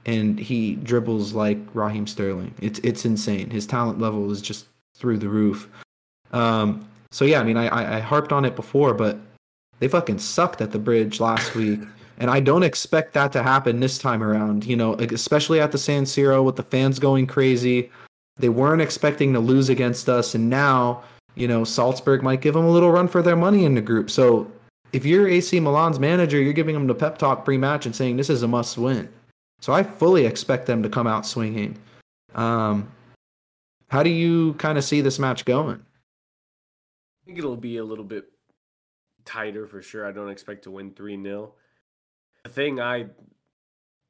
and 0.06 0.40
he 0.40 0.76
dribbles 0.76 1.34
like 1.34 1.58
Raheem 1.74 2.08
Sterling. 2.08 2.54
It's 2.62 2.80
it's 2.80 3.06
insane. 3.06 3.50
His 3.50 3.68
talent 3.68 4.00
level 4.00 4.32
is 4.32 4.42
just 4.42 4.66
through 4.96 5.18
the 5.18 5.30
roof. 5.30 5.70
Um, 6.32 6.88
so 7.12 7.26
yeah, 7.26 7.40
I 7.40 7.44
mean, 7.44 7.58
I, 7.58 7.98
I 7.98 8.00
harped 8.00 8.32
on 8.32 8.46
it 8.46 8.56
before, 8.56 8.94
but 8.94 9.18
they 9.80 9.88
fucking 9.88 10.20
sucked 10.20 10.62
at 10.62 10.72
the 10.72 10.80
bridge 10.80 11.20
last 11.20 11.56
week, 11.56 11.80
And 12.18 12.30
I 12.30 12.42
don't 12.42 12.64
expect 12.64 13.14
that 13.14 13.32
to 13.32 13.42
happen 13.42 13.80
this 13.80 13.98
time 13.98 14.22
around, 14.22 14.66
you 14.66 14.76
know, 14.76 14.96
especially 14.96 15.62
at 15.62 15.72
the 15.72 15.78
San 15.78 16.04
Siro 16.04 16.44
with 16.44 16.58
the 16.58 16.64
fans 16.64 17.00
going 17.00 17.28
crazy. 17.28 17.90
They 18.38 18.50
weren't 18.50 18.82
expecting 18.82 19.34
to 19.34 19.40
lose 19.40 19.70
against 19.70 20.10
us. 20.10 20.36
And 20.36 20.50
now, 20.50 21.04
you 21.36 21.48
know, 21.48 21.64
Salzburg 21.64 22.22
might 22.22 22.42
give 22.42 22.56
them 22.56 22.66
a 22.66 22.70
little 22.70 22.92
run 22.92 23.08
for 23.08 23.22
their 23.22 23.38
money 23.38 23.64
in 23.64 23.76
the 23.76 23.82
group. 23.82 24.12
So 24.12 24.52
if 24.92 25.06
you're 25.06 25.30
AC 25.30 25.60
Milan's 25.60 26.00
manager, 26.00 26.42
you're 26.42 26.54
giving 26.54 26.74
them 26.74 26.88
the 26.88 26.96
pep 26.96 27.18
talk 27.18 27.46
pre 27.46 27.58
match 27.58 27.86
and 27.86 27.96
saying 27.96 28.18
this 28.18 28.30
is 28.30 28.44
a 28.44 28.48
must 28.48 28.78
win. 28.78 29.08
So 29.60 29.74
I 29.74 29.84
fully 29.84 30.26
expect 30.26 30.66
them 30.66 30.84
to 30.84 30.90
come 30.90 31.08
out 31.08 31.26
swinging. 31.26 31.78
Um, 32.36 32.90
how 33.90 34.04
do 34.04 34.10
you 34.10 34.54
kind 34.54 34.78
of 34.78 34.84
see 34.84 35.02
this 35.02 35.20
match 35.20 35.46
going? 35.46 35.78
I 35.78 37.26
think 37.26 37.38
it'll 37.38 37.58
be 37.58 37.78
a 37.78 37.84
little 37.84 38.06
bit 38.06 38.26
tighter 39.26 39.68
for 39.68 39.82
sure. 39.82 40.06
I 40.06 40.12
don't 40.12 40.30
expect 40.30 40.64
to 40.64 40.72
win 40.72 40.92
3 40.92 41.22
0 41.22 41.54
the 42.44 42.50
thing 42.50 42.80
I 42.80 43.06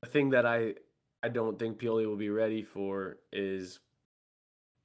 the 0.02 0.10
thing 0.10 0.30
that 0.32 0.46
I 0.46 0.76
I 1.24 1.30
don't 1.30 1.60
think 1.60 1.80
Pioli 1.80 2.06
will 2.06 2.16
be 2.16 2.30
ready 2.30 2.64
for 2.64 3.18
is 3.32 3.80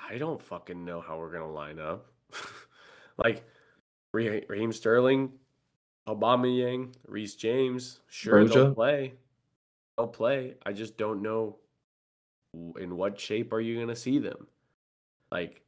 I 0.01 0.19
don't 0.19 0.43
fucking 0.43 0.85
know 0.85 1.01
how 1.01 1.19
we're 1.19 1.33
gonna 1.33 1.51
line 1.51 1.79
up. 1.79 2.07
like 3.17 3.45
Raheem 4.13 4.73
Sterling, 4.73 5.33
Aubameyang, 6.09 6.95
Reece 7.07 7.37
James, 7.37 8.01
sure 8.09 8.45
they'll 8.45 8.75
play. 8.75 9.15
They'll 9.97 10.09
play. 10.09 10.55
I 10.65 10.73
just 10.73 10.97
don't 10.97 11.23
know 11.23 11.59
in 12.79 12.97
what 12.97 13.21
shape 13.21 13.53
are 13.53 13.61
you 13.61 13.79
gonna 13.79 13.97
see 13.97 14.19
them. 14.19 14.47
Like 15.31 15.63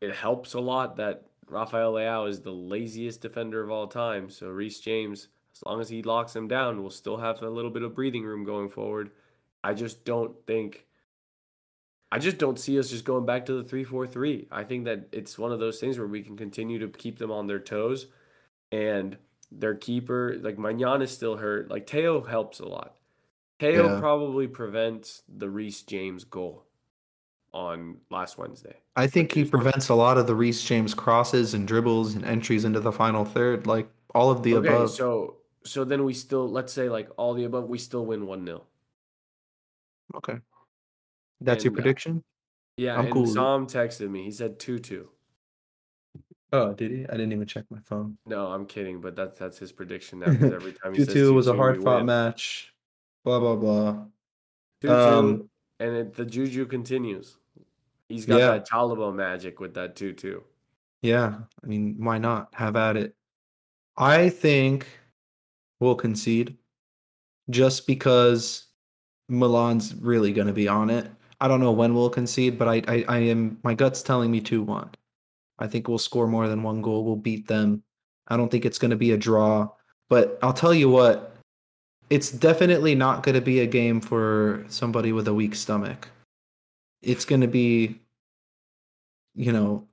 it 0.00 0.14
helps 0.14 0.54
a 0.54 0.60
lot 0.60 0.96
that 0.96 1.24
Rafael 1.48 1.94
Leao 1.94 2.28
is 2.28 2.40
the 2.40 2.52
laziest 2.52 3.20
defender 3.20 3.62
of 3.62 3.70
all 3.70 3.86
time. 3.86 4.30
So 4.30 4.48
Reece 4.48 4.80
James 4.80 5.28
as 5.54 5.62
long 5.64 5.80
as 5.80 5.88
he 5.88 6.02
locks 6.02 6.34
him 6.34 6.48
down, 6.48 6.80
we'll 6.80 6.90
still 6.90 7.18
have 7.18 7.40
a 7.40 7.48
little 7.48 7.70
bit 7.70 7.82
of 7.82 7.94
breathing 7.94 8.24
room 8.24 8.44
going 8.44 8.68
forward. 8.68 9.12
I 9.62 9.72
just 9.74 10.04
don't 10.04 10.34
think 10.46 10.86
I 12.10 12.18
just 12.18 12.38
don't 12.38 12.60
see 12.60 12.78
us 12.78 12.90
just 12.90 13.04
going 13.04 13.26
back 13.26 13.44
to 13.46 13.60
the 13.60 13.68
3-4-3. 13.68 14.46
I 14.52 14.62
think 14.62 14.84
that 14.84 15.08
it's 15.10 15.36
one 15.36 15.50
of 15.50 15.58
those 15.58 15.80
things 15.80 15.98
where 15.98 16.06
we 16.06 16.22
can 16.22 16.36
continue 16.36 16.78
to 16.78 16.86
keep 16.86 17.18
them 17.18 17.32
on 17.32 17.48
their 17.48 17.58
toes 17.58 18.06
and 18.70 19.16
their 19.58 19.74
keeper, 19.74 20.36
like 20.40 20.56
Maignan 20.56 21.02
is 21.02 21.10
still 21.10 21.36
hurt. 21.36 21.70
Like 21.70 21.88
Theo 21.88 22.22
helps 22.22 22.60
a 22.60 22.66
lot. 22.66 22.96
Theo 23.60 23.94
yeah. 23.94 24.00
probably 24.00 24.46
prevents 24.48 25.22
the 25.28 25.48
Reece 25.48 25.82
James 25.82 26.24
goal 26.24 26.64
on 27.52 27.98
last 28.10 28.36
Wednesday. 28.36 28.76
I 28.96 29.06
think 29.06 29.32
he 29.32 29.44
prevents 29.44 29.88
a 29.88 29.94
lot 29.94 30.18
of 30.18 30.26
the 30.26 30.34
Reece 30.34 30.62
James 30.62 30.92
crosses 30.92 31.54
and 31.54 31.66
dribbles 31.66 32.14
and 32.14 32.24
entries 32.24 32.64
into 32.64 32.80
the 32.80 32.92
final 32.92 33.24
third, 33.24 33.66
like 33.66 33.88
all 34.14 34.30
of 34.30 34.42
the 34.42 34.56
okay, 34.56 34.68
above. 34.68 34.90
So 34.90 35.36
so 35.64 35.84
then 35.84 36.04
we 36.04 36.14
still 36.14 36.48
let's 36.48 36.72
say 36.72 36.88
like 36.88 37.08
all 37.16 37.34
the 37.34 37.44
above, 37.44 37.68
we 37.68 37.78
still 37.78 38.04
win 38.04 38.26
one 38.26 38.44
0 38.44 38.64
Okay. 40.16 40.38
That's 41.40 41.64
and, 41.64 41.72
your 41.72 41.72
uh, 41.72 41.82
prediction? 41.82 42.18
Uh, 42.18 42.20
yeah, 42.76 42.94
I'm 42.94 43.06
and 43.06 43.14
cool. 43.14 43.26
Sam 43.26 43.66
texted 43.66 44.10
me. 44.10 44.24
He 44.24 44.30
said 44.30 44.58
two 44.58 44.78
two. 44.78 45.08
Oh, 46.54 46.72
did 46.72 46.92
he? 46.92 47.04
I 47.08 47.12
didn't 47.12 47.32
even 47.32 47.46
check 47.46 47.64
my 47.68 47.80
phone. 47.80 48.16
No, 48.26 48.46
I'm 48.46 48.64
kidding, 48.64 49.00
but 49.00 49.16
that's 49.16 49.38
that's 49.38 49.58
his 49.58 49.72
prediction 49.72 50.20
now. 50.20 50.30
Because 50.30 50.52
every 50.52 50.72
time 50.82 50.94
he 50.94 51.04
two 51.04 51.12
two 51.12 51.34
was 51.34 51.48
a 51.48 51.54
hard 51.54 51.82
fought 51.82 52.04
match. 52.04 52.72
Blah 53.24 53.40
blah 53.40 53.56
blah. 53.56 54.04
Two 54.80 54.90
um, 54.92 55.36
two, 55.36 55.50
and 55.80 55.96
it, 55.96 56.14
the 56.14 56.24
juju 56.24 56.66
continues. 56.66 57.36
He's 58.08 58.24
got 58.24 58.38
yeah. 58.38 58.46
that 58.52 58.68
Chalobah 58.68 59.12
magic 59.12 59.58
with 59.58 59.74
that 59.74 59.96
two 59.96 60.12
two. 60.12 60.44
Yeah, 61.02 61.34
I 61.62 61.66
mean, 61.66 61.96
why 61.98 62.18
not? 62.18 62.54
Have 62.54 62.76
at 62.76 62.96
it. 62.96 63.16
I 63.96 64.28
think 64.28 64.86
we'll 65.80 65.96
concede 65.96 66.56
just 67.50 67.86
because 67.88 68.66
Milan's 69.28 69.94
really 69.96 70.32
going 70.32 70.46
to 70.46 70.52
be 70.52 70.68
on 70.68 70.88
it. 70.88 71.10
I 71.40 71.48
don't 71.48 71.60
know 71.60 71.72
when 71.72 71.94
we'll 71.94 72.10
concede, 72.10 72.58
but 72.58 72.68
I, 72.68 72.82
I, 72.86 73.04
I 73.08 73.18
am 73.18 73.58
my 73.64 73.74
gut's 73.74 74.02
telling 74.02 74.30
me 74.30 74.40
2 74.40 74.62
1. 74.62 74.90
I 75.58 75.66
think 75.66 75.88
we'll 75.88 75.98
score 75.98 76.26
more 76.26 76.48
than 76.48 76.62
one 76.62 76.82
goal. 76.82 77.04
We'll 77.04 77.16
beat 77.16 77.46
them. 77.46 77.82
I 78.28 78.36
don't 78.36 78.50
think 78.50 78.64
it's 78.64 78.78
going 78.78 78.90
to 78.90 78.96
be 78.96 79.12
a 79.12 79.16
draw. 79.16 79.68
But 80.08 80.38
I'll 80.42 80.52
tell 80.52 80.74
you 80.74 80.88
what, 80.90 81.36
it's 82.10 82.30
definitely 82.30 82.94
not 82.94 83.22
going 83.22 83.34
to 83.34 83.40
be 83.40 83.60
a 83.60 83.66
game 83.66 84.00
for 84.00 84.64
somebody 84.68 85.12
with 85.12 85.28
a 85.28 85.34
weak 85.34 85.54
stomach. 85.54 86.08
It's 87.02 87.24
going 87.24 87.40
to 87.40 87.48
be, 87.48 88.00
you 89.34 89.52
know, 89.52 89.86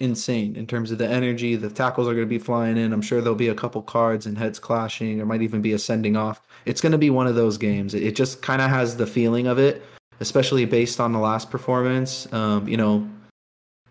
insane 0.00 0.56
in 0.56 0.66
terms 0.66 0.90
of 0.90 0.98
the 0.98 1.08
energy. 1.08 1.56
The 1.56 1.68
tackles 1.68 2.08
are 2.08 2.14
going 2.14 2.26
to 2.26 2.30
be 2.30 2.38
flying 2.38 2.76
in. 2.76 2.92
I'm 2.92 3.02
sure 3.02 3.20
there'll 3.20 3.34
be 3.34 3.48
a 3.48 3.54
couple 3.54 3.82
cards 3.82 4.26
and 4.26 4.36
heads 4.38 4.58
clashing. 4.58 5.18
There 5.18 5.26
might 5.26 5.42
even 5.42 5.60
be 5.60 5.72
a 5.72 5.78
sending 5.78 6.16
off. 6.16 6.40
It's 6.64 6.80
going 6.80 6.92
to 6.92 6.98
be 6.98 7.10
one 7.10 7.26
of 7.26 7.34
those 7.34 7.58
games. 7.58 7.94
It 7.94 8.16
just 8.16 8.42
kind 8.42 8.62
of 8.62 8.70
has 8.70 8.96
the 8.96 9.06
feeling 9.06 9.46
of 9.46 9.58
it, 9.58 9.84
especially 10.20 10.64
based 10.64 11.00
on 11.00 11.12
the 11.12 11.18
last 11.18 11.50
performance. 11.50 12.32
Um, 12.32 12.66
you 12.66 12.76
know, 12.76 13.08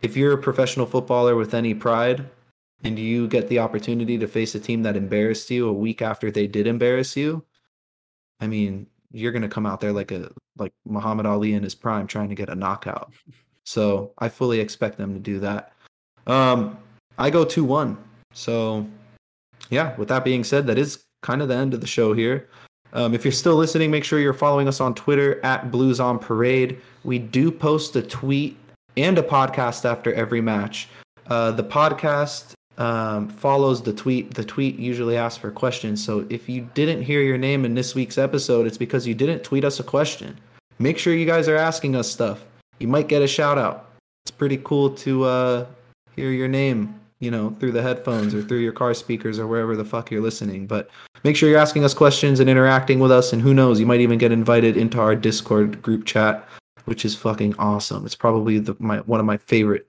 if 0.01 0.15
you're 0.15 0.33
a 0.33 0.37
professional 0.37 0.85
footballer 0.85 1.35
with 1.35 1.53
any 1.53 1.73
pride 1.73 2.25
and 2.83 2.97
you 2.97 3.27
get 3.27 3.47
the 3.49 3.59
opportunity 3.59 4.17
to 4.17 4.27
face 4.27 4.55
a 4.55 4.59
team 4.59 4.83
that 4.83 4.95
embarrassed 4.95 5.49
you 5.51 5.67
a 5.67 5.73
week 5.73 6.01
after 6.01 6.31
they 6.31 6.47
did 6.47 6.67
embarrass 6.67 7.17
you, 7.17 7.43
I 8.39 8.47
mean, 8.47 8.87
you're 9.11 9.31
going 9.31 9.41
to 9.41 9.49
come 9.49 9.65
out 9.65 9.79
there 9.79 9.91
like 9.91 10.11
a 10.11 10.31
like 10.57 10.73
Muhammad 10.85 11.25
Ali 11.25 11.53
in 11.53 11.63
his 11.63 11.75
prime 11.75 12.07
trying 12.07 12.29
to 12.29 12.35
get 12.35 12.49
a 12.49 12.55
knockout. 12.55 13.11
So 13.63 14.13
I 14.17 14.29
fully 14.29 14.59
expect 14.59 14.97
them 14.97 15.13
to 15.13 15.19
do 15.19 15.39
that. 15.39 15.73
Um, 16.27 16.77
I 17.17 17.29
go 17.29 17.43
2 17.43 17.63
1. 17.63 17.97
So, 18.33 18.87
yeah, 19.69 19.95
with 19.97 20.07
that 20.09 20.23
being 20.23 20.43
said, 20.43 20.67
that 20.67 20.77
is 20.77 21.03
kind 21.21 21.41
of 21.41 21.47
the 21.47 21.55
end 21.55 21.73
of 21.73 21.81
the 21.81 21.87
show 21.87 22.13
here. 22.13 22.47
Um, 22.93 23.13
if 23.13 23.23
you're 23.23 23.31
still 23.31 23.55
listening, 23.55 23.91
make 23.91 24.03
sure 24.03 24.19
you're 24.19 24.33
following 24.33 24.67
us 24.67 24.79
on 24.79 24.95
Twitter 24.95 25.43
at 25.45 25.71
Blues 25.71 25.99
on 25.99 26.17
Parade. 26.17 26.81
We 27.03 27.19
do 27.19 27.51
post 27.51 27.95
a 27.95 28.01
tweet 28.01 28.57
and 28.97 29.17
a 29.17 29.23
podcast 29.23 29.85
after 29.89 30.13
every 30.13 30.41
match. 30.41 30.87
Uh, 31.27 31.51
the 31.51 31.63
podcast 31.63 32.53
um, 32.79 33.27
follows 33.29 33.81
the 33.81 33.93
tweet. 33.93 34.33
The 34.33 34.43
tweet 34.43 34.79
usually 34.79 35.17
asks 35.17 35.37
for 35.37 35.51
questions. 35.51 36.03
So 36.03 36.25
if 36.29 36.49
you 36.49 36.67
didn't 36.73 37.03
hear 37.03 37.21
your 37.21 37.37
name 37.37 37.65
in 37.65 37.75
this 37.75 37.93
week's 37.93 38.17
episode, 38.17 38.65
it's 38.65 38.77
because 38.77 39.05
you 39.05 39.13
didn't 39.13 39.43
tweet 39.43 39.65
us 39.65 39.79
a 39.79 39.83
question. 39.83 40.39
Make 40.79 40.97
sure 40.97 41.13
you 41.13 41.25
guys 41.25 41.47
are 41.49 41.57
asking 41.57 41.95
us 41.95 42.09
stuff. 42.09 42.41
You 42.79 42.87
might 42.87 43.09
get 43.09 43.21
a 43.21 43.27
shout 43.27 43.57
out. 43.57 43.89
It's 44.23 44.31
pretty 44.31 44.57
cool 44.63 44.91
to 44.91 45.25
uh, 45.25 45.65
hear 46.15 46.31
your 46.31 46.47
name, 46.47 46.97
you 47.19 47.29
know, 47.31 47.49
through 47.59 47.73
the 47.73 47.81
headphones 47.81 48.33
or 48.33 48.41
through 48.41 48.59
your 48.59 48.71
car 48.71 48.93
speakers 48.93 49.39
or 49.39 49.47
wherever 49.47 49.75
the 49.75 49.83
fuck 49.83 50.09
you're 50.09 50.21
listening. 50.21 50.65
But 50.65 50.89
make 51.25 51.35
sure 51.35 51.49
you're 51.49 51.59
asking 51.59 51.83
us 51.83 51.93
questions 51.93 52.39
and 52.39 52.49
interacting 52.49 52.99
with 52.99 53.11
us. 53.11 53.33
And 53.33 53.41
who 53.41 53.53
knows, 53.53 53.79
you 53.79 53.85
might 53.85 53.99
even 53.99 54.17
get 54.17 54.31
invited 54.31 54.77
into 54.77 55.01
our 55.01 55.15
Discord 55.15 55.81
group 55.81 56.05
chat, 56.05 56.47
which 56.85 57.05
is 57.05 57.15
fucking 57.15 57.55
awesome. 57.57 58.05
It's 58.05 58.15
probably 58.15 58.59
the 58.59 58.75
my 58.79 58.99
one 58.99 59.19
of 59.19 59.25
my 59.25 59.37
favorite 59.37 59.87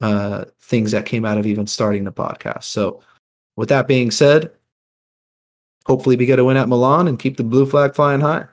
uh, 0.00 0.44
things 0.60 0.92
that 0.92 1.06
came 1.06 1.24
out 1.24 1.38
of 1.38 1.46
even 1.46 1.66
starting 1.66 2.04
the 2.04 2.12
podcast. 2.12 2.64
So, 2.64 3.00
with 3.56 3.68
that 3.70 3.88
being 3.88 4.10
said, 4.10 4.52
hopefully 5.86 6.16
we 6.16 6.26
get 6.26 6.38
a 6.38 6.44
win 6.44 6.56
at 6.56 6.68
Milan 6.68 7.08
and 7.08 7.18
keep 7.18 7.36
the 7.36 7.44
blue 7.44 7.66
flag 7.66 7.94
flying 7.94 8.20
high. 8.20 8.46